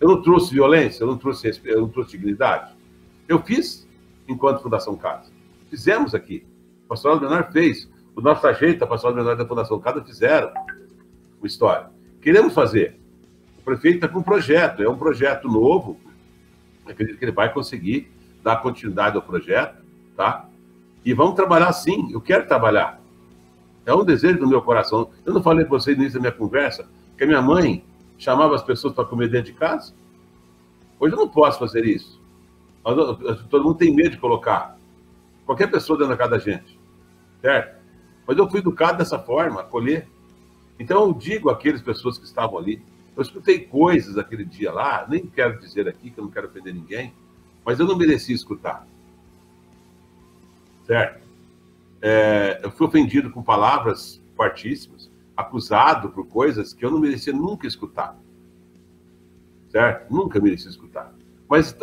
[0.00, 2.74] Eu não trouxe violência, eu não trouxe, eu não trouxe dignidade.
[3.26, 3.88] Eu fiz
[4.28, 5.30] enquanto Fundação Casa.
[5.70, 6.46] Fizemos aqui.
[6.84, 7.88] O Pastoral Menor fez.
[8.14, 10.52] O nosso agente, a Pastoral Menor da Fundação Casa, fizeram
[11.38, 11.88] uma história.
[12.20, 13.00] Queremos fazer.
[13.66, 15.98] Prefeito está com um projeto, é um projeto novo.
[16.86, 18.08] Acredito que ele vai conseguir
[18.40, 19.82] dar continuidade ao projeto,
[20.16, 20.48] tá?
[21.04, 22.12] E vamos trabalhar sim.
[22.12, 23.00] Eu quero trabalhar.
[23.84, 25.10] É um desejo do meu coração.
[25.24, 26.88] Eu não falei para vocês no início da minha conversa
[27.18, 27.84] que a minha mãe
[28.16, 29.92] chamava as pessoas para comer dentro de casa?
[31.00, 32.20] Hoje eu não posso fazer isso.
[33.50, 34.78] Todo mundo tem medo de colocar
[35.44, 36.78] qualquer pessoa dentro da casa da gente,
[37.42, 37.82] certo?
[38.24, 40.06] Mas eu fui educado dessa forma, acolher.
[40.78, 42.80] Então eu digo àquelas pessoas que estavam ali,
[43.16, 46.74] eu escutei coisas aquele dia lá, nem quero dizer aqui que eu não quero ofender
[46.74, 47.14] ninguém,
[47.64, 48.86] mas eu não merecia escutar.
[50.86, 51.26] Certo?
[52.02, 57.66] É, eu fui ofendido com palavras fortíssimas, acusado por coisas que eu não merecia nunca
[57.66, 58.16] escutar.
[59.70, 60.12] Certo?
[60.12, 61.12] Nunca merecia escutar.
[61.48, 61.76] Mas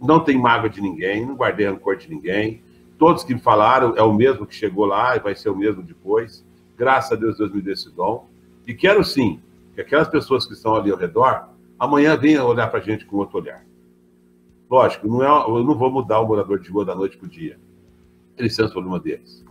[0.00, 2.62] não tem mágoa de ninguém, não guardei rancor de ninguém.
[2.96, 5.82] Todos que me falaram é o mesmo que chegou lá e vai ser o mesmo
[5.82, 6.44] depois.
[6.76, 8.28] Graças a Deus, Deus me deu esse dom.
[8.64, 9.40] E quero sim
[9.78, 13.18] que aquelas pessoas que estão ali ao redor amanhã venham olhar para a gente com
[13.18, 13.64] outro olhar.
[14.68, 17.30] Lógico, não é, eu não vou mudar o morador de rua da noite para o
[17.30, 17.60] dia.
[18.36, 19.44] Eles têm os problemas deles.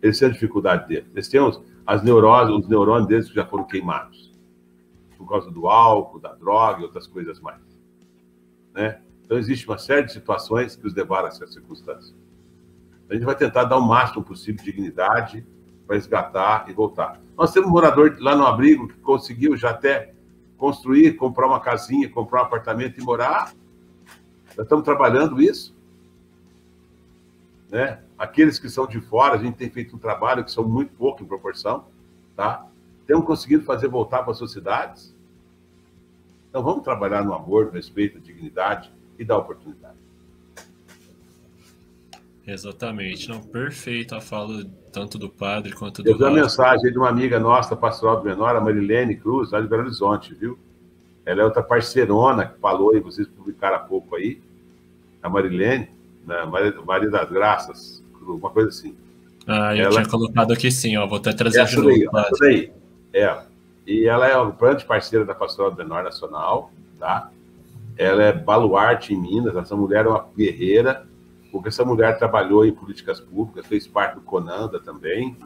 [0.00, 1.10] Eles têm a dificuldade deles.
[1.12, 4.32] Eles têm os, as neuroses, os neurônios deles que já foram queimados.
[5.18, 7.60] Por causa do álcool, da droga e outras coisas mais.
[8.72, 9.00] Né?
[9.24, 12.14] Então, existe uma série de situações que os levaram a essa circunstância.
[13.08, 15.44] A gente vai tentar dar o máximo possível de dignidade
[15.90, 17.20] para resgatar e voltar.
[17.36, 20.14] Nós temos um morador lá no abrigo que conseguiu já até
[20.56, 23.52] construir, comprar uma casinha, comprar um apartamento e morar.
[24.54, 25.74] Já estamos trabalhando isso.
[27.68, 27.98] Né?
[28.16, 31.24] Aqueles que são de fora, a gente tem feito um trabalho que são muito pouco
[31.24, 31.86] em proporção,
[32.36, 32.66] tá?
[33.04, 35.12] Temos conseguido fazer voltar para as sociedades.
[36.48, 39.98] Então vamos trabalhar no amor, no respeito, na dignidade e dar oportunidade.
[42.46, 46.10] Exatamente, não, perfeito a fala tanto do padre quanto do.
[46.10, 49.60] Eu vi uma mensagem de uma amiga nossa, pastoral do menor, a Marilene Cruz, lá
[49.60, 50.58] de Belo Horizonte, viu?
[51.24, 54.40] Ela é outra parceirona que falou e vocês publicaram há pouco aí,
[55.22, 55.88] a Marilene,
[56.26, 56.44] né?
[56.84, 58.94] Maria, das Graças, uma coisa assim.
[59.46, 59.92] Ah, eu ela...
[59.92, 61.88] tinha colocado aqui sim, ó, vou até trazer de novo.
[61.88, 62.72] Aí, essa daí,
[63.12, 63.38] é.
[63.86, 67.30] E ela é uma grande parceira da Pastoral do Menor Nacional, tá?
[67.96, 71.06] Ela é baluarte em Minas, essa mulher é uma guerreira,
[71.50, 75.36] porque essa mulher trabalhou em políticas públicas, fez parte do CONANDA também.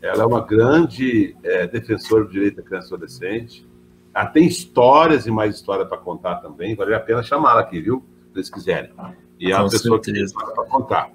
[0.00, 3.66] Ela é uma grande é, defensora do direito da criança e adolescente.
[4.14, 6.74] Ela tem histórias e mais histórias para contar também.
[6.74, 8.04] Vale a pena chamá-la aqui, viu?
[8.32, 8.90] Se eles quiserem.
[9.38, 10.34] E é uma pessoa certeza.
[10.34, 11.10] que tem para contar.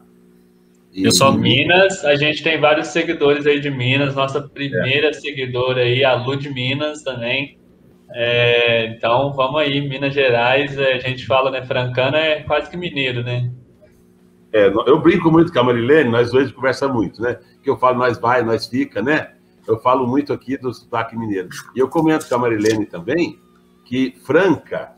[0.93, 1.03] E...
[1.03, 4.16] Eu sou Minas, a gente tem vários seguidores aí de Minas.
[4.16, 5.14] Nossa primeira é.
[5.14, 7.57] seguidora aí, a Lu de Minas também.
[8.11, 11.61] É, então, vamos aí, Minas Gerais, é, a gente fala, né?
[11.66, 13.51] Francana é quase que mineiro, né?
[14.51, 17.40] É, eu brinco muito com a Marilene, nós dois conversamos muito, né?
[17.61, 19.34] Que eu falo, nós vai, nós fica, né?
[19.67, 21.50] Eu falo muito aqui do sotaque mineiro.
[21.76, 23.40] E eu comento com a Marilene também
[23.84, 24.95] que Franca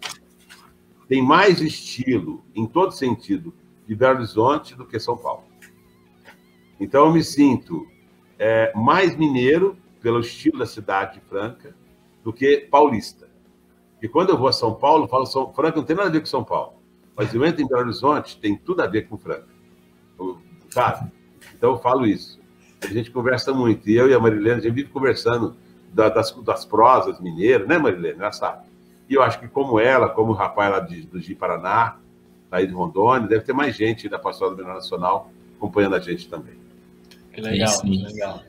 [1.08, 3.53] tem mais estilo, em todo sentido,
[3.88, 5.44] de Belo Horizonte do que São Paulo.
[6.80, 7.88] Então eu me sinto
[8.38, 11.76] é, mais mineiro, pelo estilo da cidade de Franca,
[12.24, 13.28] do que paulista.
[14.02, 16.22] E quando eu vou a São Paulo, falo São Franca não tem nada a ver
[16.22, 16.78] com São Paulo.
[17.19, 19.49] Mas eu entro em Belo Horizonte, tem tudo a ver com Franca.
[20.69, 21.11] Sabe?
[21.53, 22.39] Então eu falo isso.
[22.81, 23.89] A gente conversa muito.
[23.89, 25.57] E eu e a Marilene, a gente vive conversando
[25.93, 28.22] das, das prosas mineiras, né, Marilene?
[28.22, 28.65] Ela sabe.
[29.09, 31.98] E eu acho que como ela, como o rapaz lá de, do Gi Paraná,
[32.49, 36.30] aí de Rondônia, deve ter mais gente da Pastoral do Menor Nacional acompanhando a gente
[36.30, 36.56] também.
[37.33, 38.41] Que legal, que legal.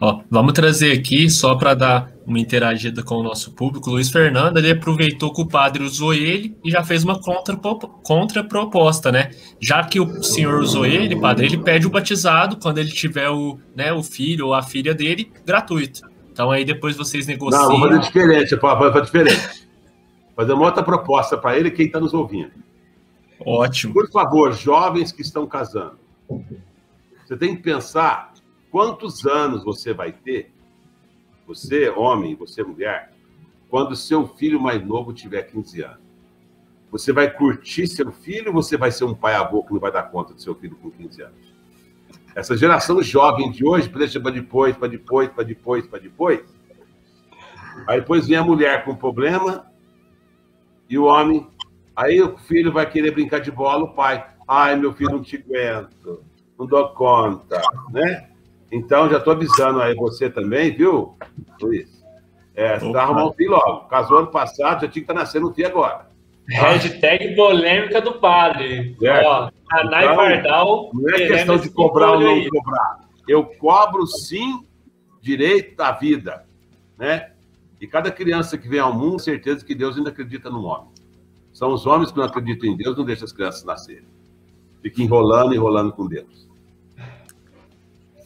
[0.00, 4.58] Ó, vamos trazer aqui, só para dar uma interagida com o nosso público, Luiz Fernando,
[4.58, 9.30] ele aproveitou que o padre usou ele e já fez uma contraproposta, né?
[9.60, 13.58] Já que o senhor usou ele, padre, ele pede o batizado quando ele tiver o,
[13.74, 16.02] né, o filho ou a filha dele, gratuito.
[16.30, 17.62] Então aí depois vocês negociam.
[17.62, 19.68] Não, vamos fazer diferente, vamos fazer diferente.
[20.36, 22.52] Fazer uma outra proposta para ele, quem está nos ouvindo.
[23.40, 23.94] Ótimo.
[23.94, 25.98] Por favor, jovens que estão casando,
[27.26, 28.32] você tem que pensar
[28.78, 30.52] quantos anos você vai ter,
[31.44, 33.12] você, homem, você, mulher,
[33.68, 35.98] quando seu filho mais novo tiver 15 anos.
[36.92, 39.90] Você vai curtir seu filho ou você vai ser um pai avô que não vai
[39.90, 41.52] dar conta do seu filho com 15 anos?
[42.36, 46.44] Essa geração jovem de hoje deixa para depois, para depois, para depois, para depois.
[47.88, 49.66] Aí depois vem a mulher com problema
[50.88, 51.48] e o homem.
[51.96, 54.24] Aí o filho vai querer brincar de bola, o pai.
[54.46, 56.22] Ai, meu filho, não te aguento,
[56.56, 58.37] não dou conta, né?
[58.70, 61.16] Então, já estou avisando aí você também, viu,
[61.60, 62.04] Luiz?
[62.54, 63.88] É, você vai arrumar um filho logo.
[63.88, 66.08] Casou ano passado, já tinha que estar tá nascendo um filho agora.
[66.50, 68.96] Hashtag polêmica do padre.
[68.98, 69.26] Certo.
[69.26, 70.90] Ó, Anai então, Pardal.
[70.94, 73.00] Não é questão de cobrar ou não cobrar.
[73.28, 74.66] Eu cobro sim
[75.20, 76.46] direito da vida,
[76.96, 77.32] né?
[77.80, 80.88] E cada criança que vem ao mundo, certeza que Deus ainda acredita no homem.
[81.52, 84.08] São os homens que não acreditam em Deus, não deixam as crianças nascerem.
[84.82, 86.47] Fica enrolando, enrolando com Deus.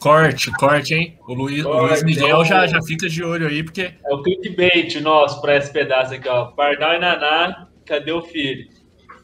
[0.03, 1.17] Corte, corte, hein?
[1.29, 3.95] O Luiz, corte, o Luiz Miguel é já, já fica de olho aí, porque.
[4.05, 6.47] É o clickbait nosso para esse pedaço aqui, ó.
[6.47, 8.69] Pardal e Naná, cadê o filho?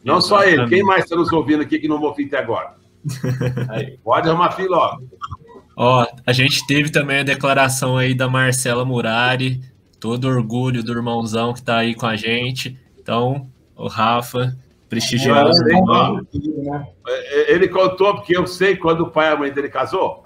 [0.05, 2.77] Não só ele, quem mais está nos ouvindo aqui que não vou até agora?
[3.71, 4.99] Aí, pode arrumar fila, ó.
[5.77, 9.61] Ó, a gente teve também a declaração aí da Marcela Murari,
[9.99, 12.79] todo orgulho do irmãozão que tá aí com a gente.
[12.99, 14.57] Então, o Rafa,
[14.89, 15.65] prestigioso.
[17.07, 20.23] É, ele contou, porque eu sei quando o pai e a mãe dele casou.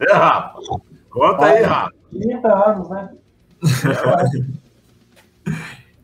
[0.00, 0.58] É, Rafa?
[1.10, 1.92] Conta aí, Rafa.
[2.12, 3.10] 30 anos, né?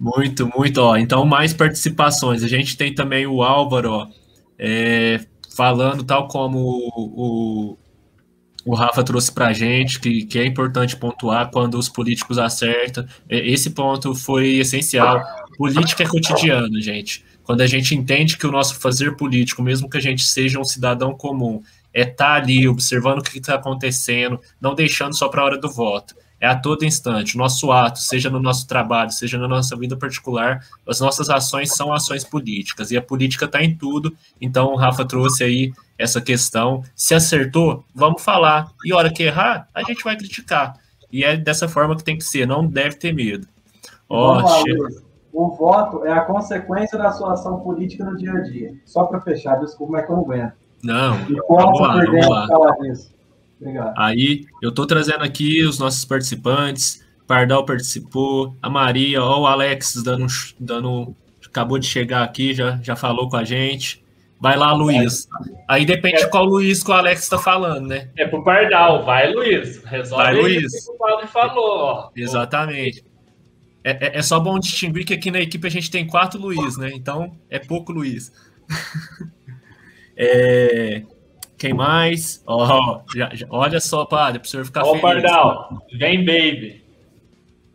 [0.03, 0.97] Muito, muito, ó.
[0.97, 2.43] Então, mais participações.
[2.43, 4.09] A gente tem também o Álvaro, ó,
[4.59, 5.21] é,
[5.55, 7.79] falando, tal como o, o,
[8.65, 13.07] o Rafa trouxe para a gente, que, que é importante pontuar quando os políticos acertam.
[13.29, 15.23] Esse ponto foi essencial.
[15.57, 17.25] Política é cotidiano, gente.
[17.45, 20.65] Quando a gente entende que o nosso fazer político, mesmo que a gente seja um
[20.65, 21.63] cidadão comum,
[21.95, 25.59] é estar tá ali observando o que está acontecendo, não deixando só para a hora
[25.59, 27.37] do voto é a todo instante.
[27.37, 31.73] O nosso ato, seja no nosso trabalho, seja na nossa vida particular, as nossas ações
[31.73, 34.13] são ações políticas e a política está em tudo.
[34.41, 36.83] Então, o Rafa trouxe aí essa questão.
[36.97, 38.73] Se acertou, vamos falar.
[38.85, 40.75] E hora que errar, a gente vai criticar.
[41.13, 43.47] E é dessa forma que tem que ser, não deve ter medo.
[44.09, 44.43] Ó,
[45.33, 48.75] o voto é a consequência da sua ação política no dia a dia.
[48.85, 50.55] Só para fechar, desculpa, mas que eu não aguento.
[50.83, 52.47] Não, e vamos lá, vamos lá.
[52.47, 53.13] falar disso.
[53.61, 53.95] Obrigado.
[53.97, 57.03] Aí, eu estou trazendo aqui os nossos participantes.
[57.27, 60.27] Pardal participou, a Maria, ó, o Alex dando,
[60.59, 61.15] dando.
[61.47, 64.03] Acabou de chegar aqui, já, já falou com a gente.
[64.41, 65.29] Vai lá, Luiz.
[65.69, 66.25] Aí depende é.
[66.25, 68.11] de qual Luiz que o Alex está falando, né?
[68.17, 69.85] É pro Pardal, vai, Luiz.
[69.85, 70.65] Resolve vai, Luiz.
[70.65, 71.79] o que o Padre falou.
[71.79, 72.11] Ó.
[72.17, 73.05] Exatamente.
[73.85, 76.77] É, é, é, só bom distinguir que aqui na equipe a gente tem quatro Luiz,
[76.77, 76.91] né?
[76.93, 78.33] Então é pouco Luiz.
[80.17, 81.03] é,
[81.63, 82.43] quem mais?
[82.47, 85.05] Oh, já, já, olha só, padre, para o senhor ficar oh, feliz.
[85.05, 86.85] Ó, Pardal, vem, baby.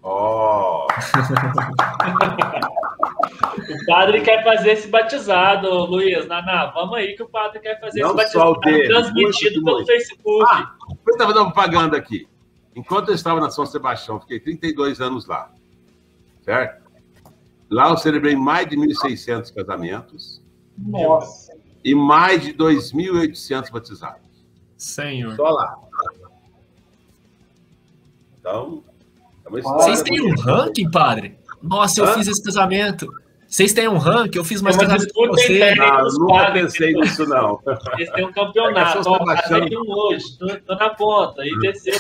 [0.03, 0.85] Ó.
[0.85, 0.87] Oh.
[3.73, 6.27] o padre quer fazer esse batizado, Luiz.
[6.27, 8.59] Naná, vamos aí que o padre quer fazer Não esse batizado.
[8.59, 9.85] Dele, transmitido pelo.
[9.85, 10.45] Facebook.
[10.49, 12.27] Ah, eu estava dando propaganda aqui.
[12.75, 15.51] Enquanto eu estava na São Sebastião, fiquei 32 anos lá.
[16.41, 16.85] Certo?
[17.71, 20.43] Lá eu celebrei mais de 1.600 casamentos.
[20.77, 21.46] Nossa
[21.83, 24.21] e mais de 2.800 batizados.
[24.77, 25.35] Senhor.
[25.35, 25.75] Só lá.
[28.39, 28.83] Então.
[29.45, 31.37] É Vocês têm um ranking, padre?
[31.61, 32.13] Nossa, eu Hã?
[32.13, 33.07] fiz esse casamento.
[33.47, 34.37] Vocês têm um ranking?
[34.37, 35.75] Eu fiz mais casamento que você.
[35.75, 37.59] Não, nunca pensei nisso, não.
[37.97, 38.97] Eles têm um campeonato.
[38.97, 39.83] É Ó, Sebastião...
[39.83, 41.45] um hoje, tô, tô, na ponta.
[41.45, 41.93] E desceu.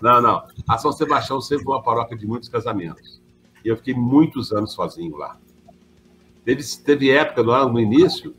[0.00, 0.42] Não, não.
[0.68, 3.20] A São Sebastião sempre foi uma paróquia de muitos casamentos.
[3.64, 5.36] E eu fiquei muitos anos sozinho lá.
[6.44, 8.34] Teve, teve época lá no início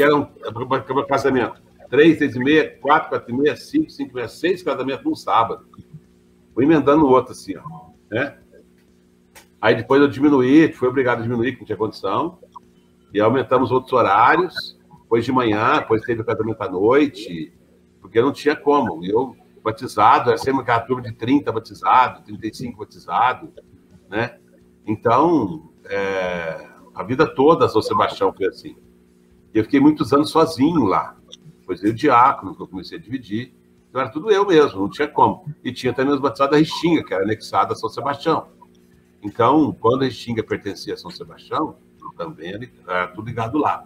[0.00, 1.60] que eram para casamento.
[1.90, 5.14] Três, seis e meia, quatro, quatro e meia, cinco, cinco e meia, seis casamentos num
[5.14, 5.66] sábado.
[6.54, 7.90] Fui emendando o outro assim, ó.
[8.10, 8.38] Né?
[9.60, 12.38] Aí depois eu diminuí, fui obrigado a diminuir, que não tinha condição.
[13.12, 14.78] E aumentamos outros horários.
[15.02, 17.52] Depois de manhã, depois teve o casamento à noite,
[18.00, 19.04] porque não tinha como.
[19.04, 23.52] Eu, batizado, era sempre aquela turma de 30 batizado, 35 batizado,
[24.08, 24.38] né?
[24.86, 28.76] Então, é, a vida toda São Sebastião foi assim.
[29.52, 31.16] Eu fiquei muitos anos sozinho lá.
[31.60, 33.54] Depois veio o diácono, que eu comecei a dividir.
[33.88, 35.44] Então era tudo eu mesmo, não tinha como.
[35.64, 38.48] E tinha também os batizados da Restinga, que era anexada a São Sebastião.
[39.22, 41.76] Então, quando a Restinga pertencia a São Sebastião,
[42.16, 43.84] também era tudo ligado lá.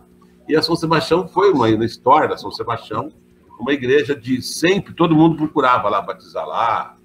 [0.49, 3.11] E a São Sebastião foi uma, na história da São Sebastião,
[3.59, 6.97] uma igreja de sempre, todo mundo procurava lá batizar lá,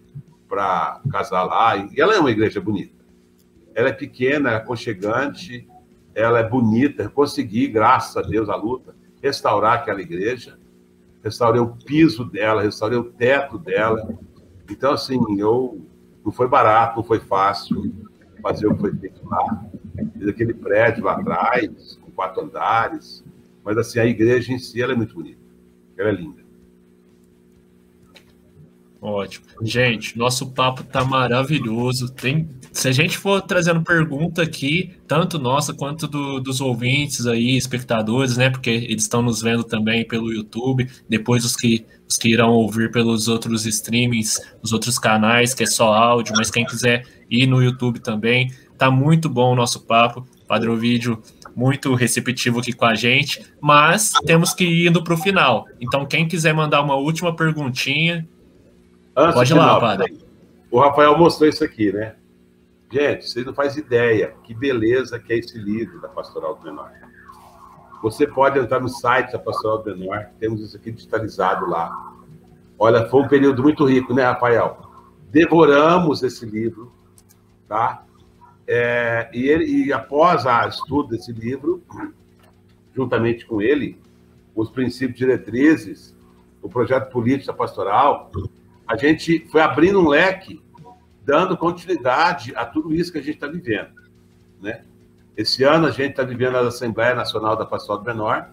[0.48, 1.78] para casar lá.
[1.78, 3.06] E ela é uma igreja bonita.
[3.76, 5.68] Ela é pequena, aconchegante,
[6.20, 7.04] ela é bonita.
[7.04, 10.60] Eu consegui, graças a Deus, a luta, restaurar aquela igreja.
[11.24, 14.08] Restaurei o piso dela, restaurei o teto dela.
[14.70, 15.82] Então, assim, eu
[16.24, 17.94] não foi barato, não foi fácil
[18.42, 19.66] fazer o que foi feito lá.
[20.18, 23.24] Fiz aquele prédio lá atrás, com quatro andares.
[23.64, 25.40] Mas, assim, a igreja em si, ela é muito bonita.
[25.98, 26.42] Ela é linda.
[29.02, 29.46] Ótimo.
[29.62, 32.12] Gente, nosso papo tá maravilhoso.
[32.12, 37.56] Tem, se a gente for trazendo pergunta aqui, tanto nossa quanto do, dos ouvintes aí,
[37.58, 38.50] espectadores, né?
[38.50, 42.92] Porque eles estão nos vendo também pelo YouTube, depois os que, os que irão ouvir
[42.92, 47.62] pelos outros streamings, os outros canais, que é só áudio, mas quem quiser ir no
[47.64, 50.26] YouTube também, tá muito bom o nosso papo.
[50.48, 51.22] Padre Ovídio
[51.56, 55.68] muito receptivo aqui com a gente, mas temos que ir indo para o final.
[55.80, 58.28] Então, quem quiser mandar uma última perguntinha,
[59.20, 60.18] Antes Pode ir lá, padre.
[60.72, 62.14] O Rafael mostrou isso aqui, né?
[62.92, 66.92] Gente, vocês não fazem ideia que beleza que é esse livro da Pastoral do Menor.
[68.02, 72.16] Você pode entrar no site da Pastoral do Menor, temos isso aqui digitalizado lá.
[72.80, 74.90] Olha, foi um período muito rico, né, Rafael?
[75.30, 76.92] Devoramos esse livro,
[77.68, 78.04] tá?
[78.66, 81.84] É, e, ele, e após a estudo desse livro,
[82.96, 84.02] juntamente com ele,
[84.56, 86.16] os princípios diretrizes,
[86.62, 88.32] o projeto político pastoral,
[88.88, 90.62] a gente foi abrindo um leque,
[91.30, 93.92] dando continuidade a tudo isso que a gente está vivendo.
[94.60, 94.82] Né?
[95.38, 98.50] Esse ano a gente está vivendo a Assembleia Nacional da Pastoral do Menor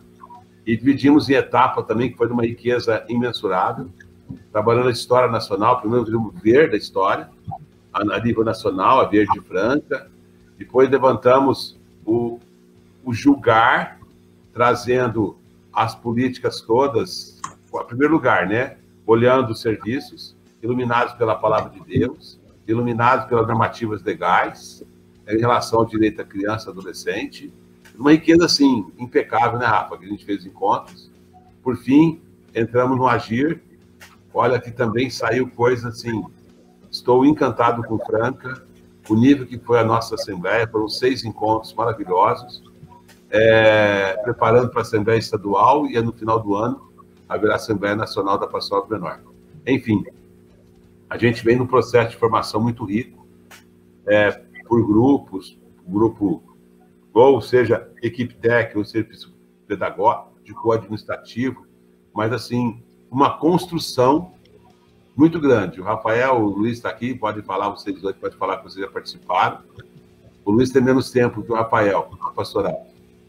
[0.66, 3.88] e dividimos em etapa também, que foi de uma riqueza imensurável,
[4.52, 7.30] trabalhando a história nacional, primeiro vimos ver da história,
[7.94, 10.10] a nível nacional, a Verde Franca,
[10.58, 12.38] depois levantamos o,
[13.02, 13.98] o julgar,
[14.52, 15.38] trazendo
[15.72, 17.40] as políticas todas,
[17.74, 18.76] em primeiro lugar, né?
[19.06, 24.84] Olhando os serviços, iluminados pela palavra de Deus, iluminados pelas normativas legais,
[25.24, 27.52] né, em relação ao direito à criança e adolescente.
[27.96, 29.96] Uma riqueza, assim, impecável, né, Rafa?
[29.96, 31.10] Que a gente fez encontros.
[31.62, 32.20] Por fim,
[32.54, 33.62] entramos no Agir.
[34.34, 36.24] Olha, que também saiu coisa assim.
[36.90, 38.62] Estou encantado com Franca,
[39.08, 40.68] o nível que foi a nossa Assembleia.
[40.68, 42.62] Foram seis encontros maravilhosos
[43.30, 46.90] é, preparando para a Assembleia Estadual e no final do ano
[47.28, 49.20] haverá a Assembleia Nacional da Pastoral do Menor.
[49.66, 50.04] Enfim,
[51.08, 53.26] a gente vem num processo de formação muito rico,
[54.06, 54.30] é,
[54.66, 56.42] por grupos, grupo,
[57.12, 59.08] ou seja, equipe técnica, ou seja,
[59.66, 61.66] pedagógico, administrativo,
[62.14, 64.32] mas assim, uma construção
[65.16, 65.80] muito grande.
[65.80, 68.90] O Rafael, o Luiz está aqui, pode falar, vocês dois podem falar que vocês já
[68.90, 69.60] participaram.
[70.44, 72.86] O Luiz tem menos tempo que o Rafael, a pastoral.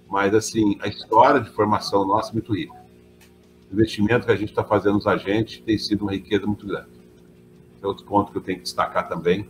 [0.10, 2.74] Mas, assim, a história de formação nossa é muito rica.
[3.70, 6.97] O investimento que a gente está fazendo nos agentes tem sido uma riqueza muito grande.
[7.88, 9.48] É outro ponto que eu tenho que destacar também,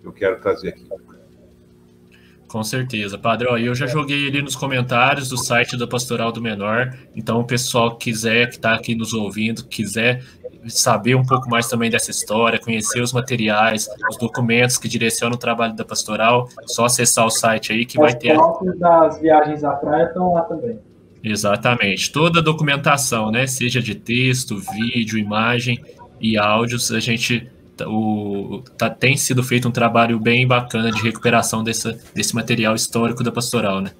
[0.00, 0.84] que eu quero trazer aqui.
[2.48, 3.46] Com certeza, Padre.
[3.48, 6.92] Ó, eu já joguei ali nos comentários do site da Pastoral do Menor.
[7.14, 10.24] Então, o pessoal que quiser, que está aqui nos ouvindo, quiser
[10.66, 15.38] saber um pouco mais também dessa história, conhecer os materiais, os documentos que direcionam o
[15.38, 18.32] trabalho da pastoral, só acessar o site aí que As vai ter.
[18.32, 20.76] As das viagens à praia estão lá também.
[21.22, 22.10] Exatamente.
[22.10, 23.46] Toda a documentação, né?
[23.46, 25.78] Seja de texto, vídeo, imagem
[26.20, 27.48] e áudios, a gente
[27.88, 33.22] o, tá, tem sido feito um trabalho bem bacana de recuperação dessa, desse material histórico
[33.22, 33.90] da pastoral, né?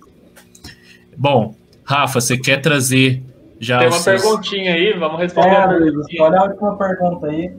[1.17, 3.23] Bom, Rafa, você quer trazer
[3.60, 4.23] já Tem uma seus...
[4.23, 5.50] perguntinha aí, vamos responder.
[5.50, 7.52] É, Luiz, olha a última pergunta aí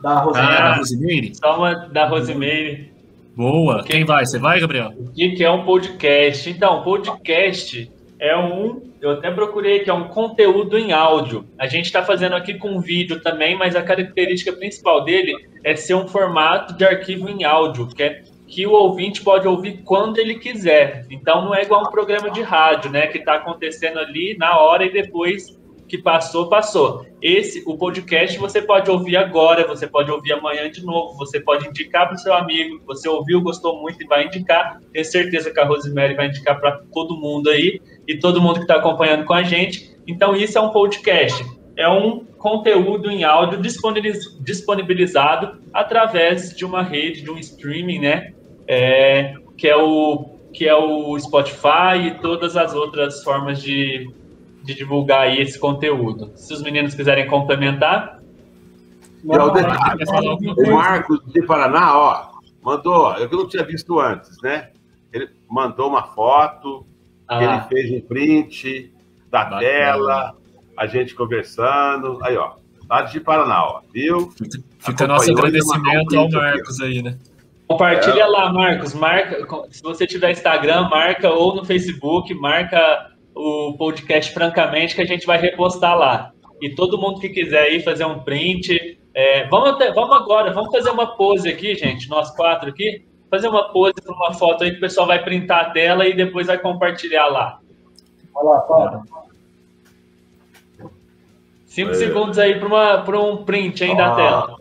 [0.00, 0.54] da Rosimeire.
[0.54, 1.34] Ah, da Rosimeire?
[1.34, 2.92] Só uma da Rosimeire.
[3.36, 3.82] Boa.
[3.82, 4.24] Quem vai?
[4.24, 4.92] Você vai, Gabriel?
[4.96, 6.48] O que é um podcast?
[6.48, 7.90] Então, podcast
[8.20, 8.87] é um.
[9.00, 11.48] Eu até procurei que é um conteúdo em áudio.
[11.58, 15.94] A gente está fazendo aqui com vídeo também, mas a característica principal dele é ser
[15.94, 20.36] um formato de arquivo em áudio, que é que o ouvinte pode ouvir quando ele
[20.36, 21.06] quiser.
[21.10, 24.86] Então não é igual um programa de rádio, né, que está acontecendo ali na hora
[24.86, 27.06] e depois que passou, passou.
[27.20, 31.66] Esse, o podcast, você pode ouvir agora, você pode ouvir amanhã de novo, você pode
[31.66, 34.80] indicar para o seu amigo, você ouviu, gostou muito e vai indicar.
[34.92, 38.62] Tenho certeza que a Rosemary vai indicar para todo mundo aí e todo mundo que
[38.62, 39.94] está acompanhando com a gente.
[40.06, 41.44] Então, isso é um podcast.
[41.76, 43.60] É um conteúdo em áudio
[44.40, 48.32] disponibilizado através de uma rede, de um streaming, né?
[48.68, 54.12] é, que, é o, que é o Spotify e todas as outras formas de,
[54.62, 56.30] de divulgar aí esse conteúdo.
[56.36, 58.20] Se os meninos quiserem complementar.
[59.24, 60.04] E o detalhe,
[60.58, 62.30] o Marcos de Paraná, ó,
[62.62, 64.70] mandou, eu não tinha visto antes, né?
[65.12, 66.86] Ele mandou uma foto,
[67.28, 67.44] ah.
[67.44, 68.92] ele fez um print
[69.30, 69.60] da Bacana.
[69.60, 70.36] tela,
[70.76, 72.18] a gente conversando.
[72.22, 72.52] Aí, ó,
[72.88, 74.30] lá de Paraná, ó, viu?
[74.78, 77.18] Fica, nosso agradecimento ao Marcos aí, né?
[77.66, 78.26] Compartilha é.
[78.26, 78.94] lá, Marcos.
[78.94, 85.06] Marca, se você tiver Instagram, marca ou no Facebook, marca o podcast francamente que a
[85.06, 86.32] gente vai repostar lá.
[86.60, 90.72] E todo mundo que quiser aí fazer um print, é, vamos, até, vamos agora, vamos
[90.72, 94.70] fazer uma pose aqui, gente, nós quatro aqui, fazer uma pose para uma foto aí
[94.70, 97.60] que o pessoal vai printar a tela e depois vai compartilhar lá.
[98.34, 99.02] Olha lá, foto.
[101.66, 103.94] Cinco segundos aí para um print aí ah.
[103.94, 104.56] da tela.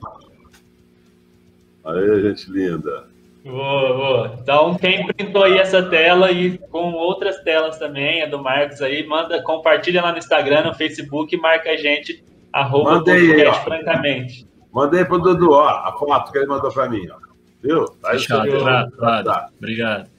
[1.86, 3.08] Aí, gente linda.
[3.44, 4.38] Boa, boa.
[4.42, 9.08] Então, quem printou aí essa tela e com outras telas também, a do Marcos aí,
[9.08, 14.48] manda, compartilha lá no Instagram, no Facebook, marca a gente, arroba Mandei podcast, francamente.
[14.72, 17.27] Mandei pro Dudu, ó, a foto que ele mandou para mim, ó.
[17.62, 17.86] Viu?
[18.02, 18.92] Tá Fechado, claro.
[19.58, 20.10] Obrigado.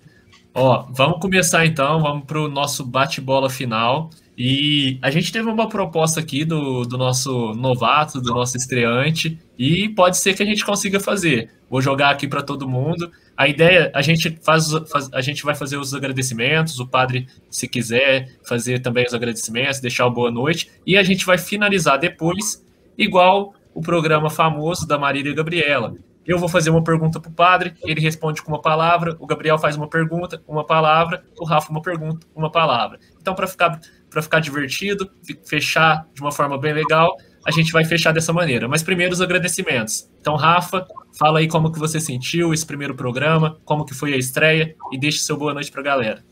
[0.55, 4.11] Ó, vamos começar então, vamos para o nosso bate-bola final.
[4.37, 9.89] E a gente teve uma proposta aqui do, do nosso novato, do nosso estreante, e
[9.89, 11.51] pode ser que a gente consiga fazer.
[11.69, 13.11] Vou jogar aqui para todo mundo.
[13.37, 17.67] A ideia, a gente faz, faz, a gente vai fazer os agradecimentos, o padre, se
[17.67, 22.65] quiser, fazer também os agradecimentos, deixar o boa noite, e a gente vai finalizar depois,
[22.97, 25.95] igual o programa famoso da Marília Gabriela.
[26.29, 29.57] Eu vou fazer uma pergunta para o padre, ele responde com uma palavra, o Gabriel
[29.57, 32.99] faz uma pergunta, uma palavra, o Rafa uma pergunta, uma palavra.
[33.19, 33.81] Então, para ficar,
[34.13, 35.11] ficar divertido,
[35.47, 37.17] fechar de uma forma bem legal,
[37.47, 38.69] a gente vai fechar dessa maneira.
[38.69, 40.07] Mas primeiro os agradecimentos.
[40.21, 40.87] Então, Rafa,
[41.19, 44.99] fala aí como que você sentiu esse primeiro programa, como que foi a estreia e
[44.99, 46.23] deixe seu boa noite para a galera.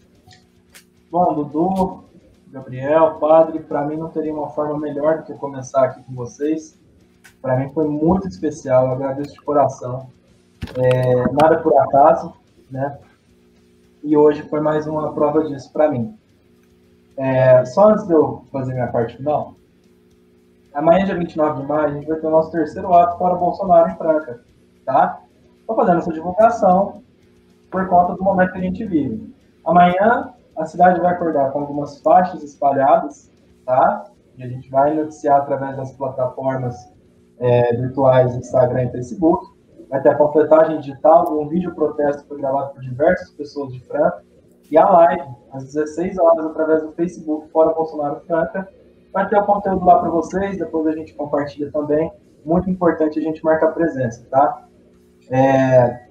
[1.10, 2.04] Bom, Dudu,
[2.48, 6.78] Gabriel, Padre, para mim não teria uma forma melhor do que começar aqui com vocês.
[7.46, 10.08] Para mim foi muito especial, eu agradeço de coração.
[10.76, 12.34] É, nada por acaso,
[12.68, 12.98] né?
[14.02, 16.18] E hoje foi mais uma prova disso para mim.
[17.16, 19.54] É, só antes de eu fazer minha parte final,
[20.74, 23.92] amanhã, dia 29 de maio, a gente vai ter o nosso terceiro ato para Bolsonaro
[23.92, 24.40] em Franca,
[24.84, 25.20] tá?
[25.60, 27.00] Estou fazendo essa divulgação
[27.70, 29.32] por conta do momento que a gente vive.
[29.64, 33.30] Amanhã, a cidade vai acordar com algumas faixas espalhadas,
[33.64, 34.06] tá?
[34.36, 36.95] E a gente vai noticiar através das plataformas
[37.38, 39.54] é, virtuais Instagram e Facebook.
[39.88, 44.24] Vai ter a completagem digital, um vídeo protesto foi gravado por diversas pessoas de Franca.
[44.70, 48.68] E a live, às 16 horas, através do Facebook Fora Bolsonaro Franca.
[49.12, 52.12] Vai ter o conteúdo lá para vocês, depois a gente compartilha também.
[52.44, 54.66] Muito importante a gente marcar presença, tá?
[55.30, 56.06] É...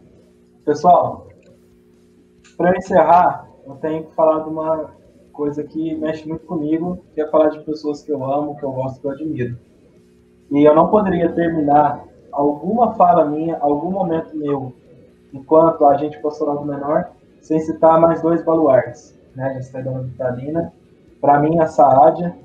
[0.63, 1.27] Pessoal,
[2.57, 4.91] para encerrar, eu tenho que falar de uma
[5.33, 8.71] coisa que mexe muito comigo, que é falar de pessoas que eu amo, que eu
[8.71, 9.57] gosto, que eu admiro.
[10.51, 14.73] E eu não poderia terminar alguma fala minha, algum momento meu,
[15.33, 17.09] enquanto agente pastoral do menor,
[17.41, 19.45] sem citar mais dois baluartes, né?
[19.45, 20.73] A gente dando Vitalina.
[21.21, 22.35] Para mim, a Saadia,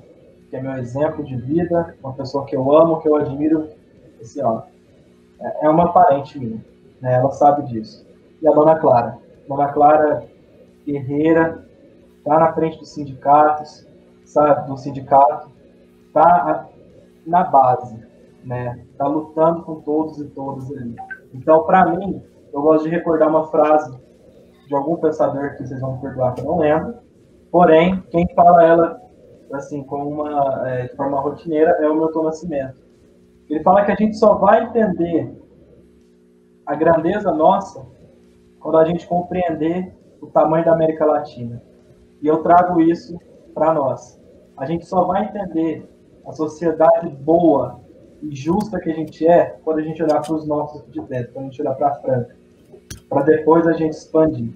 [0.49, 3.67] que é meu exemplo de vida, uma pessoa que eu amo, que eu admiro,
[4.21, 4.61] assim, ó,
[5.61, 6.63] é uma parente minha,
[7.01, 7.15] né?
[7.15, 8.05] Ela sabe disso.
[8.41, 9.17] E a Dona Clara.
[9.47, 10.23] Dona Clara
[10.85, 11.63] guerreira,
[12.23, 13.85] tá na frente dos sindicatos,
[14.25, 15.49] sabe, do sindicato,
[16.13, 16.67] tá
[17.25, 17.97] na base,
[18.43, 18.85] né?
[18.97, 20.95] Tá lutando com todos e todas ali.
[21.33, 22.21] Então, para mim,
[22.53, 23.97] eu gosto de recordar uma frase
[24.67, 26.95] de algum pensador que vocês vão perdoar que eu não lembro.
[27.51, 29.01] Porém, quem fala ela
[29.53, 32.81] assim com uma é, de forma rotineira é o Milton Nascimento.
[33.49, 35.37] Ele fala que a gente só vai entender
[36.65, 37.85] a grandeza nossa
[38.59, 41.61] quando a gente compreender o tamanho da América Latina.
[42.21, 43.19] E eu trago isso
[43.53, 44.21] para nós.
[44.55, 45.89] A gente só vai entender
[46.25, 47.79] a sociedade boa
[48.21, 51.33] e justa que a gente é quando a gente olhar para os nossos de dentro,
[51.33, 52.35] quando a gente olhar para a Franca,
[53.09, 54.53] para depois a gente expandir.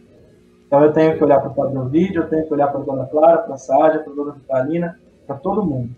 [0.68, 2.84] Então eu tenho que olhar para o Padre Vídeo, eu tenho que olhar para a
[2.84, 5.90] Dona Clara, para a Sádia, para a Dona Vitalina, para todo mundo,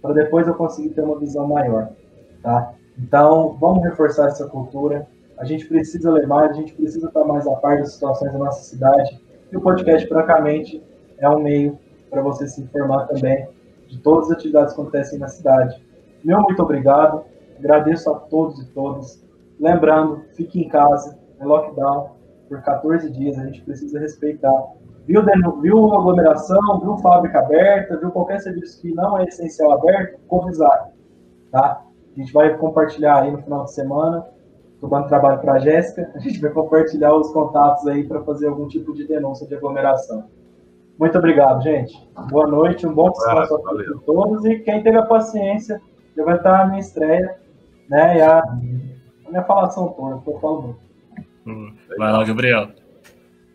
[0.00, 1.90] para depois eu conseguir ter uma visão maior,
[2.42, 2.74] tá?
[2.98, 5.06] Então vamos reforçar essa cultura.
[5.38, 8.62] A gente precisa mais, a gente precisa estar mais a par das situações da nossa
[8.62, 9.20] cidade.
[9.50, 10.82] E o podcast, francamente,
[11.18, 11.78] é um meio
[12.10, 13.48] para você se informar também
[13.92, 15.84] de todas as atividades que acontecem na cidade.
[16.24, 17.24] Meu muito obrigado,
[17.58, 19.22] agradeço a todos e todas.
[19.60, 22.12] Lembrando, fique em casa, é lockdown
[22.48, 24.64] por 14 dias, a gente precisa respeitar.
[25.06, 25.22] Viu,
[25.60, 30.90] viu aglomeração, viu fábrica aberta, viu qualquer serviço que não é essencial aberto, convisar,
[31.50, 31.82] tá?
[32.16, 34.26] A gente vai compartilhar aí no final de semana,
[34.74, 38.48] estou dando trabalho para a Jéssica, a gente vai compartilhar os contatos aí para fazer
[38.48, 40.24] algum tipo de denúncia de aglomeração.
[41.02, 41.92] Muito obrigado, gente.
[42.30, 44.44] Boa noite, um bom descanso a todos.
[44.44, 45.82] E quem teve a paciência,
[46.16, 47.40] já vai estar a minha estreia,
[47.90, 48.18] né?
[48.18, 50.78] E a, a minha falação toda, eu falo muito.
[51.44, 52.68] Hum, vai lá, Gabriel.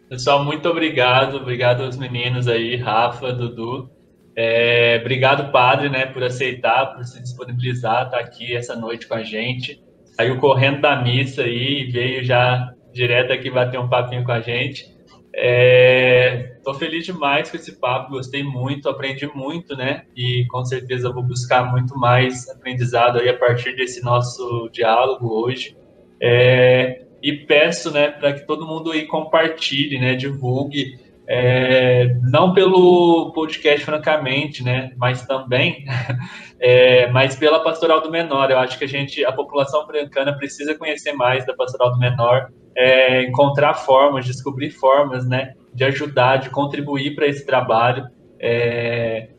[0.09, 1.37] Pessoal, muito obrigado.
[1.37, 3.89] Obrigado aos meninos aí, Rafa, Dudu.
[4.35, 9.23] É, obrigado, padre, né, por aceitar, por se disponibilizar, estar aqui essa noite com a
[9.23, 9.81] gente.
[10.03, 14.41] Saiu correndo da missa aí e veio já direto aqui bater um papinho com a
[14.41, 14.96] gente.
[15.39, 20.03] Estou é, feliz demais com esse papo, gostei muito, aprendi muito, né?
[20.15, 25.77] E com certeza vou buscar muito mais aprendizado aí a partir desse nosso diálogo hoje.
[26.19, 30.97] É, e peço, né, para que todo mundo aí compartilhe, né, divulgue,
[31.29, 35.85] é, não pelo podcast, francamente, né, mas também,
[36.59, 38.49] é, mas pela Pastoral do Menor.
[38.49, 42.49] Eu acho que a gente, a população francana precisa conhecer mais da Pastoral do Menor,
[42.77, 48.07] é, encontrar formas, descobrir formas, né, de ajudar, de contribuir para esse trabalho.
[48.39, 49.29] É,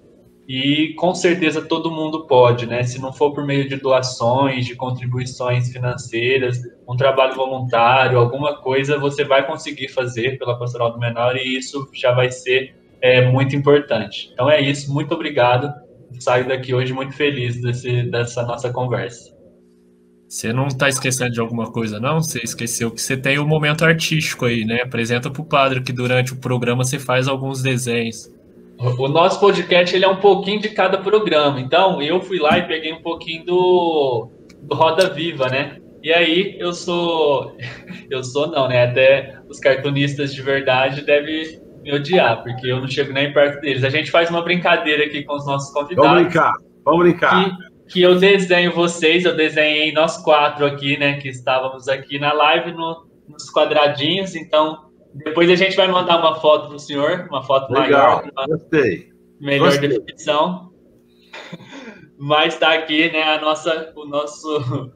[0.49, 2.83] e com certeza todo mundo pode, né?
[2.83, 6.59] Se não for por meio de doações, de contribuições financeiras,
[6.89, 11.87] um trabalho voluntário, alguma coisa, você vai conseguir fazer pela Pastoral do Menor e isso
[11.93, 14.31] já vai ser é, muito importante.
[14.33, 15.71] Então é isso, muito obrigado.
[16.19, 19.38] Saio daqui hoje muito feliz desse, dessa nossa conversa.
[20.29, 22.23] Você não está esquecendo de alguma coisa, não?
[22.23, 24.83] Você esqueceu que você tem o um momento artístico aí, né?
[24.83, 28.31] Apresenta para o padre que durante o programa você faz alguns desenhos.
[28.79, 31.59] O nosso podcast ele é um pouquinho de cada programa.
[31.59, 34.29] Então, eu fui lá e peguei um pouquinho do,
[34.63, 35.79] do Roda Viva, né?
[36.03, 37.57] E aí eu sou.
[38.11, 38.85] Eu sou não, né?
[38.85, 43.85] Até os cartunistas de verdade devem me odiar, porque eu não chego nem perto deles.
[43.85, 46.11] A gente faz uma brincadeira aqui com os nossos convidados.
[46.11, 46.55] Vamos brincar,
[46.87, 47.45] vamos brincar.
[47.45, 51.19] Que, que eu desenho vocês, eu desenhei nós quatro aqui, né?
[51.19, 56.35] Que estávamos aqui na live no, nos quadradinhos, então depois a gente vai mandar uma
[56.37, 58.47] foto pro senhor, uma foto Legal, maior.
[58.49, 59.09] Gostei.
[59.41, 59.89] Melhor Gostei.
[59.89, 60.71] definição.
[62.19, 64.91] Mas está aqui, né, a nossa, o nosso,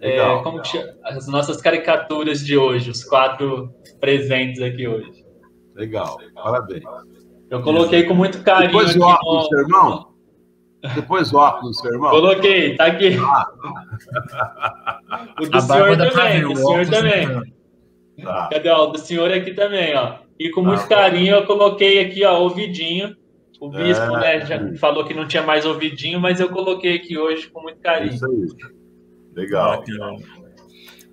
[0.00, 0.92] é, como que chama?
[1.04, 5.24] as nossas caricaturas de hoje, os quatro presentes aqui hoje.
[5.74, 6.82] Legal, parabéns.
[7.48, 10.15] Eu coloquei com muito carinho Depois aqui o óculos, no- seu irmão.
[10.94, 12.10] Depois o óculos, seu irmão.
[12.10, 13.16] Coloquei, tá aqui.
[15.40, 17.26] o do A senhor também, ver, do o senhor também.
[17.26, 17.42] não.
[18.24, 18.48] Tá.
[18.52, 18.68] Cadê?
[18.70, 20.16] Ó, o do senhor aqui também, ó.
[20.38, 23.16] E com muito Ah, carinho eu coloquei aqui, ó, ouvidinho.
[23.60, 24.38] O bispo, É.
[24.38, 27.80] né, já falou que não tinha mais ouvidinho, mas eu coloquei aqui hoje com muito
[27.80, 28.14] carinho.
[28.14, 28.46] Isso aí.
[29.34, 29.82] Legal.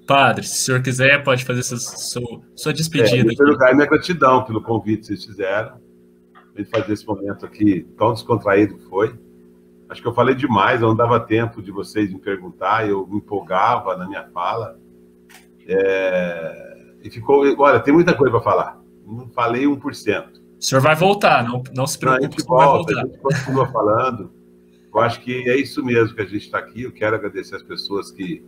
[0.05, 3.15] Padre, se o senhor quiser, pode fazer sua, sua, sua É, despedida.
[3.15, 3.27] em aqui.
[3.35, 5.81] primeiro lugar, minha gratidão pelo convite que vocês fizeram.
[6.55, 9.13] A gente fazer esse momento aqui tão descontraído que foi.
[9.93, 13.17] Acho que eu falei demais, eu não dava tempo de vocês me perguntar, eu me
[13.17, 14.75] empolgava na minha fala.
[15.67, 17.45] É, E ficou.
[17.59, 18.81] Olha, tem muita coisa para falar.
[19.05, 20.25] Não falei 1%.
[20.59, 22.91] O senhor vai voltar, não, não se Não, a preocupe, gente o senhor vai volta,
[22.91, 24.31] a gente continua falando.
[24.91, 26.81] Eu acho que é isso mesmo que a gente está aqui.
[26.81, 28.43] Eu quero agradecer as pessoas que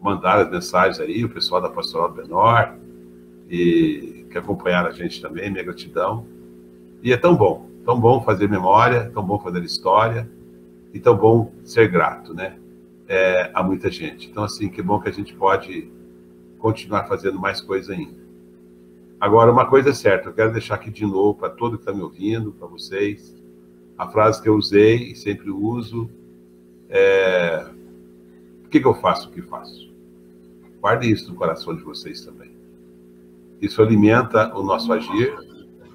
[0.00, 2.72] mandaram as mensagens aí, o pessoal da Pastoral do Menor,
[3.50, 6.24] e que acompanharam a gente também, minha gratidão.
[7.02, 10.30] E é tão bom, tão bom fazer memória, tão bom fazer história,
[10.92, 12.58] e tão bom ser grato, né?
[13.08, 14.28] É, a muita gente.
[14.28, 15.90] Então, assim, que bom que a gente pode
[16.58, 18.26] continuar fazendo mais coisa ainda.
[19.20, 21.92] Agora, uma coisa é certa, eu quero deixar aqui de novo para todo que está
[21.92, 23.34] me ouvindo, para vocês,
[23.96, 26.10] a frase que eu usei e sempre uso
[26.88, 27.66] é:
[28.62, 29.90] Por que, que eu faço o que faço?
[30.80, 32.50] Guarde isso no coração de vocês também.
[33.60, 35.34] Isso alimenta o nosso agir,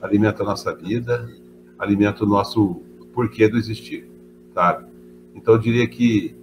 [0.01, 1.29] alimenta a nossa vida,
[1.77, 2.81] alimenta o nosso
[3.13, 4.09] porquê do existir,
[4.53, 4.85] sabe?
[5.35, 6.35] Então, eu diria que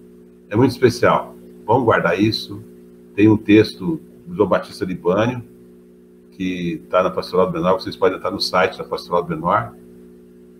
[0.48, 1.34] é muito especial.
[1.66, 2.62] Vamos guardar isso.
[3.14, 5.42] Tem um texto do João Batista Libânio,
[6.32, 9.74] que está na Pastoral do Menor, vocês podem estar no site da Pastoral do Menor.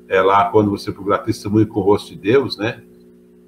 [0.09, 2.83] É lá quando você procurar testemunho com o rosto de Deus, né?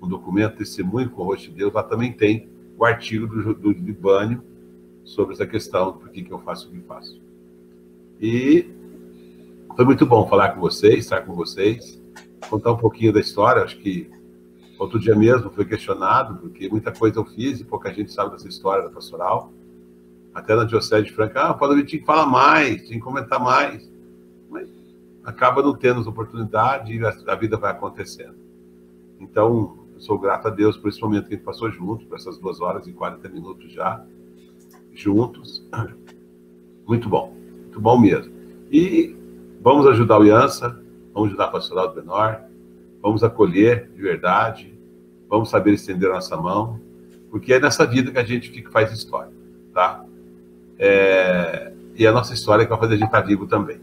[0.00, 2.48] Um documento testemunho com o rosto de Deus, lá também tem
[2.78, 4.42] o artigo do, do Libânio
[5.04, 7.20] sobre essa questão, por que, que eu faço o que faço.
[8.20, 8.66] E
[9.74, 11.99] foi muito bom falar com vocês, estar com vocês,
[12.48, 14.10] contar um pouquinho da história, acho que
[14.78, 18.48] outro dia mesmo foi questionado, porque muita coisa eu fiz e pouca gente sabe dessa
[18.48, 19.52] história da pastoral
[20.34, 23.90] até na Diocese de Franca, ah, o tinha que falar mais, tinha que comentar mais.
[24.48, 24.68] Mas
[25.24, 28.36] acaba não tendo oportunidade e a, a vida vai acontecendo.
[29.18, 32.16] Então, eu sou grato a Deus por esse momento que a gente passou junto, por
[32.16, 34.04] essas duas horas e 40 minutos já,
[34.92, 35.66] juntos.
[36.86, 38.32] Muito bom, muito bom mesmo.
[38.72, 39.14] E
[39.60, 40.80] vamos ajudar o Iança,
[41.12, 42.42] vamos ajudar a Pastoral do Menor,
[43.02, 44.78] vamos acolher de verdade,
[45.28, 46.80] vamos saber estender a nossa mão,
[47.30, 49.32] porque é nessa vida que a gente fica, faz história,
[49.72, 50.05] tá?
[50.78, 53.80] É, e a nossa história que vai fazer a gente estar vivo também.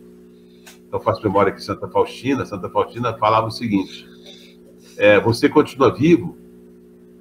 [0.88, 4.08] Então, faço memória que Santa Faustina, Santa Faustina falava o seguinte:
[4.98, 6.38] é, você continua vivo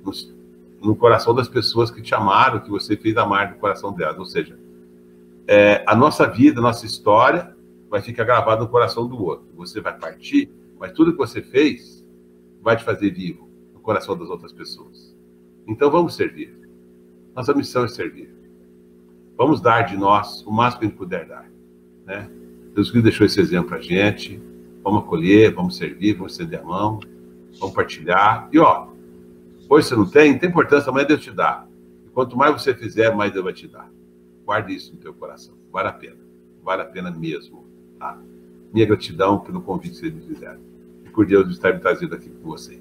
[0.04, 0.12] no,
[0.82, 4.18] no, coração das pessoas que te amaram, que você fez amar no coração delas.
[4.18, 4.58] Ou seja,
[5.46, 7.55] é, a nossa vida, a nossa história
[7.88, 9.46] vai ficar gravada no coração do outro.
[9.56, 12.04] Você vai partir, mas tudo que você fez
[12.62, 15.14] vai te fazer vivo no coração das outras pessoas.
[15.66, 16.56] Então, vamos servir.
[17.34, 18.34] Nossa missão é servir.
[19.36, 21.50] Vamos dar de nós o máximo que a gente puder dar.
[22.06, 22.30] Né?
[22.74, 24.40] Deus Cristo deixou esse exemplo para a gente.
[24.82, 27.00] Vamos acolher, vamos servir, vamos estender a mão,
[27.58, 28.48] vamos partilhar.
[28.52, 28.88] E ó,
[29.68, 31.66] hoje você não tem, não tem importância, amanhã Deus te dá.
[32.06, 33.90] E quanto mais você fizer, mais Deus vai te dar.
[34.44, 35.54] Guarde isso no teu coração.
[35.72, 36.18] Vale a pena.
[36.62, 37.65] Vale a pena mesmo.
[38.14, 38.18] Tá?
[38.72, 40.60] Minha gratidão pelo convite que vocês me fizeram.
[41.04, 42.78] E por Deus estar me trazendo aqui com você.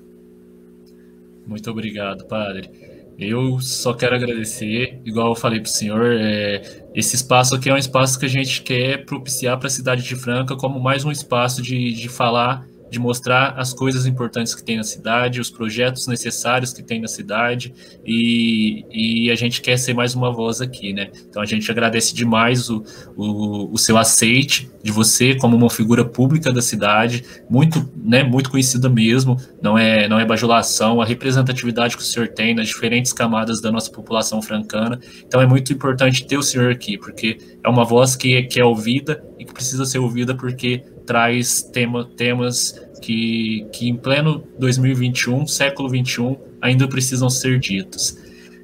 [1.48, 2.70] Muito obrigado, Padre.
[3.18, 7.74] Eu só quero agradecer, igual eu falei para o senhor, é, esse espaço aqui é
[7.74, 11.12] um espaço que a gente quer propiciar para a cidade de Franca como mais um
[11.12, 16.08] espaço de, de falar, de mostrar as coisas importantes que tem na cidade, os projetos
[16.08, 17.74] necessários que tem na cidade,
[18.06, 21.10] e, e a gente quer ser mais uma voz aqui, né?
[21.30, 22.84] Então a gente agradece demais o,
[23.16, 28.52] o, o seu aceite de você como uma figura pública da cidade, muito, né, muito
[28.52, 33.12] conhecida mesmo, não é, não é bajulação, a representatividade que o senhor tem nas diferentes
[33.12, 35.00] camadas da nossa população francana.
[35.26, 38.64] Então é muito importante ter o senhor aqui, porque é uma voz que, que é
[38.64, 45.48] ouvida e que precisa ser ouvida porque traz tema, temas que, que em pleno 2021,
[45.48, 48.18] século 21, ainda precisam ser ditos.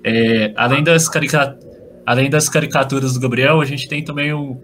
[0.03, 1.57] É, além, das carica...
[2.05, 4.59] além das caricaturas do Gabriel, a gente tem também o,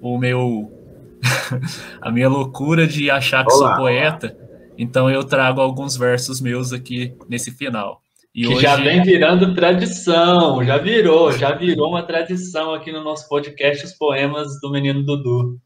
[0.00, 0.76] o meu.
[2.00, 3.68] a minha loucura de achar que Olá.
[3.68, 4.36] sou poeta.
[4.76, 8.00] Então eu trago alguns versos meus aqui nesse final.
[8.34, 8.62] E que hoje...
[8.62, 13.92] já vem virando tradição, já virou, já virou uma tradição aqui no nosso podcast Os
[13.92, 15.58] Poemas do Menino Dudu.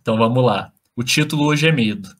[0.00, 0.72] Então vamos lá.
[1.00, 2.10] O título hoje é Medo.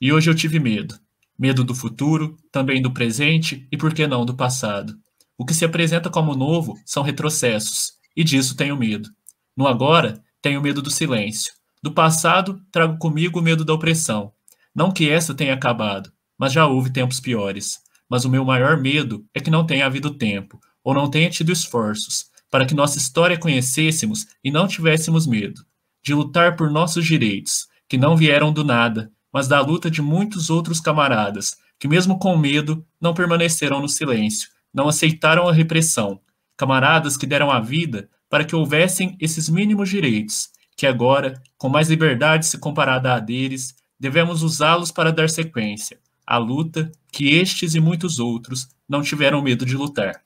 [0.00, 0.96] E hoje eu tive medo.
[1.36, 4.96] Medo do futuro, também do presente e, por que não, do passado.
[5.36, 9.08] O que se apresenta como novo são retrocessos, e disso tenho medo.
[9.56, 11.52] No agora, tenho medo do silêncio.
[11.82, 14.30] Do passado, trago comigo o medo da opressão.
[14.72, 17.80] Não que essa tenha acabado, mas já houve tempos piores.
[18.08, 21.50] Mas o meu maior medo é que não tenha havido tempo, ou não tenha tido
[21.50, 25.60] esforços, para que nossa história conhecêssemos e não tivéssemos medo.
[26.04, 30.50] De lutar por nossos direitos, que não vieram do nada, mas da luta de muitos
[30.50, 36.20] outros camaradas, que mesmo com medo, não permaneceram no silêncio, não aceitaram a repressão.
[36.56, 41.88] Camaradas que deram a vida para que houvessem esses mínimos direitos, que agora, com mais
[41.88, 47.80] liberdade se comparada à deles, devemos usá-los para dar sequência à luta que estes e
[47.80, 50.22] muitos outros não tiveram medo de lutar.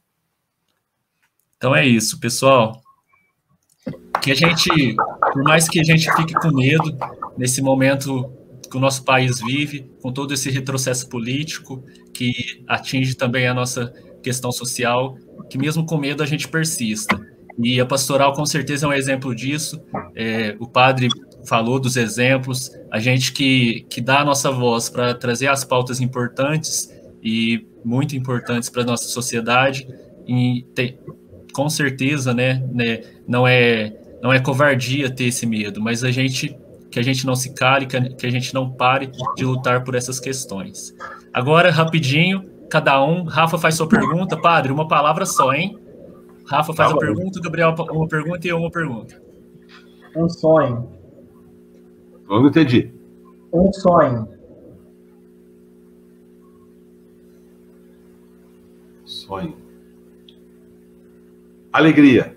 [1.57, 2.83] Então é isso, pessoal.
[4.23, 4.97] Que a gente,
[5.33, 6.97] por mais que a gente fique com medo
[7.37, 8.31] nesse momento
[8.71, 13.93] que o nosso país vive, com todo esse retrocesso político que atinge também a nossa
[14.23, 15.17] questão social,
[15.49, 17.21] que mesmo com medo a gente persista.
[17.59, 19.81] E a pastoral com certeza é um exemplo disso.
[20.15, 21.09] É, o padre
[21.47, 26.01] falou dos exemplos, a gente que, que dá a nossa voz para trazer as pautas
[26.01, 26.91] importantes
[27.23, 29.87] e muito importantes para a nossa sociedade,
[30.27, 30.99] e tem,
[31.53, 36.55] com certeza, né, né, não é não é covardia ter esse medo, mas a gente
[36.91, 40.19] que a gente não se cale, que a, gente não pare de lutar por essas
[40.19, 40.95] questões.
[41.33, 45.79] Agora, rapidinho, cada um, Rafa faz sua pergunta, padre, uma palavra só, hein?
[46.47, 46.99] Rafa faz Tá a bom.
[46.99, 49.23] pergunta, Gabriel uma pergunta e eu uma pergunta.
[50.17, 50.91] Um sonho.
[52.29, 52.93] Eu não entendi.
[53.53, 54.29] Um sonho.
[59.05, 59.57] Sonho.
[61.73, 62.37] Alegria.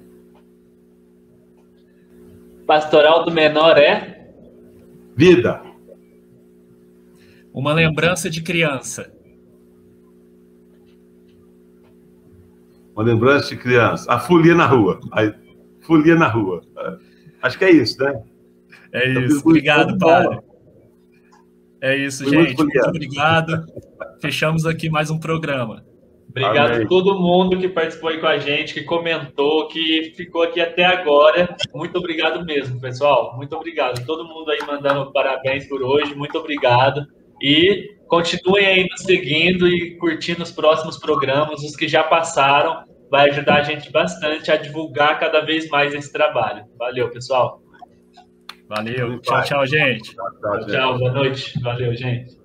[2.68, 4.13] Pastoral do Menor é
[5.16, 5.62] Vida.
[7.54, 9.12] Uma lembrança de criança.
[12.96, 14.12] Uma lembrança de criança.
[14.12, 15.00] A folia na rua.
[15.12, 15.34] A
[15.82, 16.62] folia na rua.
[16.78, 16.98] É.
[17.42, 18.24] Acho que é isso, né?
[18.92, 19.36] É Eu isso.
[19.36, 20.40] muito Obrigado, padre.
[21.82, 22.58] É isso, Foi muito gente.
[22.58, 23.54] Muito obrigado.
[23.54, 24.22] obrigado.
[24.22, 25.84] Fechamos aqui mais um programa.
[26.36, 26.86] Obrigado Amém.
[26.86, 30.84] a todo mundo que participou aí com a gente, que comentou, que ficou aqui até
[30.84, 31.56] agora.
[31.76, 33.38] Muito obrigado mesmo, pessoal.
[33.38, 34.04] Muito obrigado.
[34.04, 36.16] Todo mundo aí mandando parabéns por hoje.
[36.16, 37.06] Muito obrigado.
[37.40, 42.84] E continuem aí nos seguindo e curtindo os próximos programas, os que já passaram.
[43.12, 46.64] Vai ajudar a gente bastante a divulgar cada vez mais esse trabalho.
[46.80, 47.62] Valeu, pessoal.
[48.68, 49.20] Valeu.
[49.20, 50.16] Tchau, tchau, gente.
[50.16, 50.72] Tá, gente.
[50.72, 51.60] Tchau, boa noite.
[51.62, 52.43] Valeu, gente.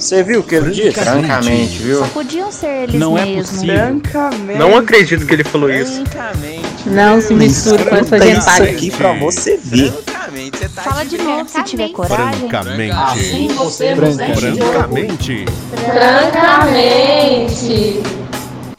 [0.00, 0.92] Você viu o que ele disse?
[0.92, 1.98] Francamente, viu?
[1.98, 3.50] Só podiam ser eles Não é mesmos.
[3.50, 3.76] possível.
[3.76, 4.58] Francamente.
[4.58, 6.06] Não acredito que ele falou isso.
[6.06, 6.88] Francamente.
[6.88, 9.92] Não se misture com essa Escuta isso aqui pra você ver.
[9.92, 12.48] Francamente, você tá Fala de novo se tiver coragem.
[12.48, 12.96] Francamente.
[12.96, 13.94] Assim você.
[13.94, 15.44] Francamente.
[15.84, 18.02] Francamente.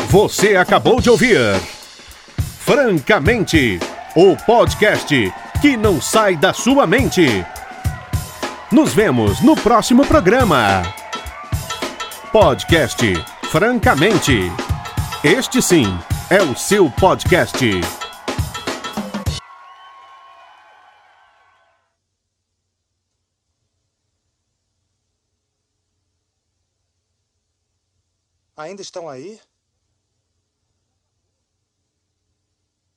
[0.09, 1.37] Você acabou de ouvir
[2.65, 3.79] Francamente,
[4.15, 7.45] o podcast que não sai da sua mente.
[8.71, 10.81] Nos vemos no próximo programa.
[12.31, 13.03] Podcast
[13.51, 14.31] Francamente.
[15.21, 15.83] Este sim
[16.29, 17.59] é o seu podcast.
[28.55, 29.37] Ainda estão aí?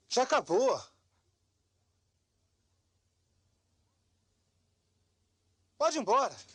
[0.08, 0.80] Já acabou.
[5.76, 6.53] Pode ir embora.